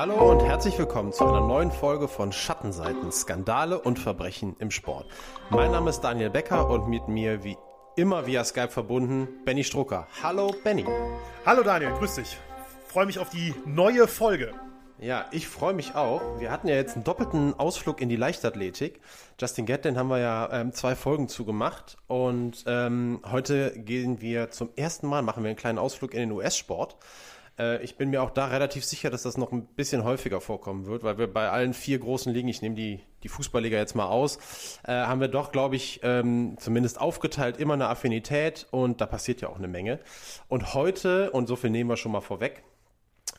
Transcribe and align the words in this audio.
Hallo 0.00 0.30
und 0.30 0.42
herzlich 0.42 0.78
willkommen 0.78 1.12
zu 1.12 1.26
einer 1.26 1.46
neuen 1.46 1.70
Folge 1.70 2.08
von 2.08 2.32
Schattenseiten, 2.32 3.12
Skandale 3.12 3.78
und 3.78 3.98
Verbrechen 3.98 4.56
im 4.58 4.70
Sport. 4.70 5.04
Mein 5.50 5.72
Name 5.72 5.90
ist 5.90 6.00
Daniel 6.00 6.30
Becker 6.30 6.70
und 6.70 6.88
mit 6.88 7.06
mir 7.06 7.44
wie 7.44 7.58
immer 7.96 8.26
via 8.26 8.42
Skype 8.42 8.70
verbunden 8.70 9.28
Benny 9.44 9.62
Strucker. 9.62 10.08
Hallo 10.22 10.54
Benny. 10.64 10.86
Hallo 11.44 11.62
Daniel, 11.62 11.92
grüß 11.92 12.14
dich. 12.14 12.38
Freue 12.86 13.04
mich 13.04 13.18
auf 13.18 13.28
die 13.28 13.54
neue 13.66 14.08
Folge. 14.08 14.54
Ja, 14.98 15.26
ich 15.32 15.46
freue 15.46 15.74
mich 15.74 15.94
auch. 15.94 16.22
Wir 16.38 16.50
hatten 16.50 16.68
ja 16.68 16.76
jetzt 16.76 16.94
einen 16.94 17.04
doppelten 17.04 17.52
Ausflug 17.60 18.00
in 18.00 18.08
die 18.08 18.16
Leichtathletik. 18.16 19.02
Justin 19.38 19.66
Gatlin 19.66 19.98
haben 19.98 20.08
wir 20.08 20.18
ja 20.18 20.48
ähm, 20.50 20.72
zwei 20.72 20.94
Folgen 20.96 21.28
zugemacht 21.28 21.98
und 22.06 22.64
ähm, 22.66 23.20
heute 23.30 23.78
gehen 23.78 24.22
wir 24.22 24.50
zum 24.50 24.70
ersten 24.76 25.08
Mal, 25.08 25.20
machen 25.20 25.42
wir 25.42 25.50
einen 25.50 25.58
kleinen 25.58 25.78
Ausflug 25.78 26.14
in 26.14 26.20
den 26.20 26.32
US-Sport. 26.32 26.96
Äh, 27.60 27.82
ich 27.82 27.96
bin 27.96 28.10
mir 28.10 28.22
auch 28.22 28.30
da 28.30 28.46
relativ 28.46 28.84
sicher, 28.84 29.10
dass 29.10 29.22
das 29.22 29.36
noch 29.36 29.52
ein 29.52 29.66
bisschen 29.66 30.02
häufiger 30.02 30.40
vorkommen 30.40 30.86
wird, 30.86 31.02
weil 31.04 31.18
wir 31.18 31.32
bei 31.32 31.50
allen 31.50 31.74
vier 31.74 31.98
großen 31.98 32.32
Ligen, 32.32 32.48
ich 32.48 32.62
nehme 32.62 32.74
die, 32.74 33.00
die 33.22 33.28
Fußballliga 33.28 33.76
jetzt 33.76 33.94
mal 33.94 34.06
aus, 34.06 34.38
äh, 34.84 34.92
haben 34.92 35.20
wir 35.20 35.28
doch, 35.28 35.52
glaube 35.52 35.76
ich, 35.76 36.00
ähm, 36.02 36.56
zumindest 36.58 37.00
aufgeteilt 37.00 37.58
immer 37.58 37.74
eine 37.74 37.88
Affinität 37.88 38.66
und 38.70 39.00
da 39.00 39.06
passiert 39.06 39.42
ja 39.42 39.48
auch 39.48 39.58
eine 39.58 39.68
Menge. 39.68 40.00
Und 40.48 40.74
heute, 40.74 41.30
und 41.32 41.46
so 41.46 41.56
viel 41.56 41.70
nehmen 41.70 41.90
wir 41.90 41.96
schon 41.96 42.12
mal 42.12 42.22
vorweg, 42.22 42.62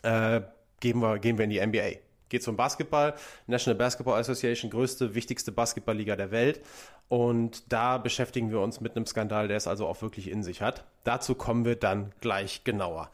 äh, 0.04 0.42
gehen, 0.80 1.00
wir, 1.00 1.20
gehen 1.20 1.38
wir 1.38 1.46
in 1.46 1.50
die 1.50 1.66
NBA. 1.66 2.00
Geht 2.30 2.44
zum 2.44 2.56
Basketball, 2.56 3.16
National 3.48 3.78
Basketball 3.78 4.18
Association, 4.18 4.72
größte, 4.72 5.16
wichtigste 5.16 5.52
Basketballliga 5.52 6.16
der 6.16 6.32
Welt. 6.32 6.62
Und 7.10 7.74
da 7.74 7.98
beschäftigen 7.98 8.52
wir 8.52 8.62
uns 8.62 8.80
mit 8.80 8.96
einem 8.96 9.06
Skandal, 9.06 9.50
der 9.50 9.58
es 9.58 9.68
also 9.68 9.86
auch 9.86 10.02
wirklich 10.02 10.30
in 10.30 10.42
sich 10.44 10.62
hat. 10.62 10.86
Dazu 11.04 11.36
kommen 11.36 11.66
wir 11.66 11.76
dann 11.76 12.14
gleich 12.22 12.64
genauer. 12.64 13.12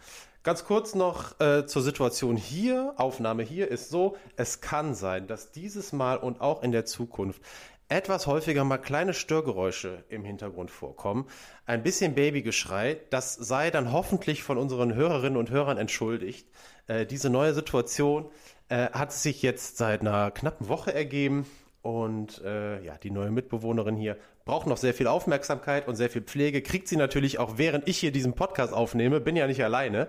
Ganz 0.47 0.63
kurz 0.63 0.95
noch 0.95 1.37
äh, 1.41 1.65
zur 1.65 1.81
Situation 1.81 2.37
hier. 2.37 2.93
Aufnahme 2.95 3.43
hier 3.43 3.67
ist 3.67 3.89
so, 3.89 4.15
es 4.37 4.61
kann 4.61 4.95
sein, 4.95 5.27
dass 5.27 5.51
dieses 5.51 5.91
Mal 5.91 6.15
und 6.15 6.39
auch 6.39 6.63
in 6.63 6.71
der 6.71 6.85
Zukunft 6.85 7.41
etwas 7.89 8.27
häufiger 8.27 8.63
mal 8.63 8.77
kleine 8.77 9.13
Störgeräusche 9.13 10.05
im 10.07 10.23
Hintergrund 10.23 10.71
vorkommen. 10.71 11.27
Ein 11.65 11.83
bisschen 11.83 12.15
Babygeschrei. 12.15 12.97
Das 13.09 13.33
sei 13.33 13.71
dann 13.71 13.91
hoffentlich 13.91 14.41
von 14.41 14.57
unseren 14.57 14.95
Hörerinnen 14.95 15.35
und 15.35 15.49
Hörern 15.49 15.77
entschuldigt. 15.77 16.47
Äh, 16.87 17.05
diese 17.05 17.29
neue 17.29 17.53
Situation 17.53 18.31
äh, 18.69 18.89
hat 18.91 19.11
sich 19.11 19.41
jetzt 19.41 19.75
seit 19.75 19.99
einer 19.99 20.31
knappen 20.31 20.69
Woche 20.69 20.93
ergeben. 20.93 21.45
Und 21.81 22.41
äh, 22.45 22.81
ja, 22.85 22.97
die 22.97 23.11
neue 23.11 23.31
Mitbewohnerin 23.31 23.97
hier 23.97 24.15
braucht 24.47 24.65
noch 24.65 24.77
sehr 24.77 24.95
viel 24.95 25.07
Aufmerksamkeit 25.07 25.87
und 25.87 25.95
sehr 25.95 26.09
viel 26.09 26.23
Pflege. 26.23 26.63
Kriegt 26.63 26.87
sie 26.87 26.95
natürlich 26.95 27.37
auch, 27.37 27.57
während 27.57 27.87
ich 27.87 27.99
hier 27.99 28.11
diesen 28.11 28.33
Podcast 28.33 28.73
aufnehme. 28.73 29.19
Bin 29.19 29.35
ja 29.35 29.45
nicht 29.45 29.63
alleine. 29.63 30.07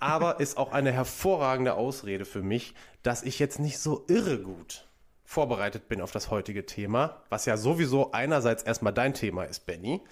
Aber 0.00 0.40
ist 0.40 0.58
auch 0.58 0.72
eine 0.72 0.92
hervorragende 0.92 1.74
Ausrede 1.74 2.26
für 2.26 2.42
mich, 2.42 2.74
dass 3.02 3.22
ich 3.22 3.38
jetzt 3.38 3.58
nicht 3.58 3.78
so 3.78 4.04
irre 4.08 4.38
gut 4.38 4.86
vorbereitet 5.24 5.88
bin 5.88 6.00
auf 6.00 6.10
das 6.10 6.30
heutige 6.30 6.66
Thema. 6.66 7.22
Was 7.30 7.46
ja 7.46 7.56
sowieso 7.56 8.12
einerseits 8.12 8.62
erstmal 8.62 8.92
dein 8.92 9.14
Thema 9.14 9.44
ist, 9.44 9.64
Benny. 9.64 10.02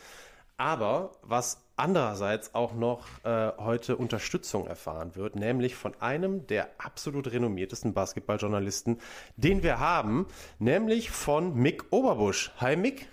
Aber 0.58 1.12
was 1.22 1.62
andererseits 1.74 2.54
auch 2.54 2.72
noch 2.72 3.06
äh, 3.24 3.52
heute 3.58 3.96
Unterstützung 3.96 4.66
erfahren 4.66 5.16
wird, 5.16 5.36
nämlich 5.36 5.74
von 5.74 5.92
einem 6.00 6.46
der 6.46 6.68
absolut 6.78 7.30
renommiertesten 7.30 7.92
Basketballjournalisten, 7.92 8.98
den 9.36 9.62
wir 9.62 9.80
haben, 9.80 10.26
nämlich 10.58 11.10
von 11.10 11.54
Mick 11.54 11.84
Oberbusch. 11.90 12.52
Hi 12.58 12.76
Mick. 12.76 13.08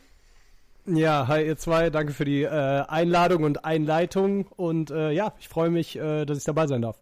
Ja, 0.85 1.27
hi 1.29 1.45
ihr 1.45 1.57
zwei, 1.57 1.89
danke 1.89 2.11
für 2.11 2.25
die 2.25 2.43
äh, 2.43 2.49
Einladung 2.49 3.43
und 3.43 3.63
Einleitung 3.63 4.47
und 4.47 4.91
äh, 4.91 5.11
ja, 5.11 5.33
ich 5.39 5.47
freue 5.47 5.69
mich, 5.69 5.95
äh, 5.95 6.25
dass 6.25 6.37
ich 6.37 6.43
dabei 6.43 6.67
sein 6.67 6.81
darf. 6.81 6.97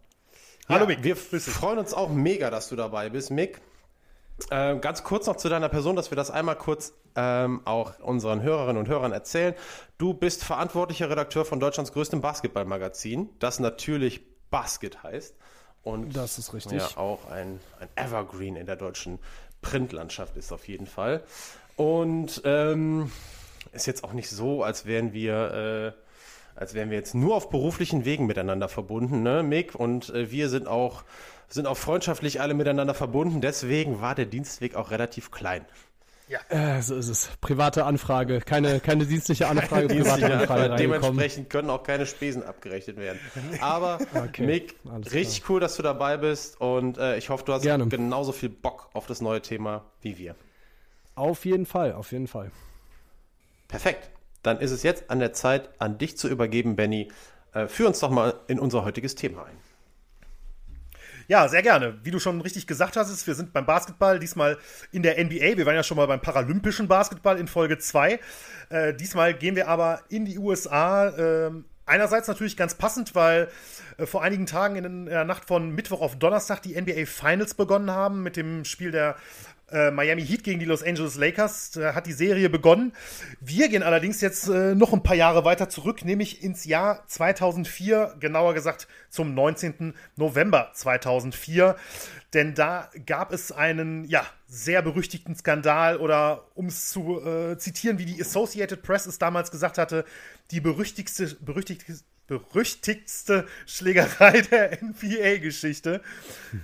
Hallo 0.68 0.82
ja, 0.82 0.86
Mick. 0.86 1.02
Wir 1.02 1.16
freuen 1.16 1.78
uns 1.78 1.92
auch 1.92 2.08
mega, 2.08 2.50
dass 2.50 2.68
du 2.68 2.76
dabei 2.76 3.10
bist, 3.10 3.32
Mick. 3.32 3.60
Äh, 4.50 4.76
ganz 4.76 5.02
kurz 5.02 5.26
noch 5.26 5.36
zu 5.36 5.48
deiner 5.48 5.68
Person, 5.68 5.96
dass 5.96 6.12
wir 6.12 6.16
das 6.16 6.30
einmal 6.30 6.56
kurz 6.56 6.94
ähm, 7.16 7.60
auch 7.64 7.98
unseren 7.98 8.42
Hörerinnen 8.42 8.78
und 8.78 8.88
Hörern 8.88 9.10
erzählen. 9.10 9.54
Du 9.98 10.14
bist 10.14 10.44
verantwortlicher 10.44 11.10
Redakteur 11.10 11.44
von 11.44 11.58
Deutschlands 11.58 11.92
größtem 11.92 12.20
Basketballmagazin, 12.20 13.30
das 13.40 13.58
natürlich 13.58 14.22
Basket 14.50 15.02
heißt. 15.02 15.34
Und 15.82 16.16
das 16.16 16.38
ist 16.38 16.54
richtig. 16.54 16.78
Ja, 16.78 16.88
auch 16.96 17.28
ein, 17.28 17.58
ein 17.80 17.88
Evergreen 17.96 18.54
in 18.54 18.66
der 18.66 18.76
deutschen 18.76 19.18
Printlandschaft 19.60 20.36
ist 20.36 20.52
auf 20.52 20.68
jeden 20.68 20.86
Fall. 20.86 21.24
Und 21.76 22.42
ähm, 22.44 23.10
ist 23.72 23.86
jetzt 23.86 24.04
auch 24.04 24.12
nicht 24.12 24.28
so, 24.30 24.62
als 24.62 24.86
wären 24.86 25.12
wir, 25.12 25.94
äh, 25.94 26.58
als 26.58 26.74
wären 26.74 26.90
wir 26.90 26.96
jetzt 26.98 27.14
nur 27.14 27.34
auf 27.34 27.50
beruflichen 27.50 28.04
Wegen 28.04 28.26
miteinander 28.26 28.68
verbunden, 28.68 29.22
ne, 29.22 29.42
Mick? 29.42 29.74
Und 29.74 30.10
äh, 30.10 30.30
wir 30.30 30.48
sind 30.48 30.68
auch, 30.68 31.04
sind 31.48 31.66
auch 31.66 31.76
freundschaftlich 31.76 32.40
alle 32.40 32.54
miteinander 32.54 32.94
verbunden. 32.94 33.40
Deswegen 33.40 34.00
war 34.00 34.14
der 34.14 34.26
Dienstweg 34.26 34.74
auch 34.74 34.90
relativ 34.90 35.30
klein. 35.30 35.64
Ja. 36.32 36.38
Äh, 36.48 36.80
so 36.80 36.96
ist 36.96 37.08
es. 37.08 37.30
Private 37.42 37.84
Anfrage. 37.84 38.40
Keine, 38.40 38.80
keine 38.80 39.04
dienstliche 39.04 39.48
Anfrage, 39.48 39.88
keine 39.88 40.02
private 40.02 40.34
Anfrage. 40.34 40.76
Dementsprechend 40.76 41.50
können 41.50 41.68
auch 41.68 41.82
keine 41.82 42.06
Spesen 42.06 42.42
abgerechnet 42.42 42.96
werden. 42.96 43.18
Aber 43.60 43.98
okay. 44.14 44.46
Mick, 44.46 44.76
richtig 45.12 45.48
cool, 45.50 45.60
dass 45.60 45.76
du 45.76 45.82
dabei 45.82 46.16
bist 46.16 46.58
und 46.60 46.96
äh, 46.96 47.18
ich 47.18 47.28
hoffe, 47.28 47.44
du 47.44 47.52
hast 47.52 47.62
Gerne. 47.62 47.86
genauso 47.86 48.32
viel 48.32 48.48
Bock 48.48 48.88
auf 48.94 49.06
das 49.06 49.20
neue 49.20 49.42
Thema 49.42 49.84
wie 50.00 50.16
wir. 50.16 50.34
Auf 51.14 51.44
jeden 51.44 51.66
Fall, 51.66 51.92
auf 51.92 52.12
jeden 52.12 52.28
Fall. 52.28 52.50
Perfekt. 53.72 54.10
Dann 54.42 54.60
ist 54.60 54.70
es 54.70 54.82
jetzt 54.82 55.08
an 55.08 55.18
der 55.18 55.32
Zeit, 55.32 55.70
an 55.78 55.96
dich 55.96 56.18
zu 56.18 56.28
übergeben, 56.28 56.76
Benny. 56.76 57.10
Äh, 57.54 57.68
führ 57.68 57.88
uns 57.88 58.00
doch 58.00 58.10
mal 58.10 58.34
in 58.46 58.60
unser 58.60 58.84
heutiges 58.84 59.14
Thema 59.14 59.46
ein. 59.46 59.56
Ja, 61.26 61.48
sehr 61.48 61.62
gerne. 61.62 61.98
Wie 62.02 62.10
du 62.10 62.18
schon 62.18 62.42
richtig 62.42 62.66
gesagt 62.66 62.96
hast, 62.96 63.26
wir 63.26 63.34
sind 63.34 63.54
beim 63.54 63.64
Basketball, 63.64 64.18
diesmal 64.18 64.58
in 64.90 65.02
der 65.02 65.22
NBA. 65.24 65.56
Wir 65.56 65.64
waren 65.64 65.74
ja 65.74 65.82
schon 65.82 65.96
mal 65.96 66.06
beim 66.06 66.20
paralympischen 66.20 66.86
Basketball 66.86 67.38
in 67.38 67.48
Folge 67.48 67.78
2. 67.78 68.20
Äh, 68.68 68.94
diesmal 68.94 69.32
gehen 69.32 69.56
wir 69.56 69.68
aber 69.68 70.02
in 70.10 70.26
die 70.26 70.36
USA. 70.36 71.08
Äh, 71.08 71.50
einerseits 71.86 72.28
natürlich 72.28 72.58
ganz 72.58 72.74
passend, 72.74 73.14
weil 73.14 73.48
äh, 73.96 74.04
vor 74.04 74.22
einigen 74.22 74.44
Tagen 74.44 74.76
in 74.76 75.06
der 75.06 75.24
Nacht 75.24 75.46
von 75.46 75.70
Mittwoch 75.70 76.02
auf 76.02 76.18
Donnerstag 76.18 76.60
die 76.60 76.78
NBA 76.78 77.06
Finals 77.06 77.54
begonnen 77.54 77.90
haben 77.90 78.22
mit 78.22 78.36
dem 78.36 78.66
Spiel 78.66 78.90
der 78.90 79.16
äh, 79.72 79.90
Miami 79.90 80.24
Heat 80.24 80.44
gegen 80.44 80.60
die 80.60 80.66
Los 80.66 80.82
Angeles 80.82 81.16
Lakers 81.16 81.76
äh, 81.76 81.92
hat 81.94 82.06
die 82.06 82.12
Serie 82.12 82.50
begonnen. 82.50 82.92
Wir 83.40 83.68
gehen 83.68 83.82
allerdings 83.82 84.20
jetzt 84.20 84.48
äh, 84.48 84.74
noch 84.74 84.92
ein 84.92 85.02
paar 85.02 85.16
Jahre 85.16 85.44
weiter 85.44 85.68
zurück, 85.68 86.04
nämlich 86.04 86.42
ins 86.42 86.64
Jahr 86.64 87.06
2004, 87.08 88.16
genauer 88.20 88.54
gesagt 88.54 88.88
zum 89.08 89.34
19. 89.34 89.94
November 90.16 90.70
2004. 90.74 91.76
Denn 92.34 92.54
da 92.54 92.90
gab 93.04 93.32
es 93.32 93.52
einen, 93.52 94.04
ja, 94.04 94.26
sehr 94.46 94.82
berüchtigten 94.82 95.34
Skandal 95.34 95.96
oder 95.96 96.48
um 96.54 96.66
es 96.66 96.90
zu 96.90 97.20
äh, 97.24 97.58
zitieren, 97.58 97.98
wie 97.98 98.04
die 98.04 98.20
Associated 98.20 98.82
Press 98.82 99.06
es 99.06 99.18
damals 99.18 99.50
gesagt 99.50 99.78
hatte, 99.78 100.04
die 100.50 100.60
berüchtigste, 100.60 101.36
berüchtigste, 101.40 102.04
berüchtigste 102.26 103.46
Schlägerei 103.66 104.40
der 104.50 104.78
NBA-Geschichte. 104.82 106.02
Hm. 106.50 106.60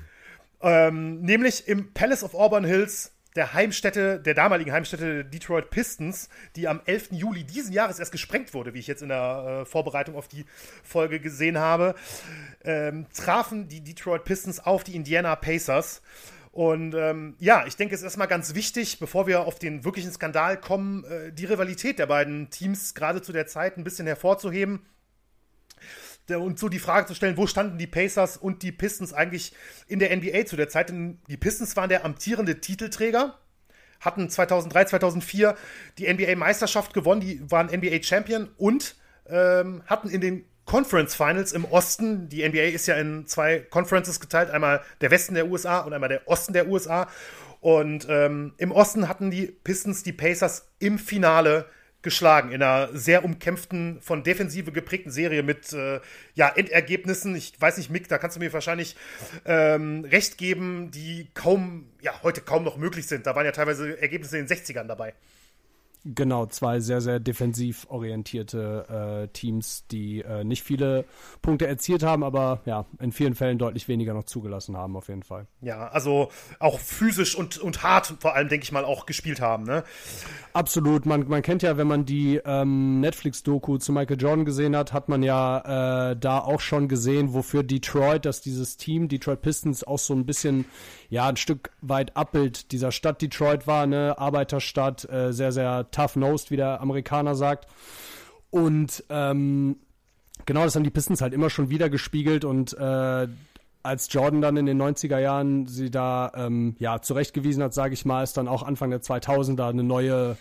Ähm, 0.61 1.21
nämlich 1.21 1.69
im 1.69 1.93
Palace 1.93 2.25
of 2.25 2.35
Auburn 2.35 2.65
Hills, 2.65 3.13
der 3.37 3.53
Heimstätte, 3.55 4.19
der 4.19 4.35
damaligen 4.35 4.73
Heimstätte 4.73 5.15
der 5.15 5.25
Detroit 5.25 5.71
Pistons, 5.71 6.29
die 6.57 6.67
am 6.67 6.81
11. 6.87 7.11
Juli 7.13 7.45
diesen 7.45 7.73
Jahres 7.73 7.99
erst 8.01 8.11
gesprengt 8.11 8.53
wurde, 8.55 8.75
wie 8.75 8.81
ich 8.81 8.89
jetzt 8.89 9.03
in 9.03 9.11
der 9.11 9.63
äh, 9.63 9.65
Vorbereitung 9.65 10.17
auf 10.17 10.27
die 10.27 10.45
Folge 10.83 11.21
gesehen 11.21 11.59
habe, 11.59 11.95
ähm, 12.65 13.07
trafen 13.15 13.69
die 13.69 13.83
Detroit 13.83 14.25
Pistons 14.25 14.59
auf 14.59 14.83
die 14.83 14.97
Indiana 14.97 15.37
Pacers. 15.37 16.03
Und 16.51 16.95
ähm, 16.95 17.37
ja, 17.39 17.65
ich 17.67 17.77
denke, 17.77 17.95
es 17.95 18.01
ist 18.01 18.07
erstmal 18.07 18.27
ganz 18.27 18.55
wichtig, 18.55 18.99
bevor 18.99 19.29
wir 19.29 19.43
auf 19.43 19.61
den 19.61 19.85
wirklichen 19.85 20.11
Skandal 20.11 20.59
kommen, 20.59 21.05
äh, 21.05 21.33
die 21.33 21.45
Rivalität 21.45 22.01
der 22.01 22.07
beiden 22.07 22.51
Teams 22.51 22.95
gerade 22.95 23.23
zu 23.23 23.33
der 23.33 23.47
Zeit 23.47 23.77
ein 23.77 23.85
bisschen 23.85 24.09
hervorzuheben 24.09 24.85
und 26.37 26.59
so 26.59 26.69
die 26.69 26.79
Frage 26.79 27.07
zu 27.07 27.15
stellen, 27.15 27.37
wo 27.37 27.47
standen 27.47 27.79
die 27.79 27.87
Pacers 27.87 28.37
und 28.37 28.63
die 28.63 28.73
Pistons 28.73 29.13
eigentlich 29.13 29.53
in 29.87 29.99
der 29.99 30.15
NBA 30.15 30.47
zu 30.47 30.57
der 30.57 30.69
Zeit? 30.69 30.91
Denn 30.91 31.19
die 31.29 31.37
Pistons 31.37 31.77
waren 31.77 31.89
der 31.89 32.05
amtierende 32.05 32.61
Titelträger, 32.61 33.39
hatten 34.01 34.29
2003, 34.29 34.85
2004 34.87 35.57
die 35.99 36.13
NBA-Meisterschaft 36.13 36.95
gewonnen, 36.95 37.21
die 37.21 37.51
waren 37.51 37.67
NBA-Champion 37.67 38.49
und 38.57 38.97
ähm, 39.29 39.83
hatten 39.87 40.09
in 40.11 40.21
den 40.21 40.45
Conference 40.69 41.15
Finals 41.15 41.53
im 41.53 41.65
Osten, 41.65 42.29
die 42.29 42.47
NBA 42.47 42.75
ist 42.75 42.87
ja 42.87 42.97
in 42.97 43.27
zwei 43.27 43.61
Conferences 43.61 44.21
geteilt, 44.21 44.51
einmal 44.51 44.83
der 45.01 45.11
Westen 45.11 45.35
der 45.35 45.49
USA 45.49 45.81
und 45.81 45.95
einmal 45.95 46.11
der 46.11 46.29
Osten 46.29 46.53
der 46.53 46.69
USA. 46.69 47.09
Und 47.61 48.07
ähm, 48.09 48.53
im 48.59 48.71
Osten 48.71 49.09
hatten 49.09 49.31
die 49.31 49.47
Pistons 49.47 50.03
die 50.03 50.13
Pacers 50.13 50.69
im 50.79 50.99
Finale 50.99 51.65
geschlagen 52.09 52.53
in 52.53 52.63
einer 52.63 52.89
sehr 52.97 53.23
umkämpften, 53.23 54.01
von 54.01 54.23
Defensive 54.23 54.73
geprägten 54.73 55.11
Serie 55.11 55.43
mit 55.43 55.75
äh, 55.75 56.01
ja, 56.35 56.49
Endergebnissen. 56.49 57.37
Ich 57.37 57.53
weiß 57.61 57.77
nicht, 57.77 57.91
Mick, 57.91 58.09
da 58.09 58.17
kannst 58.17 58.37
du 58.37 58.41
mir 58.41 58.51
wahrscheinlich 58.51 58.97
ähm, 59.45 60.07
recht 60.11 60.39
geben, 60.39 60.91
die 60.91 61.29
kaum, 61.35 61.91
ja, 62.01 62.23
heute 62.23 62.41
kaum 62.41 62.65
noch 62.65 62.79
möglich 62.79 63.07
sind. 63.07 63.27
Da 63.27 63.37
waren 63.37 63.45
ja 63.45 63.53
teilweise 63.53 64.01
Ergebnisse 64.01 64.39
in 64.39 64.47
den 64.47 64.57
60ern 64.57 64.85
dabei. 64.85 65.13
Genau, 66.05 66.47
zwei 66.47 66.79
sehr, 66.79 67.01
sehr 67.01 67.19
defensiv 67.19 67.87
orientierte 67.91 69.25
äh, 69.25 69.29
Teams, 69.29 69.85
die 69.91 70.21
äh, 70.21 70.45
nicht 70.45 70.63
viele 70.63 71.05
Punkte 71.43 71.67
erzielt 71.67 72.05
haben, 72.05 72.23
aber 72.23 72.61
ja, 72.67 72.87
in 73.01 73.11
vielen 73.11 73.35
Fällen 73.35 73.59
deutlich 73.59 73.89
weniger 73.89 74.15
noch 74.15 74.25
zugelassen 74.25 74.77
haben, 74.77 74.97
auf 74.97 75.09
jeden 75.09 75.25
Fall. 75.25 75.47
Ja, 75.61 75.89
also 75.89 76.31
auch 76.61 76.79
physisch 76.79 77.35
und, 77.35 77.59
und 77.59 77.83
hart 77.83 78.15
vor 78.21 78.35
allem, 78.37 78.49
denke 78.49 78.63
ich 78.63 78.73
mal, 78.73 78.85
auch 78.85 79.07
gespielt 79.07 79.41
haben, 79.41 79.65
ne? 79.65 79.83
Absolut. 80.53 81.05
Man, 81.05 81.29
man 81.29 81.43
kennt 81.43 81.63
ja, 81.63 81.77
wenn 81.77 81.89
man 81.89 82.05
die 82.05 82.41
ähm, 82.45 83.01
Netflix-Doku 83.01 83.79
zu 83.79 83.93
Michael 83.93 84.21
Jordan 84.21 84.45
gesehen 84.45 84.77
hat, 84.77 84.93
hat 84.93 85.09
man 85.09 85.23
ja 85.23 86.13
äh, 86.13 86.17
da 86.17 86.39
auch 86.39 86.61
schon 86.61 86.89
gesehen, 86.89 87.35
wofür 87.35 87.65
Detroit, 87.65 88.25
dass 88.25 88.41
dieses 88.41 88.77
Team, 88.77 89.09
Detroit 89.09 89.43
Pistons, 89.43 89.85
auch 89.85 89.99
so 89.99 90.15
ein 90.15 90.27
bisschen, 90.27 90.65
ja, 91.11 91.29
ein 91.29 91.37
Stück 91.37 91.71
weit 91.81 92.17
Abbild 92.17 92.71
dieser 92.73 92.93
Stadt 92.93 93.21
Detroit 93.21 93.67
war, 93.67 93.87
ne? 93.87 94.17
Arbeiterstadt, 94.17 95.09
äh, 95.11 95.33
sehr, 95.33 95.51
sehr 95.53 95.88
tough-nosed, 95.91 96.51
wie 96.51 96.57
der 96.57 96.81
Amerikaner 96.81 97.35
sagt. 97.35 97.67
Und 98.51 99.05
ähm, 99.11 99.77
genau, 100.47 100.65
das 100.65 100.75
haben 100.75 100.85
die 100.85 100.91
Pistons 100.91 101.21
halt 101.21 101.35
immer 101.35 101.51
schon 101.51 101.71
wieder 101.71 101.91
gespiegelt 101.91 102.45
und 102.45 102.77
äh, 102.79 103.29
als 103.83 104.13
Jordan 104.13 104.41
dann 104.41 104.57
in 104.57 104.67
den 104.67 104.81
90er 104.81 105.19
Jahren 105.19 105.67
sie 105.67 105.91
da 105.91 106.33
ähm, 106.35 106.77
ja 106.79 107.01
zurechtgewiesen 107.01 107.63
hat, 107.63 107.75
sage 107.75 107.95
ich 107.95 108.05
mal, 108.05 108.23
ist 108.23 108.37
dann 108.37 108.49
auch 108.49 108.63
Anfang 108.63 108.91
der 108.91 109.01
2000er 109.01 109.69
eine 109.69 109.85
neue 109.85 110.37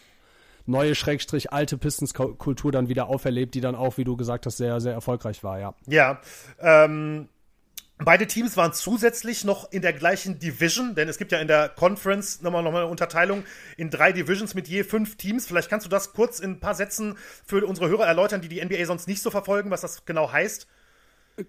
neue 0.68 0.96
Schrägstrich 0.96 1.54
alte 1.54 1.78
Pistons-Kultur 1.78 2.72
dann 2.72 2.90
wieder 2.90 3.08
auferlebt, 3.08 3.56
die 3.56 3.62
dann 3.62 3.76
auch, 3.76 3.98
wie 3.98 4.04
du 4.04 4.18
gesagt 4.18 4.46
hast, 4.46 4.58
sehr, 4.58 4.82
sehr 4.82 4.94
erfolgreich 4.94 5.44
war, 5.44 5.60
ja. 5.60 5.74
Ja, 5.88 6.20
ähm, 6.60 7.30
Beide 8.00 8.28
Teams 8.28 8.56
waren 8.58 8.74
zusätzlich 8.74 9.44
noch 9.44 9.72
in 9.72 9.82
der 9.82 9.92
gleichen 9.92 10.38
Division, 10.38 10.94
denn 10.94 11.10
es 11.10 11.18
gibt 11.18 11.32
ja 11.32 11.40
in 11.40 11.48
der 11.48 11.68
Conference 11.68 12.42
nochmal, 12.44 12.62
nochmal 12.62 12.84
eine 12.84 12.92
Unterteilung 12.92 13.44
in 13.76 13.90
drei 13.90 14.12
Divisions 14.12 14.54
mit 14.54 14.68
je 14.68 14.84
fünf 14.84 15.16
Teams. 15.16 15.48
Vielleicht 15.48 15.68
kannst 15.68 15.86
du 15.86 15.90
das 15.90 16.14
kurz 16.14 16.40
in 16.40 16.52
ein 16.52 16.60
paar 16.60 16.76
Sätzen 16.76 17.18
für 17.44 17.66
unsere 17.66 17.90
Hörer 17.90 18.06
erläutern, 18.06 18.42
die 18.42 18.50
die 18.50 18.64
NBA 18.64 18.86
sonst 18.86 19.08
nicht 19.08 19.24
so 19.24 19.32
verfolgen, 19.32 19.72
was 19.72 19.82
das 19.82 20.06
genau 20.06 20.32
heißt. 20.32 20.68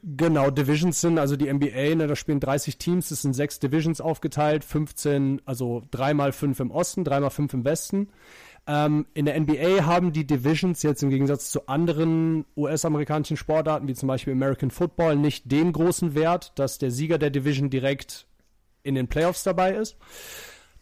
Genau, 0.02 0.50
Divisions 0.50 1.00
sind, 1.00 1.18
also 1.18 1.36
die 1.36 1.50
NBA, 1.52 1.94
ne, 1.94 2.06
da 2.06 2.16
spielen 2.16 2.40
30 2.40 2.76
Teams, 2.76 3.10
es 3.10 3.22
sind 3.22 3.32
sechs 3.32 3.58
Divisions 3.58 4.02
aufgeteilt, 4.02 4.64
15, 4.64 5.40
also 5.46 5.82
dreimal 5.90 6.32
fünf 6.32 6.60
im 6.60 6.70
Osten, 6.70 7.04
dreimal 7.04 7.30
fünf 7.30 7.54
im 7.54 7.64
Westen. 7.64 8.08
Ähm, 8.68 9.06
in 9.14 9.24
der 9.24 9.40
NBA 9.40 9.86
haben 9.86 10.12
die 10.12 10.26
Divisions 10.26 10.82
jetzt 10.82 11.02
im 11.02 11.08
Gegensatz 11.08 11.50
zu 11.50 11.68
anderen 11.68 12.44
US-amerikanischen 12.54 13.38
Sportarten, 13.38 13.88
wie 13.88 13.94
zum 13.94 14.08
Beispiel 14.08 14.34
American 14.34 14.70
Football, 14.70 15.16
nicht 15.16 15.50
den 15.50 15.72
großen 15.72 16.14
Wert, 16.14 16.52
dass 16.56 16.76
der 16.76 16.90
Sieger 16.90 17.16
der 17.16 17.30
Division 17.30 17.70
direkt 17.70 18.26
in 18.82 18.94
den 18.94 19.08
Playoffs 19.08 19.42
dabei 19.42 19.72
ist. 19.72 19.96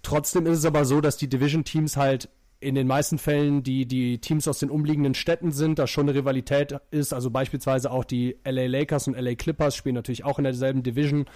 Trotzdem 0.03 0.47
ist 0.47 0.59
es 0.59 0.65
aber 0.65 0.85
so, 0.85 1.00
dass 1.00 1.17
die 1.17 1.29
Division-Teams 1.29 1.97
halt 1.97 2.29
in 2.59 2.75
den 2.75 2.88
meisten 2.88 3.19
Fällen 3.19 3.62
die, 3.62 3.87
die 3.87 4.19
Teams 4.19 4.49
aus 4.49 4.59
den 4.59 4.71
umliegenden 4.71 5.15
Städten 5.15 5.53
sind, 5.53 5.79
da 5.79 5.87
schon 5.87 6.09
eine 6.09 6.19
Rivalität 6.19 6.81
ist. 6.91 7.12
Also 7.12 7.31
beispielsweise 7.31 7.93
auch 7.93 8.05
die 8.05 8.37
LA 8.44 8.67
Lakers 8.67 9.06
und 9.06 9.17
LA 9.17 9.37
Clippers 9.37 9.77
spielen 9.77 9.94
natürlich 9.94 10.25
auch 10.25 10.39
in 10.39 10.44
derselben 10.44 10.82
Division. 10.82 11.27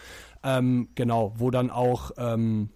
Ähm, 0.43 0.89
genau, 0.97 1.33
wo 1.37 1.51
dann 1.53 1.71
auch, 1.71 2.11
ähm, 2.17 2.71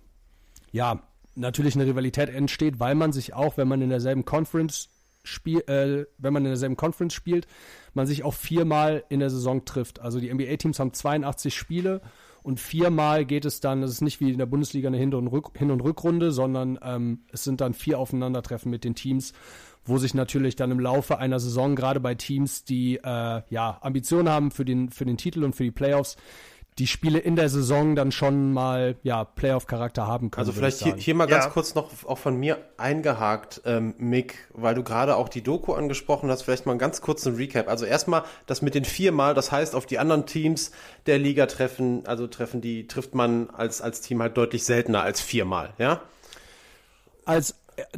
ja, 0.70 1.02
natürlich 1.34 1.74
eine 1.74 1.86
Rivalität 1.86 2.28
entsteht, 2.28 2.80
weil 2.80 2.94
man 2.94 3.12
sich 3.12 3.34
auch, 3.34 3.56
wenn 3.56 3.68
man 3.68 3.82
in 3.82 3.90
derselben 3.90 4.24
Conference 4.24 4.88
spielt, 5.22 5.68
äh, 5.68 6.06
wenn 6.18 6.32
man 6.32 6.44
in 6.44 6.50
derselben 6.50 6.76
Conference 6.76 7.14
spielt, 7.14 7.46
man 7.94 8.06
sich 8.06 8.24
auch 8.24 8.34
viermal 8.34 9.04
in 9.08 9.20
der 9.20 9.30
Saison 9.30 9.64
trifft. 9.64 10.00
Also 10.00 10.20
die 10.20 10.32
NBA-Teams 10.32 10.78
haben 10.78 10.92
82 10.92 11.54
Spiele 11.54 12.02
und 12.42 12.60
viermal 12.60 13.24
geht 13.24 13.46
es 13.46 13.60
dann, 13.60 13.82
es 13.82 13.90
ist 13.92 14.00
nicht 14.02 14.20
wie 14.20 14.30
in 14.30 14.38
der 14.38 14.46
Bundesliga 14.46 14.88
eine 14.88 14.98
Hin- 14.98 15.14
und, 15.14 15.28
Rück 15.28 15.56
Hin 15.56 15.70
und 15.70 15.80
Rückrunde, 15.80 16.30
sondern 16.30 16.78
ähm, 16.82 17.20
es 17.32 17.42
sind 17.42 17.62
dann 17.62 17.72
vier 17.72 17.98
Aufeinandertreffen 17.98 18.70
mit 18.70 18.84
den 18.84 18.94
Teams, 18.94 19.32
wo 19.86 19.98
sich 19.98 20.14
natürlich 20.14 20.54
dann 20.54 20.70
im 20.70 20.78
Laufe 20.78 21.18
einer 21.18 21.40
Saison, 21.40 21.74
gerade 21.74 22.00
bei 22.00 22.14
Teams, 22.14 22.64
die 22.64 22.96
äh, 22.96 23.42
ja 23.48 23.78
Ambitionen 23.80 24.28
haben 24.28 24.50
für 24.50 24.64
den, 24.64 24.90
für 24.90 25.06
den 25.06 25.16
Titel 25.16 25.42
und 25.42 25.54
für 25.54 25.64
die 25.64 25.70
Playoffs, 25.70 26.16
die 26.78 26.88
Spiele 26.88 27.20
in 27.20 27.36
der 27.36 27.48
Saison 27.48 27.94
dann 27.94 28.10
schon 28.10 28.52
mal 28.52 28.96
ja 29.04 29.24
Playoff-Charakter 29.24 30.06
haben 30.06 30.30
können. 30.30 30.40
Also 30.40 30.52
vielleicht 30.52 30.82
hier, 30.82 30.96
hier, 30.96 31.14
mal 31.14 31.26
ganz 31.26 31.44
ja. 31.44 31.50
kurz 31.50 31.74
noch 31.76 31.90
auch 32.04 32.18
von 32.18 32.36
mir 32.36 32.58
eingehakt, 32.76 33.62
ähm, 33.64 33.94
Mick, 33.98 34.48
weil 34.52 34.74
du 34.74 34.82
gerade 34.82 35.16
auch 35.16 35.28
die 35.28 35.42
Doku 35.42 35.74
angesprochen 35.74 36.30
hast, 36.30 36.42
vielleicht 36.42 36.66
mal 36.66 36.72
einen 36.72 36.80
ganz 36.80 37.00
kurzen 37.00 37.36
Recap. 37.36 37.68
Also 37.68 37.84
erstmal 37.84 38.24
das 38.46 38.60
mit 38.60 38.74
den 38.74 38.84
viermal, 38.84 39.34
das 39.34 39.52
heißt 39.52 39.76
auf 39.76 39.86
die 39.86 40.00
anderen 40.00 40.26
Teams 40.26 40.72
der 41.06 41.18
Liga 41.18 41.46
treffen, 41.46 42.04
also 42.06 42.26
treffen 42.26 42.60
die, 42.60 42.88
trifft 42.88 43.14
man 43.14 43.50
als, 43.50 43.80
als 43.80 44.00
Team 44.00 44.20
halt 44.20 44.36
deutlich 44.36 44.64
seltener 44.64 45.02
als 45.02 45.20
viermal, 45.20 45.74
ja? 45.78 46.00
Als 47.24 47.54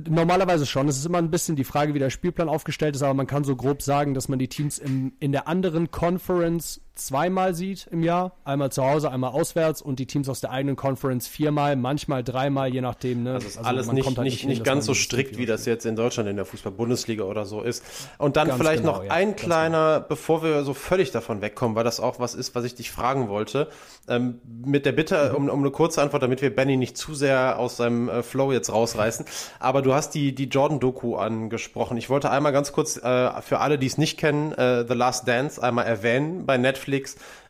Normalerweise 0.09 0.65
schon. 0.65 0.89
Es 0.89 0.97
ist 0.97 1.05
immer 1.05 1.19
ein 1.19 1.31
bisschen 1.31 1.57
die 1.57 1.65
Frage, 1.65 1.93
wie 1.93 1.99
der 1.99 2.11
Spielplan 2.11 2.49
aufgestellt 2.49 2.97
ist, 2.97 3.03
aber 3.03 3.15
man 3.15 3.27
kann 3.27 3.45
so 3.45 3.57
grob 3.57 3.83
sagen, 3.83 4.15
dass 4.15 4.29
man 4.29 4.39
die 4.39 4.49
Teams 4.49 4.79
im, 4.79 5.13
in 5.21 5.33
der 5.33 5.49
anderen 5.49 5.91
Conference 5.91 6.81
zweimal 6.97 7.55
sieht 7.55 7.87
im 7.91 8.03
Jahr. 8.03 8.33
Einmal 8.45 8.73
zu 8.73 8.85
Hause, 8.85 9.11
einmal 9.11 9.31
auswärts 9.31 9.83
und 9.83 9.99
die 9.99 10.07
Teams 10.07 10.29
aus 10.29 10.41
der 10.41 10.51
eigenen 10.51 10.77
Conference 10.77 11.29
viermal, 11.29 11.77
manchmal 11.77 12.25
dreimal, 12.25 12.73
je 12.73 12.81
nachdem. 12.81 13.23
Ne? 13.23 13.35
Also 13.35 13.47
ist 13.47 13.59
also 13.59 13.69
alles 13.69 13.93
nicht, 13.93 14.07
halt 14.07 14.19
nicht, 14.19 14.45
nicht, 14.45 14.47
nicht 14.47 14.65
ganz 14.65 14.87
so 14.87 14.95
strikt, 14.95 15.39
wie 15.39 15.47
das 15.47 15.67
jetzt 15.67 15.87
in 15.87 15.95
Deutschland 15.95 16.29
in 16.29 16.37
der 16.37 16.47
Fußball-Bundesliga 16.47 17.25
oder 17.25 17.45
so 17.45 17.63
ist. 17.63 17.85
Und 18.19 18.37
dann 18.37 18.49
ganz 18.49 18.59
vielleicht 18.59 18.83
genau, 18.83 18.97
noch 18.97 19.05
ja, 19.05 19.11
ein 19.11 19.37
kleiner, 19.37 19.97
genau. 19.97 20.09
bevor 20.09 20.43
wir 20.43 20.65
so 20.65 20.75
völlig 20.75 21.11
davon 21.11 21.43
wegkommen, 21.43 21.77
weil 21.77 21.85
das 21.85 22.01
auch 22.01 22.19
was 22.19 22.35
ist, 22.35 22.55
was 22.55 22.65
ich 22.65 22.75
dich 22.75 22.91
fragen 22.91 23.29
wollte. 23.29 23.69
Ähm, 24.09 24.41
mit 24.65 24.87
der 24.87 24.93
Bitte 24.93 25.35
um, 25.35 25.49
um 25.51 25.61
eine 25.61 25.71
kurze 25.71 26.01
Antwort, 26.01 26.23
damit 26.23 26.41
wir 26.41 26.55
Benny 26.55 26.77
nicht 26.77 26.97
zu 26.97 27.15
sehr 27.15 27.59
aus 27.59 27.77
seinem 27.77 28.09
äh, 28.09 28.23
Flow 28.23 28.53
jetzt 28.53 28.73
rausreißen. 28.73 29.27
Aber 29.61 29.83
du 29.83 29.93
hast 29.93 30.15
die, 30.15 30.35
die 30.35 30.45
Jordan-Doku 30.45 31.17
angesprochen. 31.17 31.99
Ich 31.99 32.09
wollte 32.09 32.31
einmal 32.31 32.53
ganz 32.53 32.73
kurz 32.73 32.97
äh, 32.97 33.43
für 33.43 33.61
alle, 33.61 33.79
die 33.79 33.87
es 33.87 33.99
nicht 33.99 34.19
kennen, 34.19 34.53
äh, 34.53 34.87
The 34.89 34.95
Last 34.95 35.29
Dance 35.29 35.63
einmal 35.63 35.85
erwähnen 35.85 36.47
bei 36.47 36.57
Netflix. 36.57 36.86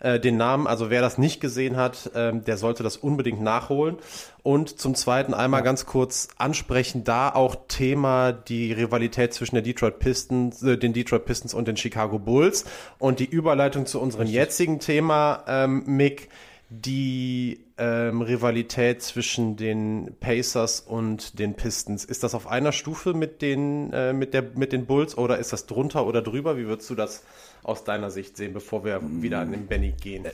Äh, 0.00 0.20
den 0.20 0.36
Namen, 0.36 0.66
also 0.66 0.90
wer 0.90 1.00
das 1.00 1.18
nicht 1.18 1.40
gesehen 1.40 1.76
hat, 1.76 2.10
äh, 2.14 2.32
der 2.34 2.56
sollte 2.56 2.82
das 2.82 2.96
unbedingt 2.96 3.40
nachholen. 3.40 3.96
Und 4.42 4.78
zum 4.78 4.94
Zweiten 4.94 5.34
einmal 5.34 5.62
ganz 5.62 5.86
kurz 5.86 6.28
ansprechen, 6.36 7.04
da 7.04 7.30
auch 7.30 7.56
Thema 7.68 8.32
die 8.32 8.72
Rivalität 8.72 9.34
zwischen 9.34 9.56
der 9.56 9.62
Detroit 9.62 9.98
Pistons, 9.98 10.62
äh, 10.62 10.78
den 10.78 10.92
Detroit 10.92 11.24
Pistons 11.24 11.54
und 11.54 11.68
den 11.68 11.76
Chicago 11.76 12.18
Bulls. 12.18 12.64
Und 12.98 13.18
die 13.20 13.26
Überleitung 13.26 13.86
zu 13.86 14.00
unserem 14.00 14.26
jetzigen 14.26 14.80
Thema, 14.80 15.44
ähm, 15.46 15.84
Mick, 15.86 16.28
die 16.68 17.64
ähm, 17.78 18.22
Rivalität 18.22 19.02
zwischen 19.02 19.56
den 19.56 20.16
Pacers 20.18 20.80
und 20.80 21.38
den 21.38 21.54
Pistons. 21.54 22.04
Ist 22.04 22.24
das 22.24 22.34
auf 22.34 22.48
einer 22.48 22.72
Stufe 22.72 23.14
mit 23.14 23.40
den, 23.40 23.92
äh, 23.92 24.12
mit, 24.12 24.34
der, 24.34 24.42
mit 24.42 24.72
den 24.72 24.86
Bulls 24.86 25.16
oder 25.16 25.38
ist 25.38 25.52
das 25.52 25.66
drunter 25.66 26.06
oder 26.06 26.22
drüber? 26.22 26.56
Wie 26.56 26.66
würdest 26.66 26.90
du 26.90 26.96
das 26.96 27.22
aus 27.62 27.84
deiner 27.84 28.10
Sicht 28.10 28.36
sehen, 28.36 28.52
bevor 28.52 28.84
wir 28.84 29.00
wieder 29.02 29.40
an 29.40 29.52
den 29.52 29.66
Benny 29.66 29.92
gehen? 29.92 30.26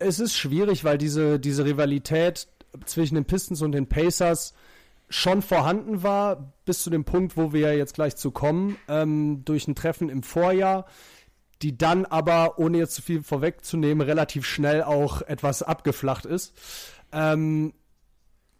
Es 0.00 0.18
ist 0.18 0.34
schwierig, 0.34 0.82
weil 0.82 0.98
diese, 0.98 1.38
diese 1.38 1.64
Rivalität 1.64 2.48
zwischen 2.84 3.14
den 3.14 3.24
Pistons 3.24 3.62
und 3.62 3.72
den 3.72 3.86
Pacers 3.86 4.54
schon 5.08 5.42
vorhanden 5.42 6.02
war, 6.02 6.52
bis 6.64 6.82
zu 6.82 6.90
dem 6.90 7.04
Punkt, 7.04 7.36
wo 7.36 7.52
wir 7.52 7.76
jetzt 7.76 7.94
gleich 7.94 8.16
zu 8.16 8.32
kommen, 8.32 8.76
ähm, 8.88 9.42
durch 9.44 9.68
ein 9.68 9.76
Treffen 9.76 10.08
im 10.08 10.24
Vorjahr 10.24 10.86
die 11.64 11.78
dann 11.78 12.04
aber, 12.04 12.58
ohne 12.58 12.76
jetzt 12.76 12.94
zu 12.94 13.00
viel 13.00 13.22
vorwegzunehmen, 13.22 14.06
relativ 14.06 14.44
schnell 14.44 14.82
auch 14.82 15.22
etwas 15.22 15.62
abgeflacht 15.62 16.26
ist. 16.26 16.54
Ähm, 17.10 17.72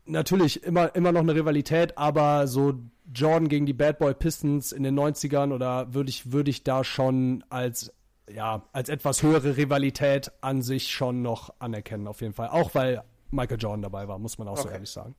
natürlich 0.06 0.62
immer, 0.62 0.94
immer 0.94 1.12
noch 1.12 1.20
eine 1.20 1.34
Rivalität, 1.34 1.99
aber 1.99 2.46
so 2.46 2.80
Jordan 3.14 3.49
gegen 3.49 3.66
die 3.66 3.75
Bad 3.75 3.99
Boy 3.99 4.14
Pistons 4.14 4.73
in 4.73 4.84
den 4.84 4.99
90ern 4.99 5.52
oder 5.52 5.92
würde 5.92 6.08
ich, 6.08 6.32
würde 6.32 6.49
ich 6.49 6.64
da 6.64 6.82
schon 6.82 7.44
als, 7.50 7.92
ja, 8.26 8.62
als 8.73 8.88
etwas 8.88 9.23
höhere 9.23 9.58
Rivalität 9.58 10.32
an 10.40 10.62
sich 10.62 10.90
schon 10.90 11.20
noch 11.20 11.52
anerkennen, 11.58 12.08
auf 12.08 12.23
jeden 12.23 12.32
Fall. 12.32 12.49
Auch 12.49 12.75
weil 12.75 13.02
Michael 13.30 13.58
Jordan 13.61 13.82
dabei 13.82 14.08
war, 14.08 14.18
muss 14.18 14.38
man 14.38 14.49
auch 14.49 14.52
okay. 14.52 14.62
so 14.62 14.68
ehrlich 14.70 14.90
sagen. 14.90 15.14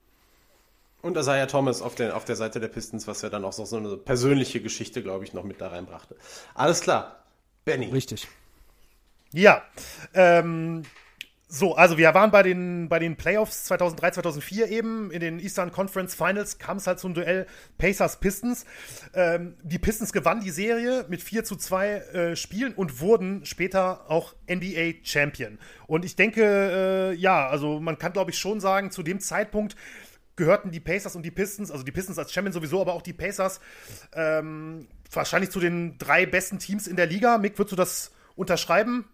Und 1.03 1.17
Isaiah 1.17 1.45
Thomas 1.45 1.83
auf, 1.83 1.93
den, 1.93 2.09
auf 2.09 2.25
der 2.25 2.35
Seite 2.35 2.59
der 2.59 2.67
Pistons, 2.67 3.07
was 3.07 3.21
ja 3.21 3.29
dann 3.29 3.45
auch 3.45 3.53
so 3.53 3.77
eine 3.77 3.95
persönliche 3.95 4.59
Geschichte, 4.59 5.03
glaube 5.03 5.23
ich, 5.23 5.33
noch 5.33 5.43
mit 5.43 5.61
da 5.61 5.67
reinbrachte. 5.67 6.15
Alles 6.55 6.81
klar. 6.81 7.24
Benny. 7.65 7.87
Richtig. 7.87 8.27
Ja. 9.33 9.63
Ähm, 10.13 10.83
so, 11.47 11.75
also 11.75 11.97
wir 11.97 12.13
waren 12.13 12.31
bei 12.31 12.41
den, 12.41 12.89
bei 12.89 12.99
den 12.99 13.17
Playoffs 13.17 13.65
2003, 13.65 14.11
2004 14.11 14.69
eben. 14.69 15.11
In 15.11 15.19
den 15.19 15.39
Eastern 15.39 15.71
Conference 15.71 16.15
Finals 16.15 16.57
kam 16.57 16.77
es 16.77 16.87
halt 16.87 16.99
zum 16.99 17.13
Duell 17.13 17.45
Pacers-Pistons. 17.77 18.65
Ähm, 19.13 19.55
die 19.63 19.77
Pistons 19.77 20.11
gewannen 20.11 20.41
die 20.41 20.49
Serie 20.49 21.05
mit 21.07 21.21
4 21.21 21.43
zu 21.43 21.55
2 21.55 21.89
äh, 21.89 22.35
Spielen 22.35 22.73
und 22.73 22.99
wurden 22.99 23.45
später 23.45 24.09
auch 24.09 24.33
NBA-Champion. 24.49 25.59
Und 25.87 26.03
ich 26.03 26.15
denke, 26.15 26.43
äh, 26.43 27.15
ja, 27.15 27.47
also 27.47 27.79
man 27.79 27.97
kann 27.99 28.13
glaube 28.13 28.31
ich 28.31 28.37
schon 28.37 28.59
sagen, 28.59 28.91
zu 28.91 29.03
dem 29.03 29.19
Zeitpunkt 29.19 29.75
gehörten 30.35 30.71
die 30.71 30.79
Pacers 30.79 31.15
und 31.15 31.23
die 31.23 31.31
Pistons, 31.31 31.71
also 31.71 31.83
die 31.83 31.91
Pistons 31.91 32.19
als 32.19 32.33
Champion 32.33 32.53
sowieso, 32.53 32.81
aber 32.81 32.93
auch 32.93 33.01
die 33.01 33.13
Pacers, 33.13 33.59
ähm, 34.13 34.87
wahrscheinlich 35.11 35.51
zu 35.51 35.59
den 35.59 35.97
drei 35.97 36.25
besten 36.25 36.59
Teams 36.59 36.87
in 36.87 36.95
der 36.95 37.07
Liga. 37.07 37.37
Mick, 37.37 37.57
würdest 37.57 37.71
du 37.71 37.75
das 37.75 38.11
unterschreiben? 38.35 39.05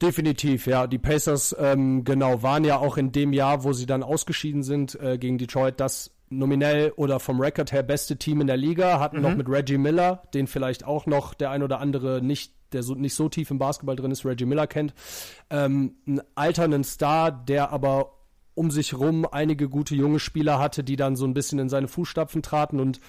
Definitiv, 0.00 0.66
ja. 0.66 0.86
Die 0.86 0.98
Pacers, 0.98 1.56
ähm, 1.58 2.04
genau, 2.04 2.42
waren 2.42 2.64
ja 2.64 2.78
auch 2.78 2.98
in 2.98 3.12
dem 3.12 3.32
Jahr, 3.32 3.64
wo 3.64 3.72
sie 3.72 3.86
dann 3.86 4.02
ausgeschieden 4.02 4.62
sind 4.62 4.94
äh, 5.00 5.16
gegen 5.16 5.38
Detroit, 5.38 5.80
das 5.80 6.10
nominell 6.28 6.92
oder 6.96 7.20
vom 7.20 7.40
Record 7.40 7.72
her 7.72 7.82
beste 7.82 8.16
Team 8.16 8.40
in 8.40 8.46
der 8.46 8.56
Liga, 8.56 9.00
hatten 9.00 9.18
mhm. 9.18 9.22
noch 9.22 9.36
mit 9.36 9.48
Reggie 9.48 9.78
Miller, 9.78 10.22
den 10.34 10.48
vielleicht 10.48 10.84
auch 10.84 11.06
noch 11.06 11.34
der 11.34 11.50
ein 11.50 11.62
oder 11.62 11.80
andere 11.80 12.20
nicht, 12.20 12.52
der 12.72 12.82
so, 12.82 12.94
nicht 12.94 13.14
so 13.14 13.28
tief 13.28 13.50
im 13.50 13.58
Basketball 13.58 13.96
drin 13.96 14.10
ist, 14.10 14.24
Reggie 14.24 14.44
Miller 14.44 14.66
kennt. 14.66 14.92
Ähm, 15.50 15.94
einen 16.06 16.20
alternden 16.34 16.84
Star, 16.84 17.30
der 17.30 17.70
aber 17.70 18.12
um 18.54 18.70
sich 18.70 18.94
rum 18.94 19.26
einige 19.30 19.68
gute 19.68 19.94
junge 19.94 20.18
Spieler 20.18 20.58
hatte, 20.58 20.82
die 20.82 20.96
dann 20.96 21.16
so 21.16 21.26
ein 21.26 21.34
bisschen 21.34 21.58
in 21.58 21.68
seine 21.68 21.88
Fußstapfen 21.88 22.42
traten 22.42 22.80
und 22.80 23.00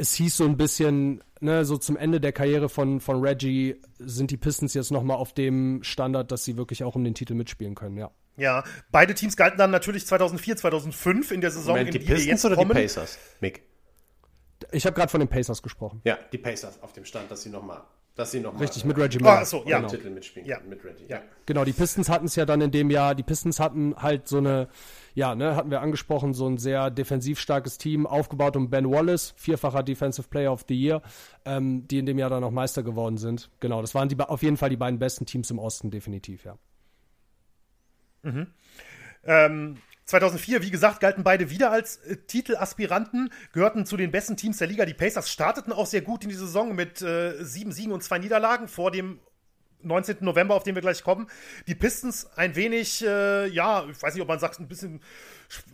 es 0.00 0.14
hieß 0.14 0.38
so 0.38 0.44
ein 0.44 0.56
bisschen, 0.56 1.22
ne, 1.40 1.64
so 1.64 1.76
zum 1.76 1.96
Ende 1.96 2.20
der 2.20 2.32
Karriere 2.32 2.68
von, 2.70 3.00
von 3.00 3.20
Reggie 3.20 3.76
sind 3.98 4.30
die 4.30 4.38
Pistons 4.38 4.72
jetzt 4.72 4.90
nochmal 4.90 5.18
auf 5.18 5.34
dem 5.34 5.82
Standard, 5.82 6.32
dass 6.32 6.44
sie 6.44 6.56
wirklich 6.56 6.82
auch 6.84 6.94
um 6.94 7.04
den 7.04 7.14
Titel 7.14 7.34
mitspielen 7.34 7.74
können, 7.74 7.98
ja. 7.98 8.10
Ja, 8.36 8.64
beide 8.90 9.14
Teams 9.14 9.36
galten 9.36 9.58
dann 9.58 9.70
natürlich 9.70 10.06
2004, 10.06 10.56
2005 10.56 11.30
in 11.32 11.40
der 11.42 11.50
Saison, 11.50 11.74
Moment, 11.76 11.94
in 11.94 12.00
die, 12.00 12.06
die 12.06 12.12
Pistons 12.12 12.26
jetzt 12.26 12.44
oder 12.46 12.54
kommen. 12.54 12.70
die 12.70 12.82
Pacers, 12.82 13.18
Mick? 13.40 13.62
Ich 14.72 14.86
habe 14.86 14.94
gerade 14.94 15.10
von 15.10 15.20
den 15.20 15.28
Pacers 15.28 15.62
gesprochen. 15.62 16.00
Ja, 16.04 16.18
die 16.32 16.38
Pacers 16.38 16.82
auf 16.82 16.92
dem 16.94 17.04
Stand, 17.04 17.30
dass 17.30 17.42
sie 17.42 17.50
nochmal 17.50 17.82
dass 18.20 18.32
sie 18.32 18.40
noch 18.40 18.60
Richtig, 18.60 18.84
mit 18.84 18.98
Reggie 18.98 19.18
Miller. 19.18 19.38
Ah, 19.38 19.44
so, 19.44 19.64
ja. 19.66 19.78
Genau. 19.78 19.88
Titel 19.88 20.10
mitspielen 20.10 20.46
ja. 20.46 20.58
mit 20.68 20.84
Reggie. 20.84 21.06
Ja. 21.08 21.22
Genau, 21.46 21.64
die 21.64 21.72
Pistons 21.72 22.10
hatten 22.10 22.26
es 22.26 22.36
ja 22.36 22.44
dann 22.44 22.60
in 22.60 22.70
dem 22.70 22.90
Jahr, 22.90 23.14
die 23.14 23.22
Pistons 23.22 23.58
hatten 23.58 23.96
halt 23.96 24.28
so 24.28 24.36
eine, 24.36 24.68
ja, 25.14 25.34
ne, 25.34 25.56
hatten 25.56 25.70
wir 25.70 25.80
angesprochen, 25.80 26.34
so 26.34 26.46
ein 26.46 26.58
sehr 26.58 26.90
defensiv 26.90 27.40
starkes 27.40 27.78
Team, 27.78 28.06
aufgebaut 28.06 28.56
um 28.56 28.68
Ben 28.68 28.90
Wallace, 28.90 29.32
vierfacher 29.36 29.82
Defensive 29.82 30.28
Player 30.28 30.52
of 30.52 30.66
the 30.68 30.74
Year, 30.74 31.00
ähm, 31.46 31.88
die 31.88 31.98
in 31.98 32.06
dem 32.06 32.18
Jahr 32.18 32.28
dann 32.28 32.44
auch 32.44 32.50
Meister 32.50 32.82
geworden 32.82 33.16
sind. 33.16 33.50
Genau, 33.58 33.80
das 33.80 33.94
waren 33.94 34.10
die, 34.10 34.20
auf 34.20 34.42
jeden 34.42 34.58
Fall 34.58 34.68
die 34.68 34.76
beiden 34.76 34.98
besten 34.98 35.24
Teams 35.24 35.50
im 35.50 35.58
Osten, 35.58 35.90
definitiv, 35.90 36.44
ja. 36.44 36.58
Mhm. 38.22 38.48
Ähm, 39.24 39.76
2004, 40.10 40.62
wie 40.62 40.70
gesagt, 40.70 41.00
galten 41.00 41.24
beide 41.24 41.50
wieder 41.50 41.70
als 41.70 41.96
äh, 41.98 42.16
Titelaspiranten, 42.16 43.30
gehörten 43.52 43.86
zu 43.86 43.96
den 43.96 44.10
besten 44.10 44.36
Teams 44.36 44.58
der 44.58 44.66
Liga. 44.66 44.84
Die 44.84 44.94
Pacers 44.94 45.30
starteten 45.30 45.72
auch 45.72 45.86
sehr 45.86 46.02
gut 46.02 46.24
in 46.24 46.28
die 46.28 46.36
Saison 46.36 46.74
mit 46.74 47.00
äh, 47.00 47.42
sieben 47.42 47.72
Siegen 47.72 47.92
und 47.92 48.02
zwei 48.02 48.18
Niederlagen 48.18 48.68
vor 48.68 48.90
dem 48.90 49.20
19. 49.82 50.18
November, 50.20 50.54
auf 50.54 50.62
den 50.62 50.74
wir 50.74 50.82
gleich 50.82 51.02
kommen. 51.02 51.26
Die 51.66 51.74
Pistons 51.74 52.28
ein 52.36 52.54
wenig, 52.56 53.04
äh, 53.04 53.46
ja, 53.46 53.86
ich 53.88 54.02
weiß 54.02 54.14
nicht, 54.14 54.22
ob 54.22 54.28
man 54.28 54.38
sagt, 54.38 54.60
ein 54.60 54.68
bisschen 54.68 55.00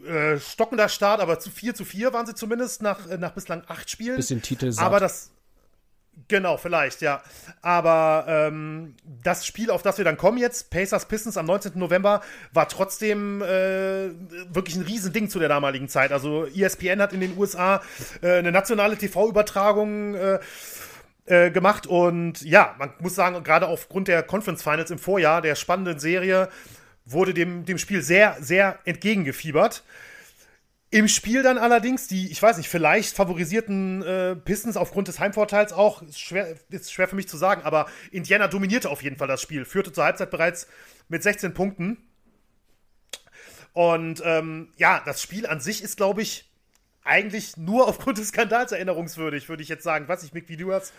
äh, 0.06 0.38
stockender 0.38 0.88
Start, 0.88 1.20
aber 1.20 1.40
zu 1.40 1.50
4 1.50 1.74
zu 1.74 1.84
4 1.84 2.12
waren 2.12 2.26
sie 2.26 2.34
zumindest 2.34 2.82
nach, 2.82 3.08
äh, 3.08 3.18
nach 3.18 3.32
bislang 3.32 3.62
acht 3.66 3.90
Spielen. 3.90 4.16
Bisschen 4.16 4.42
Titelsatt. 4.42 4.84
Aber 4.84 5.00
das, 5.00 5.32
Genau, 6.28 6.56
vielleicht, 6.56 7.02
ja. 7.02 7.22
Aber 7.62 8.24
ähm, 8.26 8.96
das 9.22 9.46
Spiel, 9.46 9.70
auf 9.70 9.82
das 9.82 9.98
wir 9.98 10.04
dann 10.04 10.16
kommen 10.16 10.38
jetzt, 10.38 10.70
Pacers 10.70 11.06
Pistons 11.06 11.36
am 11.36 11.46
19. 11.46 11.72
November, 11.74 12.22
war 12.52 12.68
trotzdem 12.68 13.42
äh, 13.42 14.10
wirklich 14.52 14.76
ein 14.76 14.82
Riesending 14.82 15.28
zu 15.28 15.38
der 15.38 15.48
damaligen 15.48 15.88
Zeit. 15.88 16.12
Also 16.12 16.46
ESPN 16.46 17.00
hat 17.00 17.12
in 17.12 17.20
den 17.20 17.36
USA 17.36 17.82
äh, 18.22 18.38
eine 18.38 18.50
nationale 18.50 18.96
TV-Übertragung 18.96 20.14
äh, 20.14 20.38
äh, 21.26 21.50
gemacht 21.50 21.86
und 21.86 22.42
ja, 22.42 22.74
man 22.78 22.92
muss 23.00 23.14
sagen, 23.14 23.42
gerade 23.42 23.68
aufgrund 23.68 24.08
der 24.08 24.22
Conference 24.22 24.62
Finals 24.62 24.90
im 24.90 24.98
Vorjahr, 24.98 25.42
der 25.42 25.54
spannenden 25.54 25.98
Serie, 25.98 26.48
wurde 27.04 27.34
dem, 27.34 27.64
dem 27.64 27.78
Spiel 27.78 28.02
sehr, 28.02 28.36
sehr 28.40 28.78
entgegengefiebert. 28.84 29.84
Im 30.90 31.08
Spiel 31.08 31.42
dann 31.42 31.58
allerdings, 31.58 32.06
die, 32.06 32.30
ich 32.30 32.40
weiß 32.40 32.58
nicht, 32.58 32.68
vielleicht 32.68 33.16
favorisierten 33.16 34.02
äh, 34.02 34.36
Pistons 34.36 34.76
aufgrund 34.76 35.08
des 35.08 35.18
Heimvorteils 35.18 35.72
auch, 35.72 36.00
ist 36.02 36.20
schwer, 36.20 36.56
ist 36.68 36.92
schwer 36.92 37.08
für 37.08 37.16
mich 37.16 37.28
zu 37.28 37.36
sagen, 37.36 37.62
aber 37.62 37.86
Indiana 38.12 38.46
dominierte 38.46 38.88
auf 38.88 39.02
jeden 39.02 39.16
Fall 39.16 39.26
das 39.26 39.42
Spiel, 39.42 39.64
führte 39.64 39.92
zur 39.92 40.04
Halbzeit 40.04 40.30
bereits 40.30 40.68
mit 41.08 41.24
16 41.24 41.54
Punkten. 41.54 41.98
Und 43.72 44.22
ähm, 44.24 44.72
ja, 44.76 45.02
das 45.04 45.20
Spiel 45.20 45.46
an 45.46 45.60
sich 45.60 45.82
ist, 45.82 45.96
glaube 45.96 46.22
ich, 46.22 46.45
eigentlich 47.06 47.56
nur 47.56 47.88
aufgrund 47.88 48.18
des 48.18 48.28
Skandals 48.28 48.72
erinnerungswürdig, 48.72 49.48
würde 49.48 49.62
ich 49.62 49.68
jetzt 49.68 49.84
sagen. 49.84 50.08
weiß 50.08 50.22
ich, 50.24 50.32
Mick, 50.32 50.48
wie 50.48 50.56
du, 50.56 50.72
hast, 50.72 50.92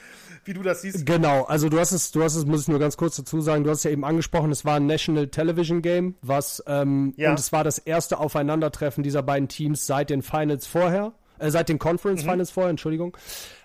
wie 0.45 0.53
du 0.53 0.63
das 0.63 0.81
siehst. 0.81 1.05
Genau, 1.05 1.43
also 1.43 1.69
du 1.69 1.79
hast 1.79 1.91
es, 1.91 2.11
du 2.11 2.23
hast 2.23 2.35
es, 2.35 2.45
muss 2.45 2.63
ich 2.63 2.67
nur 2.67 2.79
ganz 2.79 2.97
kurz 2.97 3.17
dazu 3.17 3.41
sagen, 3.41 3.63
du 3.63 3.69
hast 3.69 3.79
es 3.79 3.83
ja 3.83 3.91
eben 3.91 4.05
angesprochen, 4.05 4.51
es 4.51 4.65
war 4.65 4.75
ein 4.75 4.85
National 4.85 5.27
Television 5.27 5.81
Game, 5.81 6.15
was, 6.21 6.63
ähm, 6.67 7.13
ja. 7.17 7.31
und 7.31 7.39
es 7.39 7.51
war 7.51 7.63
das 7.63 7.77
erste 7.77 8.19
Aufeinandertreffen 8.19 9.03
dieser 9.03 9.23
beiden 9.23 9.47
Teams 9.47 9.85
seit 9.85 10.09
den 10.09 10.21
Finals 10.21 10.65
vorher, 10.65 11.13
äh, 11.39 11.51
seit 11.51 11.69
den 11.69 11.79
Conference 11.79 12.23
mhm. 12.23 12.29
Finals 12.29 12.51
vorher, 12.51 12.69
Entschuldigung. 12.69 13.17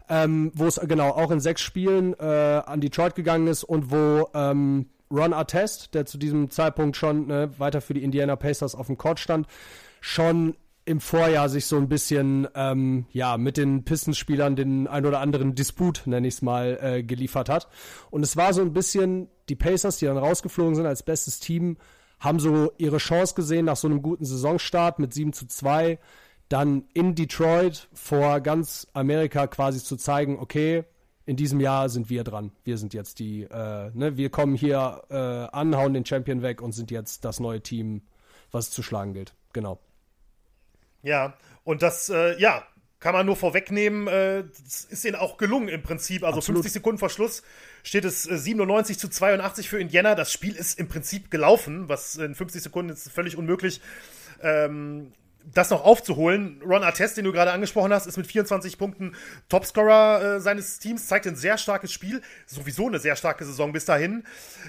Ähm, 0.08 0.50
wo 0.54 0.66
es 0.66 0.80
genau 0.80 1.10
auch 1.10 1.30
in 1.30 1.40
sechs 1.40 1.62
Spielen 1.62 2.14
äh, 2.18 2.24
an 2.66 2.80
Detroit 2.80 3.14
gegangen 3.14 3.46
ist 3.46 3.62
und 3.62 3.90
wo 3.90 4.28
ähm, 4.34 4.86
Ron 5.12 5.32
Artest, 5.32 5.94
der 5.94 6.06
zu 6.06 6.18
diesem 6.18 6.50
Zeitpunkt 6.50 6.96
schon 6.96 7.28
ne, 7.28 7.50
weiter 7.58 7.80
für 7.80 7.94
die 7.94 8.02
Indiana 8.02 8.34
Pacers 8.36 8.74
auf 8.74 8.88
dem 8.88 8.98
Court 8.98 9.20
stand, 9.20 9.46
schon 10.00 10.56
im 10.84 11.00
Vorjahr 11.00 11.48
sich 11.48 11.66
so 11.66 11.76
ein 11.76 11.88
bisschen 11.88 12.48
ähm, 12.54 13.06
ja 13.12 13.36
mit 13.36 13.56
den 13.56 13.84
Pistons-Spielern 13.84 14.56
den 14.56 14.86
ein 14.88 15.06
oder 15.06 15.20
anderen 15.20 15.54
Disput, 15.54 16.02
nenne 16.06 16.26
ich 16.26 16.34
es 16.34 16.42
mal, 16.42 16.78
äh, 16.82 17.02
geliefert 17.02 17.48
hat. 17.48 17.68
Und 18.10 18.22
es 18.22 18.36
war 18.36 18.52
so 18.52 18.62
ein 18.62 18.72
bisschen, 18.72 19.28
die 19.48 19.56
Pacers, 19.56 19.98
die 19.98 20.06
dann 20.06 20.18
rausgeflogen 20.18 20.74
sind 20.74 20.86
als 20.86 21.02
bestes 21.02 21.38
Team, 21.38 21.76
haben 22.18 22.40
so 22.40 22.72
ihre 22.78 22.98
Chance 22.98 23.34
gesehen 23.34 23.66
nach 23.66 23.76
so 23.76 23.88
einem 23.88 24.02
guten 24.02 24.24
Saisonstart 24.24 24.98
mit 24.98 25.12
7 25.12 25.32
zu 25.32 25.46
2, 25.46 25.98
dann 26.48 26.84
in 26.92 27.14
Detroit 27.14 27.88
vor 27.92 28.40
ganz 28.40 28.86
Amerika 28.92 29.46
quasi 29.46 29.82
zu 29.82 29.96
zeigen, 29.96 30.38
okay, 30.38 30.84
in 31.24 31.36
diesem 31.36 31.60
Jahr 31.60 31.88
sind 31.88 32.10
wir 32.10 32.24
dran. 32.24 32.52
Wir 32.64 32.78
sind 32.78 32.94
jetzt 32.94 33.18
die, 33.20 33.42
äh, 33.42 33.90
ne, 33.94 34.16
wir 34.16 34.30
kommen 34.30 34.54
hier 34.54 35.02
äh, 35.08 35.16
an, 35.16 35.76
hauen 35.76 35.94
den 35.94 36.04
Champion 36.04 36.42
weg 36.42 36.60
und 36.60 36.72
sind 36.72 36.90
jetzt 36.90 37.24
das 37.24 37.40
neue 37.40 37.60
Team, 37.60 38.02
was 38.50 38.66
es 38.68 38.70
zu 38.72 38.82
schlagen 38.82 39.14
gilt. 39.14 39.34
Genau. 39.52 39.78
Ja, 41.02 41.36
und 41.64 41.82
das, 41.82 42.08
äh, 42.08 42.38
ja, 42.40 42.66
kann 43.02 43.14
man 43.14 43.26
nur 43.26 43.34
vorwegnehmen, 43.34 44.06
äh, 44.06 44.44
ist 44.90 45.04
ihnen 45.04 45.16
auch 45.16 45.36
gelungen 45.36 45.68
im 45.68 45.82
Prinzip. 45.82 46.22
Also 46.22 46.38
Absolut. 46.38 46.62
50 46.62 46.72
Sekunden 46.72 46.98
vor 46.98 47.10
Schluss 47.10 47.42
steht 47.82 48.04
es 48.04 48.30
äh, 48.30 48.38
97 48.38 48.96
zu 48.96 49.08
82 49.08 49.68
für 49.68 49.80
Indiana. 49.80 50.14
Das 50.14 50.32
Spiel 50.32 50.54
ist 50.54 50.78
im 50.78 50.86
Prinzip 50.88 51.30
gelaufen, 51.30 51.88
was 51.88 52.14
in 52.14 52.36
50 52.36 52.62
Sekunden 52.62 52.92
ist 52.92 53.10
völlig 53.10 53.36
unmöglich. 53.36 53.80
Ähm, 54.40 55.12
das 55.52 55.70
noch 55.70 55.84
aufzuholen. 55.84 56.62
Ron 56.64 56.84
Artest, 56.84 57.16
den 57.16 57.24
du 57.24 57.32
gerade 57.32 57.50
angesprochen 57.50 57.92
hast, 57.92 58.06
ist 58.06 58.16
mit 58.16 58.28
24 58.28 58.78
Punkten 58.78 59.16
Topscorer 59.48 60.36
äh, 60.36 60.40
seines 60.40 60.78
Teams, 60.78 61.08
zeigt 61.08 61.26
ein 61.26 61.34
sehr 61.34 61.58
starkes 61.58 61.92
Spiel. 61.92 62.22
Sowieso 62.46 62.86
eine 62.86 63.00
sehr 63.00 63.16
starke 63.16 63.44
Saison 63.44 63.72
bis 63.72 63.84
dahin. 63.84 64.22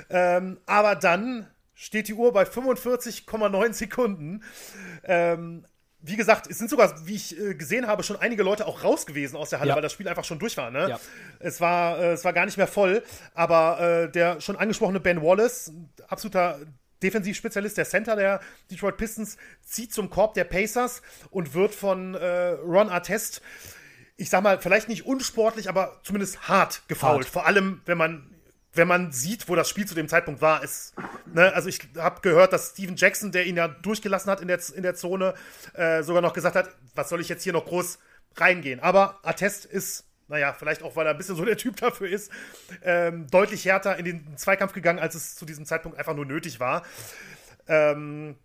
Ähm, 0.09 0.59
aber 0.65 0.95
dann 0.95 1.47
steht 1.75 2.07
die 2.07 2.15
Uhr 2.15 2.33
bei 2.33 2.43
45,9 2.43 3.73
Sekunden. 3.73 4.43
Ähm, 5.03 5.65
wie 6.05 6.17
gesagt, 6.17 6.47
es 6.47 6.57
sind 6.57 6.69
sogar, 6.69 7.07
wie 7.07 7.15
ich 7.15 7.39
äh, 7.39 7.55
gesehen 7.55 7.87
habe, 7.87 8.03
schon 8.03 8.17
einige 8.17 8.43
Leute 8.43 8.67
auch 8.67 8.83
raus 8.83 9.05
gewesen 9.05 9.37
aus 9.37 9.49
der 9.49 9.59
Halle, 9.59 9.69
ja. 9.69 9.75
weil 9.75 9.81
das 9.81 9.93
Spiel 9.93 10.07
einfach 10.07 10.25
schon 10.25 10.37
durch 10.37 10.57
war. 10.57 10.69
Ne? 10.69 10.89
Ja. 10.89 10.99
Es, 11.39 11.61
war 11.61 11.97
äh, 11.97 12.11
es 12.11 12.25
war 12.25 12.33
gar 12.33 12.45
nicht 12.45 12.57
mehr 12.57 12.67
voll, 12.67 13.03
aber 13.33 13.79
äh, 13.79 14.11
der 14.11 14.41
schon 14.41 14.57
angesprochene 14.57 14.99
Ben 14.99 15.21
Wallace, 15.21 15.71
absoluter 16.09 16.59
Defensivspezialist, 17.01 17.77
der 17.77 17.85
Center 17.85 18.17
der 18.17 18.41
Detroit 18.69 18.97
Pistons, 18.97 19.37
zieht 19.63 19.93
zum 19.93 20.09
Korb 20.09 20.33
der 20.33 20.43
Pacers 20.43 21.01
und 21.29 21.53
wird 21.53 21.73
von 21.73 22.15
äh, 22.15 22.49
Ron 22.49 22.89
Artest, 22.89 23.41
ich 24.17 24.29
sag 24.29 24.43
mal, 24.43 24.59
vielleicht 24.59 24.89
nicht 24.89 25.05
unsportlich, 25.05 25.69
aber 25.69 26.01
zumindest 26.03 26.49
hart 26.49 26.83
gefault. 26.89 27.25
Hart. 27.25 27.33
Vor 27.33 27.45
allem, 27.45 27.81
wenn 27.85 27.97
man 27.97 28.29
wenn 28.73 28.87
man 28.87 29.11
sieht, 29.11 29.47
wo 29.49 29.55
das 29.55 29.69
Spiel 29.69 29.85
zu 29.85 29.93
dem 29.93 30.07
Zeitpunkt 30.07 30.41
war, 30.41 30.63
ist, 30.63 30.93
ne, 31.31 31.53
also 31.53 31.69
ich 31.69 31.79
habe 31.97 32.21
gehört, 32.21 32.53
dass 32.53 32.71
Steven 32.71 32.95
Jackson, 32.95 33.31
der 33.31 33.45
ihn 33.45 33.55
ja 33.55 33.67
durchgelassen 33.67 34.31
hat 34.31 34.41
in 34.41 34.47
der, 34.47 34.59
in 34.75 34.83
der 34.83 34.95
Zone, 34.95 35.35
äh, 35.73 36.01
sogar 36.01 36.21
noch 36.21 36.33
gesagt 36.33 36.55
hat, 36.55 36.69
was 36.95 37.09
soll 37.09 37.21
ich 37.21 37.29
jetzt 37.29 37.43
hier 37.43 37.53
noch 37.53 37.65
groß 37.65 37.99
reingehen. 38.37 38.79
Aber 38.79 39.19
Attest 39.23 39.65
ist, 39.65 40.05
naja, 40.27 40.55
vielleicht 40.57 40.81
auch, 40.81 40.95
weil 40.95 41.05
er 41.05 41.11
ein 41.11 41.17
bisschen 41.17 41.35
so 41.35 41.45
der 41.45 41.57
Typ 41.57 41.75
dafür 41.77 42.09
ist, 42.09 42.31
ähm, 42.83 43.27
deutlich 43.29 43.65
härter 43.65 43.97
in 43.97 44.05
den 44.05 44.37
Zweikampf 44.37 44.73
gegangen, 44.73 44.99
als 44.99 45.13
es 45.13 45.35
zu 45.35 45.45
diesem 45.45 45.65
Zeitpunkt 45.65 45.99
einfach 45.99 46.15
nur 46.15 46.25
nötig 46.25 46.59
war. 46.59 46.83
Ähm, 47.67 48.35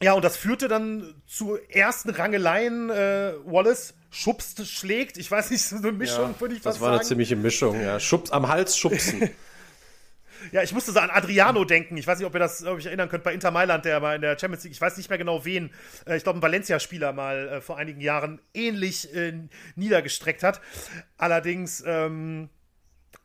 ja, 0.00 0.12
und 0.12 0.24
das 0.24 0.36
führte 0.36 0.68
dann 0.68 1.14
zu 1.26 1.58
ersten 1.68 2.10
Rangeleien. 2.10 2.90
Äh, 2.90 3.34
Wallace 3.44 3.94
schubst, 4.10 4.66
schlägt. 4.68 5.16
Ich 5.16 5.30
weiß 5.30 5.50
nicht, 5.50 5.62
so 5.62 5.76
eine 5.76 5.92
Mischung, 5.92 6.32
ja, 6.32 6.40
würde 6.40 6.54
ich 6.54 6.64
was 6.64 6.74
sagen. 6.74 6.74
Das 6.74 6.80
war 6.80 6.92
eine 6.92 7.02
ziemliche 7.02 7.36
Mischung, 7.36 7.80
ja. 7.80 7.98
Schubs, 7.98 8.30
am 8.30 8.48
Hals 8.48 8.76
schubsen. 8.76 9.30
Ja, 10.52 10.62
ich 10.62 10.72
musste 10.72 10.92
so 10.92 10.98
an 10.98 11.10
Adriano 11.10 11.64
denken. 11.64 11.96
Ich 11.96 12.06
weiß 12.06 12.18
nicht, 12.18 12.26
ob 12.26 12.34
ihr 12.34 12.40
das 12.40 12.64
ob 12.64 12.78
ich 12.78 12.86
erinnern 12.86 13.08
könnt, 13.08 13.24
bei 13.24 13.32
Inter 13.32 13.50
Mailand, 13.50 13.84
der 13.84 14.00
mal 14.00 14.16
in 14.16 14.22
der 14.22 14.38
Champions 14.38 14.64
League, 14.64 14.74
ich 14.74 14.80
weiß 14.80 14.96
nicht 14.96 15.08
mehr 15.08 15.18
genau 15.18 15.44
wen, 15.44 15.70
äh, 16.06 16.16
ich 16.16 16.22
glaube, 16.22 16.38
ein 16.38 16.42
Valencia-Spieler 16.42 17.12
mal 17.12 17.48
äh, 17.48 17.60
vor 17.60 17.76
einigen 17.76 18.00
Jahren 18.00 18.40
ähnlich 18.52 19.14
äh, 19.14 19.32
niedergestreckt 19.76 20.42
hat. 20.42 20.60
Allerdings 21.16 21.82
ähm, 21.86 22.48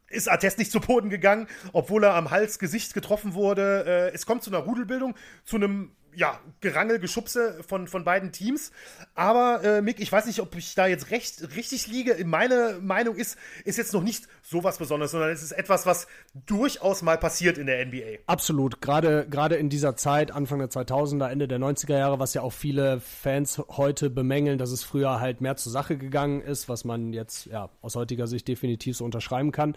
ist 0.10 0.30
Artest 0.30 0.58
nicht 0.58 0.72
zu 0.72 0.80
Boden 0.80 1.10
gegangen, 1.10 1.48
obwohl 1.74 2.04
er 2.04 2.16
am 2.16 2.32
Hals 2.32 2.60
Gesicht 2.60 2.94
getroffen 2.94 3.34
wurde. 3.34 3.86
Äh, 3.86 4.16
es 4.16 4.26
kommt 4.26 4.44
zu 4.44 4.50
einer 4.50 4.60
Rudelbildung, 4.60 5.16
zu 5.44 5.58
einem 5.58 5.92
ja, 6.16 6.40
Gerangel, 6.62 7.00
Geschubse 7.00 7.64
von, 7.68 7.88
von 7.88 8.04
beiden 8.04 8.32
Teams. 8.32 8.72
Aber, 9.16 9.64
äh, 9.64 9.82
Mick, 9.82 10.00
ich 10.00 10.12
weiß 10.12 10.26
nicht, 10.26 10.40
ob 10.40 10.56
ich 10.56 10.76
da 10.76 10.88
jetzt 10.88 11.12
recht, 11.12 11.56
richtig 11.56 11.88
liege. 11.88 12.24
Meine 12.26 12.80
Meinung 12.82 13.16
ist, 13.16 13.38
ist 13.66 13.78
jetzt 13.78 13.94
noch 13.94 14.04
nicht 14.04 14.28
so 14.42 14.64
was 14.64 14.78
Besonderes, 14.78 15.12
sondern 15.12 15.30
es 15.30 15.44
ist 15.44 15.52
etwas, 15.52 15.86
was 15.86 16.08
durchaus 16.46 17.02
mal 17.02 17.18
passiert 17.18 17.58
in 17.58 17.68
der 17.68 17.86
NBA. 17.86 18.20
Absolut. 18.26 18.82
Gerade, 18.82 19.28
gerade 19.30 19.56
in 19.56 19.70
dieser 19.70 19.96
Zeit, 19.96 20.32
Anfang 20.32 20.60
der 20.60 20.70
2000er, 20.70 21.30
Ende 21.30 21.48
der 21.48 21.60
90er 21.60 21.98
Jahre, 21.98 22.20
was 22.20 22.34
ja 22.34 22.42
auch 22.42 22.54
viele 22.54 23.00
Fans 23.00 23.62
heute 23.70 24.10
bemängeln, 24.10 24.58
dass 24.58 24.72
es 24.72 24.84
früher 24.84 25.20
halt 25.20 25.42
mehr 25.42 25.58
zur 25.58 25.72
Sache 25.72 25.98
gegangen 25.98 26.42
ist, 26.42 26.70
was 26.70 26.84
man 26.84 27.14
jetzt, 27.14 27.46
ja, 27.46 27.70
aus 27.82 27.96
heutiger 27.96 28.28
Sicht 28.28 28.48
definitiv 28.48 28.98
so 28.98 29.06
unterschreiben 29.06 29.52
kann. 29.52 29.76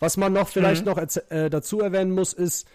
Was 0.00 0.16
man 0.16 0.32
noch 0.32 0.48
vielleicht 0.48 0.84
mhm. 0.84 0.92
noch 0.92 0.98
äh, 1.30 1.50
dazu 1.50 1.80
erwähnen 1.80 2.12
muss, 2.12 2.32
ist, 2.32 2.68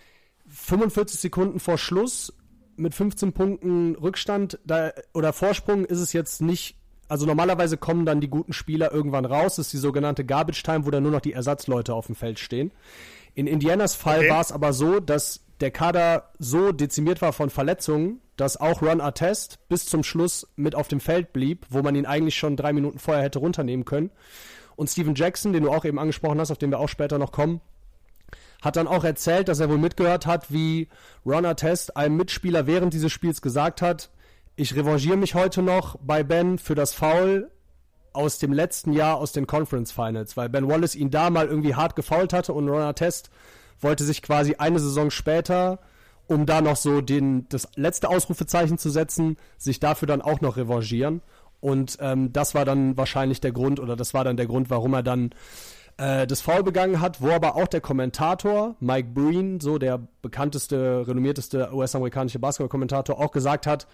45 0.47 1.19
Sekunden 1.19 1.59
vor 1.59 1.77
Schluss 1.77 2.33
mit 2.75 2.93
15 2.93 3.33
Punkten 3.33 3.95
Rückstand 3.95 4.59
da, 4.65 4.91
oder 5.13 5.33
Vorsprung 5.33 5.85
ist 5.85 5.99
es 5.99 6.13
jetzt 6.13 6.41
nicht. 6.41 6.77
Also 7.07 7.25
normalerweise 7.25 7.77
kommen 7.77 8.05
dann 8.05 8.21
die 8.21 8.29
guten 8.29 8.53
Spieler 8.53 8.91
irgendwann 8.91 9.25
raus. 9.25 9.57
Das 9.57 9.67
ist 9.67 9.73
die 9.73 9.77
sogenannte 9.77 10.25
Garbage 10.25 10.63
Time, 10.63 10.85
wo 10.85 10.91
dann 10.91 11.03
nur 11.03 11.11
noch 11.11 11.21
die 11.21 11.33
Ersatzleute 11.33 11.93
auf 11.93 12.07
dem 12.07 12.15
Feld 12.15 12.39
stehen. 12.39 12.71
In 13.35 13.47
Indianas 13.47 13.95
Fall 13.95 14.19
okay. 14.19 14.29
war 14.29 14.41
es 14.41 14.51
aber 14.51 14.73
so, 14.73 14.99
dass 14.99 15.41
der 15.59 15.71
Kader 15.71 16.31
so 16.39 16.71
dezimiert 16.71 17.21
war 17.21 17.33
von 17.33 17.49
Verletzungen, 17.49 18.19
dass 18.35 18.57
auch 18.57 18.81
Ron 18.81 19.01
Artest 19.01 19.59
bis 19.69 19.85
zum 19.85 20.03
Schluss 20.03 20.47
mit 20.55 20.75
auf 20.75 20.87
dem 20.87 20.99
Feld 20.99 21.33
blieb, 21.33 21.65
wo 21.69 21.81
man 21.81 21.95
ihn 21.95 22.05
eigentlich 22.05 22.35
schon 22.35 22.57
drei 22.57 22.73
Minuten 22.73 22.99
vorher 22.99 23.23
hätte 23.23 23.39
runternehmen 23.39 23.85
können. 23.85 24.11
Und 24.75 24.89
Steven 24.89 25.15
Jackson, 25.15 25.53
den 25.53 25.63
du 25.63 25.71
auch 25.71 25.85
eben 25.85 25.99
angesprochen 25.99 26.39
hast, 26.39 26.51
auf 26.51 26.57
den 26.57 26.71
wir 26.71 26.79
auch 26.79 26.89
später 26.89 27.19
noch 27.19 27.31
kommen, 27.31 27.61
hat 28.63 28.77
dann 28.77 28.87
auch 28.87 29.03
erzählt, 29.03 29.49
dass 29.49 29.59
er 29.59 29.69
wohl 29.69 29.77
mitgehört 29.77 30.25
hat, 30.25 30.51
wie 30.51 30.87
Ron 31.25 31.43
Test 31.55 31.97
einem 31.97 32.15
Mitspieler 32.15 32.65
während 32.65 32.93
dieses 32.93 33.11
Spiels 33.11 33.41
gesagt 33.41 33.81
hat, 33.81 34.09
ich 34.55 34.75
revanchiere 34.75 35.17
mich 35.17 35.35
heute 35.35 35.61
noch 35.61 35.97
bei 36.01 36.23
Ben 36.23 36.57
für 36.57 36.75
das 36.75 36.93
Foul 36.93 37.51
aus 38.13 38.37
dem 38.37 38.53
letzten 38.53 38.93
Jahr 38.93 39.17
aus 39.17 39.31
den 39.31 39.47
Conference 39.47 39.91
Finals, 39.91 40.37
weil 40.37 40.47
Ben 40.47 40.67
Wallace 40.67 40.95
ihn 40.95 41.09
da 41.09 41.29
mal 41.29 41.47
irgendwie 41.47 41.75
hart 41.75 41.95
gefoult 41.95 42.31
hatte 42.31 42.53
und 42.53 42.69
Ron 42.69 42.95
Test 42.95 43.31
wollte 43.81 44.05
sich 44.05 44.21
quasi 44.21 44.55
eine 44.55 44.79
Saison 44.79 45.11
später, 45.11 45.79
um 46.27 46.45
da 46.45 46.61
noch 46.61 46.77
so 46.77 47.01
den, 47.01 47.49
das 47.49 47.67
letzte 47.75 48.07
Ausrufezeichen 48.07 48.77
zu 48.77 48.89
setzen, 48.89 49.35
sich 49.57 49.81
dafür 49.81 50.07
dann 50.07 50.21
auch 50.21 50.39
noch 50.39 50.55
revanchieren. 50.55 51.21
Und 51.59 51.97
ähm, 51.99 52.31
das 52.31 52.55
war 52.55 52.63
dann 52.63 52.95
wahrscheinlich 52.95 53.41
der 53.41 53.51
Grund, 53.51 53.79
oder 53.79 53.95
das 53.97 54.13
war 54.13 54.23
dann 54.23 54.37
der 54.37 54.45
Grund, 54.47 54.69
warum 54.69 54.93
er 54.93 55.03
dann 55.03 55.31
äh, 55.97 56.27
das 56.27 56.41
Foul 56.41 56.63
begangen 56.63 56.99
hat, 56.99 57.21
wo 57.21 57.29
aber 57.29 57.55
auch 57.55 57.67
der 57.67 57.81
Kommentator 57.81 58.75
Mike 58.79 59.09
Breen, 59.13 59.59
so 59.59 59.77
der 59.77 59.99
bekannteste, 60.21 61.07
renommierteste 61.07 61.73
US-amerikanische 61.73 62.39
Basketball-Kommentator, 62.39 63.19
auch 63.19 63.31
gesagt 63.31 63.67
hat, 63.67 63.87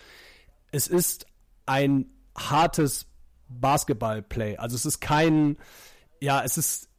es 0.71 0.87
ist 0.87 1.25
ein 1.65 2.05
hartes 2.37 3.05
Basketball-Play. 3.49 4.57
Also 4.57 4.75
es 4.75 4.85
ist 4.85 4.99
kein, 4.99 5.57
ja, 6.21 6.43
es 6.43 6.57
ist 6.57 6.89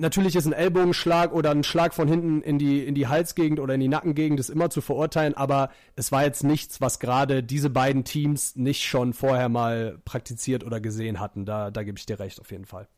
natürlich 0.00 0.34
ist 0.34 0.46
ein 0.46 0.52
Ellbogenschlag 0.52 1.32
oder 1.32 1.50
ein 1.50 1.62
Schlag 1.62 1.94
von 1.94 2.08
hinten 2.08 2.40
in 2.40 2.58
die, 2.58 2.84
in 2.84 2.94
die 2.94 3.06
Halsgegend 3.06 3.60
oder 3.60 3.74
in 3.74 3.80
die 3.80 3.88
Nackengegend 3.88 4.40
ist 4.40 4.48
immer 4.48 4.70
zu 4.70 4.80
verurteilen, 4.80 5.34
aber 5.34 5.70
es 5.94 6.10
war 6.10 6.24
jetzt 6.24 6.42
nichts, 6.42 6.80
was 6.80 6.98
gerade 6.98 7.42
diese 7.42 7.70
beiden 7.70 8.04
Teams 8.04 8.56
nicht 8.56 8.82
schon 8.84 9.12
vorher 9.12 9.48
mal 9.48 9.98
praktiziert 10.04 10.64
oder 10.64 10.80
gesehen 10.80 11.20
hatten. 11.20 11.44
Da, 11.44 11.70
da 11.70 11.82
gebe 11.82 11.98
ich 11.98 12.06
dir 12.06 12.18
recht, 12.18 12.40
auf 12.40 12.50
jeden 12.50 12.64
Fall. 12.64 12.88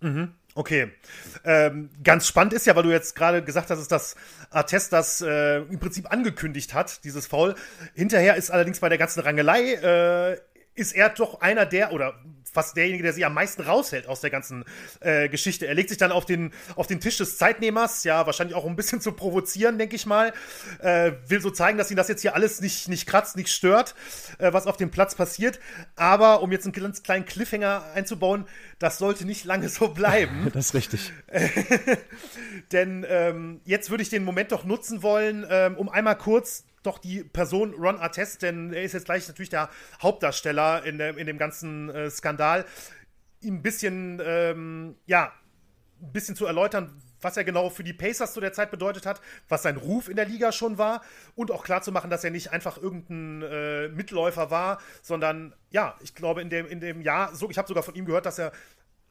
Mhm. 0.00 0.32
Okay. 0.54 0.92
Ähm, 1.44 1.90
ganz 2.02 2.28
spannend 2.28 2.52
ist 2.52 2.66
ja, 2.66 2.76
weil 2.76 2.84
du 2.84 2.90
jetzt 2.90 3.16
gerade 3.16 3.42
gesagt 3.42 3.70
hast, 3.70 3.88
dass 3.88 4.14
Artest 4.50 4.92
das 4.92 5.20
äh, 5.20 5.58
im 5.58 5.80
Prinzip 5.80 6.12
angekündigt 6.12 6.74
hat, 6.74 7.02
dieses 7.04 7.26
Foul. 7.26 7.56
Hinterher 7.94 8.36
ist 8.36 8.50
allerdings 8.50 8.78
bei 8.78 8.88
der 8.88 8.98
ganzen 8.98 9.20
Rangelei, 9.20 9.72
äh, 9.74 10.38
ist 10.76 10.92
er 10.92 11.08
doch 11.10 11.40
einer 11.40 11.66
der, 11.66 11.92
oder 11.92 12.14
fast 12.54 12.76
derjenige, 12.76 13.02
der 13.02 13.12
sich 13.12 13.26
am 13.26 13.34
meisten 13.34 13.62
raushält 13.62 14.06
aus 14.06 14.20
der 14.20 14.30
ganzen 14.30 14.64
äh, 15.00 15.28
Geschichte. 15.28 15.66
Er 15.66 15.74
legt 15.74 15.88
sich 15.88 15.98
dann 15.98 16.12
auf 16.12 16.24
den, 16.24 16.52
auf 16.76 16.86
den 16.86 17.00
Tisch 17.00 17.18
des 17.18 17.36
Zeitnehmers, 17.36 18.04
ja, 18.04 18.24
wahrscheinlich 18.26 18.54
auch 18.54 18.64
um 18.64 18.72
ein 18.72 18.76
bisschen 18.76 19.00
zu 19.00 19.12
provozieren, 19.12 19.76
denke 19.76 19.96
ich 19.96 20.06
mal. 20.06 20.32
Äh, 20.78 21.12
will 21.26 21.40
so 21.40 21.50
zeigen, 21.50 21.76
dass 21.76 21.90
ihn 21.90 21.96
das 21.96 22.08
jetzt 22.08 22.22
hier 22.22 22.34
alles 22.34 22.60
nicht, 22.60 22.88
nicht 22.88 23.06
kratzt, 23.06 23.36
nicht 23.36 23.50
stört, 23.50 23.94
äh, 24.38 24.52
was 24.52 24.66
auf 24.66 24.76
dem 24.76 24.90
Platz 24.90 25.16
passiert. 25.16 25.58
Aber 25.96 26.42
um 26.42 26.52
jetzt 26.52 26.64
einen 26.64 26.72
ganz 26.72 27.02
kleinen 27.02 27.24
Cliffhanger 27.24 27.84
einzubauen, 27.94 28.46
das 28.78 28.98
sollte 28.98 29.26
nicht 29.26 29.44
lange 29.44 29.68
so 29.68 29.88
bleiben. 29.88 30.50
das 30.54 30.66
ist 30.66 30.74
richtig. 30.74 31.12
Denn 32.72 33.04
ähm, 33.08 33.60
jetzt 33.64 33.90
würde 33.90 34.02
ich 34.02 34.10
den 34.10 34.22
Moment 34.24 34.52
doch 34.52 34.64
nutzen 34.64 35.02
wollen, 35.02 35.44
ähm, 35.50 35.76
um 35.76 35.88
einmal 35.88 36.16
kurz 36.16 36.64
doch 36.84 36.98
die 36.98 37.24
Person 37.24 37.74
Ron 37.74 37.96
Artest, 37.96 38.42
denn 38.42 38.72
er 38.72 38.82
ist 38.82 38.92
jetzt 38.92 39.06
gleich 39.06 39.26
natürlich 39.26 39.50
der 39.50 39.70
Hauptdarsteller 40.02 40.84
in, 40.84 40.98
der, 40.98 41.16
in 41.16 41.26
dem 41.26 41.38
ganzen 41.38 41.90
äh, 41.90 42.10
Skandal, 42.10 42.64
ihm 43.40 43.56
ein 43.56 43.62
bisschen, 43.62 44.20
ähm, 44.24 44.96
ja, 45.06 45.32
ein 46.00 46.12
bisschen 46.12 46.36
zu 46.36 46.46
erläutern, 46.46 47.00
was 47.20 47.36
er 47.36 47.44
genau 47.44 47.70
für 47.70 47.82
die 47.82 47.94
Pacers 47.94 48.34
zu 48.34 48.40
der 48.40 48.52
Zeit 48.52 48.70
bedeutet 48.70 49.06
hat, 49.06 49.20
was 49.48 49.62
sein 49.62 49.76
Ruf 49.76 50.08
in 50.08 50.16
der 50.16 50.26
Liga 50.26 50.52
schon 50.52 50.78
war 50.78 51.02
und 51.34 51.50
auch 51.50 51.64
klar 51.64 51.82
zu 51.82 51.90
machen, 51.90 52.10
dass 52.10 52.22
er 52.22 52.30
nicht 52.30 52.52
einfach 52.52 52.76
irgendein 52.76 53.42
äh, 53.42 53.88
Mitläufer 53.88 54.50
war, 54.50 54.78
sondern 55.02 55.54
ja, 55.70 55.96
ich 56.02 56.14
glaube 56.14 56.42
in 56.42 56.50
dem, 56.50 56.66
in 56.66 56.80
dem 56.80 57.00
Jahr, 57.00 57.34
so, 57.34 57.50
ich 57.50 57.58
habe 57.58 57.66
sogar 57.66 57.82
von 57.82 57.94
ihm 57.94 58.04
gehört, 58.04 58.26
dass 58.26 58.38
er 58.38 58.52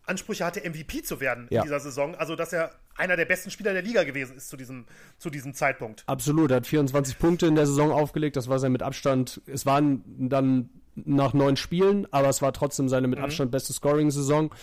Ansprüche 0.06 0.46
hatte, 0.46 0.68
MVP 0.68 1.04
zu 1.04 1.20
werden 1.20 1.48
ja. 1.50 1.62
in 1.62 1.63
dieser 1.63 1.80
Saison. 1.80 2.16
Also, 2.16 2.36
dass 2.36 2.54
er 2.54 2.72
einer 2.96 3.16
der 3.16 3.26
besten 3.26 3.52
Spieler 3.52 3.74
der 3.74 3.82
Liga 3.82 4.04
gewesen 4.04 4.38
ist 4.38 4.50
zu 4.50 4.58
diesem, 4.58 4.86
zu 5.18 5.30
diesem 5.30 5.54
Zeitpunkt. 5.54 6.04
Absolut, 6.06 6.52
er 6.52 6.58
hat 6.58 6.68
24 6.68 7.18
Punkte 7.18 7.48
in 7.48 7.56
der 7.56 7.66
Saison 7.66 7.92
aufgelegt. 7.92 8.36
Das 8.36 8.50
war 8.50 8.60
sein 8.60 8.72
mit 8.72 8.84
Abstand. 8.84 9.42
Es 9.46 9.66
waren 9.66 10.04
dann 10.30 10.70
nach 10.96 11.34
neun 11.34 11.56
Spielen, 11.56 12.08
aber 12.12 12.30
es 12.30 12.42
war 12.42 12.54
trotzdem 12.54 12.89
seine 12.89 13.08
mit 13.08 13.20
mhm. 13.20 13.26
Abstand 13.26 13.52
beste 13.52 13.74
Scoring-Saison. 13.74 14.54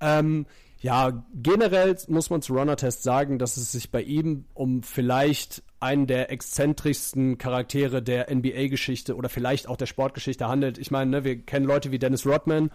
Ähm, 0.00 0.46
ja, 0.80 1.24
generell 1.34 1.96
muss 2.08 2.30
man 2.30 2.40
zu 2.40 2.54
Runner-Test 2.54 3.02
sagen, 3.02 3.38
dass 3.38 3.56
es 3.56 3.72
sich 3.72 3.90
bei 3.90 4.02
ihm 4.02 4.44
um 4.54 4.82
vielleicht 4.82 5.62
einen 5.80 6.06
der 6.06 6.30
exzentrischsten 6.30 7.38
Charaktere 7.38 8.02
der 8.02 8.34
NBA-Geschichte 8.34 9.16
oder 9.16 9.28
vielleicht 9.28 9.68
auch 9.68 9.76
der 9.76 9.86
Sportgeschichte 9.86 10.48
handelt. 10.48 10.78
Ich 10.78 10.90
meine, 10.90 11.10
ne, 11.10 11.24
wir 11.24 11.40
kennen 11.44 11.66
Leute 11.66 11.92
wie 11.92 11.98
Dennis 11.98 12.26
Rodman, 12.26 12.70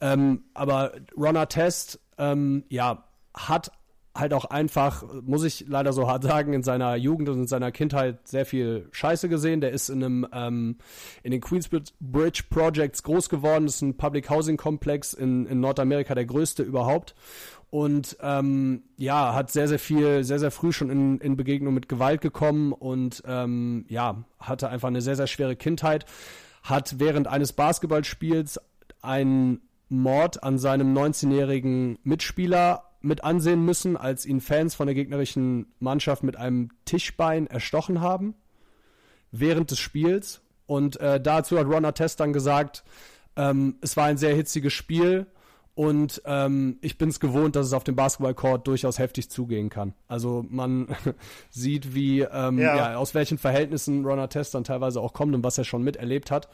ähm, 0.00 0.44
aber 0.54 0.92
Runner 1.16 1.48
Test, 1.48 2.00
ähm, 2.18 2.64
ja, 2.68 3.04
hat 3.34 3.70
halt 4.18 4.32
auch 4.34 4.46
einfach, 4.46 5.04
muss 5.22 5.44
ich 5.44 5.66
leider 5.68 5.92
so 5.92 6.08
hart 6.08 6.24
sagen, 6.24 6.52
in 6.52 6.62
seiner 6.62 6.96
Jugend 6.96 7.28
und 7.28 7.40
in 7.40 7.46
seiner 7.46 7.70
Kindheit 7.70 8.26
sehr 8.26 8.46
viel 8.46 8.88
Scheiße 8.90 9.28
gesehen. 9.28 9.60
Der 9.60 9.70
ist 9.70 9.88
in 9.88 10.02
einem 10.02 10.26
ähm, 10.32 10.76
in 11.22 11.30
den 11.30 11.40
Queensbridge 11.40 12.42
Projects 12.50 13.02
groß 13.02 13.28
geworden. 13.28 13.66
Das 13.66 13.76
ist 13.76 13.82
ein 13.82 13.96
Public 13.96 14.28
Housing 14.30 14.56
Komplex 14.56 15.12
in, 15.12 15.46
in 15.46 15.60
Nordamerika, 15.60 16.14
der 16.14 16.26
größte 16.26 16.62
überhaupt. 16.62 17.14
Und 17.70 18.16
ähm, 18.22 18.84
ja, 18.96 19.34
hat 19.34 19.50
sehr, 19.50 19.68
sehr 19.68 19.78
viel, 19.78 20.24
sehr, 20.24 20.38
sehr 20.38 20.50
früh 20.50 20.72
schon 20.72 20.88
in, 20.88 21.18
in 21.18 21.36
Begegnung 21.36 21.74
mit 21.74 21.88
Gewalt 21.88 22.22
gekommen 22.22 22.72
und 22.72 23.22
ähm, 23.26 23.84
ja, 23.88 24.24
hatte 24.38 24.70
einfach 24.70 24.88
eine 24.88 25.02
sehr, 25.02 25.16
sehr 25.16 25.26
schwere 25.26 25.54
Kindheit. 25.54 26.06
Hat 26.62 26.98
während 26.98 27.26
eines 27.26 27.52
Basketballspiels 27.52 28.58
einen 29.02 29.60
Mord 29.90 30.42
an 30.42 30.58
seinem 30.58 30.96
19-jährigen 30.96 31.98
Mitspieler 32.04 32.84
mit 33.00 33.22
ansehen 33.22 33.64
müssen, 33.64 33.96
als 33.96 34.24
ihn 34.24 34.40
Fans 34.40 34.74
von 34.74 34.86
der 34.86 34.94
gegnerischen 34.94 35.72
Mannschaft 35.78 36.22
mit 36.22 36.36
einem 36.36 36.70
Tischbein 36.84 37.46
erstochen 37.46 38.00
haben 38.00 38.34
während 39.30 39.70
des 39.70 39.78
Spiels. 39.78 40.40
Und 40.66 41.00
äh, 41.00 41.20
dazu 41.20 41.58
hat 41.58 41.66
Ron 41.66 41.84
Artest 41.84 42.20
dann 42.20 42.32
gesagt, 42.32 42.82
ähm, 43.36 43.76
es 43.82 43.96
war 43.96 44.06
ein 44.06 44.16
sehr 44.16 44.34
hitziges 44.34 44.72
Spiel 44.72 45.26
und 45.78 46.22
ähm, 46.24 46.78
ich 46.80 46.98
bin 46.98 47.08
es 47.08 47.20
gewohnt, 47.20 47.54
dass 47.54 47.68
es 47.68 47.72
auf 47.72 47.84
dem 47.84 47.94
Basketballcourt 47.94 48.66
durchaus 48.66 48.98
heftig 48.98 49.30
zugehen 49.30 49.70
kann. 49.70 49.94
Also 50.08 50.44
man 50.48 50.88
sieht, 51.50 51.94
wie 51.94 52.22
ähm, 52.22 52.58
ja. 52.58 52.76
ja. 52.76 52.96
aus 52.96 53.14
welchen 53.14 53.38
Verhältnissen 53.38 54.04
Ron 54.04 54.18
Artest 54.18 54.56
dann 54.56 54.64
teilweise 54.64 55.00
auch 55.00 55.12
kommt 55.12 55.36
und 55.36 55.44
was 55.44 55.56
er 55.56 55.62
schon 55.62 55.84
miterlebt 55.84 56.32
hat. 56.32 56.48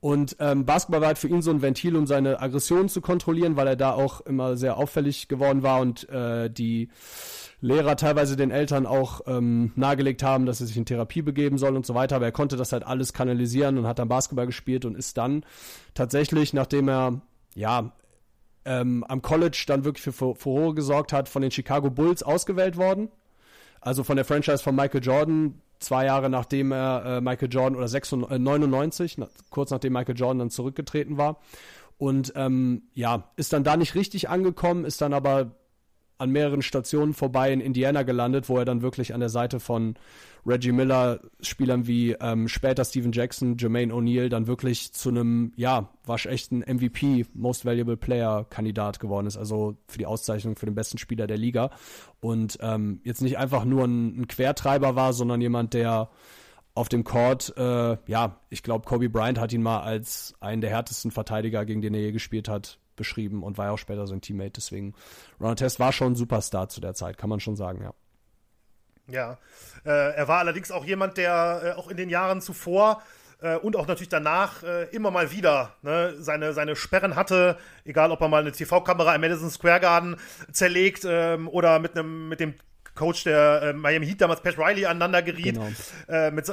Und 0.00 0.36
ähm, 0.38 0.66
Basketball 0.66 1.00
war 1.00 1.06
halt 1.06 1.16
für 1.16 1.28
ihn 1.28 1.40
so 1.40 1.50
ein 1.50 1.62
Ventil, 1.62 1.96
um 1.96 2.06
seine 2.06 2.42
Aggressionen 2.42 2.90
zu 2.90 3.00
kontrollieren, 3.00 3.56
weil 3.56 3.68
er 3.68 3.76
da 3.76 3.92
auch 3.92 4.20
immer 4.20 4.58
sehr 4.58 4.76
auffällig 4.76 5.28
geworden 5.28 5.62
war 5.62 5.80
und 5.80 6.06
äh, 6.10 6.50
die 6.50 6.90
Lehrer 7.62 7.96
teilweise 7.96 8.36
den 8.36 8.50
Eltern 8.50 8.84
auch 8.84 9.22
ähm, 9.26 9.72
nahegelegt 9.76 10.22
haben, 10.22 10.44
dass 10.44 10.60
er 10.60 10.66
sich 10.66 10.76
in 10.76 10.84
Therapie 10.84 11.22
begeben 11.22 11.56
soll 11.56 11.74
und 11.74 11.86
so 11.86 11.94
weiter. 11.94 12.16
Aber 12.16 12.26
er 12.26 12.32
konnte 12.32 12.58
das 12.58 12.72
halt 12.72 12.84
alles 12.84 13.14
kanalisieren 13.14 13.78
und 13.78 13.86
hat 13.86 13.98
dann 13.98 14.08
Basketball 14.08 14.44
gespielt 14.44 14.84
und 14.84 14.94
ist 14.94 15.16
dann 15.16 15.46
tatsächlich, 15.94 16.52
nachdem 16.52 16.90
er 16.90 17.22
ja 17.54 17.92
ähm, 18.68 19.02
am 19.08 19.22
College 19.22 19.64
dann 19.66 19.84
wirklich 19.84 20.02
für 20.02 20.12
Furore 20.12 20.74
gesorgt 20.74 21.12
hat, 21.12 21.28
von 21.28 21.42
den 21.42 21.50
Chicago 21.50 21.90
Bulls 21.90 22.22
ausgewählt 22.22 22.76
worden. 22.76 23.08
Also 23.80 24.04
von 24.04 24.16
der 24.16 24.24
Franchise 24.24 24.62
von 24.62 24.76
Michael 24.76 25.02
Jordan 25.02 25.60
zwei 25.78 26.06
Jahre 26.06 26.28
nachdem 26.28 26.72
er 26.72 27.04
äh, 27.04 27.20
Michael 27.20 27.48
Jordan 27.50 27.76
oder 27.76 27.88
96, 27.88 28.36
äh, 28.36 28.38
99, 28.38 29.18
na, 29.18 29.28
kurz 29.50 29.70
nachdem 29.70 29.92
Michael 29.92 30.16
Jordan 30.16 30.38
dann 30.38 30.50
zurückgetreten 30.50 31.16
war. 31.16 31.40
Und 31.96 32.32
ähm, 32.36 32.82
ja, 32.94 33.30
ist 33.36 33.52
dann 33.52 33.64
da 33.64 33.76
nicht 33.76 33.94
richtig 33.94 34.28
angekommen, 34.28 34.84
ist 34.84 35.00
dann 35.00 35.12
aber 35.12 35.52
an 36.18 36.30
mehreren 36.30 36.62
Stationen 36.62 37.14
vorbei 37.14 37.52
in 37.52 37.60
Indiana 37.60 38.02
gelandet, 38.02 38.48
wo 38.48 38.58
er 38.58 38.64
dann 38.64 38.82
wirklich 38.82 39.14
an 39.14 39.20
der 39.20 39.28
Seite 39.28 39.60
von 39.60 39.94
Reggie 40.44 40.72
Miller, 40.72 41.20
Spielern 41.40 41.86
wie 41.86 42.12
ähm, 42.20 42.48
später 42.48 42.84
Steven 42.84 43.12
Jackson, 43.12 43.56
Jermaine 43.56 43.92
O'Neal, 43.92 44.28
dann 44.28 44.46
wirklich 44.46 44.92
zu 44.92 45.10
einem, 45.10 45.52
ja, 45.56 45.88
waschechten 46.04 46.60
MVP, 46.60 47.26
Most 47.34 47.64
Valuable 47.64 47.96
Player 47.96 48.46
Kandidat 48.48 48.98
geworden 48.98 49.26
ist, 49.26 49.36
also 49.36 49.76
für 49.86 49.98
die 49.98 50.06
Auszeichnung 50.06 50.56
für 50.56 50.66
den 50.66 50.74
besten 50.74 50.98
Spieler 50.98 51.26
der 51.26 51.36
Liga. 51.36 51.70
Und 52.20 52.58
ähm, 52.60 53.00
jetzt 53.04 53.22
nicht 53.22 53.38
einfach 53.38 53.64
nur 53.64 53.84
ein, 53.84 54.20
ein 54.20 54.28
Quertreiber 54.28 54.96
war, 54.96 55.12
sondern 55.12 55.40
jemand, 55.40 55.74
der 55.74 56.10
auf 56.74 56.88
dem 56.88 57.04
Court, 57.04 57.52
äh, 57.56 57.96
ja, 58.06 58.40
ich 58.50 58.62
glaube, 58.62 58.86
Kobe 58.86 59.08
Bryant 59.08 59.38
hat 59.38 59.52
ihn 59.52 59.62
mal 59.62 59.80
als 59.80 60.34
einen 60.40 60.60
der 60.60 60.70
härtesten 60.70 61.10
Verteidiger, 61.10 61.64
gegen 61.64 61.82
den 61.82 61.92
er 61.92 62.00
je 62.00 62.12
gespielt 62.12 62.48
hat, 62.48 62.78
beschrieben 62.98 63.42
und 63.42 63.56
war 63.56 63.66
ja 63.66 63.72
auch 63.72 63.78
später 63.78 64.06
sein 64.06 64.20
Teammate. 64.20 64.52
Deswegen, 64.56 64.94
Ron 65.40 65.56
Test 65.56 65.80
war 65.80 65.92
schon 65.92 66.12
ein 66.12 66.16
Superstar 66.16 66.68
zu 66.68 66.82
der 66.82 66.92
Zeit, 66.92 67.16
kann 67.16 67.30
man 67.30 67.40
schon 67.40 67.56
sagen, 67.56 67.82
ja. 67.82 67.94
Ja, 69.10 69.38
äh, 69.86 70.14
er 70.16 70.28
war 70.28 70.40
allerdings 70.40 70.70
auch 70.70 70.84
jemand, 70.84 71.16
der 71.16 71.62
äh, 71.64 71.78
auch 71.78 71.88
in 71.88 71.96
den 71.96 72.10
Jahren 72.10 72.42
zuvor 72.42 73.02
äh, 73.40 73.56
und 73.56 73.76
auch 73.76 73.86
natürlich 73.86 74.10
danach 74.10 74.62
äh, 74.62 74.84
immer 74.94 75.10
mal 75.10 75.32
wieder 75.32 75.76
ne, 75.82 76.14
seine, 76.18 76.52
seine 76.52 76.76
Sperren 76.76 77.16
hatte, 77.16 77.56
egal 77.84 78.10
ob 78.10 78.20
er 78.20 78.28
mal 78.28 78.42
eine 78.42 78.52
TV-Kamera 78.52 79.14
im 79.14 79.20
Madison 79.20 79.50
Square 79.50 79.80
Garden 79.80 80.16
zerlegt 80.52 81.06
ähm, 81.08 81.48
oder 81.48 81.78
mit, 81.78 81.96
einem, 81.96 82.28
mit 82.28 82.40
dem 82.40 82.54
Coach 82.98 83.24
der 83.24 83.62
äh, 83.62 83.72
Miami 83.72 84.06
Heat 84.06 84.20
damals, 84.20 84.42
Pat 84.42 84.58
Riley, 84.58 84.84
aneinander 84.84 85.22
geriet. 85.22 85.54
Genau. 85.54 85.68
Äh, 86.08 86.32
mit, 86.32 86.52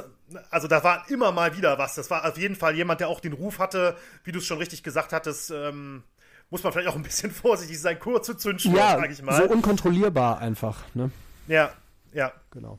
also 0.50 0.68
da 0.68 0.84
war 0.84 1.10
immer 1.10 1.32
mal 1.32 1.56
wieder 1.56 1.76
was. 1.76 1.96
Das 1.96 2.08
war 2.08 2.24
auf 2.24 2.38
jeden 2.38 2.54
Fall 2.54 2.76
jemand, 2.76 3.00
der 3.00 3.08
auch 3.08 3.20
den 3.20 3.32
Ruf 3.32 3.58
hatte, 3.58 3.96
wie 4.22 4.30
du 4.30 4.38
es 4.38 4.46
schon 4.46 4.58
richtig 4.58 4.84
gesagt 4.84 5.12
hattest, 5.12 5.50
ähm, 5.50 6.04
muss 6.50 6.62
man 6.62 6.72
vielleicht 6.72 6.88
auch 6.88 6.96
ein 6.96 7.02
bisschen 7.02 7.30
vorsichtig 7.32 7.80
sein, 7.80 7.98
kurze 7.98 8.36
Zündschnur, 8.36 8.76
ja, 8.76 8.98
sag 8.98 9.10
ich 9.10 9.22
mal. 9.22 9.36
So 9.36 9.48
unkontrollierbar 9.48 10.38
einfach, 10.38 10.84
ne? 10.94 11.10
Ja, 11.48 11.72
ja. 12.12 12.32
Genau. 12.50 12.78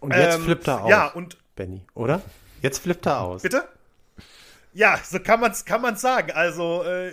Und 0.00 0.14
jetzt 0.14 0.36
ähm, 0.36 0.44
flippt 0.44 0.68
er 0.68 0.84
aus. 0.84 0.90
Ja, 0.90 1.06
und. 1.08 1.38
Benny, 1.54 1.82
oder? 1.94 2.22
Jetzt 2.60 2.80
flippt 2.80 3.06
er 3.06 3.20
aus. 3.20 3.42
Bitte? 3.42 3.66
Ja, 4.74 5.00
so 5.02 5.18
kann 5.20 5.40
man 5.40 5.52
es 5.52 5.64
kann 5.64 5.80
man's 5.80 6.00
sagen. 6.00 6.32
Also, 6.32 6.82
äh, 6.84 7.12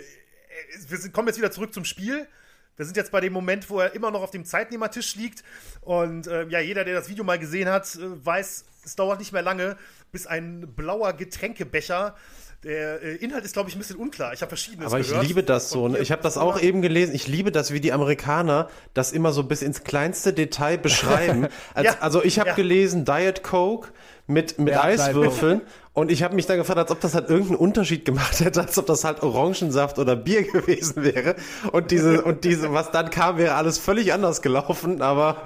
wir 0.88 0.98
sind, 0.98 1.14
kommen 1.14 1.28
jetzt 1.28 1.38
wieder 1.38 1.50
zurück 1.50 1.72
zum 1.72 1.84
Spiel. 1.84 2.28
Wir 2.76 2.84
sind 2.84 2.96
jetzt 2.96 3.12
bei 3.12 3.20
dem 3.20 3.32
Moment, 3.32 3.70
wo 3.70 3.80
er 3.80 3.94
immer 3.94 4.10
noch 4.10 4.22
auf 4.22 4.30
dem 4.30 4.44
Zeitnehmertisch 4.44 5.14
liegt. 5.14 5.44
Und 5.80 6.26
äh, 6.26 6.46
ja, 6.48 6.58
jeder, 6.60 6.84
der 6.84 6.94
das 6.94 7.08
Video 7.08 7.24
mal 7.24 7.38
gesehen 7.38 7.68
hat, 7.68 7.94
äh, 7.94 8.26
weiß, 8.26 8.64
es 8.84 8.96
dauert 8.96 9.20
nicht 9.20 9.32
mehr 9.32 9.42
lange, 9.42 9.76
bis 10.12 10.26
ein 10.26 10.74
blauer 10.74 11.12
Getränkebecher 11.14 12.16
der 12.64 13.02
äh, 13.02 13.16
Inhalt 13.16 13.44
ist, 13.44 13.52
glaube 13.52 13.68
ich, 13.68 13.76
ein 13.76 13.78
bisschen 13.78 13.96
unklar. 13.96 14.32
Ich 14.32 14.40
habe 14.40 14.48
verschiedene. 14.48 14.86
Aber 14.86 14.98
ich 14.98 15.08
gehört. 15.08 15.26
liebe 15.26 15.42
das 15.42 15.70
so. 15.70 15.88
Ne? 15.88 15.98
Ich 15.98 16.10
habe 16.10 16.22
das 16.22 16.38
auch 16.38 16.60
eben 16.60 16.82
gelesen. 16.82 17.14
Ich 17.14 17.28
liebe 17.28 17.52
das, 17.52 17.72
wie 17.72 17.80
die 17.80 17.92
Amerikaner 17.92 18.68
das 18.94 19.12
immer 19.12 19.32
so 19.32 19.44
bis 19.44 19.62
ins 19.62 19.84
kleinste 19.84 20.32
Detail 20.32 20.78
beschreiben. 20.78 21.48
Als, 21.74 21.86
ja, 21.86 21.96
also 22.00 22.24
ich 22.24 22.38
habe 22.38 22.50
ja. 22.50 22.54
gelesen 22.54 23.04
Diet 23.04 23.42
Coke 23.42 23.90
mit, 24.26 24.58
mit 24.58 24.74
ja, 24.74 24.84
Eiswürfeln. 24.84 25.60
Und 25.92 26.10
ich 26.10 26.24
habe 26.24 26.34
mich 26.34 26.46
dann 26.46 26.56
gefragt, 26.56 26.78
als 26.78 26.90
ob 26.90 27.00
das 27.00 27.14
halt 27.14 27.30
irgendeinen 27.30 27.58
Unterschied 27.58 28.04
gemacht 28.04 28.40
hätte, 28.40 28.62
als 28.62 28.76
ob 28.78 28.86
das 28.86 29.04
halt 29.04 29.22
Orangensaft 29.22 30.00
oder 30.00 30.16
Bier 30.16 30.42
gewesen 30.52 31.04
wäre. 31.04 31.36
Und 31.70 31.92
diese, 31.92 32.24
und 32.24 32.42
diese, 32.42 32.72
was 32.72 32.90
dann 32.90 33.10
kam, 33.10 33.38
wäre 33.38 33.54
alles 33.54 33.78
völlig 33.78 34.12
anders 34.12 34.42
gelaufen, 34.42 35.02
aber, 35.02 35.42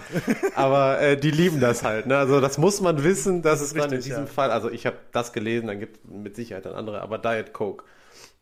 aber 0.55 1.01
äh, 1.01 1.17
die 1.19 1.31
lieben 1.31 1.61
das 1.61 1.83
halt. 1.83 2.07
Ne? 2.07 2.17
Also 2.17 2.41
das 2.41 2.57
muss 2.57 2.81
man 2.81 3.05
wissen, 3.05 3.43
dass 3.43 3.61
es 3.61 3.75
dann 3.75 3.93
in 3.93 4.01
diesem 4.01 4.25
ja. 4.25 4.27
Fall, 4.27 4.51
also 4.51 4.71
ich 4.71 4.87
habe 4.87 4.97
das 5.13 5.35
gelesen, 5.35 5.67
dann 5.67 5.81
gibt 5.81 5.99
es 5.99 6.11
mit 6.11 6.35
Sicherheit 6.35 6.65
dann 6.65 6.75
andere, 6.75 7.03
aber 7.03 7.19
Diet 7.19 7.53
Coke 7.53 7.85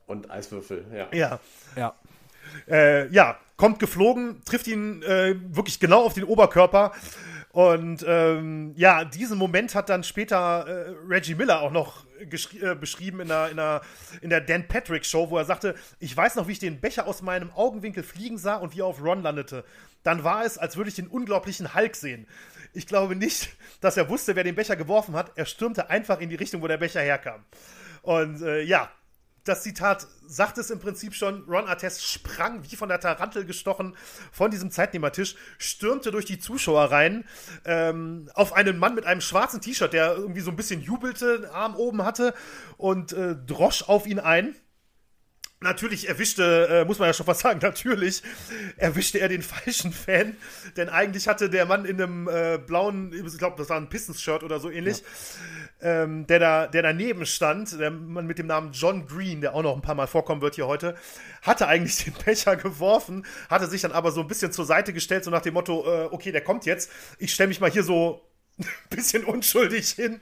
und 0.06 0.30
Eiswürfel, 0.30 0.84
ja. 0.94 1.08
Ja. 1.12 1.40
Ja. 1.76 1.94
Äh, 2.68 3.08
ja, 3.08 3.36
kommt 3.56 3.80
geflogen, 3.80 4.42
trifft 4.44 4.68
ihn 4.68 5.02
äh, 5.02 5.34
wirklich 5.50 5.80
genau 5.80 6.04
auf 6.04 6.14
den 6.14 6.24
Oberkörper. 6.24 6.92
Und 7.56 8.04
ähm, 8.06 8.74
ja, 8.76 9.06
diesen 9.06 9.38
Moment 9.38 9.74
hat 9.74 9.88
dann 9.88 10.04
später 10.04 10.66
äh, 10.68 10.94
Reggie 11.08 11.34
Miller 11.34 11.62
auch 11.62 11.70
noch 11.70 12.04
äh, 12.20 12.74
beschrieben 12.74 13.20
in 13.20 13.28
der, 13.28 13.48
in, 13.48 13.56
der, 13.56 13.80
in 14.20 14.28
der 14.28 14.42
Dan 14.42 14.68
Patrick 14.68 15.06
Show, 15.06 15.30
wo 15.30 15.38
er 15.38 15.46
sagte, 15.46 15.74
ich 15.98 16.14
weiß 16.14 16.34
noch, 16.34 16.48
wie 16.48 16.52
ich 16.52 16.58
den 16.58 16.82
Becher 16.82 17.06
aus 17.06 17.22
meinem 17.22 17.50
Augenwinkel 17.52 18.02
fliegen 18.02 18.36
sah 18.36 18.56
und 18.56 18.76
wie 18.76 18.80
er 18.80 18.84
auf 18.84 19.02
Ron 19.02 19.22
landete. 19.22 19.64
Dann 20.02 20.22
war 20.22 20.44
es, 20.44 20.58
als 20.58 20.76
würde 20.76 20.90
ich 20.90 20.96
den 20.96 21.06
unglaublichen 21.06 21.74
Hulk 21.74 21.96
sehen. 21.96 22.26
Ich 22.74 22.86
glaube 22.86 23.16
nicht, 23.16 23.48
dass 23.80 23.96
er 23.96 24.10
wusste, 24.10 24.36
wer 24.36 24.44
den 24.44 24.54
Becher 24.54 24.76
geworfen 24.76 25.16
hat. 25.16 25.32
Er 25.36 25.46
stürmte 25.46 25.88
einfach 25.88 26.20
in 26.20 26.28
die 26.28 26.36
Richtung, 26.36 26.60
wo 26.60 26.68
der 26.68 26.76
Becher 26.76 27.00
herkam. 27.00 27.42
Und 28.02 28.42
äh, 28.42 28.60
ja, 28.64 28.90
das 29.46 29.62
Zitat 29.62 30.06
sagt 30.26 30.58
es 30.58 30.70
im 30.70 30.80
Prinzip 30.80 31.14
schon. 31.14 31.44
Ron 31.48 31.66
Artest 31.66 32.04
sprang 32.04 32.62
wie 32.64 32.76
von 32.76 32.88
der 32.88 33.00
Tarantel 33.00 33.44
gestochen 33.44 33.96
von 34.32 34.50
diesem 34.50 34.70
Zeitnehmertisch, 34.70 35.36
stürmte 35.58 36.10
durch 36.10 36.24
die 36.24 36.38
Zuschauer 36.38 36.90
rein 36.90 37.24
ähm, 37.64 38.28
auf 38.34 38.52
einen 38.52 38.78
Mann 38.78 38.94
mit 38.94 39.06
einem 39.06 39.20
schwarzen 39.20 39.60
T-Shirt, 39.60 39.92
der 39.92 40.16
irgendwie 40.16 40.40
so 40.40 40.50
ein 40.50 40.56
bisschen 40.56 40.82
jubelte, 40.82 41.36
einen 41.36 41.44
Arm 41.46 41.76
oben 41.76 42.04
hatte 42.04 42.34
und 42.76 43.12
äh, 43.12 43.36
drosch 43.36 43.82
auf 43.88 44.06
ihn 44.06 44.18
ein. 44.18 44.56
Natürlich 45.60 46.06
erwischte, 46.06 46.68
äh, 46.68 46.84
muss 46.84 46.98
man 46.98 47.08
ja 47.08 47.14
schon 47.14 47.26
was 47.26 47.38
sagen, 47.38 47.60
natürlich 47.62 48.22
erwischte 48.76 49.20
er 49.20 49.28
den 49.28 49.40
falschen 49.40 49.90
Fan, 49.90 50.36
denn 50.76 50.90
eigentlich 50.90 51.28
hatte 51.28 51.48
der 51.48 51.64
Mann 51.64 51.86
in 51.86 52.00
einem 52.00 52.28
äh, 52.28 52.58
blauen, 52.58 53.10
ich 53.10 53.38
glaube, 53.38 53.56
das 53.56 53.70
war 53.70 53.78
ein 53.78 53.88
Pistons-Shirt 53.88 54.42
oder 54.42 54.60
so 54.60 54.70
ähnlich, 54.70 55.02
ja. 55.80 56.02
ähm, 56.02 56.26
der, 56.26 56.40
da, 56.40 56.66
der 56.66 56.82
daneben 56.82 57.24
stand, 57.24 57.80
der 57.80 57.90
Mann 57.90 58.26
mit 58.26 58.38
dem 58.38 58.48
Namen 58.48 58.72
John 58.72 59.06
Green, 59.06 59.40
der 59.40 59.54
auch 59.54 59.62
noch 59.62 59.74
ein 59.74 59.80
paar 59.80 59.94
Mal 59.94 60.06
vorkommen 60.06 60.42
wird 60.42 60.56
hier 60.56 60.66
heute, 60.66 60.94
hatte 61.40 61.68
eigentlich 61.68 61.96
den 62.04 62.12
Becher 62.22 62.56
geworfen, 62.56 63.24
hatte 63.48 63.66
sich 63.66 63.80
dann 63.80 63.92
aber 63.92 64.10
so 64.10 64.20
ein 64.20 64.28
bisschen 64.28 64.52
zur 64.52 64.66
Seite 64.66 64.92
gestellt, 64.92 65.24
so 65.24 65.30
nach 65.30 65.40
dem 65.40 65.54
Motto, 65.54 65.86
äh, 65.86 66.08
okay, 66.10 66.32
der 66.32 66.42
kommt 66.42 66.66
jetzt, 66.66 66.90
ich 67.18 67.32
stelle 67.32 67.48
mich 67.48 67.60
mal 67.60 67.70
hier 67.70 67.82
so 67.82 68.28
ein 68.58 68.66
bisschen 68.90 69.24
unschuldig 69.24 69.88
hin. 69.88 70.20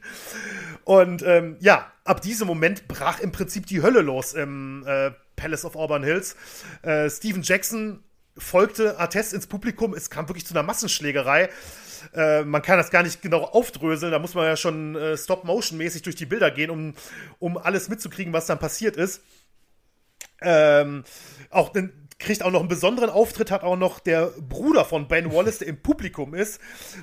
Und 0.85 1.23
ähm, 1.23 1.57
ja, 1.59 1.91
ab 2.05 2.21
diesem 2.21 2.47
Moment 2.47 2.87
brach 2.87 3.21
im 3.21 3.33
Prinzip 3.33 3.67
die 3.67 3.83
Hölle 3.83 4.01
los 4.01 4.35
im 4.35 4.85
äh, 4.87 5.11
Palace 5.37 5.65
of 5.65 5.77
Auburn 5.77 6.03
Hills. 6.03 6.37
Äh, 6.83 7.11
Steven 7.11 7.43
Jackson 7.43 8.03
folgte 8.37 8.99
Artest 8.99 9.33
ins 9.33 9.47
Publikum. 9.47 9.95
Es 9.95 10.11
kam 10.11 10.29
wirklich 10.29 10.47
zu 10.47 10.55
einer 10.55 10.63
Massenschlägerei. 10.63 11.51
Äh, 12.15 12.45
man 12.45 12.63
kann 12.63 12.79
das 12.79 12.91
gar 12.91 13.03
nicht 13.03 13.23
genau 13.23 13.45
aufdröseln. 13.45 14.13
Da 14.13 14.19
muss 14.19 14.35
man 14.35 14.45
ja 14.45 14.57
schon 14.57 14.97
äh, 14.97 15.17
Stop-Motion-mäßig 15.17 16.03
durch 16.03 16.17
die 16.17 16.27
Bilder 16.27 16.51
gehen, 16.51 16.71
um, 16.71 16.95
um 17.39 17.57
alles 17.57 17.89
mitzukriegen, 17.89 18.33
was 18.33 18.47
dann 18.47 18.59
passiert 18.59 18.97
ist. 18.97 19.23
Ähm, 20.41 21.05
auch 21.51 21.73
kriegt 22.25 22.43
auch 22.43 22.51
noch 22.51 22.61
einen 22.61 22.69
besonderen 22.69 23.11
Auftritt, 23.11 23.51
hat 23.51 23.63
auch 23.63 23.77
noch 23.77 24.01
der 24.01 24.33
Bruder 24.49 24.85
von 24.85 25.07
Ben 25.09 25.33
Wallace, 25.33 25.59
der 25.59 25.69
im 25.69 25.81
Publikum 25.81 26.35
ist. 26.35 26.61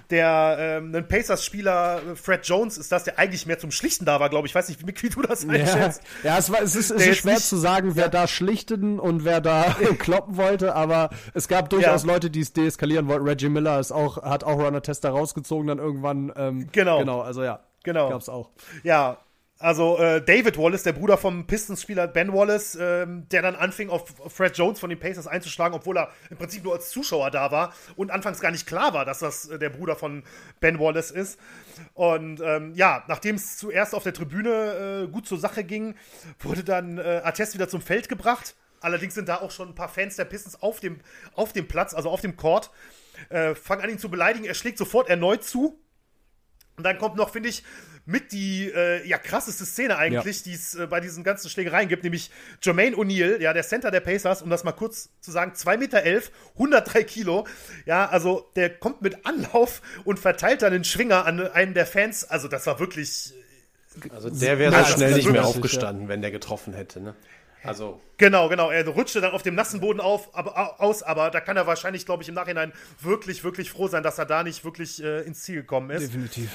Der 0.09 0.57
ähm, 0.59 0.93
ein 0.93 1.07
Pacers-Spieler, 1.07 2.01
Fred 2.15 2.45
Jones, 2.45 2.77
ist 2.77 2.91
das, 2.91 3.03
der 3.05 3.17
eigentlich 3.19 3.45
mehr 3.45 3.59
zum 3.59 3.71
Schlichten 3.71 4.05
da 4.05 4.19
war, 4.19 4.29
glaube 4.29 4.47
ich. 4.47 4.51
Ich 4.51 4.55
weiß 4.55 4.69
nicht, 4.69 4.85
wie, 4.85 4.93
wie 5.01 5.09
du 5.09 5.21
das 5.21 5.47
einschätzt. 5.47 6.01
Ja, 6.23 6.31
ja 6.31 6.37
es, 6.37 6.51
war, 6.51 6.61
es 6.61 6.75
ist, 6.75 6.91
es 6.91 7.05
ist 7.05 7.17
schwer 7.17 7.35
nicht, 7.35 7.45
zu 7.45 7.57
sagen, 7.57 7.95
wer 7.95 8.05
ja. 8.05 8.09
da 8.09 8.27
schlichten 8.27 8.99
und 8.99 9.23
wer 9.23 9.41
da 9.41 9.75
kloppen 9.99 10.37
wollte, 10.37 10.75
aber 10.75 11.11
es 11.33 11.47
gab 11.47 11.69
durchaus 11.69 12.03
ja. 12.03 12.11
Leute, 12.11 12.29
die 12.29 12.41
es 12.41 12.53
deeskalieren 12.53 13.07
wollten. 13.07 13.25
Reggie 13.25 13.49
Miller 13.49 13.79
ist 13.79 13.91
auch, 13.91 14.21
hat 14.23 14.43
auch 14.43 14.59
Runner 14.59 14.81
Tester 14.81 15.11
rausgezogen, 15.11 15.67
dann 15.67 15.79
irgendwann. 15.79 16.33
Ähm, 16.35 16.69
genau. 16.71 16.99
Genau, 16.99 17.21
also 17.21 17.43
ja. 17.43 17.61
Genau. 17.83 18.09
Gab's 18.09 18.29
auch. 18.29 18.51
Ja, 18.83 19.17
also 19.61 19.97
äh, 19.97 20.21
David 20.21 20.57
Wallace, 20.57 20.83
der 20.83 20.93
Bruder 20.93 21.17
vom 21.17 21.45
Pistons-Spieler 21.45 22.07
Ben 22.07 22.33
Wallace, 22.33 22.77
ähm, 22.79 23.27
der 23.29 23.41
dann 23.41 23.55
anfing, 23.55 23.89
auf 23.89 24.05
Fred 24.27 24.57
Jones 24.57 24.79
von 24.79 24.89
den 24.89 24.99
Pacers 24.99 25.27
einzuschlagen, 25.27 25.75
obwohl 25.75 25.97
er 25.97 26.11
im 26.29 26.37
Prinzip 26.37 26.63
nur 26.63 26.73
als 26.73 26.89
Zuschauer 26.89 27.31
da 27.31 27.51
war 27.51 27.73
und 27.95 28.11
anfangs 28.11 28.39
gar 28.39 28.51
nicht 28.51 28.67
klar 28.67 28.93
war, 28.93 29.05
dass 29.05 29.19
das 29.19 29.47
äh, 29.47 29.59
der 29.59 29.69
Bruder 29.69 29.95
von 29.95 30.23
Ben 30.59 30.79
Wallace 30.79 31.11
ist. 31.11 31.39
Und 31.93 32.41
ähm, 32.41 32.73
ja, 32.75 33.03
nachdem 33.07 33.35
es 33.35 33.57
zuerst 33.57 33.93
auf 33.95 34.03
der 34.03 34.13
Tribüne 34.13 35.05
äh, 35.05 35.11
gut 35.11 35.27
zur 35.27 35.39
Sache 35.39 35.63
ging, 35.63 35.95
wurde 36.39 36.63
dann 36.63 36.97
äh, 36.97 37.21
Artest 37.23 37.53
wieder 37.53 37.69
zum 37.69 37.81
Feld 37.81 38.09
gebracht. 38.09 38.55
Allerdings 38.81 39.13
sind 39.13 39.29
da 39.29 39.41
auch 39.41 39.51
schon 39.51 39.69
ein 39.69 39.75
paar 39.75 39.89
Fans 39.89 40.15
der 40.15 40.25
Pistons 40.25 40.61
auf 40.61 40.79
dem, 40.79 40.99
auf 41.35 41.53
dem 41.53 41.67
Platz, 41.67 41.93
also 41.93 42.09
auf 42.09 42.21
dem 42.21 42.35
Court, 42.35 42.71
äh, 43.29 43.53
fangen 43.53 43.83
an 43.83 43.89
ihn 43.91 43.99
zu 43.99 44.09
beleidigen. 44.09 44.45
Er 44.45 44.55
schlägt 44.55 44.77
sofort 44.77 45.07
erneut 45.07 45.43
zu. 45.43 45.79
Und 46.77 46.83
dann 46.83 46.97
kommt 46.97 47.15
noch, 47.15 47.31
finde 47.31 47.49
ich, 47.49 47.63
mit 48.05 48.31
die 48.31 48.71
äh, 48.71 49.07
ja, 49.07 49.17
krasseste 49.17 49.65
Szene 49.65 49.97
eigentlich, 49.97 50.37
ja. 50.37 50.43
die 50.45 50.53
es 50.53 50.75
äh, 50.75 50.87
bei 50.87 50.99
diesen 50.99 51.23
ganzen 51.23 51.49
Schlägereien 51.49 51.87
gibt, 51.87 52.03
nämlich 52.03 52.31
Jermaine 52.61 52.95
O'Neal, 52.95 53.39
ja, 53.39 53.53
der 53.53 53.63
Center 53.63 53.91
der 53.91 53.99
Pacers, 53.99 54.41
um 54.41 54.49
das 54.49 54.63
mal 54.63 54.71
kurz 54.71 55.09
zu 55.21 55.31
sagen, 55.31 55.53
2,11 55.53 55.77
Meter, 55.77 56.03
103 56.53 57.03
Kilo. 57.03 57.47
Ja, 57.85 58.07
also 58.09 58.49
der 58.55 58.69
kommt 58.69 59.01
mit 59.01 59.25
Anlauf 59.25 59.81
und 60.03 60.19
verteilt 60.19 60.61
dann 60.61 60.73
den 60.73 60.83
Schwinger 60.83 61.25
an 61.25 61.39
einen 61.51 61.73
der 61.73 61.85
Fans. 61.85 62.23
Also 62.23 62.47
das 62.47 62.65
war 62.65 62.79
wirklich. 62.79 63.33
Also 64.09 64.29
der 64.29 64.57
wäre 64.57 64.85
so 64.85 64.93
schnell 64.93 65.13
nicht 65.13 65.29
mehr 65.29 65.45
aufgestanden, 65.45 66.03
ja. 66.03 66.09
wenn 66.09 66.21
der 66.21 66.31
getroffen 66.31 66.73
hätte, 66.73 67.01
ne? 67.01 67.13
Also. 67.63 68.01
Genau, 68.17 68.49
genau. 68.49 68.71
Er 68.71 68.87
rutschte 68.87 69.21
dann 69.21 69.31
auf 69.31 69.43
dem 69.43 69.55
nassen 69.55 69.79
Boden 69.79 69.99
auf, 69.99 70.35
aber, 70.35 70.79
aus, 70.81 71.03
aber 71.03 71.29
da 71.29 71.41
kann 71.41 71.57
er 71.57 71.67
wahrscheinlich, 71.67 72.05
glaube 72.05 72.23
ich, 72.23 72.29
im 72.29 72.35
Nachhinein 72.35 72.73
wirklich, 72.99 73.43
wirklich 73.43 73.71
froh 73.71 73.87
sein, 73.87 74.03
dass 74.03 74.17
er 74.17 74.25
da 74.25 74.43
nicht 74.43 74.63
wirklich 74.63 75.03
äh, 75.03 75.21
ins 75.21 75.43
Ziel 75.43 75.57
gekommen 75.57 75.89
ist. 75.91 76.07
Definitiv. 76.07 76.51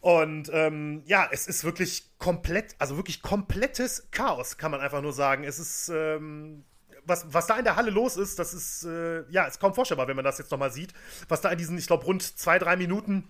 Und 0.00 0.50
ähm, 0.52 1.02
ja, 1.04 1.28
es 1.30 1.46
ist 1.46 1.64
wirklich 1.64 2.10
komplett, 2.18 2.74
also 2.78 2.96
wirklich 2.96 3.20
komplettes 3.20 4.08
Chaos, 4.10 4.56
kann 4.56 4.70
man 4.70 4.80
einfach 4.80 5.02
nur 5.02 5.12
sagen. 5.12 5.44
Es 5.44 5.58
ist 5.58 5.90
ähm, 5.90 6.64
was, 7.04 7.26
was 7.32 7.46
da 7.46 7.58
in 7.58 7.64
der 7.64 7.76
Halle 7.76 7.90
los 7.90 8.16
ist, 8.16 8.38
das 8.38 8.54
ist, 8.54 8.84
äh, 8.84 9.24
ja, 9.30 9.44
ist 9.44 9.60
kaum 9.60 9.74
vorstellbar, 9.74 10.08
wenn 10.08 10.16
man 10.16 10.24
das 10.24 10.38
jetzt 10.38 10.50
nochmal 10.50 10.72
sieht. 10.72 10.92
Was 11.28 11.40
da 11.40 11.50
in 11.50 11.58
diesen, 11.58 11.76
ich 11.76 11.86
glaube, 11.86 12.04
rund 12.04 12.22
zwei, 12.22 12.58
drei 12.58 12.76
Minuten 12.76 13.28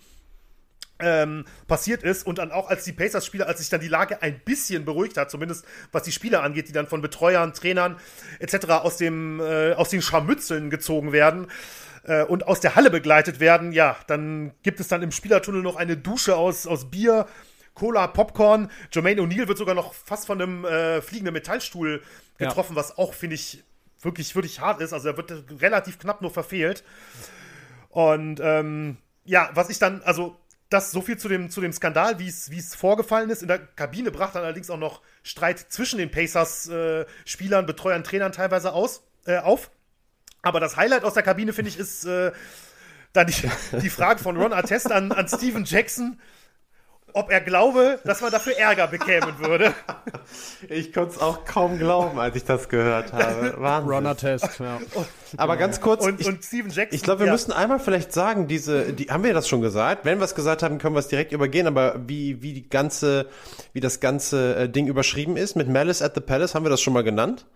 ähm, 1.00 1.44
passiert 1.66 2.02
ist 2.02 2.26
und 2.26 2.38
dann 2.38 2.52
auch 2.52 2.68
als 2.68 2.84
die 2.84 2.92
Pacers-Spieler, 2.92 3.46
als 3.46 3.58
sich 3.58 3.68
dann 3.68 3.80
die 3.80 3.88
Lage 3.88 4.22
ein 4.22 4.40
bisschen 4.40 4.84
beruhigt 4.84 5.16
hat, 5.16 5.30
zumindest 5.30 5.64
was 5.92 6.02
die 6.02 6.12
Spieler 6.12 6.42
angeht, 6.42 6.68
die 6.68 6.72
dann 6.72 6.86
von 6.86 7.02
Betreuern, 7.02 7.52
Trainern 7.54 7.96
etc. 8.38 8.66
aus 8.68 8.96
dem 8.96 9.40
äh, 9.40 9.72
aus 9.74 9.90
den 9.90 10.02
Scharmützeln 10.02 10.70
gezogen 10.70 11.12
werden 11.12 11.48
äh, 12.04 12.24
und 12.24 12.46
aus 12.46 12.60
der 12.60 12.76
Halle 12.76 12.90
begleitet 12.90 13.40
werden, 13.40 13.72
ja, 13.72 13.96
dann 14.06 14.52
gibt 14.62 14.80
es 14.80 14.88
dann 14.88 15.02
im 15.02 15.12
Spielertunnel 15.12 15.62
noch 15.62 15.76
eine 15.76 15.96
Dusche 15.96 16.36
aus 16.36 16.66
aus 16.66 16.90
Bier, 16.90 17.26
Cola, 17.74 18.06
Popcorn. 18.08 18.70
Jermaine 18.92 19.22
O'Neal 19.22 19.48
wird 19.48 19.58
sogar 19.58 19.74
noch 19.74 19.94
fast 19.94 20.26
von 20.26 20.40
einem 20.40 20.64
äh, 20.64 21.00
fliegenden 21.02 21.34
Metallstuhl 21.34 22.02
getroffen, 22.38 22.74
ja. 22.74 22.76
was 22.76 22.98
auch 22.98 23.14
finde 23.14 23.34
ich 23.34 23.64
wirklich 24.00 24.34
wirklich 24.34 24.60
hart 24.60 24.80
ist. 24.80 24.92
Also 24.92 25.08
er 25.08 25.16
wird 25.16 25.32
relativ 25.60 25.98
knapp 25.98 26.22
nur 26.22 26.30
verfehlt. 26.30 26.84
Und 27.90 28.40
ähm, 28.42 28.96
ja, 29.24 29.50
was 29.54 29.68
ich 29.68 29.78
dann, 29.78 30.02
also 30.02 30.36
das 30.70 30.92
so 30.92 31.02
viel 31.02 31.18
zu 31.18 31.28
dem, 31.28 31.50
zu 31.50 31.60
dem 31.60 31.72
Skandal, 31.72 32.18
wie 32.20 32.28
es 32.28 32.74
vorgefallen 32.74 33.28
ist. 33.28 33.42
In 33.42 33.48
der 33.48 33.58
Kabine 33.58 34.10
brachte 34.12 34.34
dann 34.34 34.44
allerdings 34.44 34.70
auch 34.70 34.78
noch 34.78 35.02
Streit 35.22 35.58
zwischen 35.58 35.98
den 35.98 36.10
Pacers-Spielern, 36.10 37.64
äh, 37.64 37.66
Betreuern, 37.66 38.04
Trainern 38.04 38.32
teilweise 38.32 38.72
aus, 38.72 39.02
äh, 39.26 39.38
auf. 39.38 39.70
Aber 40.42 40.60
das 40.60 40.76
Highlight 40.76 41.04
aus 41.04 41.14
der 41.14 41.24
Kabine, 41.24 41.52
finde 41.52 41.70
ich, 41.70 41.78
ist 41.78 42.04
äh, 42.04 42.30
dann 43.12 43.26
die, 43.26 43.50
die 43.82 43.90
Frage 43.90 44.22
von 44.22 44.36
Ron 44.36 44.52
Artest 44.52 44.92
an, 44.92 45.10
an 45.10 45.26
Steven 45.28 45.64
Jackson 45.64 46.20
ob 47.14 47.30
er 47.30 47.40
glaube, 47.40 47.98
dass 48.04 48.20
man 48.20 48.30
dafür 48.30 48.56
Ärger 48.56 48.86
bekämen 48.86 49.38
würde. 49.38 49.74
Ich 50.68 50.92
konnte 50.92 51.16
es 51.16 51.20
auch 51.20 51.44
kaum 51.44 51.78
glauben, 51.78 52.18
als 52.18 52.36
ich 52.36 52.44
das 52.44 52.68
gehört 52.68 53.12
habe. 53.12 53.54
Wahnsinn. 53.58 53.90
Runner-Test, 53.90 54.60
ja. 54.60 54.78
Aber 55.36 55.56
ganz 55.56 55.80
kurz, 55.80 56.04
und, 56.04 56.20
ich, 56.20 56.26
und 56.26 56.44
Steven 56.44 56.70
Jackson. 56.70 56.94
Ich 56.94 57.02
glaube, 57.02 57.20
wir 57.20 57.26
ja. 57.26 57.32
müssen 57.32 57.52
einmal 57.52 57.80
vielleicht 57.80 58.12
sagen, 58.12 58.46
diese, 58.46 58.92
die, 58.92 59.06
haben 59.06 59.24
wir 59.24 59.34
das 59.34 59.48
schon 59.48 59.60
gesagt? 59.60 60.04
Wenn 60.04 60.18
wir 60.18 60.24
es 60.24 60.34
gesagt 60.34 60.62
haben, 60.62 60.78
können 60.78 60.94
wir 60.94 61.00
es 61.00 61.08
direkt 61.08 61.32
übergehen, 61.32 61.66
aber 61.66 61.96
wie, 62.06 62.42
wie 62.42 62.52
die 62.52 62.68
ganze, 62.68 63.26
wie 63.72 63.80
das 63.80 64.00
ganze 64.00 64.54
äh, 64.54 64.68
Ding 64.68 64.86
überschrieben 64.86 65.36
ist 65.36 65.56
mit 65.56 65.68
Malice 65.68 66.02
at 66.02 66.14
the 66.14 66.20
Palace, 66.20 66.54
haben 66.54 66.64
wir 66.64 66.70
das 66.70 66.80
schon 66.80 66.92
mal 66.92 67.04
genannt? 67.04 67.46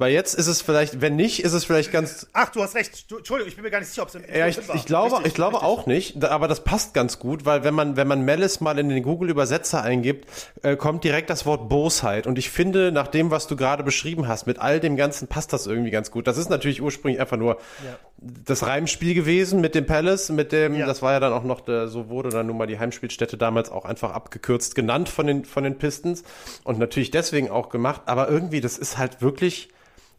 Weil 0.00 0.14
jetzt 0.14 0.32
ist 0.32 0.46
es 0.46 0.62
vielleicht, 0.62 1.02
wenn 1.02 1.14
nicht, 1.14 1.44
ist 1.44 1.52
es 1.52 1.66
vielleicht 1.66 1.92
ganz. 1.92 2.26
Ach, 2.32 2.48
du 2.48 2.62
hast 2.62 2.74
recht. 2.74 3.10
Du, 3.10 3.18
Entschuldigung, 3.18 3.50
ich 3.50 3.56
bin 3.56 3.64
mir 3.64 3.70
gar 3.70 3.80
nicht 3.80 3.90
sicher, 3.90 4.00
ob 4.00 4.08
es 4.08 4.14
im 4.14 4.22
Ja, 4.34 4.46
ich, 4.46 4.56
ich 4.56 4.86
glaube, 4.86 5.12
richtig, 5.12 5.26
ich 5.26 5.34
glaube 5.34 5.56
richtig. 5.56 5.68
auch 5.68 5.84
nicht, 5.84 6.24
aber 6.24 6.48
das 6.48 6.64
passt 6.64 6.94
ganz 6.94 7.18
gut, 7.18 7.44
weil 7.44 7.64
wenn 7.64 7.74
man, 7.74 7.98
wenn 7.98 8.08
man 8.08 8.24
Malice 8.24 8.62
mal 8.62 8.78
in 8.78 8.88
den 8.88 9.02
Google-Übersetzer 9.02 9.82
eingibt, 9.82 10.26
äh, 10.62 10.74
kommt 10.76 11.04
direkt 11.04 11.28
das 11.28 11.44
Wort 11.44 11.68
Bosheit. 11.68 12.26
Und 12.26 12.38
ich 12.38 12.48
finde, 12.48 12.92
nach 12.92 13.08
dem, 13.08 13.30
was 13.30 13.46
du 13.46 13.56
gerade 13.56 13.82
beschrieben 13.82 14.26
hast, 14.26 14.46
mit 14.46 14.58
all 14.58 14.80
dem 14.80 14.96
Ganzen 14.96 15.28
passt 15.28 15.52
das 15.52 15.66
irgendwie 15.66 15.90
ganz 15.90 16.10
gut. 16.10 16.26
Das 16.26 16.38
ist 16.38 16.48
natürlich 16.48 16.80
ursprünglich 16.80 17.20
einfach 17.20 17.36
nur 17.36 17.58
ja. 17.84 17.98
das 18.16 18.66
Reimspiel 18.66 19.12
gewesen 19.12 19.60
mit 19.60 19.74
dem 19.74 19.84
Palace, 19.84 20.30
mit 20.30 20.50
dem, 20.50 20.76
ja. 20.76 20.86
das 20.86 21.02
war 21.02 21.12
ja 21.12 21.20
dann 21.20 21.34
auch 21.34 21.44
noch, 21.44 21.60
der, 21.60 21.88
so 21.88 22.08
wurde 22.08 22.30
dann 22.30 22.46
nun 22.46 22.56
mal 22.56 22.66
die 22.66 22.78
Heimspielstätte 22.78 23.36
damals 23.36 23.70
auch 23.70 23.84
einfach 23.84 24.12
abgekürzt 24.12 24.74
genannt 24.74 25.10
von 25.10 25.26
den, 25.26 25.44
von 25.44 25.62
den 25.62 25.76
Pistons. 25.76 26.22
Und 26.64 26.78
natürlich 26.78 27.10
deswegen 27.10 27.50
auch 27.50 27.68
gemacht, 27.68 28.00
aber 28.06 28.30
irgendwie, 28.30 28.62
das 28.62 28.78
ist 28.78 28.96
halt 28.96 29.20
wirklich 29.20 29.68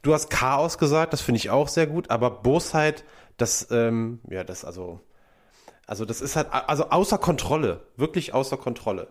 Du 0.02 0.14
hast 0.14 0.30
Chaos 0.30 0.78
gesagt, 0.78 1.14
das 1.14 1.22
finde 1.22 1.38
ich 1.38 1.50
auch 1.50 1.68
sehr 1.68 1.88
gut, 1.88 2.10
aber 2.10 2.32
Bosheit, 2.32 3.04
das, 3.38 3.68
ähm, 3.72 4.20
ja, 4.30 4.44
das 4.44 4.66
also, 4.66 5.00
also 5.86 6.06
das 6.06 6.22
ist 6.22 6.36
halt, 6.36 6.48
also 6.52 6.90
außer 6.90 7.18
Kontrolle, 7.18 7.82
wirklich 7.98 8.34
außer 8.34 8.58
Kontrolle. 8.58 9.08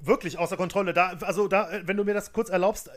Wirklich 0.00 0.38
außer 0.38 0.56
Kontrolle. 0.56 0.92
Da, 0.92 1.18
also 1.20 1.46
da, 1.46 1.68
wenn 1.84 1.96
du 1.96 2.04
mir 2.04 2.14
das 2.14 2.32
kurz 2.32 2.48
erlaubst, 2.48 2.90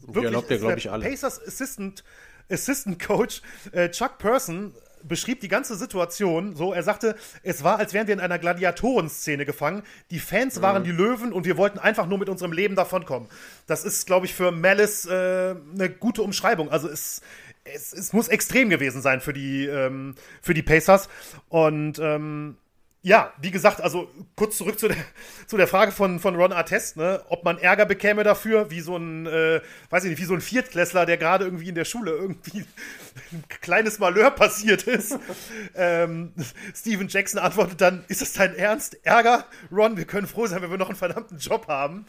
wirklich, 0.00 0.24
erlaubt 0.24 0.50
dir, 0.50 0.58
glaube 0.58 0.78
ich, 0.78 0.90
alle. 0.90 1.08
Pacers 1.08 1.40
Assistant, 1.46 2.02
Assistant 2.50 3.00
Coach 3.00 3.42
äh, 3.72 3.90
Chuck 3.90 4.18
Person 4.18 4.74
beschrieb 5.06 5.40
die 5.40 5.48
ganze 5.48 5.76
Situation 5.76 6.56
so. 6.56 6.72
Er 6.72 6.82
sagte, 6.82 7.16
es 7.42 7.64
war, 7.64 7.78
als 7.78 7.92
wären 7.92 8.06
wir 8.06 8.14
in 8.14 8.20
einer 8.20 8.38
Gladiatorenszene 8.38 9.44
gefangen. 9.44 9.82
Die 10.10 10.18
Fans 10.18 10.62
waren 10.62 10.82
mhm. 10.82 10.86
die 10.86 10.92
Löwen 10.92 11.32
und 11.32 11.46
wir 11.46 11.56
wollten 11.56 11.78
einfach 11.78 12.06
nur 12.06 12.18
mit 12.18 12.28
unserem 12.28 12.52
Leben 12.52 12.74
davonkommen. 12.74 13.28
Das 13.66 13.84
ist, 13.84 14.06
glaube 14.06 14.26
ich, 14.26 14.34
für 14.34 14.50
Malice 14.50 15.06
äh, 15.06 15.54
eine 15.74 15.90
gute 15.90 16.22
Umschreibung. 16.22 16.70
Also 16.70 16.88
es, 16.88 17.22
es, 17.64 17.92
es 17.92 18.12
muss 18.12 18.28
extrem 18.28 18.70
gewesen 18.70 19.02
sein 19.02 19.20
für 19.20 19.32
die, 19.32 19.66
ähm, 19.66 20.14
für 20.42 20.54
die 20.54 20.62
Pacers. 20.62 21.08
Und 21.48 21.98
ähm, 21.98 22.56
ja, 23.04 23.34
wie 23.38 23.50
gesagt, 23.50 23.82
also 23.82 24.10
kurz 24.34 24.56
zurück 24.56 24.78
zu 24.78 24.88
der, 24.88 24.96
zu 25.46 25.58
der 25.58 25.68
Frage 25.68 25.92
von, 25.92 26.20
von 26.20 26.36
Ron 26.36 26.52
Artest, 26.52 26.96
ne, 26.96 27.22
ob 27.28 27.44
man 27.44 27.58
Ärger 27.58 27.84
bekäme 27.84 28.24
dafür, 28.24 28.70
wie 28.70 28.80
so 28.80 28.96
ein, 28.96 29.26
äh, 29.26 29.60
weiß 29.90 30.04
ich 30.04 30.10
nicht, 30.10 30.20
wie 30.20 30.24
so 30.24 30.32
ein 30.32 30.40
Viertklässler, 30.40 31.04
der 31.04 31.18
gerade 31.18 31.44
irgendwie 31.44 31.68
in 31.68 31.74
der 31.74 31.84
Schule 31.84 32.12
irgendwie 32.12 32.60
ein 33.32 33.44
kleines 33.60 33.98
Malheur 33.98 34.30
passiert 34.30 34.84
ist. 34.84 35.18
ähm, 35.74 36.32
Steven 36.74 37.06
Jackson 37.08 37.38
antwortet 37.38 37.82
dann, 37.82 38.04
ist 38.08 38.22
das 38.22 38.32
dein 38.32 38.56
Ernst? 38.56 38.96
Ärger? 39.04 39.44
Ron, 39.70 39.98
wir 39.98 40.06
können 40.06 40.26
froh 40.26 40.46
sein, 40.46 40.62
wenn 40.62 40.70
wir 40.70 40.78
noch 40.78 40.88
einen 40.88 40.96
verdammten 40.96 41.36
Job 41.36 41.68
haben. 41.68 42.06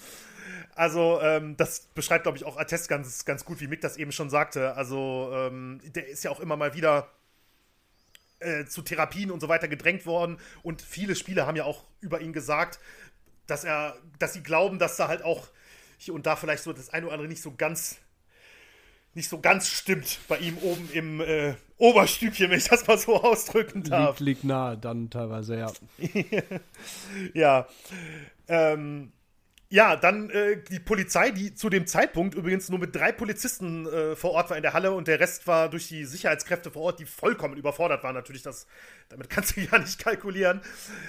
Also, 0.76 1.20
ähm, 1.22 1.58
das 1.58 1.88
beschreibt, 1.94 2.24
glaube 2.24 2.38
ich, 2.38 2.46
auch 2.46 2.56
Artest 2.56 2.88
ganz, 2.88 3.26
ganz 3.26 3.44
gut, 3.44 3.60
wie 3.60 3.68
Mick 3.68 3.82
das 3.82 3.98
eben 3.98 4.14
schon 4.14 4.30
sagte. 4.30 4.76
Also, 4.78 5.30
ähm, 5.34 5.82
der 5.84 6.08
ist 6.08 6.24
ja 6.24 6.32
auch 6.32 6.40
immer 6.40 6.56
mal 6.56 6.74
wieder 6.74 7.10
äh, 8.40 8.66
zu 8.66 8.82
Therapien 8.82 9.32
und 9.32 9.40
so 9.40 9.48
weiter 9.48 9.68
gedrängt 9.68 10.06
worden. 10.06 10.40
Und 10.64 10.82
viele 10.82 11.16
Spieler 11.16 11.48
haben 11.48 11.56
ja 11.56 11.66
auch 11.66 11.84
über 12.02 12.22
ihn 12.22 12.34
gesagt, 12.34 12.80
dass 13.48 13.64
er, 13.64 13.96
dass 14.20 14.34
sie 14.34 14.44
glauben, 14.44 14.80
dass 14.80 14.98
da 14.98 15.08
halt 15.08 15.24
auch 15.24 15.48
hier 15.98 16.14
und 16.14 16.26
da 16.26 16.36
vielleicht 16.36 16.64
so 16.64 16.74
das 16.74 16.90
eine 16.90 17.06
oder 17.06 17.14
andere 17.14 17.30
nicht 17.30 17.42
so 17.42 17.54
ganz 17.56 17.98
nicht 19.16 19.30
so 19.30 19.40
ganz 19.40 19.70
stimmt 19.70 20.20
bei 20.28 20.38
ihm 20.40 20.58
oben 20.58 20.90
im 20.92 21.22
äh, 21.22 21.56
Oberstückchen, 21.78 22.50
wenn 22.50 22.58
ich 22.58 22.68
das 22.68 22.86
mal 22.86 22.98
so 22.98 23.22
ausdrücken 23.24 23.84
darf. 23.84 24.20
Liegt, 24.20 24.40
liegt 24.40 24.44
nahe, 24.44 24.78
dann 24.78 25.10
teilweise, 25.10 25.58
ja. 25.58 25.72
ja. 27.34 27.68
Ähm, 28.50 29.14
ja, 29.76 29.98
dann 29.98 30.30
äh, 30.30 30.56
die 30.70 30.80
Polizei, 30.80 31.32
die 31.32 31.54
zu 31.54 31.70
dem 31.70 31.86
Zeitpunkt 31.86 32.34
übrigens 32.34 32.70
nur 32.70 32.80
mit 32.80 32.96
drei 32.96 33.12
Polizisten 33.12 33.86
äh, 33.86 34.16
vor 34.16 34.32
Ort 34.32 34.50
war 34.50 34.56
in 34.56 34.64
der 34.64 34.72
Halle 34.72 34.94
und 34.94 35.10
der 35.10 35.20
Rest 35.20 35.48
war 35.48 35.70
durch 35.70 35.90
die 35.90 36.06
Sicherheitskräfte 36.06 36.72
vor 36.72 36.84
Ort, 36.84 37.00
die 37.02 37.06
vollkommen 37.06 37.58
überfordert 37.58 38.02
waren. 38.02 38.16
Natürlich, 38.16 38.42
das, 38.42 38.68
damit 39.10 39.30
kannst 39.30 39.58
du 39.58 39.62
ja 39.70 39.78
nicht 39.78 40.00
kalkulieren. 40.00 40.62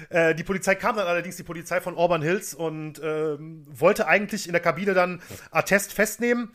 Äh, 0.09 0.35
die 0.35 0.43
Polizei 0.43 0.75
kam 0.75 0.97
dann 0.97 1.07
allerdings, 1.07 1.37
die 1.37 1.45
Polizei 1.45 1.81
von 1.81 1.97
Auburn 1.97 2.23
Hills, 2.23 2.55
und 2.55 3.01
ähm, 3.05 3.65
wollte 3.69 4.09
eigentlich 4.09 4.47
in 4.47 4.53
der 4.53 4.61
Kabine 4.61 4.95
dann 4.95 5.23
Attest 5.53 5.93
festnehmen. 5.93 6.51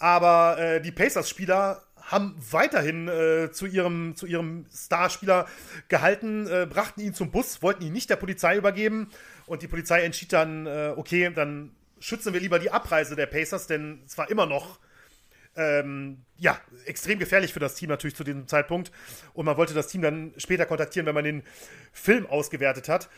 Aber 0.00 0.58
äh, 0.58 0.80
die 0.80 0.90
Pacers-Spieler 0.90 1.84
haben 2.12 2.36
weiterhin 2.50 3.08
äh, 3.08 3.50
zu 3.50 3.66
ihrem, 3.66 4.14
zu 4.14 4.26
ihrem 4.26 4.66
Starspieler 4.72 5.46
gehalten, 5.88 6.46
äh, 6.46 6.66
brachten 6.68 7.00
ihn 7.00 7.14
zum 7.14 7.30
Bus, 7.30 7.62
wollten 7.62 7.82
ihn 7.82 7.92
nicht 7.92 8.10
der 8.10 8.16
Polizei 8.16 8.56
übergeben. 8.56 9.08
Und 9.46 9.62
die 9.62 9.68
Polizei 9.68 10.02
entschied 10.02 10.32
dann, 10.32 10.66
äh, 10.66 10.92
okay, 10.96 11.32
dann 11.34 11.74
schützen 11.98 12.32
wir 12.32 12.40
lieber 12.40 12.58
die 12.58 12.70
Abreise 12.70 13.16
der 13.16 13.26
Pacers, 13.26 13.66
denn 13.66 14.02
es 14.06 14.18
war 14.18 14.30
immer 14.30 14.46
noch 14.46 14.78
ähm, 15.56 16.18
ja, 16.36 16.58
extrem 16.84 17.18
gefährlich 17.18 17.52
für 17.52 17.60
das 17.60 17.74
Team 17.74 17.88
natürlich 17.88 18.16
zu 18.16 18.24
diesem 18.24 18.46
Zeitpunkt. 18.46 18.92
Und 19.32 19.46
man 19.46 19.56
wollte 19.56 19.74
das 19.74 19.88
Team 19.88 20.02
dann 20.02 20.34
später 20.36 20.66
kontaktieren, 20.66 21.06
wenn 21.06 21.14
man 21.14 21.24
den 21.24 21.42
Film 21.92 22.26
ausgewertet 22.26 22.88
hat 22.88 23.08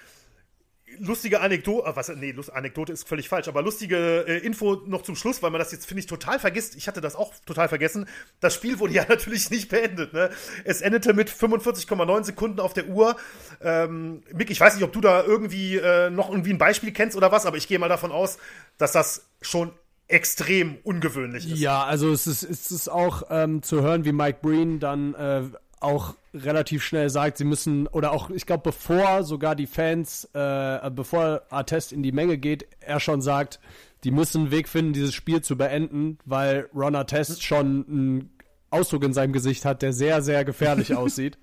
lustige 0.99 1.41
Anekdote, 1.41 1.89
äh, 1.89 1.97
was, 1.97 2.09
nee, 2.09 2.35
Anekdote 2.53 2.93
ist 2.93 3.09
völlig 3.09 3.29
falsch, 3.29 3.49
aber 3.49 3.63
lustige 3.63 4.25
äh, 4.27 4.39
Info 4.39 4.83
noch 4.87 5.03
zum 5.03 5.17
Schluss, 5.17 5.43
weil 5.43 5.51
man 5.51 5.59
das 5.59 5.73
jetzt, 5.73 5.87
finde 5.87 6.01
ich, 6.01 6.07
total 6.07 6.39
vergisst. 6.39 6.77
Ich 6.77 6.89
hatte 6.89 7.01
das 7.01 7.17
auch 7.17 7.33
total 7.47 7.69
vergessen. 7.69 8.07
Das 8.41 8.55
Spiel 8.55 8.79
wurde 8.79 8.95
ja 8.95 9.05
natürlich 9.09 9.51
nicht 9.51 9.69
beendet. 9.69 10.13
Ne? 10.13 10.31
Es 10.65 10.81
endete 10.81 11.15
mit 11.15 11.31
45,9 11.31 12.25
Sekunden 12.25 12.61
auf 12.61 12.73
der 12.73 12.89
Uhr. 12.89 13.17
Ähm, 13.63 14.23
Mick, 14.33 14.51
ich 14.51 14.61
weiß 14.61 14.75
nicht, 14.75 14.85
ob 14.85 14.93
du 14.93 15.01
da 15.01 15.23
irgendwie 15.23 15.77
äh, 15.77 16.11
noch 16.11 16.31
irgendwie 16.31 16.53
ein 16.53 16.59
Beispiel 16.59 16.93
kennst 16.93 17.17
oder 17.17 17.33
was, 17.33 17.47
aber 17.47 17.57
ich 17.57 17.69
gehe 17.69 17.79
mal 17.79 17.89
davon 17.89 18.13
aus, 18.13 18.39
dass 18.79 18.93
das 18.93 19.27
schon 19.41 19.73
extrem 20.09 20.77
ungewöhnlich 20.83 21.51
ist. 21.51 21.59
Ja, 21.59 21.85
also 21.85 22.13
es 22.13 22.27
ist, 22.27 22.43
es 22.43 22.71
ist 22.71 22.89
auch 22.89 23.23
ähm, 23.31 23.63
zu 23.63 23.83
hören, 23.83 24.05
wie 24.05 24.13
Mike 24.13 24.39
Breen 24.43 24.79
dann 24.81 25.15
äh, 25.15 25.43
auch 25.81 26.15
relativ 26.35 26.83
schnell 26.83 27.09
sagt, 27.11 27.39
sie 27.39 27.45
müssen, 27.45 27.87
oder 27.87 28.13
auch, 28.13 28.31
ich 28.31 28.47
glaube, 28.47 28.63
bevor 28.65 29.23
sogar 29.23 29.55
die 29.55 29.67
Fans, 29.67 30.29
äh, 30.35 30.91
bevor 30.91 31.43
Artest 31.51 31.93
in 31.93 32.03
die 32.03 32.13
Menge 32.13 32.39
geht, 32.39 32.67
er 32.81 33.01
schon 33.01 33.23
sagt, 33.23 33.61
die 34.03 34.11
müssen 34.11 34.43
einen 34.43 34.51
Weg 34.51 34.69
finden, 34.69 34.93
dieses 34.93 35.15
Spiel 35.15 35.41
zu 35.41 35.57
beenden, 35.57 36.19
weil 36.25 36.69
Ron 36.75 36.95
Artest 36.95 37.43
schon 37.43 37.87
einen 37.89 38.31
Ausdruck 38.71 39.05
in 39.05 39.13
seinem 39.13 39.33
Gesicht 39.33 39.65
hat, 39.65 39.83
der 39.83 39.93
sehr, 39.93 40.21
sehr 40.21 40.45
gefährlich 40.45 40.95
aussieht. 40.97 41.39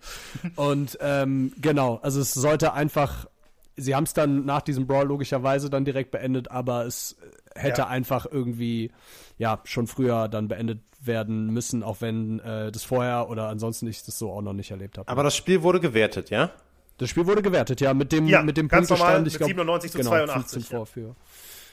Und 0.56 0.98
ähm, 1.02 1.54
genau, 1.60 2.00
also 2.04 2.20
es 2.20 2.34
sollte 2.34 2.74
einfach, 2.74 3.26
sie 3.78 3.96
haben 3.96 4.04
es 4.04 4.14
dann 4.14 4.46
nach 4.46 4.62
diesem 4.62 4.86
Brawl 4.86 5.08
logischerweise 5.08 5.70
dann 5.70 5.86
direkt 5.86 6.12
beendet, 6.12 6.52
aber 6.52 6.86
es 6.86 7.16
hätte 7.56 7.82
ja. 7.82 7.88
einfach 7.88 8.28
irgendwie, 8.30 8.92
ja, 9.42 9.60
schon 9.64 9.88
früher 9.88 10.28
dann 10.28 10.48
beendet 10.48 10.82
werden 11.04 11.48
müssen, 11.48 11.82
auch 11.82 11.98
wenn 12.00 12.40
äh, 12.42 12.72
das 12.72 12.84
vorher 12.84 13.28
oder 13.28 13.48
ansonsten 13.48 13.88
ich 13.88 14.04
das 14.04 14.20
so 14.20 14.32
auch 14.32 14.44
noch 14.44 14.54
nicht 14.54 14.70
erlebt 14.70 15.00
habe. 15.00 15.10
Aber 15.10 15.24
das 15.24 15.36
Spiel 15.36 15.64
wurde 15.64 15.80
gewertet, 15.80 16.30
ja? 16.30 16.52
Das 17.00 17.10
Spiel 17.10 17.26
wurde 17.26 17.42
gewertet, 17.42 17.82
ja, 17.82 17.96
mit 17.96 18.12
dem, 18.12 18.28
ja, 18.28 18.44
mit 18.44 18.56
dem 18.56 18.68
Punktestand, 18.68 19.26
ich 19.26 19.38
glaube, 19.38 19.50
97 19.50 19.92
zu 19.94 19.98
genau, 19.98 20.12
82. 20.12 20.52
15 20.52 20.78
vor 20.78 20.86
für, 20.86 21.16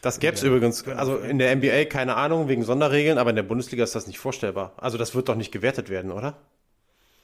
Das 0.01 0.19
gäbe 0.19 0.33
es 0.33 0.43
übrigens, 0.43 0.89
also 0.89 1.19
in 1.19 1.39
der 1.39 1.55
NBA 1.55 1.85
keine 1.85 2.17
Ahnung, 2.17 2.49
wegen 2.49 2.65
Sonderregeln, 2.65 3.19
aber 3.19 3.29
in 3.29 3.37
der 3.37 3.43
Bundesliga 3.43 3.85
ist 3.85 3.95
das 3.95 4.07
nicht 4.07 4.19
vorstellbar. 4.19 4.73
Also 4.79 4.97
das 4.97 5.15
wird 5.15 5.29
doch 5.29 5.37
nicht 5.37 5.53
gewertet 5.53 5.91
werden, 5.91 6.11
oder? 6.11 6.39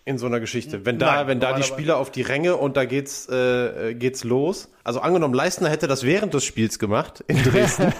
In 0.04 0.18
so 0.18 0.26
einer 0.26 0.40
Geschichte. 0.40 0.84
Wenn 0.84 0.98
da, 0.98 1.14
Nein, 1.14 1.26
wenn 1.28 1.40
da 1.40 1.54
die 1.54 1.62
Spieler 1.62 1.96
auf 1.96 2.10
die 2.10 2.20
Ränge 2.20 2.56
und 2.58 2.76
da 2.76 2.84
geht's, 2.84 3.26
äh, 3.30 3.94
geht's 3.94 4.24
los. 4.24 4.68
Also 4.82 5.00
angenommen, 5.00 5.32
Leistner 5.32 5.70
hätte 5.70 5.88
das 5.88 6.02
während 6.02 6.34
des 6.34 6.44
Spiels 6.44 6.78
gemacht 6.78 7.24
in 7.28 7.42
Dresden. 7.42 7.94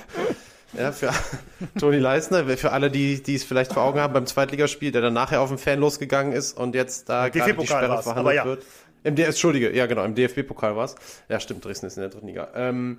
Ja, 0.78 0.92
für 0.92 1.10
Toni 1.78 1.98
Leistner, 1.98 2.44
für 2.56 2.72
alle, 2.72 2.90
die, 2.90 3.22
die 3.22 3.34
es 3.34 3.44
vielleicht 3.44 3.72
vor 3.72 3.82
Augen 3.82 4.00
haben 4.00 4.12
beim 4.12 4.26
Zweitligaspiel, 4.26 4.92
der 4.92 5.02
dann 5.02 5.14
nachher 5.14 5.40
auf 5.40 5.48
den 5.48 5.58
Fan 5.58 5.80
losgegangen 5.80 6.32
ist 6.32 6.56
und 6.56 6.74
jetzt 6.74 7.08
da 7.08 7.28
gerade 7.28 7.54
die 7.54 7.66
Sperre 7.66 8.02
verhandelt 8.02 8.36
ja. 8.36 8.44
wird. 8.44 8.64
Im 9.04 9.16
D 9.16 9.22
Entschuldige, 9.22 9.74
ja 9.76 9.86
genau, 9.86 10.04
im 10.04 10.14
DFB-Pokal 10.14 10.76
war's. 10.76 10.94
Ja, 11.28 11.38
stimmt, 11.38 11.64
Dresden 11.64 11.86
ist 11.86 11.96
in 11.96 12.00
der 12.00 12.10
dritten 12.10 12.26
Liga. 12.26 12.48
Ähm, 12.54 12.98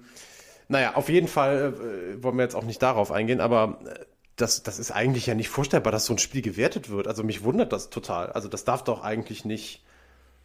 naja, 0.67 0.95
auf 0.95 1.09
jeden 1.09 1.27
Fall 1.27 1.73
äh, 1.73 2.23
wollen 2.23 2.37
wir 2.37 2.43
jetzt 2.43 2.55
auch 2.55 2.63
nicht 2.63 2.81
darauf 2.81 3.11
eingehen, 3.11 3.41
aber 3.41 3.79
äh, 3.85 3.99
das, 4.35 4.63
das 4.63 4.79
ist 4.79 4.91
eigentlich 4.91 5.25
ja 5.27 5.33
nicht 5.33 5.49
vorstellbar, 5.49 5.91
dass 5.91 6.05
so 6.05 6.13
ein 6.13 6.17
Spiel 6.19 6.41
gewertet 6.41 6.89
wird. 6.89 7.07
Also 7.07 7.23
mich 7.23 7.43
wundert 7.43 7.71
das 7.73 7.89
total. 7.89 8.31
Also 8.31 8.47
das 8.49 8.65
darf 8.65 8.83
doch 8.83 9.03
eigentlich 9.03 9.45
nicht, 9.45 9.83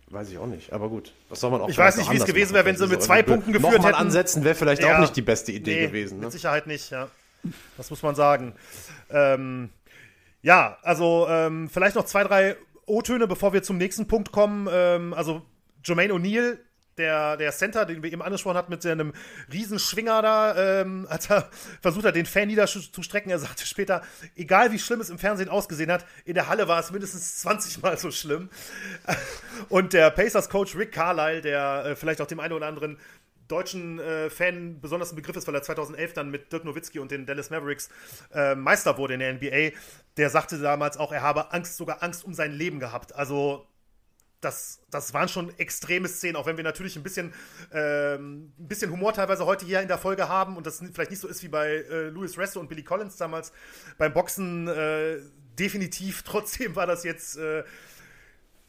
weiß 0.08 0.30
ich 0.30 0.38
auch 0.38 0.46
nicht. 0.46 0.72
Aber 0.72 0.88
gut, 0.88 1.12
was 1.28 1.40
soll 1.40 1.50
man 1.50 1.60
auch 1.60 1.68
Ich 1.68 1.76
weiß 1.76 1.96
nicht, 1.96 2.10
wie 2.10 2.16
es 2.16 2.24
gewesen 2.24 2.54
wäre, 2.54 2.64
wenn 2.64 2.76
sie 2.76 2.84
Vielleicht 2.84 3.00
mit 3.00 3.02
zwei 3.02 3.22
Punkten 3.22 3.52
geführt 3.52 3.72
Nochmal 3.72 3.92
hätten. 3.92 4.00
ansetzen 4.00 4.44
wäre 4.44 4.54
vielleicht 4.54 4.82
Ja. 4.82 4.96
auch 4.96 5.00
nicht 5.00 5.16
die 5.16 5.22
beste 5.22 5.52
Idee 5.52 5.74
Nee, 5.74 5.86
gewesen. 5.88 6.18
Ne? 6.18 6.26
Mit 6.26 6.32
Sicherheit 6.32 6.66
nicht, 6.66 6.90
ja. 6.90 7.08
Das 7.76 7.90
muss 7.90 8.02
man 8.02 8.14
sagen. 8.14 8.54
Ähm, 9.10 9.70
ja, 10.42 10.78
also 10.82 11.26
ähm, 11.28 11.68
vielleicht 11.68 11.96
noch 11.96 12.04
zwei, 12.04 12.24
drei 12.24 12.56
O-Töne, 12.86 13.26
bevor 13.26 13.52
wir 13.52 13.62
zum 13.62 13.76
nächsten 13.76 14.06
Punkt 14.06 14.32
kommen. 14.32 14.68
Ähm, 14.70 15.14
also 15.14 15.42
Jermaine 15.84 16.12
O'Neal, 16.14 16.58
der, 16.98 17.36
der 17.36 17.52
Center, 17.52 17.86
den 17.86 18.02
wir 18.02 18.12
eben 18.12 18.22
angesprochen 18.22 18.56
hatten, 18.56 18.70
mit 18.70 18.82
seinem 18.82 19.12
Riesenschwinger 19.52 20.22
da, 20.22 20.80
ähm, 20.80 21.06
als 21.08 21.30
er 21.30 21.48
versucht 21.82 22.04
hat, 22.04 22.16
den 22.16 22.26
Fan 22.26 22.48
niederzustrecken. 22.48 23.30
Er 23.30 23.38
sagte 23.38 23.66
später, 23.66 24.02
egal 24.36 24.72
wie 24.72 24.78
schlimm 24.78 25.00
es 25.00 25.10
im 25.10 25.18
Fernsehen 25.18 25.48
ausgesehen 25.48 25.90
hat, 25.90 26.04
in 26.24 26.34
der 26.34 26.48
Halle 26.48 26.68
war 26.68 26.80
es 26.80 26.90
mindestens 26.90 27.38
20 27.40 27.82
Mal 27.82 27.98
so 27.98 28.10
schlimm. 28.10 28.50
Und 29.68 29.92
der 29.92 30.10
Pacers-Coach 30.10 30.76
Rick 30.76 30.92
Carlisle, 30.92 31.40
der 31.40 31.84
äh, 31.84 31.96
vielleicht 31.96 32.20
auch 32.20 32.26
dem 32.26 32.40
einen 32.40 32.52
oder 32.52 32.66
anderen 32.66 32.98
deutschen 33.50 33.98
äh, 33.98 34.30
Fan 34.30 34.80
besonders 34.80 35.12
ein 35.12 35.16
Begriff 35.16 35.36
ist, 35.36 35.46
weil 35.46 35.54
er 35.54 35.62
2011 35.62 36.12
dann 36.12 36.30
mit 36.30 36.52
Dirk 36.52 36.64
Nowitzki 36.64 36.98
und 36.98 37.10
den 37.10 37.26
Dallas 37.26 37.50
Mavericks 37.50 37.88
äh, 38.32 38.54
Meister 38.54 38.98
wurde 38.98 39.14
in 39.14 39.20
der 39.20 39.34
NBA, 39.34 39.76
der 40.16 40.30
sagte 40.30 40.58
damals 40.58 40.96
auch, 40.96 41.12
er 41.12 41.22
habe 41.22 41.52
Angst, 41.52 41.76
sogar 41.76 42.02
Angst 42.02 42.24
um 42.24 42.34
sein 42.34 42.52
Leben 42.52 42.80
gehabt. 42.80 43.14
Also 43.14 43.66
das, 44.40 44.80
das 44.90 45.12
waren 45.12 45.28
schon 45.28 45.56
extreme 45.58 46.08
Szenen, 46.08 46.36
auch 46.36 46.46
wenn 46.46 46.56
wir 46.56 46.64
natürlich 46.64 46.96
ein 46.96 47.02
bisschen, 47.02 47.32
ähm, 47.72 48.52
ein 48.58 48.68
bisschen 48.68 48.90
Humor 48.90 49.12
teilweise 49.12 49.44
heute 49.44 49.66
hier 49.66 49.80
in 49.80 49.88
der 49.88 49.98
Folge 49.98 50.28
haben 50.28 50.56
und 50.56 50.66
das 50.66 50.82
vielleicht 50.92 51.10
nicht 51.10 51.20
so 51.20 51.28
ist 51.28 51.42
wie 51.42 51.48
bei 51.48 51.68
äh, 51.68 52.08
Louis 52.08 52.38
Resto 52.38 52.58
und 52.58 52.68
Billy 52.68 52.82
Collins 52.82 53.16
damals 53.16 53.52
beim 53.98 54.12
Boxen. 54.12 54.68
Äh, 54.68 55.18
definitiv, 55.58 56.22
trotzdem 56.24 56.74
war 56.74 56.86
das 56.86 57.04
jetzt, 57.04 57.36
äh, 57.36 57.64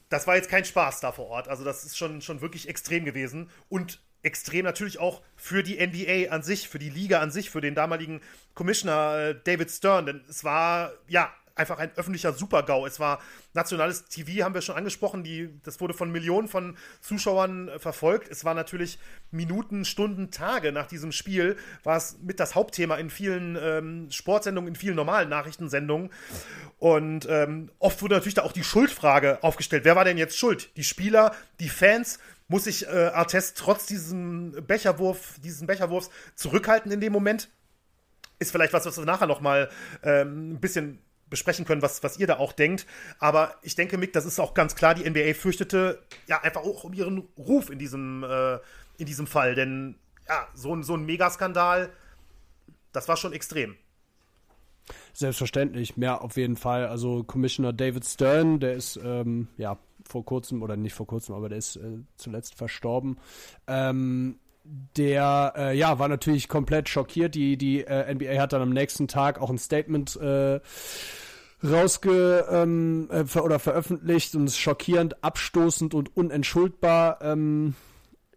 das 0.10 0.28
war 0.28 0.36
jetzt 0.36 0.50
kein 0.50 0.65
Spaß 0.65 1.00
da 1.00 1.12
vor 1.12 1.28
Ort. 1.28 1.48
Also 1.48 1.63
das 1.63 1.86
ist 1.86 1.98
schon, 1.98 2.22
schon 2.22 2.41
wirklich 2.41 2.67
extrem 2.67 3.06
gewesen 3.06 3.50
und 3.70 4.02
extrem 4.23 4.65
natürlich 4.65 4.99
auch 4.99 5.21
für 5.36 5.63
die 5.63 5.86
NBA 5.86 6.34
an 6.34 6.43
sich, 6.43 6.69
für 6.69 6.79
die 6.79 6.89
Liga 6.89 7.19
an 7.19 7.31
sich, 7.31 7.49
für 7.49 7.62
den 7.62 7.75
damaligen 7.75 8.21
Commissioner 8.53 9.17
äh, 9.17 9.36
David 9.43 9.71
Stern, 9.71 10.05
denn 10.05 10.21
es 10.29 10.43
war, 10.43 10.91
ja, 11.07 11.31
einfach 11.55 11.79
ein 11.79 11.91
öffentlicher 11.95 12.34
Super-GAU. 12.34 12.86
Es 12.86 12.99
war 12.99 13.21
nationales 13.53 14.05
TV, 14.05 14.43
haben 14.43 14.53
wir 14.53 14.62
schon 14.62 14.75
angesprochen, 14.75 15.23
die, 15.23 15.49
das 15.63 15.79
wurde 15.79 15.93
von 15.93 16.12
Millionen 16.12 16.47
von 16.47 16.77
Zuschauern 17.01 17.67
äh, 17.67 17.79
verfolgt. 17.79 18.29
Es 18.29 18.45
war 18.45 18.53
natürlich 18.53 18.99
Minuten, 19.31 19.86
Stunden, 19.86 20.31
Tage 20.31 20.71
nach 20.71 20.88
diesem 20.88 21.12
Spiel, 21.12 21.57
war 21.84 21.97
es 21.97 22.17
mit 22.21 22.39
das 22.39 22.55
Hauptthema 22.55 22.95
in 22.95 23.10
vielen 23.10 23.57
ähm, 23.62 24.12
Sportsendungen, 24.12 24.69
in 24.69 24.75
vielen 24.75 24.95
normalen 24.95 25.29
Nachrichtensendungen. 25.29 26.10
Und 26.79 27.27
ähm, 27.29 27.69
oft 27.79 28.01
wurde 28.01 28.15
natürlich 28.15 28.36
da 28.36 28.43
auch 28.43 28.53
die 28.53 28.63
Schuldfrage 28.63 29.43
aufgestellt. 29.43 29.86
Wer 29.86 29.95
war 29.95 30.05
denn 30.05 30.17
jetzt 30.17 30.38
schuld? 30.38 30.75
Die 30.77 30.84
Spieler, 30.84 31.36
die 31.60 31.69
Fans? 31.69 32.19
Muss 32.51 32.65
sich 32.65 32.85
äh, 32.85 33.11
Artest 33.13 33.57
trotz 33.57 33.85
diesem 33.85 34.51
Becherwurf, 34.67 35.39
diesen 35.39 35.67
Becherwurfs 35.67 36.09
zurückhalten 36.35 36.91
in 36.91 36.99
dem 36.99 37.13
Moment? 37.13 37.49
Ist 38.39 38.51
vielleicht 38.51 38.73
was, 38.73 38.85
was 38.85 38.97
wir 38.97 39.05
nachher 39.05 39.25
noch 39.25 39.39
mal 39.39 39.69
ähm, 40.03 40.51
ein 40.51 40.59
bisschen 40.59 40.99
besprechen 41.29 41.63
können, 41.63 41.81
was, 41.81 42.03
was 42.03 42.17
ihr 42.17 42.27
da 42.27 42.39
auch 42.39 42.51
denkt. 42.51 42.85
Aber 43.19 43.55
ich 43.61 43.75
denke, 43.75 43.97
Mick, 43.97 44.11
das 44.11 44.25
ist 44.25 44.37
auch 44.37 44.53
ganz 44.53 44.75
klar, 44.75 44.95
die 44.95 45.09
NBA 45.09 45.33
fürchtete 45.33 46.03
ja 46.27 46.41
einfach 46.41 46.63
auch 46.63 46.83
um 46.83 46.91
ihren 46.91 47.19
Ruf 47.37 47.69
in 47.69 47.79
diesem, 47.79 48.25
äh, 48.25 48.55
in 48.97 49.05
diesem 49.05 49.27
Fall. 49.27 49.55
Denn 49.55 49.95
ja, 50.27 50.45
so 50.53 50.75
ein, 50.75 50.83
so 50.83 50.97
ein 50.97 51.05
Megaskandal, 51.05 51.89
das 52.91 53.07
war 53.07 53.15
schon 53.15 53.31
extrem. 53.31 53.77
Selbstverständlich, 55.13 55.93
ja, 55.97 56.17
auf 56.17 56.38
jeden 56.38 56.56
Fall. 56.56 56.88
Also 56.88 57.24
Commissioner 57.24 57.74
David 57.74 58.06
Stern, 58.06 58.60
der 58.60 58.74
ist 58.74 59.00
ähm, 59.04 59.47
ja 59.58 59.78
vor 60.08 60.26
kurzem 60.26 60.62
oder 60.62 60.78
nicht 60.78 60.93
vor 60.93 61.08
kurzem, 61.08 61.36
aber 61.36 61.50
der 61.50 61.58
ist 61.58 61.76
äh, 61.78 62.00
zuletzt 62.15 62.56
verstorben. 62.56 63.17
Ähm, 63.67 64.39
der 64.95 65.54
äh, 65.58 65.78
ja 65.78 66.00
war 66.00 66.08
natürlich 66.08 66.47
komplett 66.47 66.89
schockiert. 66.89 67.36
Die 67.36 67.58
die 67.58 67.84
äh, 67.84 68.13
NBA 68.13 68.39
hat 68.39 68.54
dann 68.54 68.62
am 68.62 68.69
nächsten 68.69 69.08
Tag 69.08 69.39
auch 69.41 69.50
ein 69.50 69.58
Statement 69.58 70.15
äh, 70.17 70.60
rausge 71.63 72.45
ähm, 72.50 73.10
äh, 73.12 73.26
ver 73.26 73.43
oder 73.43 73.60
veröffentlicht 73.60 74.36
und 74.36 74.45
es 74.45 74.58
schockierend, 74.58 75.24
abstoßend 75.24 75.93
und 75.93 76.15
unentschuldbar 76.15 77.19
ähm, 77.21 77.76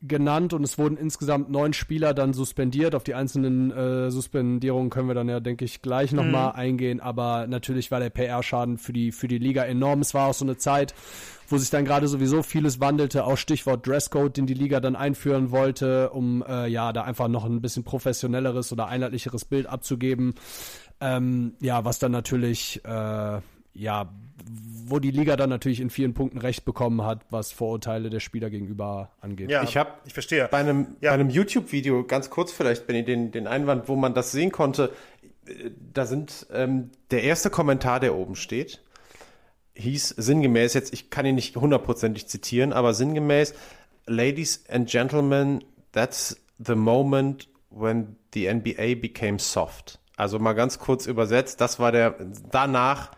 genannt 0.06 0.52
und 0.52 0.62
es 0.64 0.78
wurden 0.78 0.96
insgesamt 0.96 1.50
neun 1.50 1.72
Spieler 1.72 2.12
dann 2.14 2.32
suspendiert. 2.34 2.94
Auf 2.94 3.04
die 3.04 3.14
einzelnen 3.14 3.70
äh, 3.70 4.10
Suspendierungen 4.10 4.90
können 4.90 5.08
wir 5.08 5.14
dann 5.14 5.28
ja, 5.28 5.40
denke 5.40 5.64
ich, 5.64 5.82
gleich 5.82 6.12
nochmal 6.12 6.52
Mhm. 6.52 6.58
eingehen. 6.58 7.00
Aber 7.00 7.46
natürlich 7.46 7.90
war 7.90 8.00
der 8.00 8.10
PR-Schaden 8.10 8.78
für 8.78 8.92
die, 8.92 9.12
für 9.12 9.28
die 9.28 9.38
Liga 9.38 9.64
enorm. 9.64 10.00
Es 10.00 10.12
war 10.14 10.28
auch 10.28 10.34
so 10.34 10.44
eine 10.44 10.56
Zeit, 10.56 10.94
wo 11.48 11.56
sich 11.56 11.70
dann 11.70 11.84
gerade 11.84 12.08
sowieso 12.08 12.42
vieles 12.42 12.80
wandelte, 12.80 13.24
auch 13.24 13.36
Stichwort 13.36 13.86
Dresscode, 13.86 14.36
den 14.36 14.46
die 14.46 14.54
Liga 14.54 14.80
dann 14.80 14.96
einführen 14.96 15.50
wollte, 15.50 16.10
um 16.10 16.44
äh, 16.46 16.66
ja 16.66 16.92
da 16.92 17.02
einfach 17.02 17.28
noch 17.28 17.44
ein 17.44 17.60
bisschen 17.60 17.84
professionelleres 17.84 18.72
oder 18.72 18.88
einheitlicheres 18.88 19.44
Bild 19.44 19.66
abzugeben. 19.66 20.34
Ähm, 21.00 21.54
ja, 21.60 21.84
was 21.84 21.98
dann 21.98 22.12
natürlich 22.12 22.80
äh, 22.84 23.40
ja, 23.74 24.08
wo 24.86 24.98
die 24.98 25.10
Liga 25.10 25.36
dann 25.36 25.48
natürlich 25.50 25.80
in 25.80 25.90
vielen 25.90 26.12
Punkten 26.14 26.38
recht 26.38 26.64
bekommen 26.64 27.02
hat, 27.02 27.24
was 27.30 27.52
Vorurteile 27.52 28.10
der 28.10 28.20
Spieler 28.20 28.50
gegenüber 28.50 29.10
angeht. 29.20 29.50
Ja, 29.50 29.62
Ich 29.62 29.76
habe 29.76 29.90
ich 30.04 30.12
verstehe. 30.12 30.48
bei 30.50 30.58
einem, 30.58 30.96
Ja. 31.00 31.10
bei 31.10 31.14
einem 31.14 31.30
YouTube-Video, 31.30 32.04
ganz 32.04 32.30
kurz 32.30 32.52
vielleicht, 32.52 32.86
Benny, 32.86 33.04
den, 33.04 33.30
den 33.32 33.46
Einwand, 33.46 33.88
wo 33.88 33.96
man 33.96 34.12
das 34.14 34.32
sehen 34.32 34.52
konnte, 34.52 34.92
äh, 35.46 35.70
da 35.92 36.04
sind 36.06 36.46
ähm, 36.52 36.90
der 37.10 37.22
erste 37.22 37.48
Kommentar, 37.50 38.00
der 38.00 38.14
oben 38.14 38.34
steht, 38.36 38.82
hieß 39.76 40.08
sinngemäß, 40.10 40.74
jetzt, 40.74 40.92
ich 40.92 41.10
kann 41.10 41.26
ihn 41.26 41.34
nicht 41.34 41.56
hundertprozentig 41.56 42.26
zitieren, 42.28 42.72
aber 42.72 42.92
sinngemäß, 42.94 43.54
Ladies 44.06 44.64
and 44.68 44.88
Gentlemen, 44.90 45.64
that's 45.92 46.36
the 46.64 46.74
moment 46.74 47.48
when 47.70 48.16
the 48.34 48.52
NBA 48.52 48.96
became 49.00 49.38
soft. 49.38 49.98
Also 50.16 50.38
mal 50.38 50.52
ganz 50.52 50.78
kurz 50.78 51.06
übersetzt, 51.06 51.60
das 51.60 51.78
war 51.80 51.90
der, 51.90 52.14
danach 52.50 53.12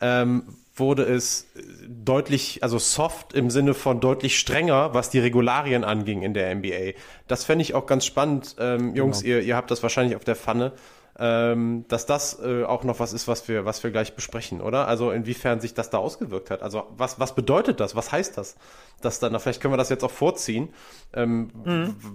ähm, 0.00 0.44
wurde 0.74 1.04
es 1.04 1.46
deutlich, 1.88 2.62
also 2.62 2.78
soft 2.78 3.32
im 3.32 3.50
Sinne 3.50 3.72
von 3.72 4.00
deutlich 4.00 4.38
strenger, 4.38 4.92
was 4.92 5.08
die 5.08 5.18
Regularien 5.18 5.84
anging 5.84 6.22
in 6.22 6.34
der 6.34 6.54
NBA. 6.54 6.92
Das 7.28 7.44
fände 7.44 7.62
ich 7.62 7.74
auch 7.74 7.86
ganz 7.86 8.04
spannend, 8.04 8.56
ähm, 8.58 8.94
Jungs, 8.94 9.22
ihr, 9.22 9.40
ihr 9.40 9.56
habt 9.56 9.70
das 9.70 9.82
wahrscheinlich 9.82 10.16
auf 10.16 10.24
der 10.24 10.36
Pfanne, 10.36 10.72
ähm, 11.18 11.86
dass 11.88 12.04
das 12.04 12.38
äh, 12.42 12.64
auch 12.64 12.84
noch 12.84 13.00
was 13.00 13.14
ist, 13.14 13.26
was 13.26 13.48
wir, 13.48 13.64
was 13.64 13.82
wir 13.82 13.90
gleich 13.90 14.14
besprechen, 14.14 14.60
oder? 14.60 14.86
Also 14.86 15.12
inwiefern 15.12 15.60
sich 15.60 15.72
das 15.72 15.88
da 15.88 15.96
ausgewirkt 15.96 16.50
hat. 16.50 16.62
Also 16.62 16.86
was, 16.94 17.18
was 17.18 17.34
bedeutet 17.34 17.80
das? 17.80 17.96
Was 17.96 18.12
heißt 18.12 18.36
das? 18.36 18.56
Dass 19.00 19.18
dann, 19.18 19.38
vielleicht 19.40 19.62
können 19.62 19.72
wir 19.72 19.78
das 19.78 19.88
jetzt 19.88 20.04
auch 20.04 20.10
vorziehen. 20.10 20.68
Ähm, 21.14 21.50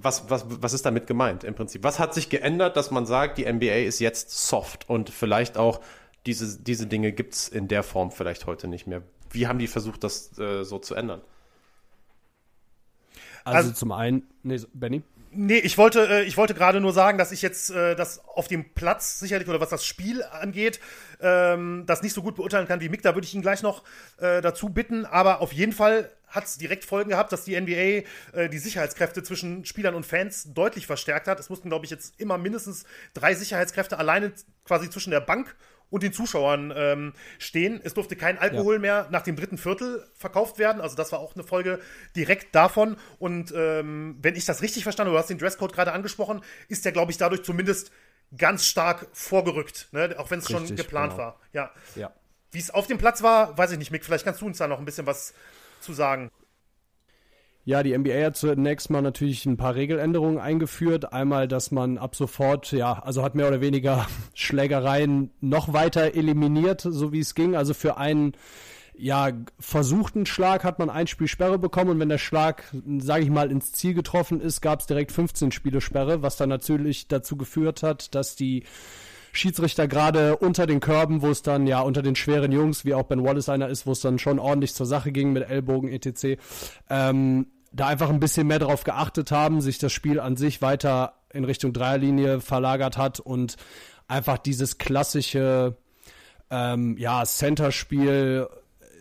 was, 0.02 0.30
was, 0.30 0.46
was 0.48 0.74
ist 0.74 0.86
damit 0.86 1.08
gemeint 1.08 1.44
im 1.44 1.56
Prinzip? 1.56 1.84
Was 1.84 1.98
hat 1.98 2.14
sich 2.14 2.30
geändert, 2.30 2.78
dass 2.78 2.92
man 2.92 3.08
sagt, 3.08 3.40
die 3.40 3.52
NBA 3.52 3.86
ist 3.86 4.00
jetzt 4.00 4.48
soft 4.48 4.88
und 4.88 5.10
vielleicht 5.10 5.58
auch 5.58 5.80
diese, 6.26 6.60
diese 6.60 6.88
Dinge 6.88 7.12
gibt's 7.12 7.48
in 7.48 7.68
der 7.68 7.84
Form 7.84 8.12
vielleicht 8.12 8.46
heute 8.46 8.68
nicht 8.68 8.88
mehr. 8.88 9.02
Wie 9.32 9.48
haben 9.48 9.60
die 9.60 9.68
versucht, 9.68 10.04
das 10.04 10.38
äh, 10.38 10.64
so 10.64 10.78
zu 10.80 10.96
ändern? 10.96 11.22
Also, 13.44 13.58
Also- 13.58 13.72
zum 13.72 13.92
einen, 13.92 14.24
nee, 14.44 14.60
Benny? 14.74 15.02
Nee, 15.34 15.60
ich 15.60 15.78
wollte, 15.78 16.08
äh, 16.10 16.24
ich 16.24 16.36
wollte 16.36 16.54
gerade 16.54 16.82
nur 16.82 16.92
sagen, 16.92 17.18
dass 17.18 17.32
ich 17.32 17.42
jetzt 17.42 17.72
äh, 17.72 17.96
das 17.96 18.20
auf 18.26 18.50
dem 18.50 18.74
Platz 18.74 19.18
sicherlich 19.18 19.48
oder 19.48 19.62
was 19.62 19.70
das 19.70 19.86
Spiel 19.86 20.24
angeht, 20.24 20.82
ähm, 21.22 21.86
das 21.88 22.02
nicht 22.02 22.12
so 22.12 22.22
gut 22.22 22.36
beurteilen 22.36 22.68
kann 22.68 22.82
wie 22.82 22.90
Mick. 22.90 23.02
Da 23.02 23.16
würde 23.16 23.26
ich 23.26 23.34
ihn 23.34 23.42
gleich 23.42 23.62
noch 23.64 23.86
äh, 24.18 24.42
dazu 24.42 24.68
bitten. 24.68 25.06
Aber 25.06 25.40
auf 25.40 25.54
jeden 25.54 25.72
Fall 25.72 26.12
hat 26.28 26.44
es 26.44 26.58
direkt 26.58 26.84
Folgen 26.84 27.12
gehabt, 27.12 27.32
dass 27.32 27.46
die 27.46 27.58
NBA 27.60 28.04
äh, 28.38 28.50
die 28.50 28.58
Sicherheitskräfte 28.58 29.24
zwischen 29.24 29.64
Spielern 29.64 29.96
und 29.96 30.06
Fans 30.06 30.54
deutlich 30.54 30.86
verstärkt 30.86 31.30
hat. 31.30 31.40
Es 31.40 31.50
mussten, 31.50 31.70
glaube 31.70 31.86
ich, 31.86 31.92
jetzt 31.92 32.20
immer 32.20 32.38
mindestens 32.38 32.84
drei 33.14 33.34
Sicherheitskräfte 33.34 33.98
alleine 33.98 34.34
quasi 34.66 34.90
zwischen 34.90 35.12
der 35.12 35.22
Bank 35.22 35.56
und 35.92 36.02
den 36.02 36.14
Zuschauern 36.14 36.74
ähm, 36.76 37.14
stehen. 37.38 37.80
Es 37.84 37.94
durfte 37.94 38.16
kein 38.16 38.40
Alkohol 38.40 38.80
mehr 38.80 39.08
nach 39.12 39.22
dem 39.22 39.36
dritten 39.36 39.60
Viertel 39.60 40.08
verkauft 40.16 40.58
werden. 40.58 40.82
Also 40.82 40.96
das 40.96 41.12
war 41.12 41.20
auch 41.20 41.36
eine 41.36 41.44
Folge 41.44 41.80
direkt 42.16 42.56
davon. 42.56 42.98
Und 43.20 43.54
ähm, 43.56 44.18
wenn 44.22 44.36
ich 44.36 44.46
das 44.46 44.64
richtig 44.64 44.84
verstanden 44.84 45.10
habe, 45.10 45.18
du 45.18 45.20
hast 45.20 45.30
den 45.30 45.38
Dresscode 45.38 45.74
gerade 45.74 45.92
angesprochen, 45.92 46.42
ist 46.70 46.86
der, 46.86 46.94
glaube 46.94 47.12
ich, 47.12 47.18
dadurch 47.18 47.44
zumindest 47.44 47.92
ganz 48.36 48.66
stark 48.66 49.08
vorgerückt, 49.12 49.90
ne? 49.92 50.16
auch 50.18 50.32
wenn 50.32 50.40
es 50.40 50.50
schon 50.50 50.76
geplant 50.76 51.12
genau. 51.12 51.24
war. 51.24 51.40
Ja. 51.52 51.72
Ja. 51.96 52.12
Wie 52.52 52.60
es 52.60 52.72
auf 52.72 52.88
dem 52.88 52.98
Platz 52.98 53.22
war, 53.22 53.58
weiß 53.58 53.74
ich 53.74 53.78
nicht, 53.78 53.92
Mick. 53.92 54.06
Vielleicht 54.06 54.24
kannst 54.26 54.42
du 54.42 54.46
uns 54.46 54.58
da 54.58 54.68
noch 54.68 54.80
ein 54.80 54.86
bisschen 54.86 55.06
was 55.06 55.34
zu 55.82 55.94
sagen. 55.94 56.32
Ja, 57.64 57.84
die 57.84 57.96
NBA 57.96 58.26
hat 58.26 58.38
zunächst 58.38 58.90
mal 58.90 59.04
natürlich 59.04 59.46
ein 59.46 59.58
paar 59.58 59.76
Regeländerungen 59.76 60.40
eingeführt. 60.40 61.14
Einmal, 61.14 61.48
dass 61.48 61.70
man 61.70 62.00
ab 62.00 62.16
sofort, 62.16 62.72
ja, 62.72 62.94
also 62.94 63.24
hat 63.24 63.36
mehr 63.36 63.48
oder 63.48 63.62
weniger 63.62 64.08
Schlägereien 64.34 65.30
noch 65.42 65.72
weiter 65.72 66.16
eliminiert, 66.16 66.82
so 66.82 67.12
wie 67.14 67.20
es 67.20 67.36
ging. 67.36 67.56
Also 67.56 67.76
für 67.76 67.98
einen, 67.98 68.34
ja, 68.98 69.30
versuchten 69.60 70.26
Schlag 70.26 70.64
hat 70.64 70.80
man 70.80 70.90
ein 70.90 71.06
Spiel 71.06 71.28
Sperre 71.28 71.60
bekommen 71.60 71.92
und 71.92 72.00
wenn 72.00 72.10
der 72.10 72.18
Schlag, 72.18 72.64
sage 72.98 73.24
ich 73.24 73.30
mal, 73.30 73.52
ins 73.52 73.72
Ziel 73.74 73.94
getroffen 73.94 74.42
ist, 74.42 74.62
gab 74.62 74.80
es 74.80 74.88
direkt 74.88 75.12
15 75.12 75.52
Spiele 75.52 75.82
Sperre, 75.82 76.24
was 76.24 76.38
dann 76.38 76.50
natürlich 76.50 77.08
dazu 77.10 77.38
geführt 77.38 77.84
hat, 77.84 78.16
dass 78.16 78.36
die 78.36 78.64
Schiedsrichter 79.32 79.88
gerade 79.88 80.38
unter 80.38 80.66
den 80.66 80.80
Körben, 80.80 81.22
wo 81.22 81.30
es 81.30 81.42
dann 81.42 81.68
ja 81.68 81.82
unter 81.82 82.02
den 82.02 82.16
schweren 82.16 82.52
Jungs, 82.52 82.86
wie 82.86 82.94
auch 82.94 83.04
Ben 83.04 83.24
Wallace 83.24 83.50
einer 83.50 83.70
ist, 83.70 83.86
wo 83.86 83.92
es 83.92 84.02
dann 84.02 84.20
schon 84.20 84.40
ordentlich 84.40 84.74
zur 84.74 84.86
Sache 84.86 85.12
ging 85.12 85.34
mit 85.34 85.50
Ellbogen 85.50 85.90
etc., 85.90 86.38
ähm, 86.90 87.48
da 87.74 87.88
einfach 87.88 88.10
ein 88.10 88.20
bisschen 88.20 88.48
mehr 88.48 88.60
darauf 88.60 88.84
geachtet 88.84 89.32
haben, 89.32 89.62
sich 89.62 89.78
das 89.78 89.94
Spiel 89.94 90.20
an 90.20 90.36
sich 90.36 90.62
weiter 90.62 91.14
in 91.32 91.46
Richtung 91.46 91.72
Dreierlinie 91.72 92.42
verlagert 92.42 92.98
hat 92.98 93.22
und 93.22 93.56
einfach 94.10 94.38
dieses 94.38 94.78
klassische 94.78 95.78
ähm, 96.50 96.98
ja, 96.98 97.24
Center-Spiel 97.24 98.50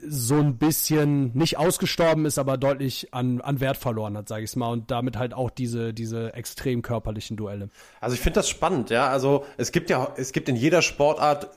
so 0.07 0.37
ein 0.37 0.57
bisschen 0.59 1.37
nicht 1.37 1.59
ausgestorben 1.59 2.27
ist, 2.27 2.39
aber 2.39 2.57
deutlich 2.57 3.13
an, 3.13 3.41
an 3.41 3.61
Wert 3.61 3.77
verloren 3.77 4.17
hat, 4.17 4.29
sage 4.29 4.45
ich 4.45 4.57
mal, 4.57 4.71
und 4.71 4.91
damit 4.91 5.17
halt 5.17 5.35
auch 5.35 5.51
diese, 5.51 5.93
diese 5.93 6.35
extrem 6.35 6.83
körperlichen 6.83 7.37
Duelle. 7.37 7.71
Also 8.01 8.15
ich 8.15 8.21
finde 8.21 8.41
das 8.41 8.49
spannend, 8.49 8.91
ja. 8.91 9.09
Also 9.09 9.45
es 9.57 9.73
gibt 9.73 9.91
ja, 9.91 10.13
es 10.17 10.33
gibt 10.33 10.49
in 10.49 10.57
jeder 10.57 10.83
Sportart, 10.83 11.51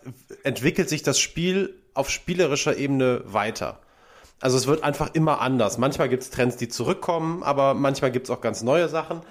entwickelt 0.44 0.90
sich 0.90 1.04
das 1.04 1.20
Spiel 1.20 1.74
auf 1.94 2.10
spielerischer 2.10 2.78
Ebene 2.78 3.22
weiter. 3.26 3.80
Also 4.40 4.58
es 4.58 4.68
wird 4.68 4.84
einfach 4.84 5.14
immer 5.14 5.40
anders. 5.40 5.78
Manchmal 5.78 6.10
gibt 6.10 6.24
es 6.24 6.30
Trends, 6.30 6.58
die 6.58 6.68
zurückkommen, 6.68 7.44
aber 7.44 7.74
manchmal 7.74 8.12
gibt 8.12 8.28
es 8.28 8.30
auch 8.30 8.42
ganz 8.42 8.62
neue 8.62 8.90
Sachen. 8.90 9.22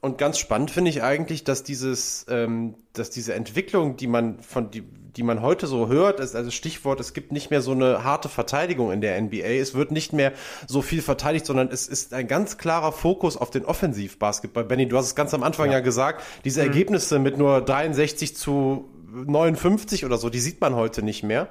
Und 0.00 0.16
ganz 0.16 0.38
spannend 0.38 0.70
finde 0.70 0.90
ich 0.90 1.02
eigentlich, 1.02 1.42
dass 1.42 1.64
dieses, 1.64 2.24
ähm, 2.28 2.74
dass 2.92 3.10
diese 3.10 3.34
Entwicklung, 3.34 3.96
die 3.96 4.06
man 4.06 4.40
von 4.40 4.70
die, 4.70 4.82
die 4.82 5.24
man 5.24 5.42
heute 5.42 5.66
so 5.66 5.88
hört, 5.88 6.20
ist 6.20 6.36
also 6.36 6.52
Stichwort, 6.52 7.00
es 7.00 7.12
gibt 7.12 7.32
nicht 7.32 7.50
mehr 7.50 7.60
so 7.60 7.72
eine 7.72 8.04
harte 8.04 8.28
Verteidigung 8.28 8.92
in 8.92 9.00
der 9.00 9.20
NBA. 9.20 9.58
Es 9.60 9.74
wird 9.74 9.90
nicht 9.90 10.12
mehr 10.12 10.32
so 10.68 10.82
viel 10.82 11.02
verteidigt, 11.02 11.46
sondern 11.46 11.68
es 11.72 11.88
ist 11.88 12.14
ein 12.14 12.28
ganz 12.28 12.58
klarer 12.58 12.92
Fokus 12.92 13.36
auf 13.36 13.50
den 13.50 13.64
Offensivbasketball. 13.64 14.64
Benny, 14.64 14.86
du 14.86 14.96
hast 14.96 15.06
es 15.06 15.14
ganz 15.16 15.34
am 15.34 15.42
Anfang 15.42 15.66
ja, 15.66 15.78
ja 15.78 15.80
gesagt, 15.80 16.22
diese 16.44 16.60
mhm. 16.60 16.68
Ergebnisse 16.68 17.18
mit 17.18 17.36
nur 17.36 17.60
63 17.60 18.36
zu 18.36 18.88
59 19.12 20.04
oder 20.04 20.18
so, 20.18 20.30
die 20.30 20.38
sieht 20.38 20.60
man 20.60 20.76
heute 20.76 21.02
nicht 21.02 21.24
mehr. 21.24 21.48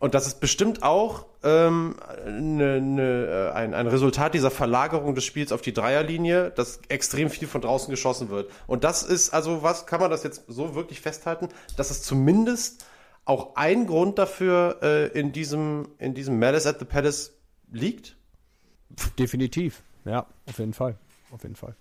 Und 0.00 0.14
das 0.14 0.26
ist 0.26 0.40
bestimmt 0.40 0.82
auch 0.82 1.26
ähm, 1.44 1.94
ne, 2.26 2.80
ne, 2.80 3.52
ein, 3.54 3.74
ein 3.74 3.86
Resultat 3.86 4.32
dieser 4.32 4.50
Verlagerung 4.50 5.14
des 5.14 5.24
Spiels 5.26 5.52
auf 5.52 5.60
die 5.60 5.74
Dreierlinie, 5.74 6.50
dass 6.50 6.80
extrem 6.88 7.28
viel 7.28 7.46
von 7.46 7.60
draußen 7.60 7.90
geschossen 7.90 8.30
wird. 8.30 8.50
Und 8.66 8.82
das 8.82 9.02
ist, 9.02 9.30
also 9.34 9.62
was 9.62 9.86
kann 9.86 10.00
man 10.00 10.10
das 10.10 10.24
jetzt 10.24 10.44
so 10.48 10.74
wirklich 10.74 11.02
festhalten, 11.02 11.50
dass 11.76 11.90
es 11.90 12.02
zumindest 12.02 12.86
auch 13.26 13.56
ein 13.56 13.86
Grund 13.86 14.18
dafür 14.18 14.78
äh, 14.82 15.06
in 15.08 15.32
diesem, 15.32 15.88
in 15.98 16.14
diesem 16.14 16.38
Malice 16.38 16.66
at 16.66 16.78
the 16.78 16.86
Palace 16.86 17.34
liegt? 17.70 18.16
Definitiv, 19.18 19.82
ja, 20.06 20.26
auf 20.46 20.58
jeden 20.58 20.72
Fall. 20.72 20.96
Auf 21.30 21.42
jeden 21.42 21.56
Fall. 21.56 21.76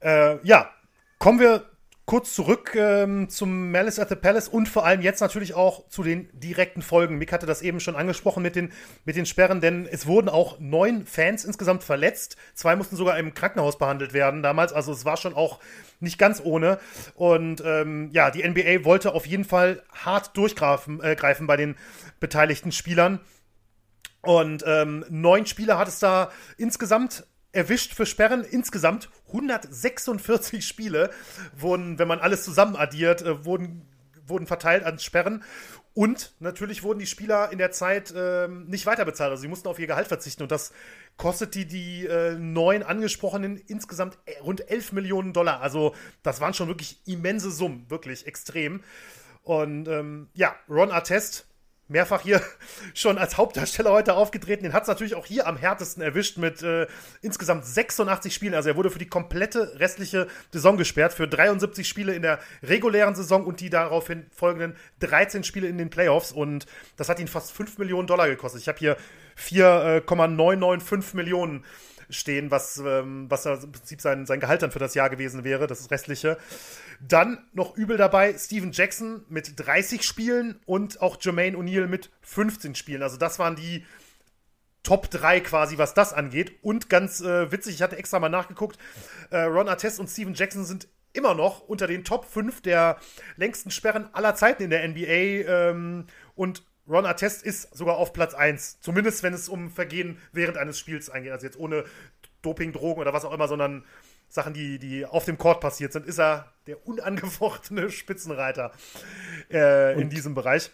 Äh, 0.00 0.38
ja, 0.46 0.70
kommen 1.18 1.40
wir 1.40 1.64
kurz 2.06 2.34
zurück 2.34 2.74
ähm, 2.74 3.30
zum 3.30 3.70
Malice 3.70 3.98
at 3.98 4.10
the 4.10 4.14
Palace 4.14 4.48
und 4.48 4.68
vor 4.68 4.84
allem 4.84 5.00
jetzt 5.00 5.20
natürlich 5.20 5.54
auch 5.54 5.88
zu 5.88 6.02
den 6.02 6.28
direkten 6.32 6.82
Folgen. 6.82 7.16
Mick 7.16 7.32
hatte 7.32 7.46
das 7.46 7.62
eben 7.62 7.80
schon 7.80 7.96
angesprochen 7.96 8.42
mit 8.42 8.56
den, 8.56 8.72
mit 9.04 9.16
den 9.16 9.24
Sperren, 9.24 9.60
denn 9.60 9.86
es 9.90 10.06
wurden 10.06 10.28
auch 10.28 10.58
neun 10.60 11.06
Fans 11.06 11.44
insgesamt 11.44 11.82
verletzt. 11.82 12.36
Zwei 12.54 12.76
mussten 12.76 12.96
sogar 12.96 13.18
im 13.18 13.32
Krankenhaus 13.32 13.78
behandelt 13.78 14.12
werden 14.12 14.42
damals. 14.42 14.72
Also 14.72 14.92
es 14.92 15.04
war 15.04 15.16
schon 15.16 15.34
auch 15.34 15.60
nicht 16.00 16.18
ganz 16.18 16.42
ohne. 16.44 16.78
Und 17.14 17.62
ähm, 17.64 18.10
ja, 18.12 18.30
die 18.30 18.46
NBA 18.46 18.84
wollte 18.84 19.14
auf 19.14 19.26
jeden 19.26 19.44
Fall 19.44 19.82
hart 19.92 20.36
durchgreifen 20.36 21.02
äh, 21.02 21.16
greifen 21.16 21.46
bei 21.46 21.56
den 21.56 21.76
beteiligten 22.20 22.72
Spielern. 22.72 23.20
Und 24.20 24.64
ähm, 24.66 25.04
neun 25.08 25.46
Spieler 25.46 25.78
hat 25.78 25.88
es 25.88 25.98
da 25.98 26.30
insgesamt 26.56 27.26
erwischt 27.54 27.94
für 27.94 28.06
Sperren. 28.06 28.44
Insgesamt 28.44 29.08
146 29.28 30.66
Spiele 30.66 31.10
wurden, 31.56 31.98
wenn 31.98 32.08
man 32.08 32.20
alles 32.20 32.44
zusammen 32.44 32.76
addiert, 32.76 33.22
äh, 33.22 33.44
wurden, 33.44 33.86
wurden 34.26 34.46
verteilt 34.46 34.84
an 34.84 34.98
Sperren. 34.98 35.42
Und 35.94 36.32
natürlich 36.40 36.82
wurden 36.82 36.98
die 36.98 37.06
Spieler 37.06 37.52
in 37.52 37.58
der 37.58 37.70
Zeit 37.70 38.12
äh, 38.16 38.48
nicht 38.48 38.84
weiterbezahlt. 38.84 39.30
Also 39.30 39.42
sie 39.42 39.48
mussten 39.48 39.68
auf 39.68 39.78
ihr 39.78 39.86
Gehalt 39.86 40.08
verzichten. 40.08 40.42
Und 40.42 40.50
das 40.50 40.72
kostet 41.16 41.54
die, 41.54 41.66
die 41.66 42.06
äh, 42.06 42.34
neun 42.34 42.82
angesprochenen 42.82 43.58
insgesamt 43.58 44.18
äh, 44.26 44.38
rund 44.40 44.68
11 44.68 44.92
Millionen 44.92 45.32
Dollar. 45.32 45.60
Also 45.60 45.94
das 46.24 46.40
waren 46.40 46.52
schon 46.52 46.66
wirklich 46.66 47.00
immense 47.06 47.52
Summen. 47.52 47.88
Wirklich 47.90 48.26
extrem. 48.26 48.82
Und 49.44 49.86
ähm, 49.86 50.28
ja, 50.34 50.56
Ron 50.68 50.90
Artest 50.90 51.46
mehrfach 51.88 52.22
hier 52.22 52.40
schon 52.94 53.18
als 53.18 53.36
Hauptdarsteller 53.36 53.90
heute 53.90 54.14
aufgetreten. 54.14 54.64
Den 54.64 54.72
hat 54.72 54.82
es 54.82 54.88
natürlich 54.88 55.14
auch 55.14 55.26
hier 55.26 55.46
am 55.46 55.56
härtesten 55.56 56.02
erwischt 56.02 56.38
mit 56.38 56.62
äh, 56.62 56.86
insgesamt 57.22 57.64
86 57.66 58.34
Spielen. 58.34 58.54
Also 58.54 58.70
er 58.70 58.76
wurde 58.76 58.90
für 58.90 58.98
die 58.98 59.08
komplette 59.08 59.78
restliche 59.78 60.26
Saison 60.52 60.76
gesperrt, 60.76 61.12
für 61.12 61.28
73 61.28 61.86
Spiele 61.86 62.14
in 62.14 62.22
der 62.22 62.38
regulären 62.62 63.14
Saison 63.14 63.44
und 63.44 63.60
die 63.60 63.70
daraufhin 63.70 64.26
folgenden 64.34 64.76
13 65.00 65.44
Spiele 65.44 65.68
in 65.68 65.78
den 65.78 65.90
Playoffs. 65.90 66.32
Und 66.32 66.66
das 66.96 67.08
hat 67.08 67.20
ihn 67.20 67.28
fast 67.28 67.52
5 67.52 67.78
Millionen 67.78 68.06
Dollar 68.06 68.28
gekostet. 68.28 68.62
Ich 68.62 68.68
habe 68.68 68.78
hier 68.78 68.96
4,995 69.36 71.14
Millionen 71.14 71.64
stehen, 72.10 72.50
was, 72.50 72.78
ähm, 72.78 73.26
was 73.28 73.46
im 73.46 73.72
Prinzip 73.72 74.00
sein, 74.00 74.26
sein 74.26 74.40
Gehalt 74.40 74.62
dann 74.62 74.70
für 74.70 74.78
das 74.78 74.94
Jahr 74.94 75.10
gewesen 75.10 75.44
wäre, 75.44 75.66
das 75.66 75.90
restliche. 75.90 76.38
Dann 77.00 77.46
noch 77.52 77.76
übel 77.76 77.96
dabei 77.96 78.36
Steven 78.36 78.72
Jackson 78.72 79.24
mit 79.28 79.52
30 79.56 80.02
Spielen 80.02 80.60
und 80.66 81.00
auch 81.00 81.18
Jermaine 81.20 81.56
O'Neal 81.56 81.86
mit 81.86 82.10
15 82.22 82.74
Spielen. 82.74 83.02
Also 83.02 83.16
das 83.16 83.38
waren 83.38 83.56
die 83.56 83.84
Top 84.82 85.10
3 85.10 85.40
quasi, 85.40 85.78
was 85.78 85.94
das 85.94 86.12
angeht. 86.12 86.52
Und 86.62 86.88
ganz 86.88 87.20
äh, 87.20 87.50
witzig, 87.50 87.76
ich 87.76 87.82
hatte 87.82 87.96
extra 87.96 88.20
mal 88.20 88.28
nachgeguckt, 88.28 88.78
äh, 89.30 89.38
Ron 89.38 89.68
Artest 89.68 89.98
und 89.98 90.08
Steven 90.08 90.34
Jackson 90.34 90.64
sind 90.64 90.88
immer 91.14 91.34
noch 91.34 91.60
unter 91.60 91.86
den 91.86 92.04
Top 92.04 92.26
5 92.26 92.60
der 92.60 92.98
längsten 93.36 93.70
Sperren 93.70 94.12
aller 94.12 94.34
Zeiten 94.34 94.62
in 94.62 94.70
der 94.70 94.86
NBA. 94.86 95.48
Ähm, 95.70 96.06
und 96.34 96.64
Ron 96.88 97.06
Artest 97.06 97.42
ist 97.42 97.74
sogar 97.76 97.96
auf 97.96 98.12
Platz 98.12 98.34
1. 98.34 98.80
Zumindest 98.80 99.22
wenn 99.22 99.32
es 99.32 99.48
um 99.48 99.70
Vergehen 99.70 100.18
während 100.32 100.58
eines 100.58 100.78
Spiels 100.78 101.10
eingeht. 101.10 101.32
Also 101.32 101.46
jetzt 101.46 101.58
ohne 101.58 101.84
Doping, 102.42 102.72
Drogen 102.72 103.00
oder 103.00 103.12
was 103.12 103.24
auch 103.24 103.32
immer, 103.32 103.48
sondern 103.48 103.84
Sachen, 104.28 104.52
die, 104.52 104.78
die 104.78 105.06
auf 105.06 105.24
dem 105.24 105.38
Court 105.38 105.60
passiert 105.60 105.92
sind, 105.92 106.06
ist 106.06 106.18
er 106.18 106.52
der 106.66 106.86
unangefochtene 106.86 107.90
Spitzenreiter 107.90 108.72
äh, 109.50 110.00
in 110.00 110.10
diesem 110.10 110.34
Bereich. 110.34 110.70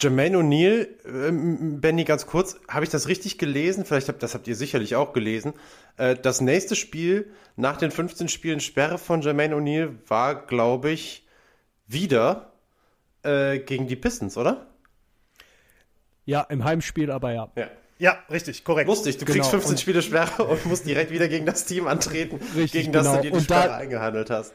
Jermaine 0.00 0.38
O'Neal, 0.38 0.86
äh, 1.04 1.32
Benny, 1.80 2.04
ganz 2.04 2.26
kurz, 2.26 2.56
habe 2.68 2.84
ich 2.84 2.90
das 2.90 3.08
richtig 3.08 3.36
gelesen? 3.36 3.84
Vielleicht 3.84 4.08
habt 4.08 4.22
das 4.22 4.34
habt 4.34 4.46
ihr 4.46 4.54
sicherlich 4.54 4.94
auch 4.94 5.12
gelesen. 5.12 5.54
Äh, 5.96 6.14
das 6.14 6.40
nächste 6.40 6.76
Spiel 6.76 7.32
nach 7.56 7.76
den 7.78 7.90
15 7.90 8.28
Spielen 8.28 8.60
Sperre 8.60 8.98
von 8.98 9.22
Jermaine 9.22 9.56
O'Neal 9.56 9.94
war, 10.06 10.46
glaube 10.46 10.90
ich, 10.90 11.26
wieder 11.88 12.52
äh, 13.24 13.58
gegen 13.58 13.88
die 13.88 13.96
Pistons, 13.96 14.36
oder? 14.36 14.67
Ja, 16.28 16.42
im 16.42 16.62
Heimspiel, 16.62 17.10
aber 17.10 17.32
ja. 17.32 17.48
Ja. 17.56 17.68
Ja, 18.00 18.18
richtig, 18.30 18.62
korrekt. 18.62 18.86
Wusste 18.86 19.08
ich, 19.08 19.16
du 19.16 19.24
kriegst 19.24 19.50
genau. 19.50 19.62
15 19.62 19.70
und 19.72 19.80
Spiele 19.80 20.02
Sperre 20.02 20.44
und 20.44 20.66
musst 20.66 20.86
direkt 20.86 21.10
wieder 21.10 21.26
gegen 21.26 21.46
das 21.46 21.64
Team 21.64 21.88
antreten, 21.88 22.38
richtig, 22.54 22.82
gegen 22.82 22.92
das 22.92 23.06
genau. 23.06 23.16
du 23.16 23.22
dir 23.22 23.30
die 23.30 23.36
und 23.38 23.42
Sperre 23.44 23.68
da, 23.68 23.76
eingehandelt 23.78 24.28
hast. 24.28 24.52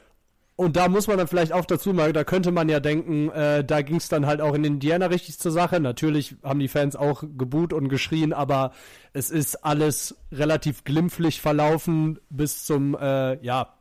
Und 0.55 0.77
da 0.77 0.87
muss 0.87 1.07
man 1.07 1.17
dann 1.17 1.27
vielleicht 1.27 1.51
auch 1.51 1.65
dazu 1.65 1.91
mal, 1.91 2.13
da 2.13 2.23
könnte 2.23 2.51
man 2.51 2.69
ja 2.69 2.79
denken, 2.79 3.31
äh, 3.31 3.65
da 3.65 3.81
ging 3.81 3.95
es 3.95 4.07
dann 4.07 4.27
halt 4.27 4.39
auch 4.39 4.53
in 4.53 4.63
Indiana 4.63 5.07
richtig 5.07 5.39
zur 5.39 5.51
Sache. 5.51 5.79
Natürlich 5.79 6.35
haben 6.43 6.59
die 6.59 6.67
Fans 6.67 6.95
auch 6.95 7.23
geboot 7.23 7.73
und 7.73 7.89
geschrien, 7.89 8.33
aber 8.33 8.71
es 9.11 9.31
ist 9.31 9.65
alles 9.65 10.15
relativ 10.31 10.83
glimpflich 10.83 11.41
verlaufen 11.41 12.19
bis 12.29 12.65
zum, 12.65 12.95
äh, 12.95 13.43
ja, 13.43 13.73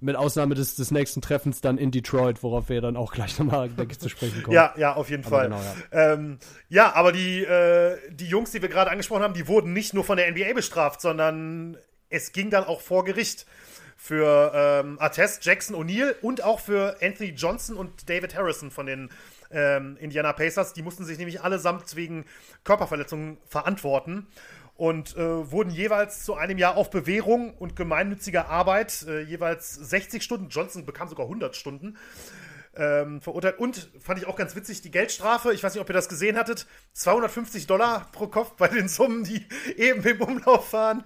mit 0.00 0.16
Ausnahme 0.16 0.54
des, 0.54 0.74
des 0.76 0.90
nächsten 0.90 1.20
Treffens 1.20 1.60
dann 1.60 1.78
in 1.78 1.90
Detroit, 1.90 2.42
worauf 2.42 2.68
wir 2.68 2.80
dann 2.80 2.96
auch 2.96 3.12
gleich 3.12 3.38
nochmal, 3.38 3.68
denke 3.78 3.92
ich, 3.92 4.00
zu 4.00 4.08
sprechen 4.08 4.42
kommen. 4.42 4.54
Ja, 4.54 4.74
ja, 4.76 4.94
auf 4.94 5.10
jeden 5.10 5.24
aber 5.24 5.36
Fall. 5.36 5.44
Genau, 5.48 5.60
ja. 5.60 6.12
Ähm, 6.12 6.38
ja. 6.68 6.94
aber 6.94 7.12
die, 7.12 7.44
äh, 7.44 7.96
die 8.10 8.26
Jungs, 8.26 8.50
die 8.50 8.62
wir 8.62 8.68
gerade 8.68 8.90
angesprochen 8.90 9.22
haben, 9.22 9.34
die 9.34 9.48
wurden 9.48 9.72
nicht 9.72 9.94
nur 9.94 10.04
von 10.04 10.16
der 10.16 10.30
NBA 10.30 10.52
bestraft, 10.54 11.00
sondern 11.00 11.76
es 12.08 12.32
ging 12.32 12.50
dann 12.50 12.64
auch 12.64 12.80
vor 12.80 13.04
Gericht 13.04 13.46
für 13.96 14.52
ähm, 14.54 14.98
Artest, 14.98 15.44
Jackson 15.44 15.76
O'Neill 15.76 16.14
und 16.22 16.42
auch 16.42 16.58
für 16.58 16.96
Anthony 17.02 17.30
Johnson 17.30 17.76
und 17.76 18.08
David 18.08 18.34
Harrison 18.34 18.70
von 18.70 18.86
den 18.86 19.10
ähm, 19.50 19.98
Indiana 20.00 20.32
Pacers. 20.32 20.72
Die 20.72 20.82
mussten 20.82 21.04
sich 21.04 21.18
nämlich 21.18 21.42
allesamt 21.42 21.94
wegen 21.96 22.24
Körperverletzungen 22.64 23.36
verantworten 23.46 24.26
und 24.80 25.14
äh, 25.14 25.52
wurden 25.52 25.68
jeweils 25.68 26.24
zu 26.24 26.36
einem 26.36 26.56
Jahr 26.56 26.78
auf 26.78 26.88
Bewährung 26.88 27.52
und 27.52 27.76
gemeinnütziger 27.76 28.48
Arbeit, 28.48 29.04
äh, 29.06 29.20
jeweils 29.20 29.74
60 29.74 30.22
Stunden, 30.22 30.48
Johnson 30.48 30.86
bekam 30.86 31.06
sogar 31.06 31.26
100 31.26 31.54
Stunden, 31.54 31.98
ähm, 32.74 33.20
verurteilt. 33.20 33.58
Und 33.58 33.90
fand 34.00 34.20
ich 34.20 34.26
auch 34.26 34.36
ganz 34.36 34.56
witzig, 34.56 34.80
die 34.80 34.90
Geldstrafe, 34.90 35.52
ich 35.52 35.62
weiß 35.62 35.74
nicht, 35.74 35.82
ob 35.82 35.90
ihr 35.90 35.92
das 35.92 36.08
gesehen 36.08 36.38
hattet, 36.38 36.66
250 36.94 37.66
Dollar 37.66 38.08
pro 38.12 38.28
Kopf 38.28 38.52
bei 38.56 38.68
den 38.68 38.88
Summen, 38.88 39.22
die 39.22 39.46
eben 39.76 40.02
im 40.02 40.22
Umlauf 40.22 40.70
fahren. 40.70 41.04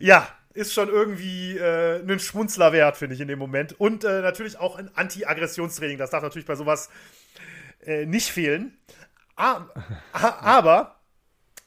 Ja, 0.00 0.28
ist 0.52 0.74
schon 0.74 0.88
irgendwie 0.88 1.56
äh, 1.58 2.02
ein 2.02 2.18
Schmunzler 2.18 2.72
wert, 2.72 2.96
finde 2.96 3.14
ich, 3.14 3.20
in 3.20 3.28
dem 3.28 3.38
Moment. 3.38 3.78
Und 3.78 4.02
äh, 4.02 4.20
natürlich 4.20 4.58
auch 4.58 4.74
ein 4.74 4.90
Anti-Aggressionstraining. 4.96 5.96
Das 5.96 6.10
darf 6.10 6.24
natürlich 6.24 6.46
bei 6.46 6.56
sowas 6.56 6.90
äh, 7.84 8.04
nicht 8.04 8.32
fehlen. 8.32 8.76
Aber 9.36 10.95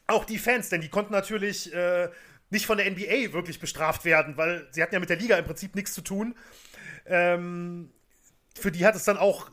auch 0.10 0.26
die 0.26 0.38
Fans, 0.38 0.70
denn 0.70 0.82
die 0.82 0.89
konnten 0.89 1.14
natürlich 1.14 1.74
äh, 1.74 2.10
nicht 2.49 2.66
von 2.66 2.78
der 2.78 2.89
NBA 2.89 3.34
wirklich 3.34 3.60
bestraft 3.60 4.05
werden, 4.05 4.38
weil 4.38 4.68
sie 4.72 4.82
hatten 4.82 4.93
ja 4.93 4.99
mit 4.99 5.10
der 5.10 5.18
Liga 5.18 5.38
im 5.38 5.45
Prinzip 5.45 5.76
nichts 5.76 5.93
zu 5.93 6.01
tun. 6.01 6.36
Ähm, 7.05 7.91
für 8.57 8.72
die 8.72 8.86
hat 8.86 8.95
es 8.95 9.03
dann 9.03 9.18
auch 9.18 9.49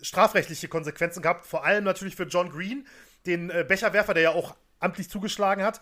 strafrechtliche 0.00 0.68
Konsequenzen 0.68 1.22
gehabt, 1.22 1.46
vor 1.46 1.64
allem 1.64 1.84
natürlich 1.84 2.16
für 2.16 2.24
John 2.24 2.50
Green, 2.50 2.86
den 3.26 3.50
äh, 3.50 3.64
Becherwerfer, 3.66 4.14
der 4.14 4.22
ja 4.22 4.30
auch 4.30 4.54
amtlich 4.80 5.10
zugeschlagen 5.10 5.64
hat, 5.64 5.80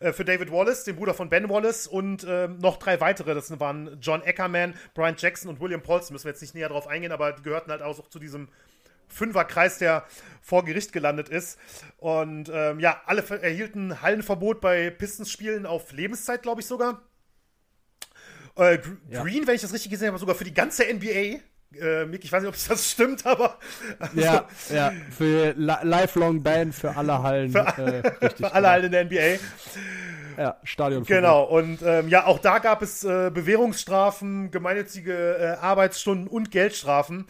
äh, 0.00 0.12
für 0.12 0.24
David 0.24 0.50
Wallace, 0.50 0.84
den 0.84 0.96
Bruder 0.96 1.14
von 1.14 1.30
Ben 1.30 1.48
Wallace 1.48 1.86
und 1.86 2.24
äh, 2.24 2.48
noch 2.48 2.76
drei 2.76 3.00
weitere, 3.00 3.34
das 3.34 3.58
waren 3.58 3.98
John 4.00 4.22
Eckerman, 4.22 4.74
Brian 4.92 5.16
Jackson 5.16 5.48
und 5.48 5.60
William 5.60 5.82
Paulson, 5.82 6.12
müssen 6.12 6.26
wir 6.26 6.32
jetzt 6.32 6.42
nicht 6.42 6.54
näher 6.54 6.68
drauf 6.68 6.86
eingehen, 6.86 7.12
aber 7.12 7.32
die 7.32 7.42
gehörten 7.42 7.70
halt 7.70 7.80
auch 7.80 8.08
zu 8.08 8.18
diesem 8.18 8.48
Fünferkreis, 9.08 9.78
der 9.78 10.04
vor 10.40 10.64
Gericht 10.64 10.92
gelandet 10.92 11.28
ist. 11.28 11.58
Und 11.96 12.50
ähm, 12.52 12.78
ja, 12.78 13.00
alle 13.06 13.24
erhielten 13.40 14.02
Hallenverbot 14.02 14.60
bei 14.60 14.90
Pistons-Spielen 14.90 15.64
auf 15.64 15.92
Lebenszeit, 15.92 16.42
glaube 16.42 16.60
ich 16.60 16.66
sogar. 16.66 17.02
Äh, 18.56 18.78
Green, 18.78 18.98
ja. 19.08 19.24
wenn 19.24 19.54
ich 19.54 19.62
das 19.62 19.72
richtig 19.72 19.90
gesehen 19.90 20.08
habe, 20.08 20.18
sogar 20.18 20.34
für 20.34 20.44
die 20.44 20.54
ganze 20.54 20.84
NBA. 20.84 21.40
Äh, 21.80 22.06
Mick, 22.06 22.24
ich 22.24 22.30
weiß 22.30 22.42
nicht, 22.42 22.48
ob 22.48 22.68
das 22.68 22.90
stimmt, 22.92 23.26
aber. 23.26 23.58
Also, 23.98 24.20
ja, 24.20 24.48
ja, 24.72 24.92
für 25.10 25.54
Lifelong 25.56 26.42
Ban 26.42 26.72
für 26.72 26.96
alle 26.96 27.22
Hallen. 27.22 27.50
Für, 27.50 27.58
äh, 27.60 28.08
richtig, 28.24 28.36
für 28.46 28.52
alle 28.52 28.60
genau. 28.60 28.68
Hallen 28.68 28.84
in 28.84 28.92
der 28.92 29.04
NBA. 29.04 29.40
Ja, 30.36 30.56
Stadion. 30.64 31.04
Genau, 31.04 31.44
und 31.44 31.80
ähm, 31.82 32.08
ja, 32.08 32.26
auch 32.26 32.38
da 32.38 32.58
gab 32.58 32.82
es 32.82 33.04
äh, 33.04 33.30
Bewährungsstrafen, 33.32 34.50
gemeinnützige 34.50 35.36
äh, 35.38 35.44
Arbeitsstunden 35.60 36.28
und 36.28 36.50
Geldstrafen. 36.50 37.26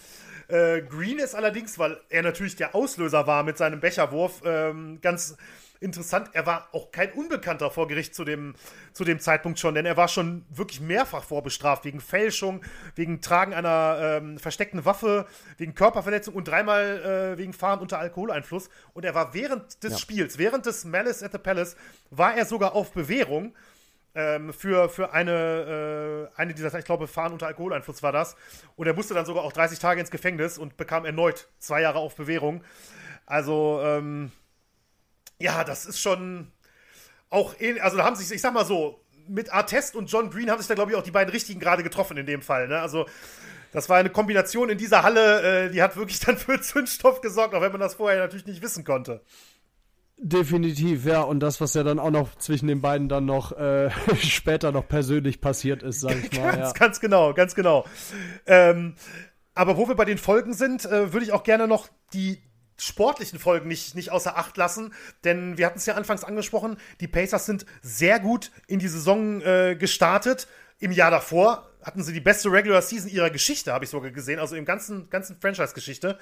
Äh, 0.55 0.83
Green 0.83 1.19
ist 1.19 1.35
allerdings, 1.35 1.81
weil 1.81 2.01
er 2.11 2.23
natürlich 2.23 2.55
der 2.55 2.77
Auslöser 2.77 3.27
war 3.27 3.43
mit 3.43 3.59
seinem 3.59 3.81
Becherwurf, 3.81 4.41
ähm, 4.45 5.01
ganz 5.01 5.37
interessant. 5.81 6.31
Er 6.33 6.47
war 6.47 6.69
auch 6.71 6.93
kein 6.93 7.13
Unbekannter 7.13 7.73
vor 7.73 7.89
Gericht 7.89 8.15
zu 8.15 8.25
dem, 8.25 8.55
zu 8.93 9.03
dem 9.03 9.19
Zeitpunkt 9.19 9.59
schon, 9.59 9.75
denn 9.75 9.85
er 9.85 9.97
war 9.97 10.07
schon 10.07 10.45
wirklich 10.51 10.81
mehrfach 10.81 11.25
vorbestraft 11.25 11.85
wegen 11.85 12.01
Fälschung, 12.01 12.63
wegen 12.95 13.21
Tragen 13.21 13.53
einer 13.53 13.99
ähm, 14.01 14.39
versteckten 14.39 14.85
Waffe, 14.85 15.27
wegen 15.59 15.75
Körperverletzung 15.75 16.35
und 16.35 16.47
dreimal 16.47 17.35
äh, 17.35 17.39
wegen 17.39 17.53
Fahren 17.53 17.81
unter 17.81 17.99
Alkoholeinfluss. 17.99 18.71
Und 18.93 19.05
er 19.05 19.17
war 19.17 19.35
während 19.35 19.83
des 19.83 19.95
ja. 19.95 19.99
Spiels, 19.99 20.39
während 20.39 20.67
des 20.67 20.85
Malice 20.85 21.25
at 21.25 21.33
the 21.33 21.39
Palace, 21.39 21.75
war 22.11 22.37
er 22.37 22.47
sogar 22.47 22.77
auf 22.77 22.93
Bewährung 22.93 23.55
ähm, 24.15 24.53
für, 24.53 24.89
für 24.89 25.13
eine, 25.13 26.31
äh, 26.37 26.41
eine 26.41 26.55
dieser, 26.55 26.77
ich 26.79 26.85
glaube, 26.85 27.09
Fahren 27.09 27.33
unter 27.33 27.47
Alkoholeinfluss 27.47 28.03
war 28.03 28.13
das. 28.13 28.37
Und 28.77 28.87
er 28.87 28.95
musste 28.95 29.15
dann 29.15 29.27
sogar 29.27 29.45
auch 29.45 29.53
30 29.53 29.79
Tage 29.79 30.01
ins 30.01 30.11
Gefängnis 30.11 30.59
und 30.59 30.77
bekam 30.77 31.05
erneut 31.05 31.49
zwei 31.59 31.81
Jahre 31.81 31.99
auf 31.99 32.15
Bewährung. 32.15 32.63
Also, 33.27 33.81
ähm, 33.83 34.31
ja, 35.39 35.65
das 35.65 35.87
ist 35.87 36.01
schon 36.01 36.53
auch, 37.31 37.55
also 37.81 37.97
da 37.97 38.05
haben 38.05 38.17
sich, 38.17 38.31
ich 38.31 38.41
sag 38.41 38.55
mal 38.55 38.65
so, 38.65 39.01
mit 39.27 39.53
Artest 39.53 39.97
und 39.97 40.11
John 40.11 40.31
Green 40.31 40.51
haben 40.51 40.59
sich 40.59 40.69
da, 40.69 40.75
glaube 40.75 40.93
ich, 40.93 40.97
auch 40.97 41.03
die 41.03 41.11
beiden 41.11 41.33
richtigen 41.33 41.59
gerade 41.59 41.83
getroffen 41.83 42.17
in 42.17 42.27
dem 42.27 42.43
Fall. 42.43 42.69
Ne? 42.69 42.79
Also, 42.79 43.07
das 43.73 43.89
war 43.89 43.97
eine 43.97 44.11
Kombination 44.11 44.69
in 44.69 44.79
dieser 44.79 45.03
Halle, 45.03 45.67
äh, 45.67 45.71
die 45.71 45.83
hat 45.83 45.97
wirklich 45.97 46.21
dann 46.25 46.39
für 46.39 46.61
Zündstoff 46.61 47.21
gesorgt, 47.21 47.55
auch 47.55 47.61
wenn 47.61 47.73
man 47.73 47.81
das 47.81 47.95
vorher 47.95 48.21
natürlich 48.21 48.47
nicht 48.47 48.63
wissen 48.63 48.85
konnte. 48.85 49.23
Definitiv, 50.17 51.05
ja. 51.05 51.23
Und 51.23 51.41
das, 51.41 51.61
was 51.61 51.75
ja 51.75 51.83
dann 51.83 51.99
auch 51.99 52.11
noch 52.11 52.37
zwischen 52.37 52.69
den 52.69 52.81
beiden 52.81 53.09
dann 53.09 53.25
noch 53.25 53.53
äh, 53.53 53.91
später 54.23 54.73
noch 54.73 54.87
persönlich 54.87 55.41
passiert 55.41 55.83
ist, 55.83 56.01
sag 56.01 56.17
ich 56.17 56.33
mal. 56.39 56.53
ganz, 56.53 56.59
ja. 56.59 56.73
ganz 56.73 57.01
genau, 57.01 57.35
ganz 57.35 57.55
genau. 57.55 57.85
Ähm, 58.47 58.95
aber 59.55 59.77
wo 59.77 59.89
wir 59.89 59.95
bei 59.95 60.05
den 60.05 60.19
Folgen 60.19 60.53
sind, 60.53 60.85
äh, 60.85 61.13
würde 61.13 61.27
ich 61.27 61.33
auch 61.33 61.43
gerne 61.43 61.67
noch 61.69 61.89
die 62.13 62.43
sportlichen 62.77 63.39
Folgen 63.39 63.69
nicht, 63.69 63.95
nicht 63.95 64.11
außer 64.11 64.37
Acht 64.37 64.57
lassen, 64.57 64.93
denn 65.23 65.59
wir 65.59 65.67
hatten 65.67 65.79
es 65.79 65.87
ja 65.87 65.95
anfangs 65.95 66.25
angesprochen, 66.25 66.77
die 67.01 67.07
Pacers 67.09 67.47
sind 67.47 67.67
sehr 67.83 68.19
gut 68.19 68.51
in 68.67 68.79
die 68.81 68.89
Saison 68.89 69.41
äh, 69.43 69.77
gestartet. 69.79 70.49
Im 70.81 70.91
Jahr 70.91 71.13
davor 71.13 71.71
hatten 71.83 72.03
sie 72.03 72.13
die 72.13 72.21
beste 72.21 72.51
Regular 72.51 72.83
Season 72.83 73.09
ihrer 73.09 73.31
Geschichte, 73.31 73.73
habe 73.73 73.85
ich 73.85 73.91
sogar 73.91 74.11
gesehen, 74.11 74.41
also 74.41 74.57
im 74.57 74.65
ganzen, 74.65 75.09
ganzen 75.09 75.37
Franchise-Geschichte. 75.41 76.19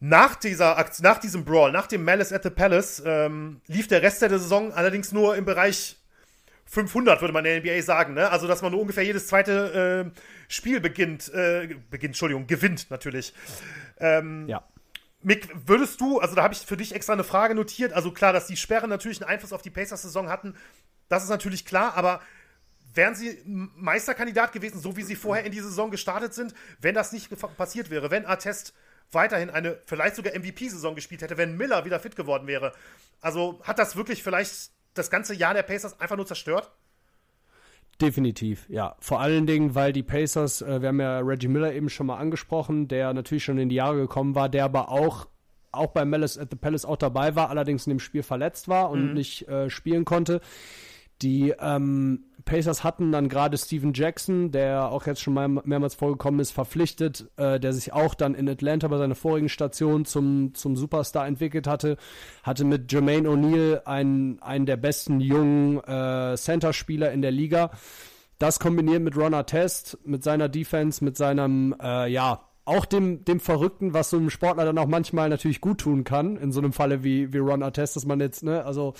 Nach, 0.00 0.34
dieser 0.34 0.84
nach 1.00 1.18
diesem 1.18 1.44
Brawl, 1.44 1.72
nach 1.72 1.86
dem 1.86 2.04
Malice 2.04 2.32
at 2.32 2.42
the 2.42 2.50
Palace, 2.50 3.02
ähm, 3.06 3.60
lief 3.66 3.88
der 3.88 4.02
Rest 4.02 4.22
der 4.22 4.30
Saison 4.30 4.72
allerdings 4.72 5.12
nur 5.12 5.36
im 5.36 5.44
Bereich 5.44 5.96
500, 6.66 7.20
würde 7.20 7.32
man 7.32 7.44
in 7.44 7.62
der 7.62 7.76
NBA 7.76 7.82
sagen. 7.82 8.14
Ne? 8.14 8.30
Also, 8.30 8.46
dass 8.46 8.62
man 8.62 8.72
nur 8.72 8.80
ungefähr 8.80 9.04
jedes 9.04 9.26
zweite 9.28 10.12
äh, 10.14 10.20
Spiel 10.48 10.80
beginnt, 10.80 11.32
äh, 11.32 11.76
beginnt, 11.90 12.10
Entschuldigung, 12.10 12.46
gewinnt 12.46 12.90
natürlich. 12.90 13.34
Ähm, 13.98 14.48
ja. 14.48 14.64
Mick, 15.22 15.48
würdest 15.66 16.00
du, 16.00 16.20
also 16.20 16.34
da 16.34 16.42
habe 16.42 16.52
ich 16.52 16.60
für 16.60 16.76
dich 16.76 16.94
extra 16.94 17.14
eine 17.14 17.24
Frage 17.24 17.54
notiert, 17.54 17.94
also 17.94 18.10
klar, 18.12 18.32
dass 18.32 18.46
die 18.46 18.56
Sperren 18.56 18.90
natürlich 18.90 19.22
einen 19.22 19.30
Einfluss 19.30 19.54
auf 19.54 19.62
die 19.62 19.70
Pacers-Saison 19.70 20.28
hatten, 20.28 20.54
das 21.08 21.22
ist 21.22 21.30
natürlich 21.30 21.64
klar, 21.64 21.94
aber 21.96 22.20
wären 22.92 23.14
sie 23.14 23.40
Meisterkandidat 23.44 24.52
gewesen, 24.52 24.80
so 24.80 24.96
wie 24.96 25.02
sie 25.02 25.16
vorher 25.16 25.44
in 25.44 25.52
die 25.52 25.60
Saison 25.60 25.90
gestartet 25.90 26.34
sind, 26.34 26.54
wenn 26.78 26.94
das 26.94 27.12
nicht 27.12 27.30
passiert 27.56 27.90
wäre, 27.90 28.10
wenn 28.10 28.26
Artest 28.26 28.74
weiterhin 29.12 29.50
eine 29.50 29.78
vielleicht 29.86 30.16
sogar 30.16 30.34
MVP-Saison 30.34 30.94
gespielt 30.94 31.22
hätte, 31.22 31.36
wenn 31.36 31.56
Miller 31.56 31.84
wieder 31.84 32.00
fit 32.00 32.16
geworden 32.16 32.46
wäre. 32.46 32.72
Also 33.20 33.60
hat 33.62 33.78
das 33.78 33.96
wirklich 33.96 34.22
vielleicht 34.22 34.70
das 34.94 35.10
ganze 35.10 35.34
Jahr 35.34 35.54
der 35.54 35.62
Pacers 35.62 36.00
einfach 36.00 36.16
nur 36.16 36.26
zerstört? 36.26 36.70
Definitiv, 38.00 38.68
ja. 38.68 38.96
Vor 38.98 39.20
allen 39.20 39.46
Dingen, 39.46 39.74
weil 39.74 39.92
die 39.92 40.02
Pacers, 40.02 40.62
äh, 40.62 40.80
wir 40.80 40.88
haben 40.88 41.00
ja 41.00 41.20
Reggie 41.20 41.48
Miller 41.48 41.72
eben 41.72 41.88
schon 41.88 42.06
mal 42.06 42.16
angesprochen, 42.16 42.88
der 42.88 43.14
natürlich 43.14 43.44
schon 43.44 43.58
in 43.58 43.68
die 43.68 43.76
Jahre 43.76 43.96
gekommen 43.96 44.34
war, 44.34 44.48
der 44.48 44.64
aber 44.64 44.88
auch 44.88 45.28
auch 45.74 45.88
bei 45.88 46.04
Malice 46.04 46.38
at 46.38 46.50
the 46.50 46.56
Palace 46.56 46.84
auch 46.84 46.96
dabei 46.96 47.34
war, 47.34 47.50
allerdings 47.50 47.86
in 47.86 47.90
dem 47.90 47.98
Spiel 47.98 48.22
verletzt 48.22 48.68
war 48.68 48.90
und 48.90 49.08
mhm. 49.08 49.14
nicht 49.14 49.48
äh, 49.48 49.68
spielen 49.70 50.04
konnte. 50.04 50.40
Die 51.24 51.54
ähm, 51.58 52.26
Pacers 52.44 52.84
hatten 52.84 53.10
dann 53.10 53.30
gerade 53.30 53.56
Steven 53.56 53.94
Jackson, 53.94 54.50
der 54.50 54.90
auch 54.90 55.06
jetzt 55.06 55.22
schon 55.22 55.32
mal 55.32 55.48
mehrmals 55.48 55.94
vorgekommen 55.94 56.38
ist, 56.38 56.50
verpflichtet, 56.50 57.30
äh, 57.38 57.58
der 57.58 57.72
sich 57.72 57.94
auch 57.94 58.14
dann 58.14 58.34
in 58.34 58.46
Atlanta 58.46 58.88
bei 58.88 58.98
seiner 58.98 59.14
vorigen 59.14 59.48
Station 59.48 60.04
zum, 60.04 60.54
zum 60.54 60.76
Superstar 60.76 61.26
entwickelt 61.26 61.66
hatte. 61.66 61.96
Hatte 62.42 62.64
mit 62.64 62.92
Jermaine 62.92 63.26
O'Neal 63.26 63.86
einen, 63.86 64.42
einen 64.42 64.66
der 64.66 64.76
besten 64.76 65.20
jungen 65.20 65.82
äh, 65.84 66.36
Center-Spieler 66.36 67.10
in 67.10 67.22
der 67.22 67.30
Liga. 67.30 67.70
Das 68.38 68.60
kombiniert 68.60 69.00
mit 69.00 69.16
Ron 69.16 69.32
Artest, 69.32 69.96
mit 70.04 70.22
seiner 70.22 70.50
Defense, 70.50 71.02
mit 71.02 71.16
seinem, 71.16 71.74
äh, 71.80 72.10
ja, 72.10 72.42
auch 72.64 72.86
dem, 72.86 73.24
dem 73.24 73.40
Verrückten, 73.40 73.92
was 73.92 74.10
so 74.10 74.16
einem 74.16 74.30
Sportler 74.30 74.64
dann 74.64 74.78
auch 74.78 74.86
manchmal 74.86 75.28
natürlich 75.28 75.60
gut 75.60 75.78
tun 75.78 76.04
kann, 76.04 76.36
in 76.36 76.52
so 76.52 76.60
einem 76.60 76.72
Falle 76.72 77.04
wie, 77.04 77.32
wie 77.32 77.38
Ron 77.38 77.62
Artest, 77.62 77.96
dass 77.96 78.06
man 78.06 78.20
jetzt, 78.20 78.42
ne, 78.42 78.64
also 78.64 78.94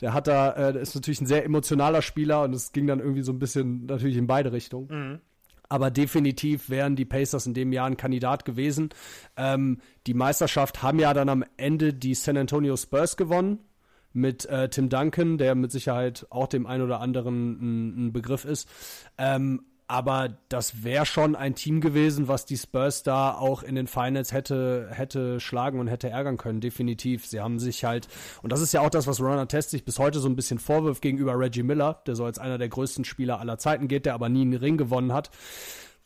der 0.00 0.12
hat 0.12 0.26
da, 0.26 0.52
äh, 0.52 0.72
der 0.72 0.82
ist 0.82 0.94
natürlich 0.94 1.20
ein 1.20 1.26
sehr 1.26 1.44
emotionaler 1.44 2.02
Spieler 2.02 2.42
und 2.42 2.54
es 2.54 2.72
ging 2.72 2.86
dann 2.86 2.98
irgendwie 2.98 3.22
so 3.22 3.32
ein 3.32 3.38
bisschen 3.38 3.86
natürlich 3.86 4.16
in 4.16 4.26
beide 4.26 4.52
Richtungen. 4.52 4.88
Mhm. 4.88 5.20
Aber 5.68 5.90
definitiv 5.90 6.68
wären 6.68 6.94
die 6.94 7.04
Pacers 7.04 7.46
in 7.46 7.54
dem 7.54 7.72
Jahr 7.72 7.86
ein 7.86 7.96
Kandidat 7.96 8.44
gewesen. 8.44 8.90
Ähm, 9.36 9.78
die 10.06 10.14
Meisterschaft 10.14 10.82
haben 10.82 10.98
ja 10.98 11.14
dann 11.14 11.28
am 11.28 11.44
Ende 11.56 11.94
die 11.94 12.14
San 12.14 12.36
Antonio 12.36 12.76
Spurs 12.76 13.16
gewonnen 13.16 13.60
mit 14.12 14.46
äh, 14.46 14.68
Tim 14.68 14.88
Duncan, 14.88 15.38
der 15.38 15.54
mit 15.54 15.72
Sicherheit 15.72 16.26
auch 16.30 16.48
dem 16.48 16.66
einen 16.66 16.84
oder 16.84 17.00
anderen 17.00 17.52
ein, 17.60 18.06
ein 18.06 18.12
Begriff 18.12 18.44
ist. 18.44 18.68
Ähm, 19.18 19.62
aber 19.86 20.38
das 20.48 20.82
wäre 20.82 21.04
schon 21.04 21.36
ein 21.36 21.54
Team 21.54 21.80
gewesen, 21.80 22.26
was 22.26 22.46
die 22.46 22.56
Spurs 22.56 23.02
da 23.02 23.32
auch 23.34 23.62
in 23.62 23.74
den 23.74 23.86
Finals 23.86 24.32
hätte, 24.32 24.88
hätte 24.90 25.40
schlagen 25.40 25.78
und 25.78 25.88
hätte 25.88 26.08
ärgern 26.08 26.38
können, 26.38 26.60
definitiv. 26.60 27.26
Sie 27.26 27.40
haben 27.40 27.58
sich 27.58 27.84
halt, 27.84 28.08
und 28.42 28.50
das 28.50 28.60
ist 28.60 28.72
ja 28.72 28.80
auch 28.80 28.88
das, 28.88 29.06
was 29.06 29.20
Ron 29.20 29.46
Test 29.46 29.70
sich 29.70 29.84
bis 29.84 29.98
heute 29.98 30.20
so 30.20 30.28
ein 30.28 30.36
bisschen 30.36 30.58
vorwirft 30.58 31.02
gegenüber 31.02 31.38
Reggie 31.38 31.62
Miller, 31.62 32.00
der 32.06 32.16
so 32.16 32.24
als 32.24 32.38
einer 32.38 32.56
der 32.56 32.68
größten 32.68 33.04
Spieler 33.04 33.40
aller 33.40 33.58
Zeiten 33.58 33.86
geht, 33.86 34.06
der 34.06 34.14
aber 34.14 34.30
nie 34.30 34.42
einen 34.42 34.54
Ring 34.54 34.78
gewonnen 34.78 35.12
hat. 35.12 35.30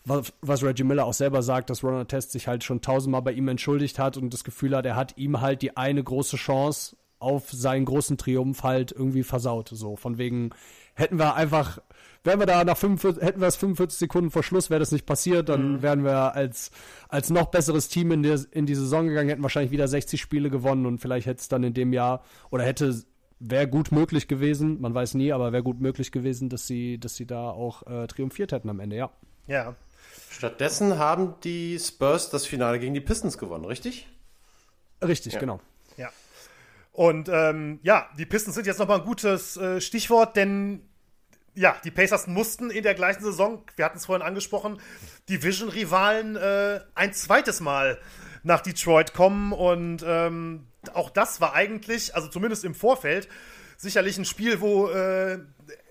Was, 0.05 0.33
was 0.41 0.65
Reggie 0.65 0.85
Miller 0.85 1.05
auch 1.05 1.15
selber 1.15 1.43
sagt, 1.43 1.71
dass 1.71 1.85
Ron 1.85 2.09
Test 2.09 2.33
sich 2.33 2.49
halt 2.49 2.65
schon 2.65 2.81
tausendmal 2.81 3.23
bei 3.23 3.33
ihm 3.33 3.47
entschuldigt 3.47 3.99
hat 4.01 4.17
und 4.17 4.35
das 4.35 4.43
Gefühl 4.43 4.75
hat, 4.75 4.87
er 4.87 4.97
hat 4.97 5.17
ihm 5.19 5.41
halt 5.41 5.63
die 5.63 5.77
eine 5.77 6.03
große 6.03 6.37
Chance 6.37 6.97
auf 7.21 7.51
seinen 7.51 7.85
großen 7.85 8.17
Triumph 8.17 8.63
halt 8.63 8.93
irgendwie 8.93 9.23
versaut. 9.23 9.71
So, 9.73 9.97
von 9.97 10.19
wegen, 10.19 10.51
hätten 10.95 11.19
wir 11.19 11.35
einfach 11.35 11.79
wären 12.29 12.39
wir 12.39 12.47
da 12.47 12.63
nach 12.63 12.77
45, 12.77 13.23
hätten 13.23 13.41
wir 13.41 13.49
es 13.49 13.57
45 13.57 13.99
Sekunden 13.99 14.31
vor 14.31 14.45
Schluss, 14.45 14.71
wäre 14.71 14.79
das 14.79 14.93
nicht 14.93 15.07
passiert, 15.07 15.49
dann 15.49 15.73
mhm. 15.73 15.83
wären 15.83 16.05
wir 16.05 16.35
als, 16.35 16.71
als 17.09 17.31
noch 17.31 17.47
besseres 17.47 17.89
Team 17.89 18.13
in, 18.13 18.23
der, 18.23 18.39
in 18.53 18.67
die 18.67 18.75
Saison 18.75 19.09
gegangen, 19.09 19.31
hätten 19.31 19.43
wahrscheinlich 19.43 19.73
wieder 19.73 19.89
60 19.89 20.21
Spiele 20.21 20.51
gewonnen 20.51 20.87
und 20.87 21.01
vielleicht 21.01 21.27
hätte 21.27 21.41
es 21.41 21.49
dann 21.49 21.65
in 21.65 21.75
dem 21.75 21.93
Jahr 21.93 22.23
oder 22.51 22.63
hätte 22.65 22.95
wäre 23.41 23.69
gut 23.69 23.93
möglich 23.93 24.29
gewesen, 24.29 24.81
man 24.81 24.95
weiß 24.95 25.15
nie, 25.15 25.33
aber 25.33 25.53
wäre 25.53 25.63
gut 25.63 25.81
möglich 25.81 26.13
gewesen, 26.13 26.49
dass 26.49 26.67
sie, 26.67 26.99
dass 26.99 27.15
sie 27.15 27.27
da 27.27 27.51
auch 27.51 27.87
äh, 27.87 28.07
triumphiert 28.07 28.53
hätten 28.53 28.69
am 28.69 28.81
Ende, 28.81 28.97
ja. 28.97 29.11
Ja. 29.47 29.75
Stattdessen 30.29 30.99
haben 30.99 31.35
die 31.45 31.79
Spurs 31.79 32.31
das 32.31 32.47
Finale 32.47 32.79
gegen 32.79 32.95
die 32.95 33.01
Pistons 33.01 33.39
gewonnen, 33.39 33.65
richtig? 33.65 34.07
Richtig, 35.03 35.35
Ja. 35.35 35.41
genau. 35.41 35.61
Ja. 35.97 36.11
Und 36.93 37.29
ähm, 37.33 37.79
ja, 37.83 38.09
die 38.19 38.27
Pistons 38.27 38.57
sind 38.57 38.67
jetzt 38.67 38.79
nochmal 38.79 38.99
ein 38.99 39.07
gutes 39.07 39.57
äh, 39.57 39.81
Stichwort, 39.81 40.37
denn 40.37 40.83
ja, 41.59 41.77
die 41.83 41.91
Pacers 41.91 42.29
mussten 42.29 42.71
in 42.71 42.85
der 42.85 42.95
gleichen 42.95 43.23
Saison, 43.23 43.65
wir 43.75 43.85
hatten 43.85 43.99
es 43.99 44.07
vorhin 44.07 44.25
angesprochen, 44.25 44.81
Division-Rivalen 45.29 46.37
äh, 46.37 46.81
ein 46.95 47.13
zweites 47.13 47.61
Mal 47.61 47.99
nach 48.45 48.61
Detroit 48.61 49.13
kommen 49.13 49.53
und 49.53 50.05
ähm, 50.07 50.69
auch 50.95 51.11
das 51.11 51.41
war 51.41 51.55
eigentlich, 51.55 52.15
also 52.15 52.29
zumindest 52.29 52.65
im 52.65 52.75
Vorfeld, 52.75 53.29
sicherlich 53.77 54.17
ein 54.19 54.25
Spiel, 54.25 54.61
wo 54.61 54.89
äh, 54.89 55.39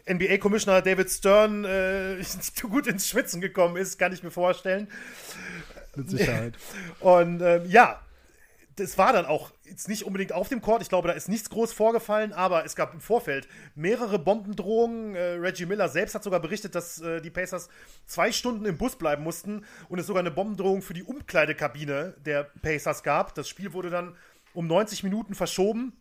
NBA-Commissioner 0.10 0.82
David 0.82 1.10
Stern 1.10 1.66
äh, 1.66 2.24
gut 2.62 2.88
ins 2.88 3.10
Schwitzen 3.10 3.42
gekommen 3.42 3.76
ist, 3.76 4.00
kann 4.00 4.14
ich 4.14 4.24
mir 4.24 4.32
vorstellen. 4.32 4.88
Mit 5.98 6.10
Sicherheit. 6.10 6.54
Und 7.02 7.42
ähm, 7.42 7.66
ja, 7.68 8.00
das 8.78 8.98
war 8.98 9.12
dann 9.12 9.26
auch 9.26 9.52
jetzt 9.64 9.90
nicht 9.90 10.04
unbedingt 10.04 10.32
auf 10.32 10.50
dem 10.50 10.62
Court. 10.62 10.84
Ich 10.84 10.90
glaube, 10.90 11.08
da 11.08 11.14
ist 11.16 11.28
nichts 11.28 11.50
groß 11.50 11.74
vorgefallen, 11.74 12.32
aber 12.32 12.64
es 12.64 12.76
gab 12.76 12.94
im 12.94 13.02
Vorfeld 13.02 13.48
mehrere 13.74 14.20
Bombendrohungen. 14.20 15.16
Äh, 15.16 15.34
Reggie 15.40 15.66
Miller 15.66 15.90
selbst 15.90 16.14
hat 16.14 16.24
sogar 16.24 16.40
berichtet, 16.40 16.76
dass 16.76 17.02
äh, 17.02 17.20
die 17.20 17.32
Pacers 17.32 17.70
zwei 18.06 18.32
Stunden 18.32 18.66
im 18.66 18.78
Bus 18.78 18.96
bleiben 18.96 19.24
mussten 19.24 19.66
und 19.90 19.98
es 19.98 20.06
sogar 20.06 20.22
eine 20.22 20.32
Bombendrohung 20.32 20.84
für 20.84 20.94
die 20.94 21.04
Umkleidekabine 21.04 22.16
der 22.24 22.44
Pacers 22.62 23.02
gab. 23.02 23.34
Das 23.34 23.50
Spiel 23.50 23.74
wurde 23.74 23.90
dann 23.90 24.16
um 24.54 24.68
90 24.68 25.04
Minuten 25.04 25.34
verschoben. 25.34 25.94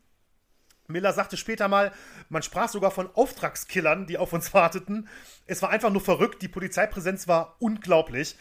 Miller 0.88 1.14
sagte 1.14 1.36
später 1.38 1.68
mal, 1.68 1.92
man 2.28 2.42
sprach 2.42 2.68
sogar 2.68 2.90
von 2.90 3.08
Auftragskillern, 3.14 4.06
die 4.06 4.18
auf 4.18 4.34
uns 4.34 4.52
warteten. 4.54 5.08
Es 5.46 5.62
war 5.62 5.70
einfach 5.70 5.90
nur 5.90 6.02
verrückt. 6.02 6.42
Die 6.42 6.48
Polizeipräsenz 6.48 7.26
war 7.26 7.56
unglaublich. 7.58 8.36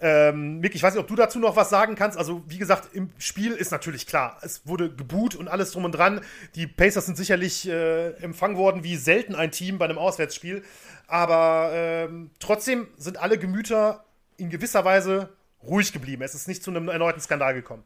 Ähm, 0.00 0.60
Mick, 0.60 0.74
ich 0.74 0.82
weiß 0.82 0.94
nicht, 0.94 1.02
ob 1.02 1.08
du 1.08 1.16
dazu 1.16 1.38
noch 1.38 1.56
was 1.56 1.70
sagen 1.70 1.94
kannst. 1.94 2.16
Also, 2.16 2.42
wie 2.46 2.58
gesagt, 2.58 2.94
im 2.94 3.10
Spiel 3.18 3.52
ist 3.52 3.72
natürlich 3.72 4.06
klar, 4.06 4.38
es 4.42 4.66
wurde 4.66 4.94
geboot 4.94 5.34
und 5.34 5.48
alles 5.48 5.72
drum 5.72 5.84
und 5.84 5.92
dran. 5.92 6.20
Die 6.54 6.66
Pacers 6.66 7.06
sind 7.06 7.16
sicherlich 7.16 7.68
äh, 7.68 8.10
empfangen 8.22 8.56
worden 8.56 8.84
wie 8.84 8.96
selten 8.96 9.34
ein 9.34 9.50
Team 9.50 9.78
bei 9.78 9.86
einem 9.86 9.98
Auswärtsspiel. 9.98 10.62
Aber 11.06 11.70
ähm, 11.72 12.30
trotzdem 12.38 12.88
sind 12.96 13.18
alle 13.18 13.38
Gemüter 13.38 14.04
in 14.36 14.50
gewisser 14.50 14.84
Weise 14.84 15.30
ruhig 15.62 15.92
geblieben. 15.92 16.22
Es 16.22 16.34
ist 16.34 16.48
nicht 16.48 16.62
zu 16.62 16.70
einem 16.70 16.88
erneuten 16.88 17.20
Skandal 17.20 17.54
gekommen. 17.54 17.84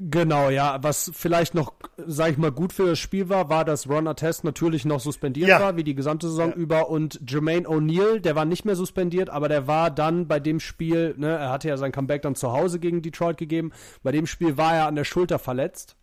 Genau, 0.00 0.50
ja. 0.50 0.78
Was 0.82 1.10
vielleicht 1.14 1.54
noch, 1.54 1.72
sag 2.06 2.30
ich 2.32 2.38
mal, 2.38 2.52
gut 2.52 2.72
für 2.72 2.86
das 2.86 2.98
Spiel 2.98 3.28
war, 3.28 3.48
war, 3.48 3.64
dass 3.64 3.88
Ron 3.88 4.06
Artest 4.06 4.44
natürlich 4.44 4.84
noch 4.84 5.00
suspendiert 5.00 5.48
Ja. 5.48 5.60
war, 5.60 5.76
wie 5.76 5.84
die 5.84 5.94
gesamte 5.94 6.28
Saison 6.28 6.50
Ja. 6.50 6.54
über. 6.56 6.88
Und 6.90 7.20
Jermaine 7.28 7.66
O'Neal, 7.66 8.20
der 8.20 8.36
war 8.36 8.44
nicht 8.44 8.64
mehr 8.64 8.76
suspendiert, 8.76 9.30
aber 9.30 9.48
der 9.48 9.66
war 9.66 9.90
dann 9.90 10.28
bei 10.28 10.40
dem 10.40 10.60
Spiel, 10.60 11.14
ne, 11.16 11.36
er 11.36 11.50
hatte 11.50 11.68
ja 11.68 11.76
sein 11.76 11.92
Comeback 11.92 12.22
dann 12.22 12.34
zu 12.34 12.52
Hause 12.52 12.78
gegen 12.78 13.02
Detroit 13.02 13.38
gegeben. 13.38 13.72
Bei 14.02 14.12
dem 14.12 14.26
Spiel 14.26 14.56
war 14.56 14.74
er 14.74 14.86
an 14.86 14.94
der 14.94 15.04
Schulter 15.04 15.38
verletzt, 15.38 15.96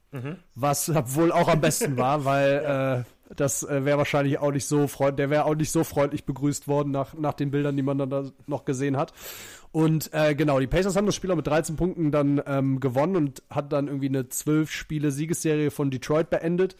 was 0.56 0.92
wohl 1.16 1.32
auch 1.32 1.48
am 1.50 1.62
besten 1.62 1.98
war, 1.98 2.24
weil 2.26 3.06
äh, 3.30 3.34
das 3.36 3.64
äh, 3.64 3.84
wäre 3.86 3.98
wahrscheinlich 3.98 4.38
auch 4.40 4.52
nicht 4.52 4.66
so 4.68 4.88
freundlich, 4.88 5.18
der 5.18 5.30
wäre 5.30 5.46
auch 5.46 5.56
nicht 5.56 5.72
so 5.72 5.84
freundlich 5.84 6.26
begrüßt 6.26 6.68
worden 6.68 6.92
nach, 6.92 7.14
nach 7.16 7.34
den 7.34 7.52
Bildern, 7.52 7.76
die 7.76 7.84
man 7.84 7.98
dann 7.98 8.10
da 8.10 8.24
noch 8.48 8.66
gesehen 8.66 8.98
hat. 8.98 9.14
Und 9.76 10.14
äh, 10.14 10.36
genau, 10.36 10.62
die 10.62 10.68
Pacers 10.68 10.96
haben 10.96 11.06
das 11.06 11.16
Spiel 11.16 11.30
auch 11.32 11.36
mit 11.36 11.48
13 11.48 11.76
Punkten 11.76 12.10
dann 12.10 12.42
ähm, 12.48 12.80
gewonnen 12.80 13.18
und 13.18 13.44
hat 13.50 13.74
dann 13.74 13.88
irgendwie 13.88 14.08
eine 14.08 14.30
12 14.30 14.72
Spiele 14.72 15.12
Siegesserie 15.12 15.70
von 15.70 15.92
Detroit 15.92 16.30
beendet. 16.30 16.78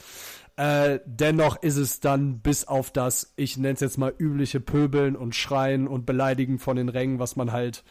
Äh, 0.56 1.00
dennoch 1.06 1.62
ist 1.62 1.76
es 1.76 2.00
dann 2.00 2.40
bis 2.40 2.66
auf 2.66 2.92
das, 2.92 3.34
ich 3.36 3.58
nenne 3.58 3.74
es 3.74 3.82
jetzt 3.82 3.98
mal 3.98 4.14
übliche 4.18 4.62
Pöbeln 4.62 5.18
und 5.18 5.36
Schreien 5.36 5.90
und 5.90 6.06
Beleidigen 6.06 6.58
von 6.58 6.78
den 6.78 6.88
Rängen, 6.88 7.20
was 7.20 7.36
man 7.36 7.52
halt 7.52 7.84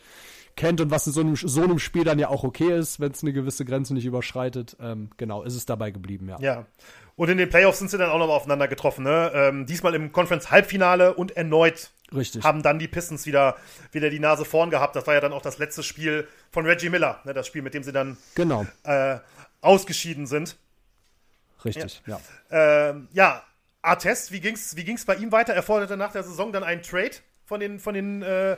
kennt 0.56 0.80
und 0.80 0.90
was 0.90 1.06
in 1.06 1.12
so 1.12 1.20
einem, 1.20 1.36
so 1.36 1.62
einem 1.62 1.80
Spiel 1.80 2.04
dann 2.04 2.18
ja 2.18 2.28
auch 2.30 2.42
okay 2.42 2.74
ist, 2.74 2.98
wenn 2.98 3.12
es 3.12 3.22
eine 3.22 3.34
gewisse 3.34 3.66
Grenze 3.66 3.92
nicht 3.92 4.06
überschreitet. 4.06 4.74
Ähm, 4.80 5.10
genau, 5.18 5.42
ist 5.42 5.54
es 5.54 5.66
dabei 5.66 5.90
geblieben, 5.90 6.30
ja. 6.30 6.38
Ja. 6.40 6.66
Und 7.14 7.28
in 7.28 7.36
den 7.36 7.50
Playoffs 7.50 7.78
sind 7.78 7.90
sie 7.90 7.98
dann 7.98 8.08
auch 8.08 8.18
nochmal 8.18 8.36
aufeinander 8.36 8.68
getroffen. 8.68 9.04
Ne? 9.04 9.30
Ähm, 9.34 9.66
diesmal 9.66 9.94
im 9.94 10.12
Conference-Halbfinale 10.12 11.12
und 11.12 11.36
erneut 11.36 11.90
Richtig. 12.14 12.44
haben 12.44 12.62
dann 12.62 12.78
die 12.78 12.88
Pistons 12.88 13.26
wieder, 13.26 13.56
wieder 13.92 14.10
die 14.10 14.20
Nase 14.20 14.44
vorn 14.44 14.70
gehabt. 14.70 14.94
Das 14.96 15.06
war 15.06 15.14
ja 15.14 15.20
dann 15.20 15.32
auch 15.32 15.42
das 15.42 15.58
letzte 15.58 15.82
Spiel 15.82 16.28
von 16.50 16.64
Reggie 16.66 16.88
Miller, 16.90 17.20
ne? 17.24 17.34
das 17.34 17.46
Spiel, 17.46 17.62
mit 17.62 17.74
dem 17.74 17.82
sie 17.82 17.92
dann 17.92 18.16
Genau, 18.34 18.66
äh, 18.84 19.18
ausgeschieden 19.60 20.26
sind. 20.26 20.56
richtig, 21.64 22.02
ja. 22.06 22.20
Ähm, 22.50 23.08
ja, 23.12 23.42
Artest, 23.82 24.32
wie 24.32 24.40
ging's, 24.40 24.76
wie 24.76 24.84
ging's 24.84 25.04
bei 25.04 25.14
ihm 25.16 25.30
weiter? 25.32 25.52
Er 25.54 25.62
forderte 25.62 25.96
nach 25.96 26.12
der 26.12 26.22
Saison 26.22 26.52
dann 26.52 26.64
einen 26.64 26.82
Trade 26.82 27.12
von 27.44 27.60
den, 27.60 27.78
von 27.78 27.94
den 27.94 28.22
äh, 28.22 28.56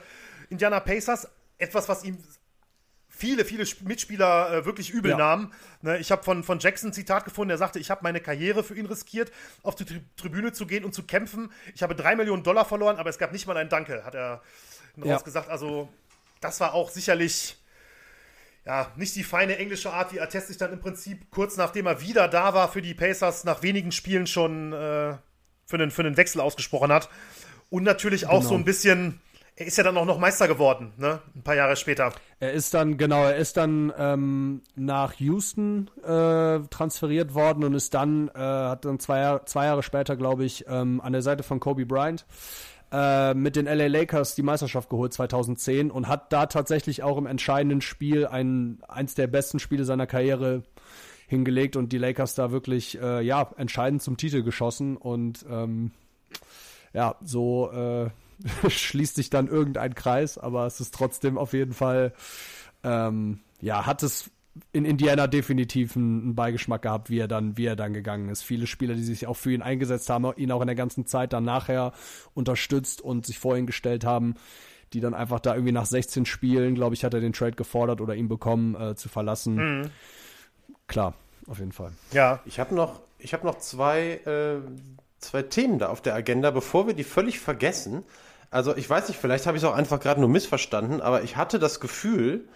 Indiana 0.51 0.81
Pacers. 0.81 1.29
Etwas, 1.59 1.89
was 1.89 2.05
ihm 2.05 2.19
viele, 3.17 3.45
viele 3.45 3.63
Sp- 3.65 3.83
Mitspieler 3.89 4.53
äh, 4.53 4.65
wirklich 4.65 4.91
übel 4.91 5.13
Ja. 5.13 5.17
nahmen. 5.17 5.53
Ne, 5.83 5.99
ich 5.99 6.11
habe 6.13 6.23
von, 6.23 6.45
von 6.45 6.59
Jackson 6.59 6.91
ein 6.91 6.93
Zitat 6.93 7.25
gefunden, 7.25 7.49
der 7.49 7.59
sagte, 7.59 7.79
ich 7.79 7.91
habe 7.91 8.01
meine 8.03 8.21
Karriere 8.21 8.63
für 8.63 8.75
ihn 8.75 8.87
riskiert, 8.87 9.33
auf 9.63 9.75
die 9.75 9.85
Tri 9.85 10.01
Tribüne 10.17 10.53
zu 10.53 10.67
gehen 10.67 10.85
und 10.85 10.95
zu 10.95 11.03
kämpfen. 11.05 11.51
Ich 11.75 11.83
habe 11.83 11.95
drei 11.95 12.15
Millionen 12.17 12.43
Dollar 12.43 12.65
verloren, 12.65 12.97
aber 12.97 13.11
es 13.11 13.19
gab 13.19 13.33
nicht 13.33 13.47
mal 13.47 13.57
ein 13.57 13.69
Danke, 13.69 14.05
hat 14.05 14.15
er 14.15 14.43
Ja. 15.03 15.15
rausgesagt. 15.15 15.49
Also, 15.49 15.89
das 16.41 16.61
war 16.61 16.75
auch 16.75 16.91
sicherlich 16.91 17.57
ja, 18.65 18.91
nicht 18.97 19.15
die 19.15 19.23
feine 19.25 19.57
englische 19.59 19.93
Art, 19.93 20.13
wie 20.13 20.21
Artest 20.21 20.49
sich 20.49 20.57
dann 20.57 20.73
im 20.73 20.81
Prinzip 20.81 21.31
kurz 21.31 21.57
nachdem 21.57 21.87
er 21.87 22.01
wieder 22.01 22.27
da 22.29 22.53
war 22.53 22.71
für 22.71 22.83
die 22.83 22.95
Pacers 22.95 23.45
nach 23.45 23.63
wenigen 23.63 23.93
Spielen 23.93 24.27
schon 24.27 24.73
äh, 24.73 25.15
für, 25.67 25.79
den, 25.79 25.91
für 25.93 26.03
den 26.03 26.17
Wechsel 26.17 26.41
ausgesprochen 26.41 26.91
hat. 26.93 27.09
Und 27.71 27.83
natürlich 27.85 28.27
auch 28.27 28.39
Genau. 28.41 28.49
so 28.51 28.55
ein 28.57 28.65
bisschen, 28.65 29.21
er 29.57 29.67
ist 29.67 29.79
ja 29.79 29.85
dann 29.85 29.97
auch 29.97 30.05
noch 30.05 30.19
Meister 30.19 30.49
geworden, 30.49 30.93
ne? 30.99 31.21
Ein 31.35 31.43
paar 31.43 31.55
Jahre 31.55 31.77
später. 31.77 32.13
Er 32.41 32.53
ist 32.53 32.75
dann, 32.75 32.99
genau, 32.99 33.25
er 33.25 33.37
ist 33.37 33.57
dann 33.57 33.91
ähm, 33.97 34.61
nach 34.75 35.15
Houston 35.15 35.91
äh, 36.03 36.61
transferiert 36.69 37.35
worden 37.35 37.65
und 37.65 37.73
ist 37.73 37.95
dann, 37.95 38.29
äh, 38.29 38.39
hat 38.39 38.85
dann 38.85 38.99
zwei, 38.99 39.21
Jahr, 39.21 39.47
zwei 39.47 39.65
Jahre 39.65 39.83
später, 39.83 40.15
glaube 40.17 40.45
ich, 40.45 40.67
ähm, 40.69 41.01
an 41.01 41.15
der 41.15 41.23
Seite 41.23 41.43
von 41.43 41.59
Kobe 41.59 41.87
Bryant 41.87 42.27
äh, 42.93 43.33
mit 43.33 43.57
den 43.57 43.65
LA 43.65 43.87
Lakers 43.87 44.35
die 44.35 44.43
Meisterschaft 44.43 44.91
geholt 44.91 45.15
2010 45.15 45.91
und 45.91 46.07
hat 46.07 46.35
da 46.35 46.47
tatsächlich 46.47 47.03
auch 47.03 47.17
im 47.17 47.27
entscheidenden 47.27 47.81
Spiel 47.81 48.27
ein, 48.27 48.81
eins 48.89 49.15
der 49.15 49.27
besten 49.27 49.59
Spiele 49.59 49.85
seiner 49.85 50.07
Karriere 50.07 50.65
hingelegt 51.29 51.77
und 51.77 51.93
die 51.93 51.99
Lakers 51.99 52.35
da 52.35 52.53
wirklich, 52.53 53.01
äh, 53.01 53.23
ja, 53.23 53.51
entscheidend 53.57 54.03
zum 54.03 54.19
Titel 54.19 54.43
geschossen 54.43 54.99
und 54.99 55.47
ähm, 55.49 55.93
ja, 56.93 57.17
so 57.25 57.71
äh, 57.73 58.11
schließt 58.69 59.17
sich 59.17 59.31
dann 59.31 59.49
irgendein 59.49 59.95
Kreis, 59.95 60.39
aber 60.39 60.67
es 60.67 60.81
ist 60.81 60.95
trotzdem 60.95 61.39
auf 61.39 61.53
jeden 61.53 61.73
Fall, 61.73 62.13
ähm, 62.85 63.41
ja, 63.61 63.87
hat 63.87 64.03
es 64.03 64.31
in 64.73 64.85
Indiana 64.85 65.27
definitiv 65.27 65.97
einen, 65.97 66.35
Beigeschmack 66.35 66.83
gehabt, 66.83 67.11
wie 67.11 67.19
er 67.19 67.29
dann, 67.29 67.57
wie 67.57 67.67
er 67.67 67.77
dann 67.77 67.93
gegangen 67.93 68.29
ist. 68.29 68.43
Viele 68.43 68.67
Spieler, 68.67 68.95
die 68.95 69.03
sich 69.03 69.27
auch 69.27 69.37
für 69.37 69.53
ihn 69.53 69.63
eingesetzt 69.63 70.09
haben, 70.11 70.27
ihn 70.37 70.53
auch 70.53 70.61
in 70.61 70.67
der 70.67 70.77
ganzen 70.77 71.07
Zeit 71.07 71.33
dann 71.33 71.45
nachher 71.45 71.93
unterstützt 72.35 73.01
und 73.01 73.27
sich 73.27 73.39
vor 73.39 73.57
ihn 73.57 73.67
gestellt 73.67 74.05
haben, 74.05 74.35
die 74.93 75.01
dann 75.01 75.15
einfach 75.15 75.41
da 75.41 75.55
irgendwie 75.55 75.73
nach 75.73 75.87
16 75.87 76.27
Spielen, 76.27 76.75
glaube 76.75 76.95
ich, 76.95 77.05
hat 77.05 77.15
er 77.15 77.21
den 77.21 77.33
Trade 77.33 77.53
gefordert 77.53 78.01
oder 78.01 78.15
ihn 78.15 78.29
bekommen, 78.29 78.75
äh, 78.75 78.95
zu 78.95 79.09
verlassen. 79.09 79.91
Klar, 80.87 81.15
auf 81.47 81.59
jeden 81.59 81.73
Fall. 81.73 81.93
Ja, 82.13 82.41
Ich 82.47 82.61
habe 82.61 82.75
noch, 82.75 83.01
ich 83.19 83.35
hab 83.35 83.45
noch 83.45 83.59
zwei, 83.59 84.21
äh, 84.25 84.61
zwei 85.27 85.43
Themen 85.43 85.79
da 85.79 85.89
auf 85.89 86.01
der 86.01 86.15
Agenda, 86.15 86.51
bevor 86.51 86.87
wir 86.87 86.95
die 86.95 87.05
völlig 87.05 87.39
vergessen. 87.41 88.05
Also 88.51 88.77
ich 88.77 88.89
weiß 88.89 89.09
nicht, 89.09 89.21
vielleicht 89.21 89.47
habe 89.47 89.57
ich 89.57 89.63
es 89.63 89.69
auch 89.69 89.75
einfach 89.75 90.01
gerade 90.01 90.21
nur 90.21 90.29
missverstanden, 90.29 91.01
aber 91.01 91.23
ich 91.23 91.37
hatte 91.37 91.59
das 91.59 91.81
Gefühl, 91.81 92.49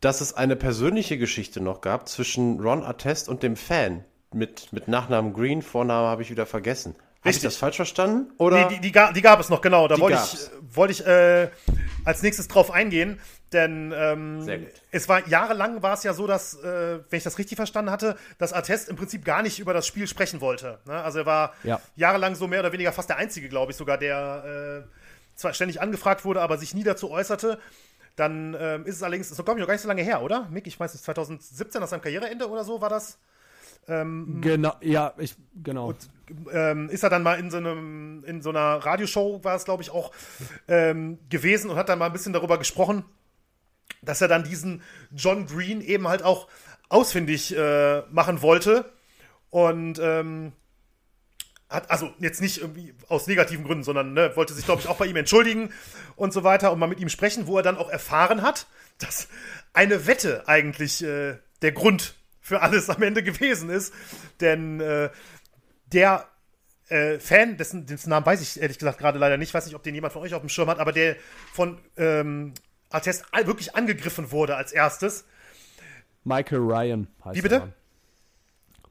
dass 0.00 0.20
es 0.20 0.34
eine 0.34 0.56
persönliche 0.56 1.16
Geschichte 1.16 1.60
noch 1.60 1.80
gab 1.80 2.08
zwischen 2.08 2.60
Ron 2.60 2.82
Artest 2.82 3.28
und 3.28 3.42
dem 3.42 3.56
Fan. 3.56 4.04
Mit, 4.34 4.72
mit 4.72 4.88
Nachnamen 4.88 5.32
Green, 5.34 5.62
Vorname 5.62 6.08
habe 6.08 6.22
ich 6.22 6.30
wieder 6.30 6.46
vergessen. 6.46 6.94
Habe 7.22 7.30
ich 7.30 7.40
das 7.40 7.56
falsch 7.56 7.76
verstanden? 7.76 8.32
Oder? 8.38 8.68
die, 8.68 8.74
die, 8.76 8.80
die, 8.80 8.92
ga- 8.92 9.12
die 9.12 9.22
gab 9.22 9.38
es 9.40 9.48
noch, 9.48 9.60
genau. 9.60 9.86
Da 9.88 9.98
wollte 9.98 10.18
ich, 10.24 10.50
wollte 10.74 10.92
ich 10.92 11.06
äh, 11.06 11.50
als 12.04 12.22
nächstes 12.22 12.48
drauf 12.48 12.70
eingehen, 12.72 13.20
denn 13.52 13.92
ähm, 13.96 14.42
Sehr 14.42 14.58
gut. 14.58 14.68
es 14.90 15.08
war 15.08 15.28
jahrelang 15.28 15.82
war 15.82 15.94
es 15.94 16.02
ja 16.02 16.14
so, 16.14 16.26
dass, 16.26 16.54
äh, 16.62 16.98
wenn 17.10 17.16
ich 17.18 17.22
das 17.22 17.38
richtig 17.38 17.56
verstanden 17.56 17.90
hatte, 17.92 18.16
dass 18.38 18.52
Artest 18.52 18.88
im 18.88 18.96
Prinzip 18.96 19.24
gar 19.24 19.42
nicht 19.42 19.60
über 19.60 19.72
das 19.72 19.86
Spiel 19.86 20.08
sprechen 20.08 20.40
wollte. 20.40 20.80
Ne? 20.84 20.94
Also 21.00 21.20
er 21.20 21.26
war 21.26 21.52
Ja. 21.62 21.80
jahrelang 21.94 22.34
so 22.34 22.48
mehr 22.48 22.60
oder 22.60 22.72
weniger 22.72 22.92
fast 22.92 23.08
der 23.08 23.18
Einzige, 23.18 23.48
glaube 23.48 23.70
ich, 23.70 23.76
sogar, 23.78 23.98
der 23.98 24.84
äh, 24.84 25.38
zwar 25.38 25.54
ständig 25.54 25.80
angefragt 25.80 26.24
wurde, 26.24 26.40
aber 26.40 26.58
sich 26.58 26.74
nie 26.74 26.82
dazu 26.84 27.10
äußerte. 27.10 27.58
Dann 28.16 28.56
ähm, 28.58 28.84
ist 28.84 28.96
es 28.96 29.02
allerdings, 29.02 29.30
ist 29.30 29.36
glaube 29.44 29.58
ich 29.58 29.60
noch 29.60 29.66
gar 29.68 29.74
nicht 29.74 29.82
so 29.82 29.88
lange 29.88 30.02
her, 30.02 30.22
oder? 30.22 30.48
Mick, 30.50 30.66
ich 30.66 30.78
weiß 30.78 30.92
nicht, 30.92 31.04
2017 31.04 31.80
nach 31.80 31.88
seinem 31.88 32.02
Karriereende 32.02 32.48
oder 32.48 32.64
so 32.64 32.80
war 32.80 32.90
das? 32.90 33.16
Genau, 33.86 34.74
ja, 34.80 35.12
ich, 35.18 35.34
genau. 35.62 35.92
Ähm, 36.52 36.88
ist 36.88 37.02
er 37.02 37.10
dann 37.10 37.22
mal 37.22 37.38
in 37.38 37.50
so, 37.50 37.56
einem, 37.56 38.24
in 38.24 38.42
so 38.42 38.50
einer 38.50 38.76
Radioshow, 38.76 39.42
war 39.44 39.56
es 39.56 39.64
glaube 39.64 39.82
ich 39.82 39.90
auch, 39.90 40.12
ähm, 40.68 41.18
gewesen 41.28 41.70
und 41.70 41.76
hat 41.76 41.88
dann 41.88 41.98
mal 41.98 42.06
ein 42.06 42.12
bisschen 42.12 42.32
darüber 42.32 42.58
gesprochen, 42.58 43.04
dass 44.02 44.20
er 44.20 44.28
dann 44.28 44.44
diesen 44.44 44.82
John 45.14 45.46
Green 45.46 45.80
eben 45.80 46.08
halt 46.08 46.22
auch 46.22 46.48
ausfindig 46.88 47.56
äh, 47.56 48.02
machen 48.10 48.42
wollte. 48.42 48.92
Und 49.50 49.98
ähm, 49.98 50.52
hat, 51.68 51.90
also 51.90 52.12
jetzt 52.18 52.40
nicht 52.40 52.58
irgendwie 52.58 52.94
aus 53.08 53.26
negativen 53.26 53.64
Gründen, 53.64 53.84
sondern 53.84 54.12
ne, 54.12 54.32
wollte 54.36 54.52
sich, 54.52 54.64
glaube 54.64 54.80
ich, 54.80 54.88
auch 54.88 54.96
bei 54.96 55.06
ihm 55.06 55.16
entschuldigen 55.16 55.72
und 56.16 56.32
so 56.32 56.44
weiter 56.44 56.72
und 56.72 56.78
mal 56.78 56.86
mit 56.86 57.00
ihm 57.00 57.08
sprechen, 57.08 57.46
wo 57.46 57.56
er 57.56 57.62
dann 57.62 57.78
auch 57.78 57.90
erfahren 57.90 58.42
hat, 58.42 58.66
dass 58.98 59.28
eine 59.72 60.06
Wette 60.06 60.48
eigentlich 60.48 61.02
äh, 61.02 61.38
der 61.62 61.72
Grund 61.72 62.14
für 62.40 62.60
alles 62.60 62.90
am 62.90 63.02
Ende 63.02 63.22
gewesen 63.22 63.70
ist. 63.70 63.92
Denn 64.40 64.80
äh, 64.80 65.10
der 65.92 66.26
äh, 66.88 67.18
Fan, 67.18 67.56
dessen, 67.56 67.86
dessen 67.86 68.10
Namen 68.10 68.26
weiß 68.26 68.40
ich 68.40 68.60
ehrlich 68.60 68.78
gesagt 68.78 68.98
gerade 68.98 69.18
leider 69.18 69.36
nicht, 69.36 69.52
weiß 69.54 69.66
nicht, 69.66 69.74
ob 69.74 69.82
den 69.82 69.94
jemand 69.94 70.12
von 70.12 70.22
euch 70.22 70.34
auf 70.34 70.42
dem 70.42 70.48
Schirm 70.48 70.68
hat, 70.68 70.78
aber 70.78 70.92
der 70.92 71.16
von 71.52 71.78
ähm, 71.96 72.54
Artest 72.90 73.24
wirklich 73.44 73.74
angegriffen 73.74 74.30
wurde 74.30 74.56
als 74.56 74.72
erstes. 74.72 75.24
Michael 76.24 76.60
Ryan 76.60 77.08
heißt 77.24 77.36
Wie 77.36 77.42
bitte? 77.42 77.72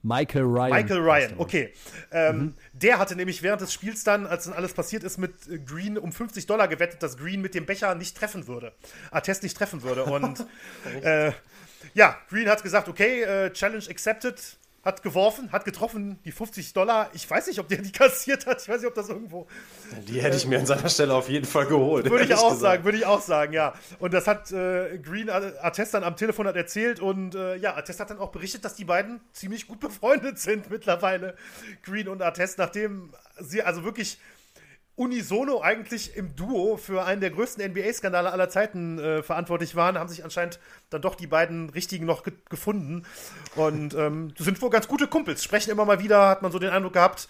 Michael 0.02 0.42
Ryan. 0.42 0.70
Michael 0.70 0.98
Ryan, 1.00 1.34
okay. 1.38 1.72
Ähm, 2.10 2.38
mhm. 2.38 2.54
Der 2.72 2.98
hatte 2.98 3.14
nämlich 3.14 3.42
während 3.42 3.60
des 3.60 3.72
Spiels 3.72 4.02
dann, 4.02 4.26
als 4.26 4.44
dann 4.44 4.54
alles 4.54 4.72
passiert 4.72 5.04
ist, 5.04 5.16
mit 5.16 5.32
Green 5.64 5.96
um 5.96 6.10
50 6.10 6.46
Dollar 6.46 6.66
gewettet, 6.66 7.02
dass 7.04 7.16
Green 7.16 7.40
mit 7.40 7.54
dem 7.54 7.66
Becher 7.66 7.94
nicht 7.94 8.16
treffen 8.16 8.48
würde. 8.48 8.72
Artest 9.12 9.44
nicht 9.44 9.56
treffen 9.56 9.84
würde. 9.84 10.04
Und 10.04 10.44
äh, 11.02 11.30
ja, 11.94 12.18
Green 12.28 12.48
hat 12.48 12.64
gesagt, 12.64 12.88
okay, 12.88 13.22
äh, 13.22 13.52
Challenge 13.52 13.84
accepted 13.88 14.58
hat 14.84 15.02
geworfen, 15.02 15.52
hat 15.52 15.64
getroffen, 15.64 16.18
die 16.24 16.32
50 16.32 16.72
Dollar. 16.72 17.08
Ich 17.12 17.28
weiß 17.30 17.46
nicht, 17.46 17.60
ob 17.60 17.68
der 17.68 17.78
die 17.78 17.92
kassiert 17.92 18.46
hat. 18.46 18.60
Ich 18.60 18.68
weiß 18.68 18.80
nicht, 18.80 18.88
ob 18.88 18.94
das 18.94 19.08
irgendwo. 19.08 19.46
Die 20.08 20.20
hätte 20.20 20.36
ich 20.36 20.46
mir 20.46 20.58
an 20.58 20.66
seiner 20.66 20.88
Stelle 20.88 21.14
auf 21.14 21.28
jeden 21.28 21.46
Fall 21.46 21.66
geholt. 21.66 22.10
Würde 22.10 22.24
ich 22.24 22.34
auch 22.34 22.50
gesagt. 22.50 22.60
sagen, 22.60 22.84
würde 22.84 22.98
ich 22.98 23.06
auch 23.06 23.20
sagen, 23.20 23.52
ja. 23.52 23.74
Und 24.00 24.12
das 24.12 24.26
hat 24.26 24.50
äh, 24.50 24.98
Green 24.98 25.30
Artest 25.30 25.94
dann 25.94 26.02
am 26.02 26.16
Telefon 26.16 26.46
hat 26.48 26.56
erzählt 26.56 27.00
und 27.00 27.34
äh, 27.34 27.56
ja, 27.56 27.74
Artest 27.74 28.00
hat 28.00 28.10
dann 28.10 28.18
auch 28.18 28.32
berichtet, 28.32 28.64
dass 28.64 28.74
die 28.74 28.84
beiden 28.84 29.20
ziemlich 29.32 29.68
gut 29.68 29.78
befreundet 29.80 30.38
sind 30.38 30.70
mittlerweile. 30.70 31.36
Green 31.84 32.08
und 32.08 32.20
Artest, 32.20 32.58
nachdem 32.58 33.12
sie 33.38 33.62
also 33.62 33.84
wirklich 33.84 34.18
unisono 34.94 35.62
eigentlich 35.62 36.16
im 36.16 36.36
Duo 36.36 36.76
für 36.76 37.04
einen 37.04 37.20
der 37.20 37.30
größten 37.30 37.64
NBA-Skandale 37.64 38.30
aller 38.30 38.48
Zeiten 38.48 38.98
äh, 38.98 39.22
verantwortlich 39.22 39.74
waren, 39.74 39.98
haben 39.98 40.08
sich 40.08 40.22
anscheinend 40.22 40.60
dann 40.90 41.02
doch 41.02 41.14
die 41.14 41.26
beiden 41.26 41.70
richtigen 41.70 42.04
noch 42.04 42.22
ge 42.22 42.34
gefunden. 42.50 43.04
Und 43.56 43.94
ähm, 43.94 44.34
sind 44.38 44.60
wohl 44.60 44.70
ganz 44.70 44.88
gute 44.88 45.06
Kumpels, 45.06 45.42
sprechen 45.42 45.70
immer 45.70 45.84
mal 45.84 46.00
wieder, 46.00 46.28
hat 46.28 46.42
man 46.42 46.52
so 46.52 46.58
den 46.58 46.70
Eindruck 46.70 46.92
gehabt. 46.92 47.28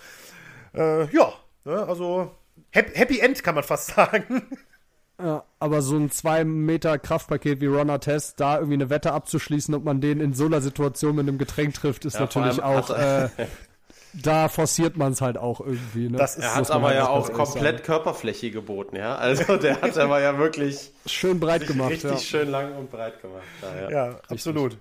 Äh, 0.75 1.07
ja, 1.15 1.33
ne, 1.65 1.87
also 1.87 2.33
Happy 2.71 3.21
End 3.21 3.43
kann 3.43 3.55
man 3.55 3.65
fast 3.65 3.87
sagen. 3.95 4.43
Ja, 5.23 5.45
aber 5.61 5.83
so 5.83 5.97
ein 5.97 6.11
2 6.11 6.45
Meter 6.45 6.99
Kraftpaket 6.99 7.61
wie 7.61 7.67
Ron 7.67 8.01
Test, 8.01 8.41
da 8.41 8.57
irgendwie 8.57 8.75
eine 8.75 8.91
Wette 8.91 9.13
abzuschließen, 9.13 9.73
ob 9.75 9.85
man 9.85 10.01
den 10.01 10.21
in 10.21 10.35
so 10.35 10.47
einer 10.47 10.61
Situation 10.61 11.15
mit 11.15 11.29
einem 11.29 11.39
Getränk 11.39 11.75
trifft, 11.75 12.05
ist 12.05 12.15
ja, 12.15 12.23
natürlich 12.23 12.63
auch 12.63 12.91
äh, 12.91 13.29
da 14.13 14.49
forciert 14.49 14.97
man 14.97 15.13
es 15.13 15.21
halt 15.21 15.39
auch 15.39 15.61
irgendwie. 15.61 16.09
Ne? 16.09 16.19
Das 16.19 16.37
ist, 16.37 16.45
er 16.45 16.55
hat 16.55 16.71
aber 16.71 16.95
ja 16.95 17.09
auch 17.09 17.33
komplett 17.33 17.79
sagen. 17.79 17.87
Körperfläche 17.87 18.51
geboten, 18.51 18.97
ja. 18.97 19.17
Also 19.17 19.57
der 19.57 19.81
hat 19.81 19.97
aber 19.99 20.21
ja 20.21 20.39
wirklich 20.39 20.93
schön 21.07 21.41
breit 21.41 21.67
gemacht. 21.67 21.91
Richtig 21.91 22.11
ja. 22.11 22.19
schön 22.19 22.51
lang 22.51 22.77
und 22.77 22.91
breit 22.91 23.21
gemacht. 23.23 23.43
Da, 23.61 23.81
ja. 23.83 23.91
ja, 23.91 24.21
absolut. 24.29 24.77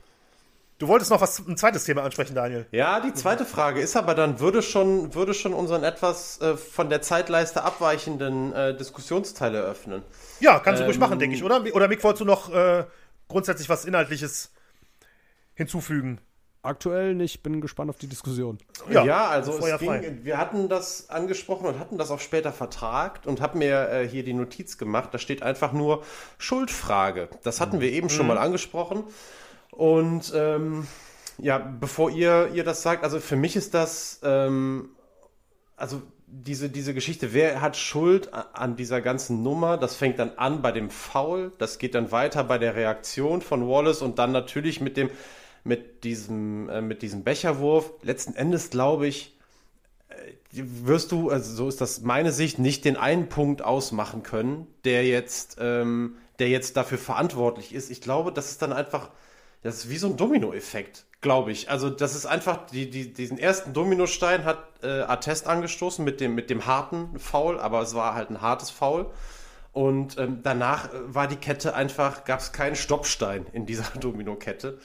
Du 0.82 0.88
wolltest 0.88 1.12
noch 1.12 1.22
was, 1.22 1.38
ein 1.48 1.58
zweites 1.58 1.84
Thema 1.84 2.02
ansprechen, 2.02 2.34
Daniel. 2.34 2.66
Ja, 2.72 3.00
die 3.00 3.14
zweite 3.14 3.46
Frage 3.46 3.80
ist 3.80 3.96
aber 3.96 4.16
dann, 4.16 4.40
würde 4.40 4.64
schon, 4.64 5.14
würde 5.14 5.36
schon 5.36 5.54
unseren 5.54 5.84
etwas 5.84 6.42
äh, 6.42 6.58
von 6.58 6.90
der 6.90 7.04
Zeitleiste 7.04 7.64
abweichenden 7.64 8.52
äh, 8.52 8.76
Diskussionsteil 8.76 9.54
eröffnen. 9.54 10.02
Ja, 10.40 10.58
kannst 10.58 10.80
du 10.80 10.84
ähm, 10.86 10.90
ruhig 10.90 10.98
machen, 10.98 11.20
denke 11.20 11.36
ich, 11.36 11.44
oder? 11.44 11.64
Oder 11.74 11.88
Mick, 11.88 12.04
wolltest 12.04 12.22
du 12.22 12.26
noch 12.26 12.52
äh, 12.52 12.86
grundsätzlich 13.28 13.70
was 13.70 13.86
Inhaltliches 13.86 14.52
hinzufügen? 15.54 16.20
Aktuell 16.64 17.16
nicht, 17.16 17.41
bin 17.41 17.59
gespannt 17.59 17.89
auf 17.89 17.97
die 17.97 18.07
Diskussion. 18.07 18.59
Ja, 18.88 19.03
ja 19.03 19.28
also 19.28 19.57
ging, 19.80 20.24
wir 20.24 20.38
hatten 20.38 20.70
das 20.70 21.09
angesprochen 21.09 21.66
und 21.66 21.80
hatten 21.80 21.97
das 21.97 22.12
auch 22.12 22.20
später 22.20 22.53
vertragt 22.53 23.26
und 23.26 23.41
haben 23.41 23.57
mir 23.57 23.89
äh, 23.89 24.07
hier 24.07 24.24
die 24.24 24.34
Notiz 24.34 24.78
gemacht. 24.78 25.09
Da 25.12 25.18
steht 25.18 25.41
einfach 25.41 25.74
nur 25.74 26.03
Schuldfrage. 26.38 27.30
Das 27.41 27.62
hatten 27.62 27.80
wir 27.80 27.91
eben 27.91 28.07
mhm. 28.07 28.12
schon 28.12 28.28
mal 28.28 28.38
angesprochen. 28.38 29.03
Und 29.72 30.32
ähm, 30.36 30.88
ja, 31.39 31.57
bevor 31.57 32.12
ihr, 32.12 32.51
ihr 32.53 32.64
das 32.64 32.84
sagt, 32.84 33.03
also 33.03 33.20
für 33.20 33.36
mich 33.36 33.55
ist 33.55 33.74
das, 33.74 34.20
ähm, 34.24 34.89
also 35.76 36.03
diese, 36.28 36.70
diese 36.70 36.93
Geschichte, 36.93 37.34
wer 37.34 37.59
hat 37.59 37.76
Schuld 37.76 38.32
an 38.34 38.76
dieser 38.76 39.01
ganzen 39.01 39.41
Nummer? 39.41 39.78
Das 39.78 39.95
fängt 39.95 40.20
dann 40.20 40.34
an 40.38 40.62
bei 40.62 40.72
dem 40.72 40.91
Foul, 40.91 41.51
das 41.57 41.80
geht 41.80 41.95
dann 41.95 42.12
weiter 42.12 42.43
bei 42.43 42.59
der 42.59 42.76
Reaktion 42.76 43.41
von 43.41 43.68
Wallace 43.68 44.03
und 44.03 44.20
dann 44.20 44.32
natürlich 44.32 44.80
mit 44.80 44.95
dem 44.95 45.09
mit 45.64 46.03
diesem, 46.03 46.70
äh, 46.70 46.82
mit 46.82 47.01
diesem 47.01 47.24
Becherwurf. 47.24 47.91
Letzten 48.01 48.36
Endes 48.36 48.70
glaube 48.70 49.07
ich, 49.07 49.38
äh, 50.09 50.14
wirst 50.51 51.12
du, 51.12 51.30
also 51.30 51.53
so 51.53 51.68
ist 51.68 51.82
das 51.82 52.01
meine 52.01 52.32
Sicht, 52.32 52.59
nicht 52.59 52.86
den 52.86 52.97
einen 52.97 53.30
Punkt 53.30 53.62
ausmachen 53.62 54.24
können, 54.24 54.68
der 54.84 55.05
jetzt, 55.05 55.57
ähm, 55.59 56.18
der 56.39 56.49
jetzt 56.49 56.78
dafür 56.78 56.97
verantwortlich 56.97 57.74
ist. 57.74 57.91
Ich 57.91 58.01
glaube, 58.01 58.32
das 58.32 58.51
ist 58.51 58.62
dann 58.62 58.74
einfach, 58.74 59.12
das 59.62 59.78
ist 59.78 59.89
wie 59.89 59.97
so 59.97 60.07
ein 60.07 60.18
Dominoeffekt, 60.18 61.05
glaube 61.22 61.51
ich. 61.51 61.70
Also 61.70 61.89
das 61.89 62.16
ist 62.16 62.26
einfach, 62.26 62.66
die, 62.68 62.89
die, 62.89 63.14
diesen 63.14 63.38
ersten 63.38 63.74
Dominostein 63.74 64.43
hat 64.43 64.57
äh, 64.84 65.01
Attest 65.01 65.47
angestoßen 65.47 66.03
mit 66.03 66.20
dem, 66.20 66.34
mit 66.34 66.49
dem 66.49 66.66
harten 66.66 67.20
Foul, 67.20 67.59
aber 67.59 67.82
es 67.82 67.93
war 67.93 68.16
halt 68.16 68.30
ein 68.32 68.41
hartes 68.41 68.72
Foul. 68.72 69.12
Und 69.74 70.18
ähm, 70.18 70.39
danach 70.43 70.93
äh, 70.93 70.97
war 71.05 71.28
die 71.28 71.38
Kette 71.38 71.74
einfach, 71.76 72.26
gab 72.26 72.39
es 72.39 72.51
keinen 72.51 72.76
Stoppstein 72.76 73.45
in 73.53 73.66
dieser 73.66 73.86
Domino-Kette. 73.99 74.80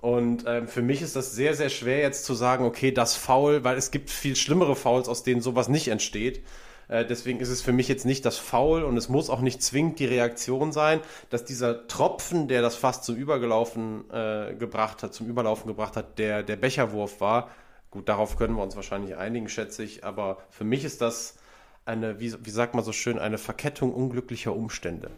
Und 0.00 0.44
ähm, 0.46 0.68
für 0.68 0.82
mich 0.82 1.02
ist 1.02 1.16
das 1.16 1.32
sehr, 1.32 1.54
sehr 1.54 1.70
schwer 1.70 1.98
jetzt 1.98 2.24
zu 2.24 2.34
sagen, 2.34 2.64
okay, 2.64 2.92
das 2.92 3.16
Foul, 3.16 3.64
weil 3.64 3.76
es 3.76 3.90
gibt 3.90 4.10
viel 4.10 4.36
schlimmere 4.36 4.76
Fouls, 4.76 5.08
aus 5.08 5.24
denen 5.24 5.40
sowas 5.40 5.68
nicht 5.68 5.88
entsteht. 5.88 6.44
Äh, 6.86 7.04
deswegen 7.04 7.40
ist 7.40 7.48
es 7.48 7.62
für 7.62 7.72
mich 7.72 7.88
jetzt 7.88 8.06
nicht 8.06 8.24
das 8.24 8.38
Foul 8.38 8.84
und 8.84 8.96
es 8.96 9.08
muss 9.08 9.28
auch 9.28 9.40
nicht 9.40 9.60
zwingend 9.62 9.98
die 9.98 10.06
Reaktion 10.06 10.70
sein, 10.70 11.00
dass 11.30 11.44
dieser 11.44 11.88
Tropfen, 11.88 12.46
der 12.46 12.62
das 12.62 12.76
fast 12.76 13.04
zum 13.04 13.16
Übergelaufen 13.16 14.08
äh, 14.10 14.54
gebracht 14.54 15.02
hat, 15.02 15.14
zum 15.14 15.26
Überlaufen 15.26 15.66
gebracht 15.66 15.96
hat, 15.96 16.18
der 16.18 16.44
der 16.44 16.56
Becherwurf 16.56 17.20
war. 17.20 17.50
Gut, 17.90 18.08
darauf 18.08 18.36
können 18.36 18.54
wir 18.54 18.62
uns 18.62 18.76
wahrscheinlich 18.76 19.16
einigen, 19.16 19.48
schätze 19.48 19.82
ich. 19.82 20.04
Aber 20.04 20.38
für 20.50 20.64
mich 20.64 20.84
ist 20.84 21.00
das 21.00 21.38
eine, 21.84 22.20
wie, 22.20 22.34
wie 22.44 22.50
sagt 22.50 22.74
man 22.74 22.84
so 22.84 22.92
schön, 22.92 23.18
eine 23.18 23.38
Verkettung 23.38 23.92
unglücklicher 23.92 24.54
Umstände. 24.54 25.10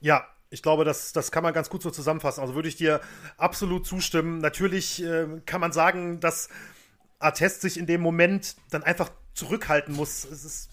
Ja, 0.00 0.26
ich 0.52 0.62
glaube, 0.62 0.84
das, 0.84 1.12
das 1.12 1.32
kann 1.32 1.42
man 1.42 1.54
ganz 1.54 1.70
gut 1.70 1.82
so 1.82 1.90
zusammenfassen. 1.90 2.42
Also 2.42 2.54
würde 2.54 2.68
ich 2.68 2.76
dir 2.76 3.00
absolut 3.38 3.86
zustimmen. 3.86 4.38
Natürlich 4.38 5.02
äh, 5.02 5.26
kann 5.46 5.60
man 5.60 5.72
sagen, 5.72 6.20
dass 6.20 6.50
Artest 7.18 7.62
sich 7.62 7.78
in 7.78 7.86
dem 7.86 8.02
Moment 8.02 8.56
dann 8.70 8.82
einfach 8.82 9.10
zurückhalten 9.32 9.96
muss. 9.96 10.24
Es 10.24 10.44
ist 10.44 10.68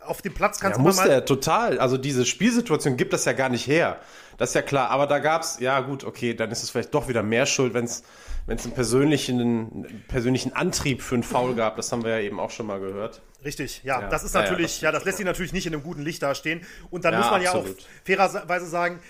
auf 0.00 0.22
dem 0.22 0.32
Platz 0.32 0.60
kannst 0.60 0.78
ja, 0.78 0.82
du 0.82 0.88
muss 0.88 0.96
mal. 0.96 1.10
Er 1.10 1.26
total. 1.26 1.78
Also 1.78 1.98
diese 1.98 2.24
Spielsituation 2.24 2.96
gibt 2.96 3.12
das 3.12 3.26
ja 3.26 3.34
gar 3.34 3.50
nicht 3.50 3.66
her. 3.66 4.00
Das 4.38 4.50
ist 4.50 4.54
ja 4.54 4.62
klar. 4.62 4.88
Aber 4.88 5.06
da 5.06 5.18
gab 5.18 5.42
es, 5.42 5.60
ja 5.60 5.80
gut, 5.80 6.04
okay, 6.04 6.32
dann 6.32 6.50
ist 6.50 6.62
es 6.62 6.70
vielleicht 6.70 6.94
doch 6.94 7.08
wieder 7.08 7.22
mehr 7.22 7.44
Schuld, 7.44 7.74
wenn 7.74 7.84
es 7.84 8.02
einen 8.46 8.58
persönlichen, 8.72 9.40
einen 9.40 10.04
persönlichen 10.08 10.54
Antrieb 10.54 11.02
für 11.02 11.16
einen 11.16 11.22
Foul 11.22 11.54
gab. 11.54 11.76
Das 11.76 11.92
haben 11.92 12.02
wir 12.02 12.12
ja 12.12 12.20
eben 12.20 12.40
auch 12.40 12.50
schon 12.50 12.66
mal 12.66 12.80
gehört. 12.80 13.20
Richtig, 13.44 13.82
ja, 13.84 14.00
ja. 14.00 14.08
das 14.08 14.24
ist 14.24 14.34
natürlich, 14.34 14.80
ja, 14.80 14.88
ja, 14.88 14.92
das 14.92 15.04
lässt 15.04 15.18
sich 15.18 15.26
natürlich 15.26 15.52
nicht 15.52 15.66
in 15.66 15.72
einem 15.72 15.82
guten 15.82 16.02
Licht 16.02 16.22
dastehen. 16.22 16.66
Und 16.90 17.04
dann 17.04 17.16
muss 17.16 17.30
man 17.30 17.44
absolut. 17.44 17.80
ja 17.80 17.84
auch 17.84 18.04
fairerweise 18.04 18.66
sagen, 18.66 19.00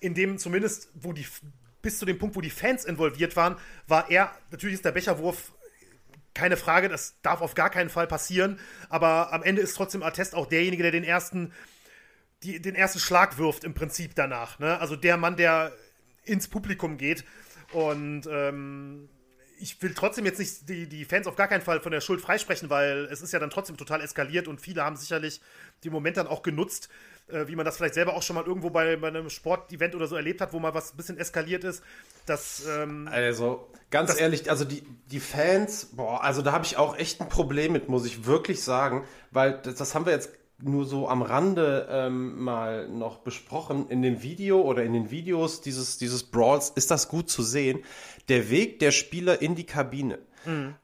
in 0.00 0.14
dem 0.14 0.38
zumindest, 0.38 0.88
wo 0.94 1.12
die 1.12 1.26
bis 1.82 1.98
zu 1.98 2.04
dem 2.04 2.18
Punkt, 2.18 2.34
wo 2.34 2.40
die 2.40 2.50
Fans 2.50 2.84
involviert 2.84 3.36
waren, 3.36 3.56
war 3.86 4.10
er, 4.10 4.32
natürlich 4.50 4.74
ist 4.74 4.84
der 4.84 4.90
Becherwurf 4.92 5.52
keine 6.34 6.56
Frage, 6.56 6.88
das 6.88 7.14
darf 7.22 7.40
auf 7.40 7.54
gar 7.54 7.70
keinen 7.70 7.90
Fall 7.90 8.06
passieren, 8.06 8.58
aber 8.88 9.32
am 9.32 9.42
Ende 9.42 9.62
ist 9.62 9.74
trotzdem 9.74 10.02
Attest 10.02 10.34
auch 10.34 10.46
derjenige, 10.46 10.82
der 10.82 10.92
den 10.92 11.04
ersten, 11.04 11.52
die, 12.42 12.60
den 12.60 12.74
ersten 12.74 12.98
Schlag 12.98 13.38
wirft 13.38 13.64
im 13.64 13.72
Prinzip 13.72 14.14
danach. 14.16 14.58
Ne? 14.58 14.78
Also 14.80 14.96
der 14.96 15.16
Mann, 15.16 15.36
der 15.36 15.72
ins 16.24 16.48
Publikum 16.48 16.98
geht 16.98 17.24
und 17.72 18.28
ähm, 18.30 19.08
ich 19.58 19.80
will 19.82 19.94
trotzdem 19.94 20.24
jetzt 20.24 20.38
nicht 20.38 20.68
die, 20.68 20.86
die 20.86 21.04
Fans 21.04 21.26
auf 21.26 21.36
gar 21.36 21.48
keinen 21.48 21.62
Fall 21.62 21.80
von 21.80 21.92
der 21.92 22.00
Schuld 22.00 22.20
freisprechen, 22.20 22.70
weil 22.70 23.06
es 23.10 23.22
ist 23.22 23.32
ja 23.32 23.38
dann 23.38 23.50
trotzdem 23.50 23.76
total 23.76 24.00
eskaliert 24.00 24.48
und 24.48 24.60
viele 24.60 24.84
haben 24.84 24.96
sicherlich 24.96 25.40
den 25.84 25.92
Moment 25.92 26.16
dann 26.16 26.26
auch 26.26 26.42
genutzt, 26.42 26.88
äh, 27.28 27.46
wie 27.48 27.56
man 27.56 27.64
das 27.64 27.76
vielleicht 27.76 27.94
selber 27.94 28.14
auch 28.14 28.22
schon 28.22 28.36
mal 28.36 28.44
irgendwo 28.44 28.70
bei, 28.70 28.96
bei 28.96 29.08
einem 29.08 29.30
Sportevent 29.30 29.94
oder 29.94 30.06
so 30.06 30.16
erlebt 30.16 30.40
hat, 30.40 30.52
wo 30.52 30.58
mal 30.58 30.74
was 30.74 30.92
ein 30.92 30.96
bisschen 30.96 31.18
eskaliert 31.18 31.64
ist. 31.64 31.82
Das, 32.26 32.64
ähm, 32.66 33.08
also, 33.10 33.70
ganz 33.90 34.10
das, 34.10 34.18
ehrlich, 34.18 34.50
also 34.50 34.64
die, 34.64 34.82
die 35.10 35.20
Fans, 35.20 35.86
boah, 35.92 36.22
also 36.22 36.42
da 36.42 36.52
habe 36.52 36.64
ich 36.64 36.76
auch 36.76 36.96
echt 36.96 37.20
ein 37.20 37.28
Problem 37.28 37.72
mit, 37.72 37.88
muss 37.88 38.06
ich 38.06 38.26
wirklich 38.26 38.62
sagen, 38.62 39.04
weil 39.30 39.60
das, 39.62 39.76
das 39.76 39.94
haben 39.94 40.06
wir 40.06 40.12
jetzt 40.12 40.30
nur 40.58 40.86
so 40.86 41.08
am 41.08 41.22
Rande 41.22 41.86
ähm, 41.90 42.42
mal 42.42 42.88
noch 42.88 43.18
besprochen. 43.18 43.88
In 43.88 44.02
dem 44.02 44.22
Video 44.22 44.62
oder 44.62 44.84
in 44.84 44.92
den 44.92 45.10
Videos 45.10 45.60
dieses, 45.60 45.98
dieses 45.98 46.24
Brawls 46.24 46.70
ist 46.70 46.90
das 46.90 47.08
gut 47.08 47.28
zu 47.30 47.42
sehen. 47.42 47.80
Der 48.28 48.50
Weg 48.50 48.78
der 48.78 48.90
Spieler 48.90 49.42
in 49.42 49.54
die 49.54 49.64
Kabine. 49.66 50.18
Mhm. 50.44 50.74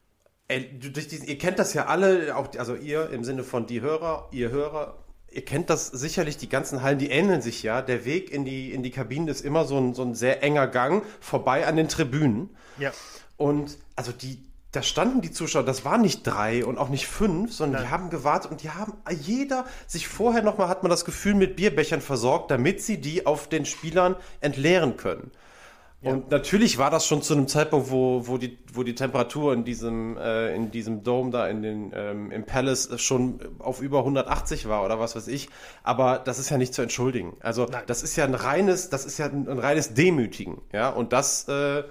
Ihr 0.48 1.38
kennt 1.38 1.58
das 1.58 1.72
ja 1.72 1.86
alle, 1.86 2.36
auch, 2.36 2.54
also 2.58 2.74
ihr 2.74 3.08
im 3.10 3.24
Sinne 3.24 3.42
von 3.42 3.66
die 3.66 3.80
Hörer, 3.80 4.28
ihr 4.32 4.50
Hörer 4.50 4.98
ihr 5.32 5.44
kennt 5.44 5.70
das 5.70 5.86
sicherlich, 5.86 6.36
die 6.36 6.48
ganzen 6.48 6.82
Hallen, 6.82 6.98
die 6.98 7.10
ähneln 7.10 7.42
sich 7.42 7.62
ja. 7.62 7.82
Der 7.82 8.04
Weg 8.04 8.30
in 8.30 8.44
die, 8.44 8.72
in 8.72 8.82
die 8.82 8.90
Kabinen 8.90 9.28
ist 9.28 9.44
immer 9.44 9.64
so 9.64 9.78
ein, 9.78 9.94
so 9.94 10.02
ein 10.02 10.14
sehr 10.14 10.42
enger 10.42 10.66
Gang 10.68 11.04
vorbei 11.20 11.66
an 11.66 11.76
den 11.76 11.88
Tribünen. 11.88 12.50
Ja. 12.78 12.92
Und 13.36 13.78
also 13.96 14.12
die, 14.12 14.42
da 14.72 14.82
standen 14.82 15.20
die 15.20 15.30
Zuschauer, 15.30 15.64
das 15.64 15.84
waren 15.84 16.00
nicht 16.00 16.26
drei 16.26 16.64
und 16.64 16.78
auch 16.78 16.88
nicht 16.88 17.06
fünf, 17.06 17.52
sondern 17.52 17.82
Nein. 17.82 17.88
die 17.88 17.94
haben 17.94 18.10
gewartet 18.10 18.50
und 18.50 18.62
die 18.62 18.70
haben 18.70 18.94
jeder 19.10 19.66
sich 19.86 20.08
vorher 20.08 20.42
nochmal, 20.42 20.68
hat 20.68 20.82
man 20.82 20.88
das 20.90 21.04
Gefühl, 21.04 21.34
mit 21.34 21.56
Bierbechern 21.56 22.00
versorgt, 22.00 22.50
damit 22.50 22.82
sie 22.82 22.98
die 22.98 23.26
auf 23.26 23.48
den 23.48 23.66
Spielern 23.66 24.16
entleeren 24.40 24.96
können. 24.96 25.30
Und 26.04 26.32
natürlich 26.32 26.78
war 26.78 26.90
das 26.90 27.06
schon 27.06 27.22
zu 27.22 27.32
einem 27.32 27.46
Zeitpunkt, 27.46 27.90
wo, 27.90 28.26
wo, 28.26 28.36
die, 28.36 28.58
wo 28.72 28.82
die 28.82 28.96
Temperatur 28.96 29.52
in 29.52 29.62
diesem, 29.62 30.16
äh, 30.16 30.52
in 30.52 30.72
diesem 30.72 31.04
Dome 31.04 31.30
da, 31.30 31.46
in 31.46 31.62
den, 31.62 31.92
ähm, 31.94 32.32
im 32.32 32.44
Palace 32.44 32.88
schon 33.00 33.38
auf 33.60 33.80
über 33.80 33.98
180 33.98 34.68
war 34.68 34.84
oder 34.84 34.98
was 34.98 35.14
weiß 35.14 35.28
ich. 35.28 35.48
Aber 35.84 36.18
das 36.18 36.40
ist 36.40 36.50
ja 36.50 36.58
nicht 36.58 36.74
zu 36.74 36.82
entschuldigen. 36.82 37.36
Also 37.38 37.66
Nein. 37.70 37.84
das 37.86 38.02
ist 38.02 38.16
ja 38.16 38.24
ein 38.24 38.34
reines, 38.34 38.90
das 38.90 39.04
ist 39.04 39.18
ja 39.18 39.26
ein, 39.26 39.48
ein 39.48 39.60
reines 39.60 39.94
Demütigen. 39.94 40.60
Ja, 40.72 40.88
und 40.88 41.12
das, 41.12 41.46
äh, 41.46 41.84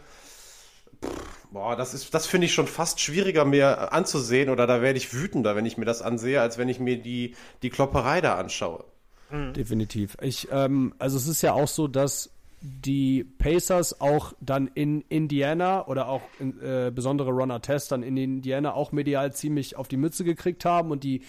Boah, 1.52 1.76
das 1.76 1.94
ist, 1.94 2.14
das 2.14 2.28
finde 2.28 2.46
ich 2.46 2.54
schon 2.54 2.68
fast 2.68 3.02
schwieriger 3.02 3.44
mir 3.44 3.92
anzusehen 3.92 4.50
oder 4.50 4.68
da 4.68 4.82
werde 4.82 4.98
ich 4.98 5.14
wütender, 5.14 5.56
wenn 5.56 5.66
ich 5.66 5.78
mir 5.78 5.86
das 5.86 6.02
ansehe, 6.02 6.40
als 6.42 6.58
wenn 6.58 6.70
ich 6.70 6.80
mir 6.80 6.98
die, 6.98 7.36
die 7.62 7.70
Klopperei 7.70 8.22
da 8.22 8.36
anschaue. 8.36 8.86
Definitiv. 9.32 10.18
Ich, 10.22 10.48
ähm, 10.52 10.94
also 11.00 11.18
es 11.18 11.28
ist 11.28 11.42
ja 11.42 11.54
auch 11.54 11.68
so, 11.68 11.88
dass 11.88 12.32
die 12.62 13.24
Pacers 13.24 14.02
auch 14.02 14.34
dann 14.40 14.68
in 14.68 15.02
Indiana 15.10 15.88
oder 15.88 16.08
auch 16.08 16.22
in, 16.40 16.62
äh, 16.62 16.92
besondere 16.94 17.32
Ron 17.32 17.50
Artest 17.50 17.92
dann 17.92 18.04
in 18.04 18.18
Indiana 18.18 18.74
auch 18.74 18.92
medial 18.92 19.34
ziemlich 19.34 19.76
auf 19.76 19.88
die 19.88 19.98
Mütze 19.98 20.24
gekriegt 20.24 20.64
haben 20.64 20.92
und 20.92 21.04
die, 21.04 21.24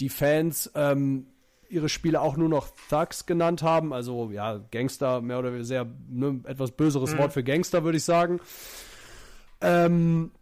die 0.00 0.08
Fans 0.08 0.70
ähm, 0.74 1.26
ihre 1.68 1.88
Spiele 1.88 2.20
auch 2.20 2.36
nur 2.36 2.48
noch 2.48 2.68
Thugs 2.88 3.26
genannt 3.26 3.62
haben, 3.62 3.92
also 3.92 4.30
ja, 4.30 4.60
Gangster, 4.70 5.20
mehr 5.20 5.38
oder 5.38 5.48
weniger 5.48 5.64
sehr 5.64 5.86
ne, 6.08 6.40
etwas 6.44 6.70
böseres 6.70 7.18
Wort 7.18 7.32
für 7.32 7.42
Gangster, 7.42 7.82
würde 7.82 7.98
ich 7.98 8.04
sagen. 8.04 8.40
Ähm, 9.60 10.32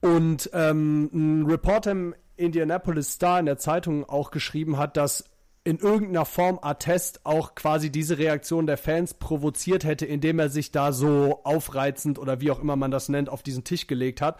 und 0.00 0.50
ähm, 0.52 1.10
ein 1.12 1.46
Reporter 1.46 1.90
im 1.90 2.14
Indianapolis 2.36 3.14
Star 3.14 3.40
in 3.40 3.46
der 3.46 3.58
Zeitung 3.58 4.08
auch 4.08 4.30
geschrieben 4.30 4.78
hat, 4.78 4.96
dass 4.96 5.24
in 5.64 5.78
irgendeiner 5.78 6.24
Form 6.24 6.58
Attest 6.62 7.26
auch 7.26 7.54
quasi 7.54 7.90
diese 7.90 8.16
Reaktion 8.16 8.66
der 8.66 8.78
Fans 8.78 9.12
provoziert 9.14 9.84
hätte, 9.84 10.06
indem 10.06 10.38
er 10.38 10.48
sich 10.48 10.70
da 10.70 10.92
so 10.92 11.40
aufreizend 11.44 12.18
oder 12.18 12.40
wie 12.40 12.50
auch 12.50 12.60
immer 12.60 12.76
man 12.76 12.90
das 12.90 13.08
nennt, 13.08 13.28
auf 13.28 13.42
diesen 13.42 13.64
Tisch 13.64 13.86
gelegt 13.86 14.22
hat. 14.22 14.38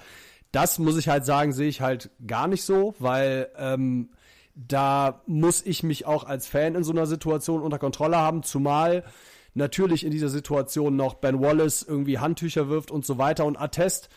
Das 0.53 0.79
muss 0.79 0.97
ich 0.97 1.09
halt 1.09 1.27
sagen, 1.27 1.53
sehe 1.53 1.69
ich 1.69 1.83
halt 1.83 2.11
gar 2.27 2.49
nicht 2.49 2.63
so, 2.63 2.95
weil 2.99 3.51
ähm, 3.59 4.11
da 4.55 5.23
muss 5.27 5.61
ich 5.61 5.83
mich 5.83 6.07
auch 6.07 6.25
als 6.25 6.47
Fan 6.47 6.75
in 6.75 6.85
so 6.85 6.93
einer 6.93 7.07
Situation 7.07 7.63
unter 7.63 7.79
Kontrolle 7.79 8.17
haben, 8.17 8.43
zumal 8.43 9.05
natürlich 9.59 10.05
in 10.05 10.11
dieser 10.11 10.31
Situation 10.31 10.97
noch 10.97 11.15
Ben 11.15 11.41
Wallace 11.41 11.83
irgendwie 11.83 12.19
Handtücher 12.19 12.69
wirft 12.69 12.91
und 12.91 13.05
so 13.05 13.19
weiter 13.19 13.45
und 13.45 13.57
Attest 13.57 14.09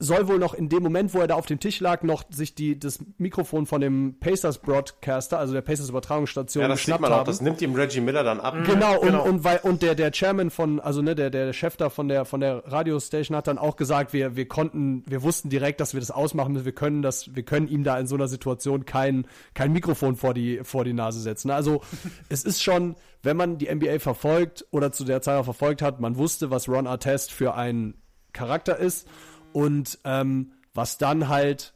soll 0.00 0.26
wohl 0.26 0.38
noch 0.38 0.54
in 0.54 0.68
dem 0.68 0.82
Moment, 0.82 1.14
wo 1.14 1.20
er 1.20 1.28
da 1.28 1.34
auf 1.36 1.46
dem 1.46 1.60
Tisch 1.60 1.78
lag, 1.78 2.02
noch 2.02 2.24
sich 2.28 2.54
die, 2.56 2.78
das 2.78 2.98
Mikrofon 3.16 3.64
von 3.64 3.80
dem 3.80 4.16
Pacers 4.18 4.58
Broadcaster, 4.58 5.38
also 5.38 5.54
der 5.54 5.62
Pacers 5.62 5.88
Übertragungsstation, 5.88 6.62
Ja, 6.62 6.68
das 6.68 6.78
sieht 6.80 6.86
geschnappt 6.86 7.02
man 7.02 7.12
auch. 7.12 7.16
haben. 7.18 7.26
Das 7.26 7.40
nimmt 7.40 7.62
ihm 7.62 7.74
Reggie 7.74 8.00
Miller 8.00 8.24
dann 8.24 8.40
ab. 8.40 8.56
Genau, 8.66 8.98
und, 9.00 9.06
Genau. 9.06 9.24
und 9.24 9.44
weil 9.44 9.58
und 9.62 9.82
der 9.82 9.94
der 9.94 10.10
Chairman 10.10 10.50
von 10.50 10.80
also 10.80 11.00
ne 11.00 11.14
der 11.14 11.30
der 11.30 11.52
Chef 11.52 11.76
da 11.76 11.90
von 11.90 12.08
der 12.08 12.24
von 12.24 12.40
der 12.40 12.64
Radiostation 12.66 13.36
hat 13.36 13.46
dann 13.46 13.56
auch 13.58 13.76
gesagt, 13.76 14.12
wir 14.12 14.34
wir 14.34 14.48
konnten 14.48 15.04
wir 15.06 15.22
wussten 15.22 15.48
direkt, 15.48 15.80
dass 15.80 15.94
wir 15.94 16.00
das 16.00 16.10
ausmachen 16.10 16.52
müssen, 16.54 16.64
wir 16.64 16.74
können 16.74 17.02
das 17.02 17.34
wir 17.34 17.44
können 17.44 17.68
ihm 17.68 17.84
da 17.84 17.96
in 17.98 18.08
so 18.08 18.16
einer 18.16 18.28
Situation 18.28 18.84
kein 18.86 19.26
kein 19.54 19.72
Mikrofon 19.72 20.16
vor 20.16 20.34
die 20.34 20.60
vor 20.64 20.84
die 20.84 20.92
Nase 20.92 21.20
setzen. 21.20 21.50
Also, 21.50 21.82
es 22.28 22.42
ist 22.44 22.60
schon, 22.62 22.96
wenn 23.22 23.36
man 23.36 23.58
die 23.58 23.72
NBA 23.72 24.00
verfolgt 24.00 24.66
oder 24.72 24.90
zu 24.90 25.04
der 25.04 25.22
Zeit 25.22 25.38
auch 25.38 25.44
verfolgt 25.44 25.82
hat, 25.82 26.00
man 26.00 26.16
wusste, 26.16 26.50
was 26.50 26.68
Ron 26.68 26.88
Artest 26.88 27.30
für 27.30 27.54
ein 27.54 27.94
Charakter 28.32 28.76
ist 28.76 29.06
und 29.54 29.98
ähm, 30.04 30.52
was 30.74 30.98
dann 30.98 31.28
halt 31.28 31.72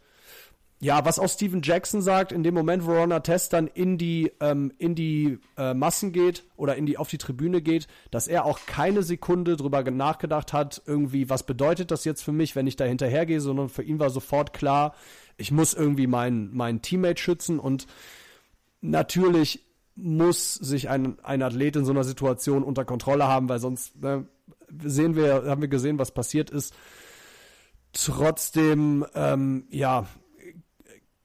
ja, 0.80 1.04
was 1.04 1.18
auch 1.18 1.28
Steven 1.28 1.60
Jackson 1.60 2.02
sagt, 2.02 2.30
in 2.30 2.44
dem 2.44 2.54
Moment, 2.54 2.86
wo 2.86 2.92
Ron 2.92 3.10
Artest 3.10 3.52
dann 3.52 3.66
in 3.66 3.98
die, 3.98 4.30
ähm, 4.38 4.72
in 4.78 4.94
die 4.94 5.40
äh, 5.56 5.74
Massen 5.74 6.12
geht 6.12 6.44
oder 6.56 6.76
in 6.76 6.86
die, 6.86 6.98
auf 6.98 7.08
die 7.08 7.18
Tribüne 7.18 7.60
geht, 7.62 7.88
dass 8.12 8.28
er 8.28 8.44
auch 8.44 8.60
keine 8.64 9.02
Sekunde 9.02 9.56
drüber 9.56 9.82
ge- 9.82 9.92
nachgedacht 9.92 10.52
hat, 10.52 10.80
irgendwie, 10.86 11.28
was 11.28 11.42
bedeutet 11.42 11.90
das 11.90 12.04
jetzt 12.04 12.22
für 12.22 12.30
mich, 12.30 12.54
wenn 12.54 12.68
ich 12.68 12.76
da 12.76 12.84
hinterhergehe, 12.84 13.40
sondern 13.40 13.68
für 13.68 13.82
ihn 13.82 13.98
war 13.98 14.10
sofort 14.10 14.52
klar, 14.52 14.94
ich 15.36 15.50
muss 15.50 15.74
irgendwie 15.74 16.06
meinen 16.06 16.54
mein 16.54 16.80
Teammate 16.80 17.20
schützen 17.20 17.58
und 17.58 17.88
natürlich 18.80 19.64
muss 19.96 20.54
sich 20.54 20.88
ein, 20.88 21.18
ein 21.24 21.42
Athlet 21.42 21.74
in 21.74 21.84
so 21.84 21.90
einer 21.90 22.04
Situation 22.04 22.62
unter 22.62 22.84
Kontrolle 22.84 23.26
haben, 23.26 23.48
weil 23.48 23.58
sonst 23.58 24.00
ne, 24.00 24.28
sehen 24.84 25.16
wir, 25.16 25.42
haben 25.46 25.60
wir 25.60 25.68
gesehen, 25.68 25.98
was 25.98 26.12
passiert 26.12 26.50
ist. 26.50 26.72
Trotzdem, 28.04 29.04
ähm, 29.14 29.66
ja, 29.70 30.06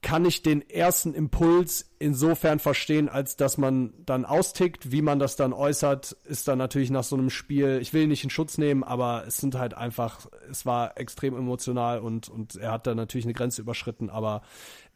kann 0.01 0.25
ich 0.25 0.41
den 0.41 0.67
ersten 0.67 1.13
Impuls 1.13 1.93
insofern 1.99 2.59
verstehen, 2.59 3.07
als 3.07 3.37
dass 3.37 3.57
man 3.57 3.93
dann 4.05 4.25
austickt. 4.25 4.91
Wie 4.91 5.01
man 5.01 5.19
das 5.19 5.35
dann 5.35 5.53
äußert, 5.53 6.11
ist 6.25 6.47
dann 6.47 6.57
natürlich 6.57 6.89
nach 6.89 7.03
so 7.03 7.15
einem 7.15 7.29
Spiel, 7.29 7.79
ich 7.81 7.93
will 7.93 8.03
ihn 8.03 8.09
nicht 8.09 8.23
in 8.23 8.29
Schutz 8.31 8.57
nehmen, 8.57 8.83
aber 8.83 9.23
es 9.27 9.37
sind 9.37 9.55
halt 9.55 9.75
einfach, 9.75 10.27
es 10.49 10.65
war 10.65 10.97
extrem 10.97 11.35
emotional 11.35 11.99
und, 11.99 12.27
und 12.27 12.55
er 12.55 12.71
hat 12.71 12.85
da 12.87 12.95
natürlich 12.95 13.25
eine 13.25 13.33
Grenze 13.33 13.61
überschritten, 13.61 14.09
aber 14.09 14.41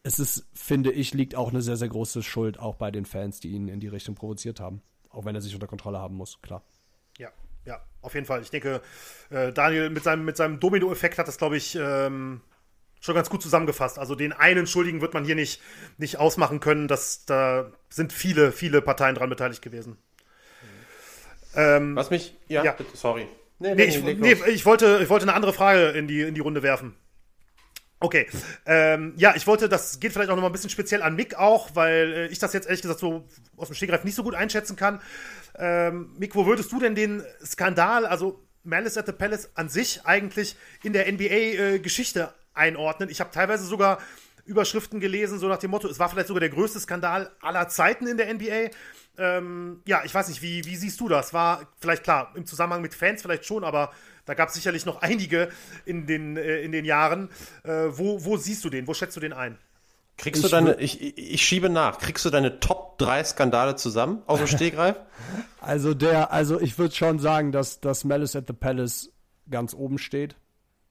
es 0.04 0.20
ist, 0.20 0.48
finde 0.54 0.92
ich, 0.92 1.14
liegt 1.14 1.36
auch 1.36 1.50
eine 1.50 1.62
sehr, 1.62 1.78
sehr 1.78 1.90
große 1.90 2.24
Schuld 2.24 2.60
auch 2.60 2.76
bei 2.76 2.92
den 2.92 3.06
Fans, 3.06 3.40
die 3.40 3.50
ihn 3.50 3.68
in 3.68 3.80
die 3.80 3.88
Richtung 3.88 4.16
provoziert 4.16 4.60
haben. 4.60 4.82
Auch 5.10 5.26
wenn 5.26 5.36
er 5.36 5.42
sich 5.42 5.54
unter 5.54 5.68
Kontrolle 5.68 6.00
haben 6.00 6.16
muss, 6.16 6.42
klar. 6.42 6.64
Auf 8.08 8.14
jeden 8.14 8.26
Fall. 8.26 8.42
Ich 8.42 8.50
denke, 8.52 8.80
äh, 9.30 9.52
Daniel 9.52 9.90
mit 9.90 10.02
seinem, 10.02 10.24
mit 10.24 10.38
seinem 10.38 10.62
Domino-Effekt 10.62 11.18
hat 11.18 11.28
das, 11.28 11.38
glaube 11.38 11.58
ich, 11.58 11.76
ähm, 11.76 12.40
schon 13.02 13.16
ganz 13.16 13.30
gut 13.30 13.42
zusammengefasst. 13.42 14.00
Also 14.00 14.16
den 14.16 14.32
einen 14.32 14.66
Schuldigen 14.66 15.02
wird 15.02 15.14
man 15.14 15.26
hier 15.26 15.36
nicht, 15.36 15.62
nicht 15.98 16.18
ausmachen 16.18 16.62
können. 16.62 16.88
Das, 16.88 17.26
da 17.26 17.70
sind 17.90 18.14
viele, 18.14 18.54
viele 18.54 18.82
Parteien 18.82 19.14
dran 19.14 19.30
beteiligt 19.30 19.62
gewesen. 19.62 19.98
Ähm, 21.54 21.98
Was 21.98 22.10
mich, 22.10 22.34
ja, 22.48 22.64
Ja. 22.64 22.72
bitte, 22.72 22.96
sorry. 22.96 23.28
Nee, 23.60 23.76
nee, 23.76 23.84
ich, 23.84 24.02
nee, 24.02 24.38
ich, 24.48 24.66
wollte, 24.66 25.00
ich 25.04 25.10
wollte 25.10 25.24
eine 25.26 25.34
andere 25.34 25.52
Frage 25.52 25.90
in 25.90 26.08
die, 26.08 26.22
in 26.22 26.34
die 26.34 26.40
Runde 26.42 26.64
werfen. 26.64 26.96
Okay. 28.00 28.28
Ähm, 28.66 29.14
ja, 29.18 29.36
ich 29.36 29.48
wollte, 29.48 29.68
das 29.68 30.00
geht 30.00 30.14
vielleicht 30.14 30.30
auch 30.30 30.36
noch 30.36 30.44
mal 30.44 30.50
ein 30.50 30.54
bisschen 30.54 30.70
speziell 30.70 31.02
an 31.02 31.16
Mick 31.16 31.36
auch, 31.36 31.70
weil 31.74 32.14
äh, 32.14 32.28
ich 32.28 32.38
das 32.38 32.54
jetzt 32.54 32.68
ehrlich 32.68 32.84
gesagt 32.84 33.00
so 33.00 33.28
aus 33.56 33.70
dem 33.70 33.76
Stegreif 33.76 34.04
nicht 34.04 34.16
so 34.16 34.24
gut 34.24 34.36
einschätzen 34.36 34.76
kann. 34.76 35.02
Ähm, 35.58 36.14
Mick, 36.20 36.36
wo 36.36 36.46
würdest 36.46 36.72
du 36.72 36.80
denn 36.80 36.94
den 36.94 37.24
Skandal, 37.44 38.06
also 38.06 38.44
Malice 38.64 38.98
at 38.98 39.08
the 39.08 39.14
Palace 39.14 39.50
an 39.56 39.70
sich 39.70 40.06
eigentlich 40.06 40.56
in 40.84 40.94
der 40.94 41.12
NBA-Geschichte 41.12 42.34
einordnen? 42.54 43.10
Ich 43.10 43.20
habe 43.20 43.32
teilweise 43.32 43.66
sogar 43.66 43.98
Überschriften 44.46 45.00
gelesen, 45.00 45.40
so 45.40 45.48
nach 45.48 45.58
dem 45.58 45.72
Motto, 45.72 45.88
es 45.88 46.00
war 46.00 46.10
vielleicht 46.10 46.28
sogar 46.28 46.40
der 46.40 46.50
größte 46.50 46.80
Skandal 46.80 47.32
aller 47.42 47.68
Zeiten 47.68 48.06
in 48.06 48.18
der 48.18 48.34
NBA. 48.34 48.70
Ähm, 49.18 49.82
ja, 49.86 50.04
ich 50.06 50.14
weiß 50.14 50.30
nicht, 50.30 50.44
wie, 50.44 50.64
wie 50.66 50.76
siehst 50.76 51.00
du 51.00 51.10
das? 51.10 51.34
War 51.34 51.68
vielleicht 51.80 52.04
klar, 52.04 52.32
im 52.36 52.46
Zusammenhang 52.46 52.82
mit 52.82 52.94
Fans 52.94 53.24
vielleicht 53.24 53.46
schon, 53.46 53.64
aber 53.64 53.92
da 54.28 54.34
gab 54.34 54.50
es 54.50 54.56
sicherlich 54.56 54.86
noch 54.86 55.02
einige 55.02 55.50
in 55.86 56.06
den, 56.06 56.38
äh, 56.38 56.62
in 56.62 56.72
den 56.72 56.86
Jahren. 56.86 57.30
Äh, 57.64 57.72
wo, 57.90 58.24
wo 58.24 58.38
siehst 58.38 58.64
du 58.64 58.70
den? 58.70 58.86
Wo 58.86 58.94
schätzt 58.94 59.16
du 59.16 59.20
den 59.20 59.34
ein? 59.34 59.58
Kriegst 60.18 60.44
du 60.44 60.50
deine, 60.50 60.76
ich, 60.80 61.02
ich 61.02 61.18
ich 61.34 61.46
schiebe 61.46 61.70
nach, 61.70 62.00
kriegst 62.00 62.26
du 62.26 62.30
deine 62.30 62.60
Top 62.60 62.98
3 62.98 63.24
Skandale 63.24 63.76
zusammen 63.76 64.24
aus 64.26 64.40
dem 64.40 64.48
Stegreif? 64.58 64.98
Also 65.62 65.94
der, 65.94 66.32
also 66.32 66.60
ich 66.60 66.78
würde 66.78 66.94
schon 66.94 67.20
sagen, 67.20 67.52
dass, 67.52 67.80
dass 67.80 68.04
Malice 68.04 68.36
at 68.36 68.48
the 68.48 68.54
Palace 68.54 69.12
ganz 69.50 69.74
oben 69.74 69.98
steht. 69.98 70.36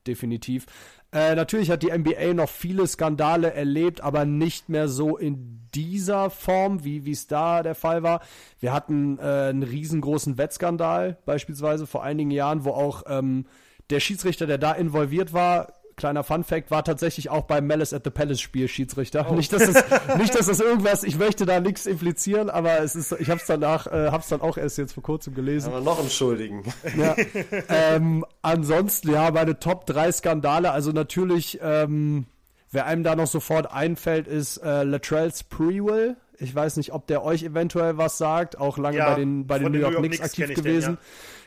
Definitiv. 0.06 0.66
Äh, 1.12 1.34
natürlich 1.34 1.70
hat 1.70 1.82
die 1.82 1.90
NBA 1.96 2.34
noch 2.34 2.48
viele 2.48 2.86
Skandale 2.86 3.52
erlebt, 3.52 4.00
aber 4.00 4.24
nicht 4.24 4.68
mehr 4.68 4.88
so 4.88 5.16
in 5.16 5.66
dieser 5.74 6.30
Form, 6.30 6.84
wie 6.84 7.10
es 7.10 7.26
da 7.26 7.62
der 7.62 7.74
Fall 7.74 8.02
war. 8.02 8.20
Wir 8.58 8.72
hatten 8.72 9.18
äh, 9.18 9.22
einen 9.22 9.62
riesengroßen 9.62 10.38
Wettskandal, 10.38 11.18
beispielsweise 11.24 11.86
vor 11.86 12.02
einigen 12.02 12.30
Jahren, 12.30 12.64
wo 12.64 12.70
auch 12.70 13.04
ähm, 13.06 13.46
der 13.90 14.00
Schiedsrichter, 14.00 14.46
der 14.46 14.58
da 14.58 14.72
involviert 14.72 15.32
war, 15.32 15.72
kleiner 15.96 16.22
Fun 16.24 16.44
Fact, 16.44 16.70
war 16.70 16.84
tatsächlich 16.84 17.30
auch 17.30 17.44
beim 17.44 17.66
Malice 17.66 17.94
at 17.94 18.04
the 18.04 18.10
Palace 18.10 18.40
Spiel 18.40 18.68
Schiedsrichter. 18.68 19.30
Nicht, 19.32 19.52
dass 19.52 19.62
es, 19.62 19.82
nicht, 20.18 20.34
dass 20.34 20.46
das 20.46 20.60
irgendwas, 20.60 21.02
ich 21.02 21.18
möchte 21.18 21.46
da 21.46 21.58
nichts 21.60 21.86
implizieren, 21.86 22.50
aber 22.50 22.80
es 22.80 22.94
ist, 22.94 23.12
ich 23.18 23.30
habe 23.30 23.40
es 23.40 23.46
danach, 23.46 23.86
äh, 23.86 24.10
habe 24.10 24.18
es 24.18 24.28
dann 24.28 24.42
auch 24.42 24.58
erst 24.58 24.78
jetzt 24.78 24.92
vor 24.92 25.02
kurzem 25.02 25.34
gelesen. 25.34 25.68
Aber 25.68 25.80
noch 25.80 25.98
einen 25.98 26.10
Schuldigen. 26.10 26.64
Ja. 26.96 27.16
ähm, 27.68 28.24
ansonsten, 28.42 29.10
ja, 29.10 29.30
meine 29.30 29.58
Top 29.58 29.86
3 29.86 30.12
Skandale, 30.12 30.70
also 30.70 30.92
natürlich, 30.92 31.58
ähm, 31.62 32.26
wer 32.70 32.86
einem 32.86 33.02
da 33.02 33.16
noch 33.16 33.26
sofort 33.26 33.72
einfällt, 33.72 34.28
ist 34.28 34.58
äh, 34.58 34.82
Latrell 34.82 35.32
Sprewell. 35.34 36.16
Ich 36.38 36.54
weiß 36.54 36.76
nicht, 36.76 36.92
ob 36.92 37.06
der 37.06 37.24
euch 37.24 37.42
eventuell 37.42 37.96
was 37.96 38.18
sagt, 38.18 38.58
auch 38.58 38.76
lange 38.76 38.98
Ja, 38.98 39.10
bei 39.10 39.14
den, 39.14 39.46
bei 39.46 39.58
den 39.58 39.72
New 39.72 39.78
York, 39.78 39.94
York 39.94 40.04
Knicks 40.04 40.20
aktiv 40.20 40.50
ich 40.50 40.54
den, 40.56 40.64
gewesen. 40.64 40.92
ja. 40.92 40.98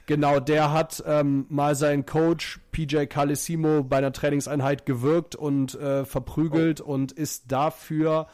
Genau, 0.09 0.39
der 0.39 0.71
hat 0.73 1.03
ähm, 1.05 1.45
mal 1.49 1.75
seinen 1.75 2.03
Coach 2.03 2.59
PJ 2.71 3.05
Calissimo 3.05 3.83
bei 3.83 3.97
einer 3.97 4.11
Trainingseinheit 4.11 4.87
gewirkt 4.87 5.35
und 5.35 5.75
äh, 5.75 6.03
verprügelt 6.03 6.81
Oh. 6.81 6.85
und 6.91 7.11
ist 7.11 7.51
dafür 7.51 8.25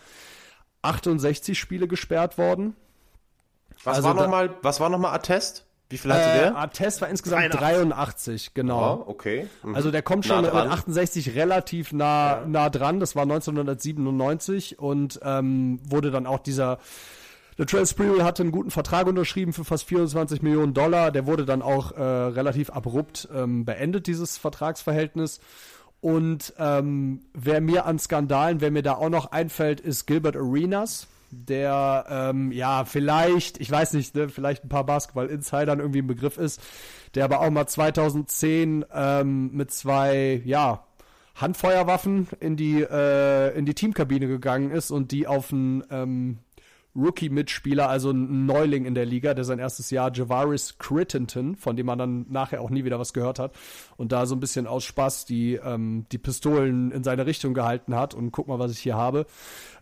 68 0.84 1.59
Spiele 1.59 1.89
gesperrt 1.89 2.38
worden. 2.38 2.78
Was 3.84 3.97
Also 3.97 4.07
war 4.07 4.15
da- 4.15 4.21
noch 4.23 4.30
mal, 4.30 4.49
was 4.61 4.80
war 4.80 4.88
noch 4.89 4.99
mal 4.99 5.11
Attest? 5.13 5.65
Wie 5.89 5.97
viel 5.97 6.13
hatte 6.13 6.23
Äh, 6.30 6.39
der? 6.39 6.55
Artest 6.55 7.01
war 7.01 7.09
insgesamt 7.09 7.53
83. 7.53 7.59
83, 7.59 8.53
genau. 8.53 9.03
Oh, 9.05 9.11
okay. 9.11 9.47
Mhm. 9.63 9.76
Also 9.76 9.91
der 9.91 10.01
kommt 10.01 10.26
schon 10.26 10.38
Nah 10.38 10.41
mit 10.43 10.53
dran. 10.53 10.69
68 10.69 11.36
relativ 11.36 11.91
nah, 11.91 12.45
nah 12.47 12.69
dran. 12.69 12.99
Das 13.01 13.15
war 13.17 13.23
1997 13.23 14.80
und 14.80 15.19
ähm, 15.23 15.80
wurde 15.88 16.09
dann 16.09 16.26
auch 16.26 16.39
dieser 16.39 16.80
Latrell 17.57 17.85
Sprewell 17.85 18.23
hatte 18.23 18.43
einen 18.43 18.51
guten 18.51 18.71
Vertrag 18.71 19.07
unterschrieben 19.07 19.53
für 19.53 19.63
fast 19.63 19.85
24 19.85 20.41
Millionen 20.41 20.73
Dollar. 20.73 21.11
Der 21.11 21.25
wurde 21.25 21.45
dann 21.45 21.61
auch 21.61 21.93
äh, 21.93 22.01
relativ 22.01 22.69
abrupt 22.69 23.29
ähm, 23.33 23.63
beendet, 23.63 24.07
dieses 24.07 24.37
Vertragsverhältnis. 24.37 25.39
Und 26.01 26.53
ähm, 26.59 27.21
wer 27.33 27.61
mir 27.61 27.85
an 27.85 27.97
Skandalen, 27.97 28.59
wer 28.59 28.71
mir 28.71 28.83
da 28.83 28.95
auch 28.95 29.09
noch 29.09 29.31
einfällt, 29.31 29.79
ist 29.79 30.05
Gilbert 30.05 30.35
Arenas, 30.35 31.07
der 31.31 32.05
ähm, 32.09 32.51
ja 32.51 32.83
vielleicht, 32.83 33.61
ich 33.61 33.71
weiß 33.71 33.93
nicht, 33.93 34.15
ne, 34.15 34.27
vielleicht 34.27 34.65
ein 34.65 34.69
paar 34.69 34.85
Basketball-Insidern 34.85 35.79
irgendwie 35.79 35.99
im 35.99 36.07
Begriff 36.07 36.37
ist, 36.37 36.61
der 37.15 37.23
aber 37.23 37.39
auch 37.39 37.49
mal 37.49 37.67
2010 37.67 38.85
ähm, 38.93 39.51
mit 39.53 39.71
zwei, 39.71 40.41
ja, 40.45 40.83
Handfeuerwaffen 41.35 42.27
in 42.39 42.55
die, 42.55 42.81
äh, 42.81 43.57
in 43.57 43.65
die 43.65 43.73
Teamkabine 43.73 44.27
gegangen 44.27 44.71
ist 44.71 44.91
und 44.91 45.11
die 45.11 45.25
auf 45.25 45.51
einen 45.51 45.83
ähm, 45.89 46.39
Rookie-Mitspieler, 46.95 47.89
also 47.89 48.11
ein 48.11 48.45
Neuling 48.45 48.85
in 48.85 48.95
der 48.95 49.05
Liga, 49.05 49.33
der 49.33 49.43
sein 49.43 49.59
erstes 49.59 49.91
Jahr, 49.91 50.11
Javaris 50.13 50.77
Crittenton, 50.77 51.55
von 51.55 51.75
dem 51.75 51.85
man 51.85 51.97
dann 51.97 52.25
nachher 52.29 52.61
auch 52.61 52.69
nie 52.69 52.85
wieder 52.85 52.99
was 52.99 53.13
gehört 53.13 53.39
hat, 53.39 53.53
und 53.97 54.11
da 54.11 54.25
so 54.25 54.35
ein 54.35 54.39
bisschen 54.39 54.67
aus 54.67 54.83
Spaß 54.83 55.25
die, 55.25 55.55
ähm, 55.55 56.05
die 56.11 56.17
Pistolen 56.17 56.91
in 56.91 57.03
seine 57.03 57.25
Richtung 57.25 57.53
gehalten 57.53 57.95
hat 57.95 58.13
und 58.13 58.31
guck 58.31 58.47
mal, 58.47 58.59
was 58.59 58.71
ich 58.71 58.79
hier 58.79 58.95
habe. 58.95 59.25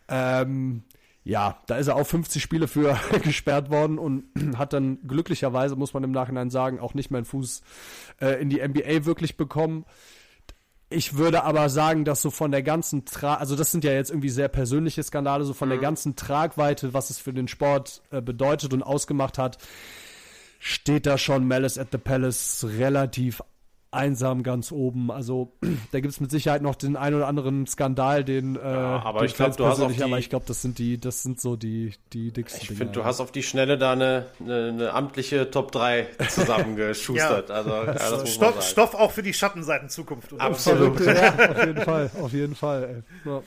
Ähm, 0.07 0.84
ja, 1.26 1.57
da 1.68 1.78
ist 1.78 1.88
er 1.88 1.95
auch 1.95 2.05
50 2.05 2.41
Spiele 2.41 2.68
für 2.68 2.99
gesperrt 3.24 3.70
worden 3.70 3.97
und 3.97 4.26
hat 4.57 4.74
dann 4.74 4.99
glücklicherweise, 5.07 5.76
muss 5.76 5.93
man 5.93 6.03
im 6.03 6.11
Nachhinein 6.11 6.49
sagen, 6.49 6.80
auch 6.80 6.93
nicht 6.93 7.11
mehr 7.11 7.20
einen 7.20 7.26
Fuß 7.26 7.61
äh, 8.22 8.41
in 8.41 8.49
die 8.49 8.61
NBA 8.61 9.05
wirklich 9.05 9.38
bekommen. 9.38 9.86
Ich 10.94 11.18
würde 11.18 11.44
aber 11.44 11.70
sagen, 11.70 12.06
dass 12.06 12.22
so 12.22 12.30
von 12.30 12.52
der 12.52 12.62
ganzen 12.62 13.06
Tra 13.06 13.36
also 13.36 13.56
das 13.56 13.72
sind 13.72 13.84
ja 13.84 13.91
jetzt 13.91 14.12
irgendwie 14.12 14.30
sehr 14.30 14.48
persönliche 14.48 15.02
Skandale, 15.02 15.44
so 15.44 15.54
von 15.54 15.70
der 15.70 15.80
ganzen 15.80 16.16
Tragweite, 16.16 16.94
was 16.94 17.10
es 17.10 17.18
für 17.18 17.34
den 17.34 17.48
Sport 17.48 18.02
äh, 18.12 18.22
bedeutet 18.22 18.74
und 18.74 18.84
ausgemacht 18.84 19.38
hat, 19.38 19.58
steht 20.60 21.06
da 21.06 21.18
schon 21.18 21.48
Malice 21.48 21.78
at 21.78 21.89
the 21.91 21.98
Palace 21.98 22.66
relativ 22.78 23.41
einsam 23.94 24.44
ganz 24.44 24.72
oben. 24.72 25.12
Also 25.12 25.54
da 25.91 26.00
gibt's 26.00 26.20
mit 26.20 26.32
Sicherheit 26.32 26.62
noch 26.62 26.76
den 26.76 26.96
ein 26.98 27.14
oder 27.14 27.28
anderen 27.28 27.66
Skandal, 27.68 28.24
den, 28.24 28.56
äh, 28.56 28.60
aber 28.60 29.20
den 29.20 29.26
ich 29.28 29.36
glaub, 29.36 29.48
Fans 29.48 29.58
du 29.58 29.66
hast 29.66 29.74
auch 29.74 29.78
persönlich- 29.88 29.98
die- 29.98 30.04
aber 30.04 30.20
ich 30.20 30.30
glaube, 30.30 30.46
das 30.48 30.62
sind 30.62 30.78
die, 30.80 31.00
das 31.00 31.24
sind 31.24 31.39
so 31.39 31.56
die, 31.56 31.94
die 32.14 32.32
dicksten 32.32 32.62
Ich 32.62 32.68
finde, 32.78 32.94
du 32.94 33.00
ja. 33.02 33.06
hast 33.06 33.20
auf 33.22 33.32
die 33.32 33.44
Schnelle 33.44 33.78
da 33.78 33.91
eine, 33.94 34.26
eine, 34.39 34.70
eine 34.70 34.94
amtliche 34.94 35.50
Top 35.52 35.72
3 35.72 36.08
zusammengeschustert. 36.30 37.50
Ja. 37.50 37.56
also, 37.56 37.70
ja, 37.72 37.86
das 37.94 38.12
muss 38.12 38.20
man 38.20 38.28
Stoff, 38.28 38.50
sagen. 38.56 38.62
Stoff 38.62 38.96
auch 38.96 39.12
für 39.12 39.24
die 39.24 39.34
Schattenseiten 39.34 39.89
Zukunft. 39.89 40.34
oder? 40.34 40.41
Absolut. 40.44 41.00
ja, 41.06 41.34
auf 41.50 41.66
jeden 41.66 41.82
Fall, 41.82 42.12
auf 42.22 42.34
jeden 42.34 42.56
Fall. 42.56 43.04
Ey. 43.26 43.30
Ja. 43.32 43.41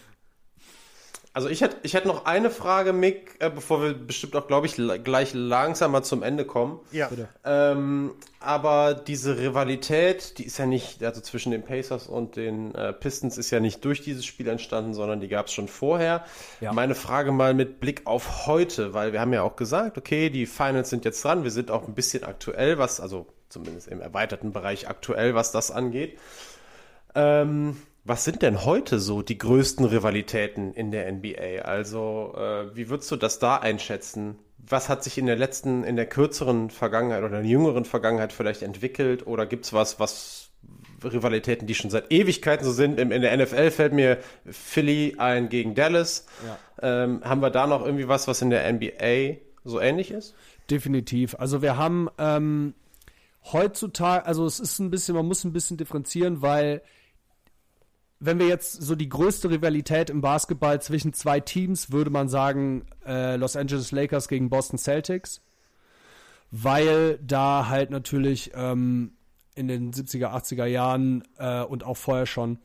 Also 1.36 1.50
ich 1.50 1.60
hätte 1.60 1.76
ich 1.82 1.92
hätte 1.92 2.08
noch 2.08 2.24
eine 2.24 2.48
Frage, 2.48 2.94
Mick, 2.94 3.34
äh, 3.40 3.50
bevor 3.50 3.82
wir 3.82 3.92
bestimmt 3.92 4.34
auch, 4.36 4.46
glaube 4.46 4.64
ich, 4.64 4.76
gleich 5.04 5.34
langsam 5.34 5.92
mal 5.92 6.02
zum 6.02 6.22
Ende 6.22 6.46
kommen. 6.46 6.80
Ja. 6.92 7.10
Ähm, 7.44 8.12
aber 8.40 8.94
diese 8.94 9.36
Rivalität, 9.36 10.38
die 10.38 10.44
ist 10.44 10.56
ja 10.56 10.64
nicht, 10.64 11.04
also 11.04 11.20
zwischen 11.20 11.52
den 11.52 11.62
Pacers 11.62 12.06
und 12.06 12.36
den 12.36 12.74
äh, 12.74 12.94
Pistons 12.94 13.36
ist 13.36 13.50
ja 13.50 13.60
nicht 13.60 13.84
durch 13.84 14.00
dieses 14.00 14.24
Spiel 14.24 14.48
entstanden, 14.48 14.94
sondern 14.94 15.20
die 15.20 15.28
gab 15.28 15.48
es 15.48 15.52
schon 15.52 15.68
vorher. 15.68 16.24
Ja. 16.62 16.72
Meine 16.72 16.94
Frage 16.94 17.32
mal 17.32 17.52
mit 17.52 17.80
Blick 17.80 18.06
auf 18.06 18.46
heute, 18.46 18.94
weil 18.94 19.12
wir 19.12 19.20
haben 19.20 19.34
ja 19.34 19.42
auch 19.42 19.56
gesagt, 19.56 19.98
okay, 19.98 20.30
die 20.30 20.46
Finals 20.46 20.88
sind 20.88 21.04
jetzt 21.04 21.22
dran, 21.22 21.44
wir 21.44 21.50
sind 21.50 21.70
auch 21.70 21.86
ein 21.86 21.92
bisschen 21.92 22.24
aktuell, 22.24 22.78
was, 22.78 22.98
also 22.98 23.26
zumindest 23.50 23.88
im 23.88 24.00
erweiterten 24.00 24.54
Bereich 24.54 24.88
aktuell, 24.88 25.34
was 25.34 25.52
das 25.52 25.70
angeht. 25.70 26.18
Ähm, 27.14 27.76
was 28.06 28.24
sind 28.24 28.42
denn 28.42 28.64
heute 28.64 29.00
so 29.00 29.20
die 29.20 29.36
größten 29.36 29.84
Rivalitäten 29.84 30.72
in 30.74 30.92
der 30.92 31.10
NBA? 31.10 31.62
Also, 31.64 32.34
äh, 32.36 32.76
wie 32.76 32.88
würdest 32.88 33.10
du 33.10 33.16
das 33.16 33.40
da 33.40 33.56
einschätzen? 33.56 34.38
Was 34.58 34.88
hat 34.88 35.02
sich 35.02 35.18
in 35.18 35.26
der 35.26 35.36
letzten, 35.36 35.82
in 35.82 35.96
der 35.96 36.06
kürzeren 36.06 36.70
Vergangenheit 36.70 37.24
oder 37.24 37.38
in 37.38 37.42
der 37.42 37.50
jüngeren 37.50 37.84
Vergangenheit 37.84 38.32
vielleicht 38.32 38.62
entwickelt? 38.62 39.26
Oder 39.26 39.44
gibt's 39.44 39.72
was, 39.72 39.98
was 39.98 40.50
Rivalitäten, 41.02 41.66
die 41.66 41.74
schon 41.74 41.90
seit 41.90 42.12
Ewigkeiten 42.12 42.64
so 42.64 42.72
sind? 42.72 43.00
In, 43.00 43.10
in 43.10 43.22
der 43.22 43.36
NFL 43.36 43.72
fällt 43.72 43.92
mir 43.92 44.18
Philly 44.48 45.16
ein 45.18 45.48
gegen 45.48 45.74
Dallas. 45.74 46.26
Ähm, 46.80 47.22
haben 47.24 47.42
wir 47.42 47.50
da 47.50 47.66
noch 47.66 47.84
irgendwie 47.84 48.06
was, 48.06 48.28
was 48.28 48.40
in 48.40 48.50
der 48.50 48.72
NBA 48.72 49.38
so 49.64 49.80
ähnlich 49.80 50.12
ist? 50.12 50.34
Definitiv. 50.70 51.34
Also 51.38 51.60
wir 51.60 51.76
haben 51.76 52.08
ähm, 52.18 52.74
heutzutage, 53.52 54.26
also 54.26 54.46
es 54.46 54.60
ist 54.60 54.78
ein 54.78 54.90
bisschen, 54.90 55.16
man 55.16 55.26
muss 55.26 55.42
ein 55.42 55.52
bisschen 55.52 55.76
differenzieren, 55.76 56.40
weil 56.40 56.82
wenn 58.18 58.38
wir 58.38 58.46
jetzt 58.46 58.72
so 58.72 58.94
die 58.94 59.08
größte 59.08 59.50
Rivalität 59.50 60.10
im 60.10 60.20
Basketball 60.20 60.80
zwischen 60.80 61.12
zwei 61.12 61.40
Teams, 61.40 61.92
würde 61.92 62.10
man 62.10 62.28
sagen 62.28 62.86
äh, 63.06 63.36
Los 63.36 63.56
Angeles 63.56 63.92
Lakers 63.92 64.28
gegen 64.28 64.48
Boston 64.48 64.78
Celtics, 64.78 65.42
weil 66.50 67.18
da 67.18 67.68
halt 67.68 67.90
natürlich 67.90 68.52
ähm, 68.54 69.12
in 69.54 69.68
den 69.68 69.92
70er, 69.92 70.28
80er 70.28 70.66
Jahren 70.66 71.24
äh, 71.38 71.62
und 71.62 71.84
auch 71.84 71.96
vorher 71.96 72.26
schon 72.26 72.58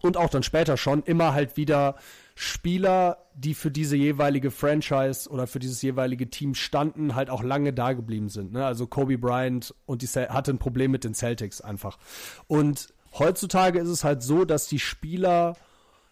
und 0.00 0.16
auch 0.16 0.30
dann 0.30 0.42
später 0.42 0.76
schon 0.76 1.02
immer 1.04 1.32
halt 1.32 1.56
wieder 1.56 1.94
Spieler, 2.34 3.18
die 3.34 3.54
für 3.54 3.70
diese 3.70 3.96
jeweilige 3.96 4.50
Franchise 4.50 5.28
oder 5.28 5.46
für 5.46 5.58
dieses 5.58 5.80
jeweilige 5.82 6.28
Team 6.28 6.54
standen, 6.54 7.14
halt 7.14 7.30
auch 7.30 7.42
lange 7.42 7.72
da 7.72 7.92
geblieben 7.92 8.28
sind. 8.28 8.52
Ne? 8.52 8.64
Also 8.64 8.86
Kobe 8.86 9.18
Bryant 9.18 9.74
und 9.86 10.02
die 10.02 10.06
Cel 10.06 10.28
hatte 10.30 10.50
ein 10.50 10.58
Problem 10.58 10.90
mit 10.90 11.04
den 11.04 11.14
Celtics 11.14 11.60
einfach. 11.60 11.98
Und 12.46 12.92
heutzutage 13.18 13.78
ist 13.78 13.88
es 13.88 14.04
halt 14.04 14.22
so, 14.22 14.44
dass 14.44 14.66
die 14.66 14.78
Spieler 14.78 15.56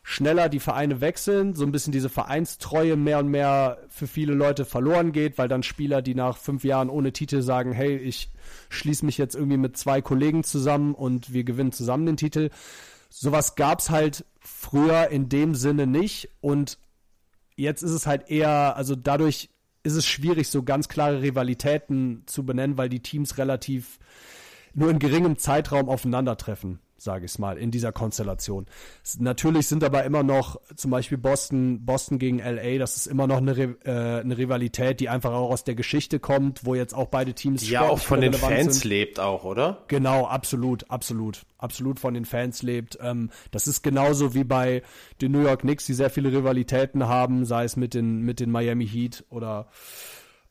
schneller 0.02 0.48
die 0.48 0.60
Vereine 0.60 1.00
wechseln, 1.00 1.54
so 1.54 1.64
ein 1.64 1.72
bisschen 1.72 1.92
diese 1.92 2.08
Vereinstreue 2.08 2.96
mehr 2.96 3.18
und 3.18 3.28
mehr 3.28 3.78
für 3.88 4.06
viele 4.06 4.32
Leute 4.32 4.64
verloren 4.64 5.12
geht, 5.12 5.36
weil 5.36 5.48
dann 5.48 5.62
Spieler, 5.62 6.02
die 6.02 6.14
nach 6.14 6.36
fünf 6.38 6.64
Jahren 6.64 6.88
ohne 6.88 7.12
Titel 7.12 7.42
sagen, 7.42 7.72
hey, 7.72 7.96
ich 7.96 8.30
schließe 8.70 9.04
mich 9.04 9.18
jetzt 9.18 9.34
irgendwie 9.34 9.58
mit 9.58 9.76
zwei 9.76 10.00
Kollegen 10.00 10.42
zusammen 10.42 10.94
und 10.94 11.32
wir 11.32 11.44
gewinnen 11.44 11.72
zusammen 11.72 12.06
den 12.06 12.16
Titel. 12.16 12.50
Sowas 13.10 13.56
gab's 13.56 13.90
halt 13.90 14.24
früher 14.40 15.08
in 15.08 15.28
dem 15.28 15.54
Sinne 15.54 15.86
nicht 15.86 16.30
und 16.40 16.78
jetzt 17.56 17.82
ist 17.82 17.90
es 17.90 18.06
halt 18.06 18.30
eher, 18.30 18.76
also 18.76 18.96
dadurch 18.96 19.50
ist 19.82 19.94
es 19.94 20.06
schwierig, 20.06 20.48
so 20.48 20.62
ganz 20.62 20.88
klare 20.88 21.22
Rivalitäten 21.22 22.22
zu 22.26 22.44
benennen, 22.44 22.78
weil 22.78 22.88
die 22.88 23.00
Teams 23.00 23.38
relativ 23.38 23.98
nur 24.74 24.90
in 24.90 24.98
geringem 24.98 25.36
Zeitraum 25.36 25.88
aufeinandertreffen, 25.88 26.80
sage 27.00 27.26
ich 27.26 27.38
mal, 27.38 27.56
in 27.56 27.70
dieser 27.70 27.92
Konstellation. 27.92 28.66
Natürlich 29.18 29.66
sind 29.68 29.82
aber 29.84 30.04
immer 30.04 30.22
noch 30.22 30.60
zum 30.76 30.90
Beispiel 30.90 31.18
Boston, 31.18 31.84
Boston 31.84 32.18
gegen 32.18 32.38
LA, 32.38 32.78
das 32.78 32.96
ist 32.96 33.06
immer 33.06 33.26
noch 33.26 33.38
eine, 33.38 33.52
äh, 33.84 34.20
eine 34.20 34.36
Rivalität, 34.36 35.00
die 35.00 35.08
einfach 35.08 35.32
auch 35.32 35.50
aus 35.50 35.64
der 35.64 35.74
Geschichte 35.74 36.20
kommt, 36.20 36.64
wo 36.64 36.74
jetzt 36.74 36.94
auch 36.94 37.08
beide 37.08 37.34
Teams 37.34 37.62
Die 37.62 37.70
ja 37.70 37.82
auch 37.82 37.98
von 37.98 38.20
den 38.20 38.34
Fans 38.34 38.80
sind. 38.80 38.84
lebt 38.84 39.20
auch, 39.20 39.44
oder? 39.44 39.84
Genau, 39.88 40.26
absolut, 40.26 40.90
absolut, 40.90 41.42
absolut 41.58 41.98
von 41.98 42.14
den 42.14 42.24
Fans 42.24 42.62
lebt. 42.62 42.98
Ähm, 43.00 43.30
das 43.50 43.66
ist 43.66 43.82
genauso 43.82 44.34
wie 44.34 44.44
bei 44.44 44.82
den 45.20 45.32
New 45.32 45.42
York 45.42 45.60
Knicks, 45.60 45.86
die 45.86 45.94
sehr 45.94 46.10
viele 46.10 46.30
Rivalitäten 46.32 47.08
haben, 47.08 47.44
sei 47.44 47.64
es 47.64 47.76
mit 47.76 47.94
den, 47.94 48.22
mit 48.22 48.40
den 48.40 48.50
Miami 48.50 48.86
Heat 48.86 49.24
oder 49.30 49.68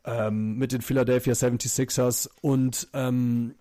ähm, 0.06 0.58
mit 0.58 0.72
den 0.72 0.82
Philadelphia 0.82 1.34
76ers 1.34 2.30
und 2.42 2.88
ähm, 2.94 3.56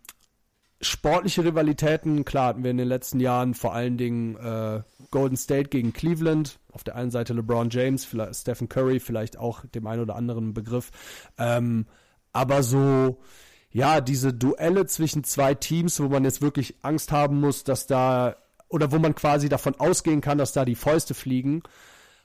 sportliche 0.80 1.44
Rivalitäten, 1.44 2.24
klar 2.24 2.48
hatten 2.48 2.62
wir 2.62 2.70
in 2.70 2.76
den 2.76 2.88
letzten 2.88 3.20
Jahren 3.20 3.54
vor 3.54 3.74
allen 3.74 3.96
Dingen 3.96 4.36
äh, 4.36 4.82
Golden 5.10 5.36
State 5.36 5.70
gegen 5.70 5.92
Cleveland, 5.92 6.58
auf 6.72 6.84
der 6.84 6.94
einen 6.96 7.10
Seite 7.10 7.32
LeBron 7.34 7.70
James, 7.70 8.04
vielleicht 8.04 8.36
Stephen 8.36 8.68
Curry, 8.68 9.00
vielleicht 9.00 9.38
auch 9.38 9.64
dem 9.66 9.86
einen 9.86 10.02
oder 10.02 10.16
anderen 10.16 10.54
Begriff. 10.54 10.90
Ähm, 11.36 11.86
aber 12.32 12.62
so, 12.62 13.18
ja, 13.70 14.00
diese 14.00 14.32
Duelle 14.32 14.86
zwischen 14.86 15.24
zwei 15.24 15.54
Teams, 15.54 16.00
wo 16.00 16.08
man 16.08 16.24
jetzt 16.24 16.42
wirklich 16.42 16.76
Angst 16.82 17.10
haben 17.10 17.40
muss, 17.40 17.64
dass 17.64 17.86
da, 17.86 18.36
oder 18.68 18.92
wo 18.92 18.98
man 18.98 19.14
quasi 19.14 19.48
davon 19.48 19.74
ausgehen 19.78 20.20
kann, 20.20 20.38
dass 20.38 20.52
da 20.52 20.64
die 20.64 20.76
Fäuste 20.76 21.14
fliegen, 21.14 21.62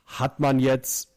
hat 0.06 0.38
man 0.38 0.60
jetzt 0.60 1.13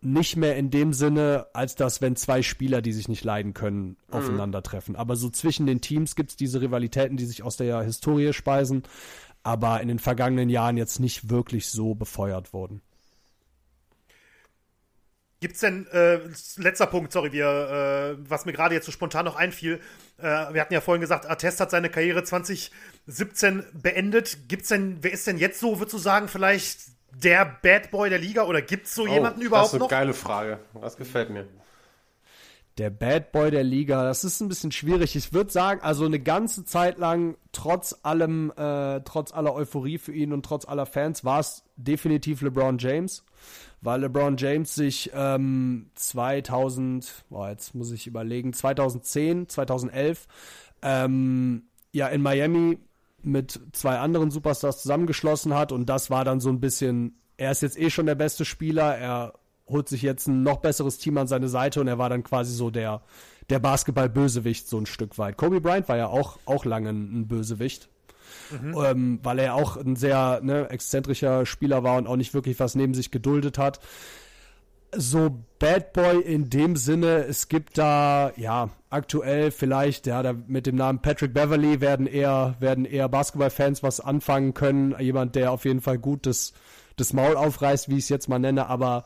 nicht 0.00 0.36
mehr 0.36 0.56
in 0.56 0.70
dem 0.70 0.92
Sinne, 0.92 1.46
als 1.52 1.74
dass, 1.74 2.00
wenn 2.00 2.14
zwei 2.16 2.42
Spieler, 2.42 2.82
die 2.82 2.92
sich 2.92 3.08
nicht 3.08 3.24
leiden 3.24 3.54
können, 3.54 3.96
aufeinandertreffen. 4.10 4.96
Aber 4.96 5.16
so 5.16 5.28
zwischen 5.28 5.66
den 5.66 5.80
Teams 5.80 6.14
gibt's 6.14 6.36
diese 6.36 6.60
Rivalitäten, 6.60 7.16
die 7.16 7.26
sich 7.26 7.42
aus 7.42 7.56
der 7.56 7.82
Historie 7.82 8.32
speisen, 8.32 8.84
aber 9.42 9.80
in 9.80 9.88
den 9.88 9.98
vergangenen 9.98 10.50
Jahren 10.50 10.76
jetzt 10.76 11.00
nicht 11.00 11.30
wirklich 11.30 11.68
so 11.68 11.94
befeuert 11.94 12.52
wurden. 12.52 12.80
Gibt's 15.40 15.60
denn, 15.60 15.86
äh, 15.88 16.18
letzter 16.56 16.86
Punkt, 16.86 17.12
sorry, 17.12 17.32
wir, 17.32 17.46
äh, 17.46 18.28
was 18.28 18.44
mir 18.44 18.52
gerade 18.52 18.74
jetzt 18.74 18.86
so 18.86 18.92
spontan 18.92 19.24
noch 19.24 19.36
einfiel, 19.36 19.80
äh, 20.18 20.22
wir 20.22 20.60
hatten 20.60 20.74
ja 20.74 20.80
vorhin 20.80 21.00
gesagt, 21.00 21.26
Artest 21.26 21.60
hat 21.60 21.70
seine 21.70 21.90
Karriere 21.90 22.24
2017 22.24 23.62
beendet. 23.72 24.48
Gibt's 24.48 24.68
denn, 24.68 24.98
wer 25.00 25.12
ist 25.12 25.28
denn 25.28 25.38
jetzt 25.38 25.60
so, 25.60 25.78
würdest 25.78 25.94
du 25.94 25.98
sagen, 25.98 26.26
vielleicht 26.26 26.97
der 27.14 27.58
Bad 27.62 27.90
Boy 27.90 28.10
der 28.10 28.18
Liga 28.18 28.44
oder 28.44 28.62
gibt's 28.62 28.94
so 28.94 29.06
jemanden 29.06 29.40
Oh, 29.42 29.44
überhaupt 29.44 29.64
das 29.66 29.72
ist 29.72 29.74
eine 29.74 29.84
noch? 29.84 29.90
geile 29.90 30.14
Frage. 30.14 30.58
Das 30.80 30.96
gefällt 30.96 31.30
mir. 31.30 31.46
der 32.78 32.90
Bad 32.90 33.32
Boy 33.32 33.50
der 33.50 33.64
Liga, 33.64 34.04
das 34.04 34.22
ist 34.22 34.40
ein 34.40 34.46
bisschen 34.48 34.70
schwierig. 34.70 35.16
Ich 35.16 35.32
würde 35.32 35.50
sagen, 35.50 35.80
also 35.82 36.04
eine 36.04 36.20
ganze 36.20 36.64
Zeit 36.64 36.98
lang, 36.98 37.36
trotz 37.50 37.96
allem, 38.04 38.52
äh, 38.56 39.00
trotz 39.00 39.32
aller 39.32 39.52
Euphorie 39.52 39.98
für 39.98 40.12
ihn 40.12 40.32
und 40.32 40.44
trotz 40.44 40.64
aller 40.64 40.86
Fans, 40.86 41.24
war 41.24 41.40
es 41.40 41.64
definitiv 41.76 42.40
LeBron 42.40 42.78
James, 42.78 43.24
weil 43.80 44.00
LeBron 44.02 44.36
James 44.36 44.74
sich 44.76 45.10
ähm, 45.12 45.90
2000, 45.96 47.24
boah, 47.30 47.48
jetzt 47.50 47.74
muss 47.74 47.90
ich 47.90 48.06
überlegen, 48.06 48.52
2010, 48.52 49.48
2011, 49.48 50.26
ähm, 50.82 51.64
ja 51.90 52.06
in 52.08 52.22
Miami 52.22 52.78
mit 53.28 53.60
zwei 53.72 53.98
anderen 53.98 54.30
Superstars 54.30 54.82
zusammengeschlossen 54.82 55.54
hat 55.54 55.72
und 55.72 55.86
das 55.86 56.10
war 56.10 56.24
dann 56.24 56.40
so 56.40 56.48
ein 56.48 56.60
bisschen, 56.60 57.20
er 57.36 57.52
ist 57.52 57.62
jetzt 57.62 57.78
eh 57.78 57.90
schon 57.90 58.06
der 58.06 58.14
beste 58.14 58.44
Spieler, 58.44 58.96
er 58.96 59.34
holt 59.68 59.88
sich 59.88 60.02
jetzt 60.02 60.26
ein 60.26 60.42
noch 60.42 60.58
besseres 60.58 60.98
Team 60.98 61.18
an 61.18 61.26
seine 61.26 61.48
Seite 61.48 61.80
und 61.80 61.88
er 61.88 61.98
war 61.98 62.08
dann 62.08 62.22
quasi 62.22 62.52
so 62.54 62.70
der, 62.70 63.02
der 63.50 63.58
Basketball-Bösewicht 63.58 64.68
so 64.68 64.78
ein 64.78 64.86
Stück 64.86 65.18
weit. 65.18 65.36
Kobe 65.36 65.60
Bryant 65.60 65.88
war 65.88 65.96
ja 65.96 66.08
auch, 66.08 66.38
auch 66.46 66.64
lange 66.64 66.90
ein 66.90 67.28
Bösewicht. 67.28 67.88
Mhm. 68.50 68.76
Ähm, 68.84 69.20
weil 69.22 69.38
er 69.38 69.54
auch 69.54 69.76
ein 69.76 69.96
sehr 69.96 70.40
ne, 70.42 70.68
exzentrischer 70.70 71.46
Spieler 71.46 71.82
war 71.82 71.96
und 71.96 72.06
auch 72.06 72.16
nicht 72.16 72.34
wirklich 72.34 72.58
was 72.60 72.74
neben 72.74 72.94
sich 72.94 73.10
geduldet 73.10 73.58
hat. 73.58 73.80
So 74.96 75.30
Bad 75.58 75.92
Boy 75.92 76.20
in 76.20 76.48
dem 76.48 76.76
Sinne, 76.76 77.24
es 77.24 77.48
gibt 77.48 77.78
da, 77.78 78.32
ja, 78.36 78.70
aktuell 78.90 79.50
vielleicht, 79.50 80.06
ja, 80.06 80.22
da 80.22 80.32
mit 80.32 80.66
dem 80.66 80.76
Namen 80.76 81.00
Patrick 81.00 81.34
Beverly 81.34 81.80
werden 81.80 82.06
eher, 82.06 82.56
werden 82.60 82.84
eher 82.84 83.08
Basketballfans 83.08 83.82
was 83.82 84.00
anfangen 84.00 84.54
können. 84.54 84.94
Jemand, 84.98 85.34
der 85.34 85.52
auf 85.52 85.64
jeden 85.64 85.80
Fall 85.80 85.98
gut 85.98 86.26
das, 86.26 86.54
das 86.96 87.12
Maul 87.12 87.36
aufreißt, 87.36 87.88
wie 87.88 87.98
ich 87.98 88.04
es 88.04 88.08
jetzt 88.08 88.28
mal 88.28 88.38
nenne, 88.38 88.66
aber 88.66 89.04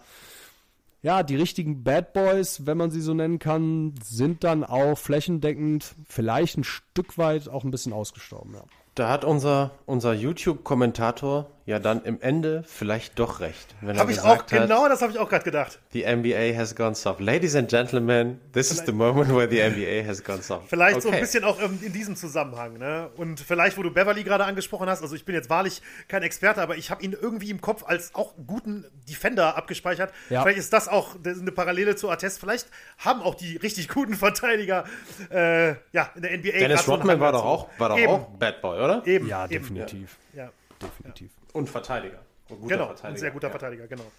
ja, 1.03 1.25
die 1.25 1.35
richtigen 1.35 1.83
Bad 1.83 2.13
Boys, 2.13 2.65
wenn 2.65 2.79
man 2.79 2.93
sie 2.93 3.01
so 3.01 3.13
nennen 3.13 3.41
kann, 3.41 3.95
sind 4.05 4.45
dann 4.45 4.63
auch 4.63 4.97
flächendeckend 4.97 5.97
vielleicht 6.07 6.59
ein 6.59 6.65
Stück 6.65 7.19
weit 7.19 7.49
auch 7.49 7.65
ein 7.65 7.73
bisschen 7.73 7.93
ausgestorben, 7.93 8.55
ja. 8.55 8.63
Da 8.95 9.09
hat 9.09 9.25
unser, 9.25 9.71
unser 9.87 10.13
YouTube-Kommentator 10.13 11.51
ja 11.65 11.79
dann 11.79 12.03
im 12.05 12.21
Ende 12.21 12.65
vielleicht 12.67 13.19
doch 13.19 13.41
recht. 13.41 13.75
Habe 13.83 14.13
ich 14.13 14.21
auch, 14.21 14.47
genau 14.47 14.89
das 14.89 15.03
habe 15.03 15.13
ich 15.13 15.19
auch 15.19 15.29
gerade 15.29 15.45
gedacht. 15.45 15.79
The 15.93 16.05
NBA 16.05 16.57
has 16.57 16.75
gone 16.75 16.95
soft. 16.95 17.21
Ladies 17.21 17.55
and 17.55 17.69
Gentlemen, 17.69 18.41
this 18.53 18.69
vielleicht, 18.69 18.81
is 18.81 18.87
the 18.87 18.93
moment 18.93 19.35
where 19.35 19.49
the 19.49 19.61
NBA 19.61 20.07
has 20.07 20.23
gone 20.23 20.43
soft. 20.43 20.69
Vielleicht 20.69 20.97
okay. 20.97 21.03
so 21.03 21.11
ein 21.11 21.21
bisschen 21.21 21.45
auch 21.45 21.61
in 21.61 21.93
diesem 21.93 22.17
Zusammenhang. 22.17 22.79
Ne? 22.79 23.11
Und 23.17 23.41
vielleicht, 23.41 23.79
wo 23.79 23.83
du 23.83 23.91
Beverly 23.91 24.25
gerade 24.25 24.45
angesprochen 24.45 24.89
hast, 24.89 25.03
also 25.03 25.15
ich 25.15 25.25
bin 25.25 25.35
jetzt 25.35 25.51
wahrlich 25.51 25.83
kein 26.09 26.23
Experte, 26.23 26.61
aber 26.63 26.77
ich 26.77 26.91
habe 26.91 27.03
ihn 27.03 27.13
irgendwie 27.13 27.51
im 27.51 27.61
Kopf 27.61 27.85
als 27.85 28.15
auch 28.15 28.35
guten 28.47 28.85
Defender 29.09 29.57
abgespeichert. 29.57 30.13
Ja. 30.31 30.43
Vielleicht 30.43 30.59
ist 30.59 30.73
das 30.73 30.89
auch 30.89 31.17
eine 31.25 31.53
Parallele 31.53 31.97
zu 31.97 32.11
Artest. 32.11 32.41
Vielleicht 32.41 32.69
haben 32.99 33.23
auch 33.23 33.35
die 33.35 33.57
richtig 33.57 33.89
guten 33.89 34.15
Verteidiger 34.15 34.85
äh, 35.31 35.71
ja, 35.93 36.11
in 36.15 36.23
der 36.23 36.37
NBA. 36.39 36.53
Dennis 36.53 36.89
Rodman 36.89 37.21
war 37.21 37.33
doch 37.33 37.45
auch, 37.45 37.69
war 37.79 37.91
doch 37.91 38.07
auch 38.07 38.29
Bad 38.39 38.61
Boy, 38.61 38.81
oder? 38.81 39.07
Eben. 39.07 39.29
Ja, 39.29 39.47
definitiv. 39.47 40.17
Ja. 40.35 40.51
Definitiv. 40.83 41.31
Und 41.53 41.69
Verteidiger. 41.69 42.19
Und 42.49 42.69
genau, 42.69 42.87
Verteidiger. 42.87 43.09
ein 43.09 43.17
sehr 43.17 43.31
guter 43.31 43.49
ja. 43.49 43.51
Verteidiger, 43.51 43.87
genau. 43.87 44.11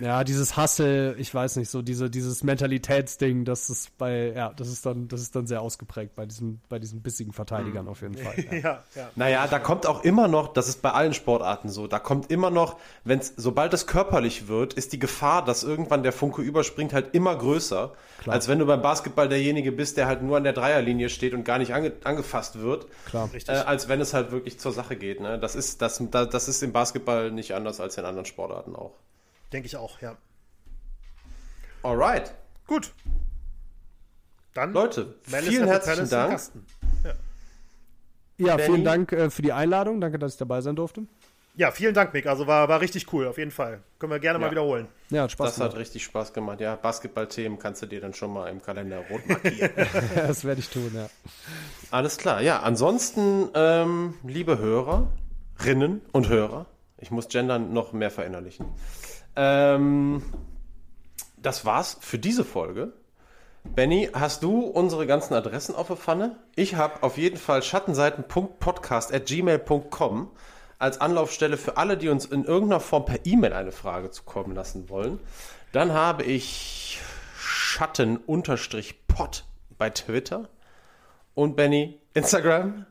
Ja, 0.00 0.24
dieses 0.24 0.56
Hustle, 0.56 1.14
ich 1.16 1.34
weiß 1.34 1.56
nicht, 1.56 1.70
so 1.70 1.82
diese, 1.82 2.10
dieses 2.10 2.44
Mentalitätsding, 2.44 3.44
das 3.44 3.70
ist 3.70 3.96
bei, 3.98 4.32
ja, 4.34 4.52
das 4.52 4.68
ist 4.68 4.86
dann, 4.86 5.08
das 5.08 5.20
ist 5.20 5.34
dann 5.34 5.46
sehr 5.46 5.60
ausgeprägt 5.62 6.14
bei 6.14 6.26
diesen, 6.26 6.60
bei 6.68 6.78
diesen 6.78 7.02
bissigen 7.02 7.32
Verteidigern 7.32 7.84
mhm. 7.84 7.90
auf 7.90 8.02
jeden 8.02 8.16
Fall. 8.16 8.34
Ja. 8.50 8.52
ja, 8.58 8.84
ja. 8.94 9.10
Naja, 9.16 9.46
da 9.48 9.58
kommt 9.58 9.86
auch 9.86 10.04
immer 10.04 10.28
noch, 10.28 10.52
das 10.52 10.68
ist 10.68 10.82
bei 10.82 10.92
allen 10.92 11.14
Sportarten 11.14 11.68
so, 11.68 11.86
da 11.86 11.98
kommt 11.98 12.30
immer 12.30 12.50
noch, 12.50 12.78
wenn's, 13.04 13.32
sobald 13.36 13.74
es 13.74 13.86
körperlich 13.86 14.48
wird, 14.48 14.74
ist 14.74 14.92
die 14.92 14.98
Gefahr, 14.98 15.44
dass 15.44 15.64
irgendwann 15.64 16.02
der 16.02 16.12
Funke 16.12 16.42
überspringt, 16.42 16.92
halt 16.92 17.14
immer 17.14 17.36
größer, 17.36 17.92
Klar. 18.20 18.34
als 18.34 18.48
wenn 18.48 18.58
du 18.58 18.66
beim 18.66 18.82
Basketball 18.82 19.28
derjenige 19.28 19.72
bist, 19.72 19.96
der 19.96 20.06
halt 20.06 20.22
nur 20.22 20.36
an 20.36 20.44
der 20.44 20.52
Dreierlinie 20.52 21.08
steht 21.08 21.34
und 21.34 21.44
gar 21.44 21.58
nicht 21.58 21.74
ange, 21.74 21.92
angefasst 22.04 22.60
wird. 22.60 22.86
Klar. 23.06 23.30
Äh, 23.32 23.52
als 23.52 23.88
wenn 23.88 24.00
es 24.00 24.14
halt 24.14 24.30
wirklich 24.30 24.58
zur 24.58 24.72
Sache 24.72 24.96
geht. 24.96 25.20
Ne? 25.20 25.38
Das 25.38 25.54
ist, 25.54 25.82
das, 25.82 26.02
das 26.10 26.48
ist 26.48 26.62
im 26.62 26.72
Basketball 26.72 27.30
nicht 27.30 27.54
anders 27.54 27.80
als 27.80 27.96
in 27.96 28.04
anderen 28.04 28.26
Sportarten 28.26 28.76
auch. 28.76 28.92
Denke 29.52 29.66
ich 29.66 29.76
auch, 29.76 30.00
ja. 30.00 30.16
Alright. 31.82 32.34
Gut. 32.66 32.92
Dann, 34.54 34.72
Leute, 34.72 35.14
vielen 35.22 35.66
herzlichen 35.66 36.08
Dank. 36.08 36.40
Ja, 37.04 37.14
ja 38.46 38.58
vielen 38.58 38.84
Dank 38.84 39.12
äh, 39.12 39.30
für 39.30 39.42
die 39.42 39.52
Einladung. 39.52 40.00
Danke, 40.00 40.18
dass 40.18 40.32
ich 40.32 40.38
dabei 40.38 40.60
sein 40.60 40.76
durfte. 40.76 41.06
Ja, 41.56 41.70
vielen 41.72 41.94
Dank, 41.94 42.12
Mick. 42.14 42.26
Also 42.26 42.46
war, 42.46 42.68
war 42.68 42.80
richtig 42.80 43.12
cool, 43.12 43.26
auf 43.26 43.36
jeden 43.38 43.50
Fall. 43.50 43.82
Können 43.98 44.12
wir 44.12 44.18
gerne 44.20 44.38
ja. 44.38 44.44
mal 44.46 44.50
wiederholen. 44.50 44.88
Ja, 45.10 45.24
hat 45.24 45.32
Spaß 45.32 45.48
Das 45.48 45.54
gemacht. 45.56 45.72
hat 45.72 45.78
richtig 45.78 46.04
Spaß 46.04 46.32
gemacht. 46.32 46.60
Ja, 46.60 46.76
Basketball-Themen 46.76 47.58
kannst 47.58 47.82
du 47.82 47.86
dir 47.86 48.00
dann 48.00 48.14
schon 48.14 48.32
mal 48.32 48.48
im 48.48 48.62
Kalender 48.62 49.02
rot 49.10 49.20
markieren. 49.28 49.70
das 50.14 50.44
werde 50.44 50.60
ich 50.60 50.68
tun, 50.68 50.90
ja. 50.94 51.08
Alles 51.90 52.16
klar. 52.16 52.40
Ja, 52.40 52.60
ansonsten, 52.60 53.48
ähm, 53.54 54.14
liebe 54.24 54.58
Hörerinnen 54.58 56.00
und 56.12 56.28
Hörer, 56.28 56.66
ich 56.98 57.10
muss 57.10 57.28
Gendern 57.28 57.72
noch 57.72 57.92
mehr 57.92 58.10
verinnerlichen. 58.10 58.66
Ähm, 59.42 60.22
das 61.38 61.64
war's 61.64 61.96
für 62.00 62.18
diese 62.18 62.44
Folge. 62.44 62.92
Benny, 63.64 64.10
hast 64.12 64.42
du 64.42 64.60
unsere 64.60 65.06
ganzen 65.06 65.32
Adressen 65.32 65.74
auf 65.74 65.86
der 65.86 65.96
Pfanne? 65.96 66.36
Ich 66.56 66.74
habe 66.74 67.02
auf 67.02 67.16
jeden 67.16 67.38
Fall 67.38 67.62
schattenseiten.podcast.gmail.com 67.62 70.30
als 70.78 71.00
Anlaufstelle 71.00 71.56
für 71.56 71.78
alle, 71.78 71.96
die 71.96 72.10
uns 72.10 72.26
in 72.26 72.44
irgendeiner 72.44 72.80
Form 72.80 73.06
per 73.06 73.24
E-Mail 73.24 73.54
eine 73.54 73.72
Frage 73.72 74.10
zukommen 74.10 74.54
lassen 74.54 74.90
wollen. 74.90 75.18
Dann 75.72 75.94
habe 75.94 76.24
ich 76.24 77.00
Schatten-Pod 77.38 79.44
bei 79.78 79.88
Twitter. 79.88 80.50
Und 81.34 81.56
Benny, 81.56 81.98
Instagram, 82.12 82.84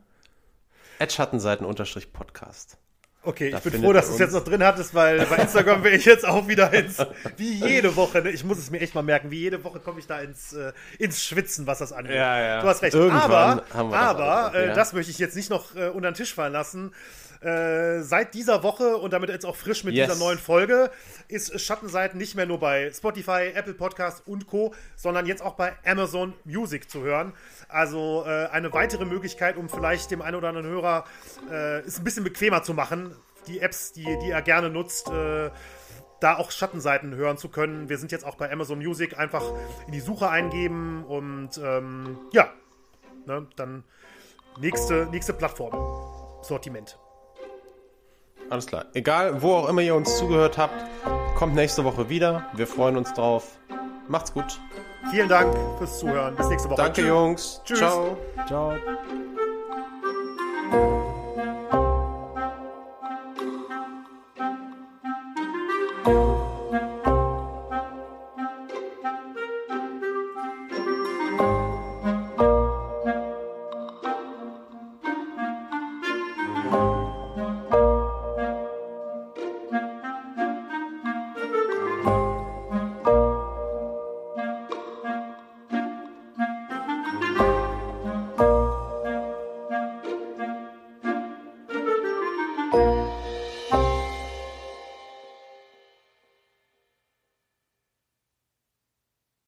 at 0.98 1.12
Schattenseiten-Podcast. 1.12 2.76
Okay, 3.22 3.54
ich 3.54 3.60
bin 3.60 3.82
froh, 3.82 3.92
dass 3.92 4.06
du 4.06 4.14
es 4.14 4.18
jetzt 4.18 4.32
noch 4.32 4.44
drin 4.44 4.64
hattest, 4.64 4.94
weil 4.94 5.26
bei 5.26 5.36
Instagram 5.36 5.82
bin 5.82 5.92
ich 5.92 6.06
jetzt 6.06 6.26
auch 6.26 6.48
wieder 6.48 6.72
ins, 6.72 6.96
wie 7.36 7.52
jede 7.52 7.94
Woche, 7.94 8.22
ne? 8.22 8.30
ich 8.30 8.44
muss 8.44 8.56
es 8.56 8.70
mir 8.70 8.80
echt 8.80 8.94
mal 8.94 9.02
merken, 9.02 9.30
wie 9.30 9.40
jede 9.40 9.62
Woche 9.62 9.78
komme 9.78 9.98
ich 9.98 10.06
da 10.06 10.20
ins, 10.20 10.54
äh, 10.54 10.72
ins 10.98 11.22
Schwitzen, 11.22 11.66
was 11.66 11.80
das 11.80 11.92
angeht. 11.92 12.14
Ja, 12.14 12.40
ja. 12.40 12.62
Du 12.62 12.68
hast 12.68 12.80
recht. 12.80 12.94
Irgendwann 12.94 13.60
aber, 13.70 13.94
aber 13.94 14.50
das, 14.52 14.54
äh, 14.54 14.66
ja. 14.68 14.74
das 14.74 14.92
möchte 14.94 15.10
ich 15.10 15.18
jetzt 15.18 15.36
nicht 15.36 15.50
noch 15.50 15.76
äh, 15.76 15.88
unter 15.88 16.10
den 16.10 16.14
Tisch 16.14 16.34
fallen 16.34 16.54
lassen. 16.54 16.94
Äh, 17.40 18.02
seit 18.02 18.34
dieser 18.34 18.62
Woche 18.62 18.98
und 18.98 19.14
damit 19.14 19.30
jetzt 19.30 19.46
auch 19.46 19.56
frisch 19.56 19.82
mit 19.82 19.94
yes. 19.94 20.08
dieser 20.08 20.18
neuen 20.18 20.38
Folge 20.38 20.90
ist 21.28 21.58
Schattenseiten 21.58 22.18
nicht 22.18 22.34
mehr 22.34 22.44
nur 22.44 22.60
bei 22.60 22.92
Spotify, 22.92 23.52
Apple 23.54 23.72
Podcasts 23.72 24.22
und 24.26 24.46
Co., 24.46 24.74
sondern 24.94 25.24
jetzt 25.24 25.40
auch 25.40 25.54
bei 25.54 25.72
Amazon 25.86 26.34
Music 26.44 26.90
zu 26.90 27.02
hören. 27.02 27.32
Also 27.68 28.24
äh, 28.26 28.48
eine 28.48 28.72
weitere 28.74 29.06
Möglichkeit, 29.06 29.56
um 29.56 29.70
vielleicht 29.70 30.10
dem 30.10 30.20
einen 30.20 30.36
oder 30.36 30.48
anderen 30.48 30.68
Hörer 30.68 31.04
äh, 31.50 31.78
es 31.80 31.98
ein 31.98 32.04
bisschen 32.04 32.24
bequemer 32.24 32.62
zu 32.62 32.74
machen, 32.74 33.16
die 33.46 33.60
Apps, 33.60 33.92
die, 33.92 34.04
die 34.22 34.30
er 34.30 34.42
gerne 34.42 34.68
nutzt, 34.68 35.08
äh, 35.08 35.50
da 36.20 36.36
auch 36.36 36.50
Schattenseiten 36.50 37.14
hören 37.14 37.38
zu 37.38 37.48
können. 37.48 37.88
Wir 37.88 37.96
sind 37.96 38.12
jetzt 38.12 38.26
auch 38.26 38.34
bei 38.34 38.52
Amazon 38.52 38.78
Music 38.78 39.18
einfach 39.18 39.44
in 39.86 39.92
die 39.92 40.00
Suche 40.00 40.28
eingeben 40.28 41.04
und 41.06 41.56
ähm, 41.56 42.18
ja, 42.32 42.52
ne, 43.24 43.46
dann 43.56 43.84
nächste, 44.58 45.08
nächste 45.10 45.32
Plattform. 45.32 45.72
Sortiment. 46.42 46.98
Alles 48.50 48.66
klar. 48.66 48.86
Egal, 48.94 49.40
wo 49.40 49.54
auch 49.54 49.68
immer 49.68 49.80
ihr 49.80 49.94
uns 49.94 50.18
zugehört 50.18 50.58
habt, 50.58 50.74
kommt 51.36 51.54
nächste 51.54 51.84
Woche 51.84 52.08
wieder. 52.08 52.46
Wir 52.54 52.66
freuen 52.66 52.96
uns 52.96 53.12
drauf. 53.14 53.56
Macht's 54.08 54.32
gut. 54.32 54.60
Vielen 55.10 55.28
Dank 55.28 55.56
fürs 55.78 56.00
Zuhören. 56.00 56.36
Bis 56.36 56.48
nächste 56.48 56.68
Woche. 56.68 56.82
Danke, 56.82 57.00
Tschüss. 57.00 57.08
Jungs. 57.08 57.60
Tschüss. 57.64 57.78
Ciao. 57.78 58.16
Ciao. 58.46 58.74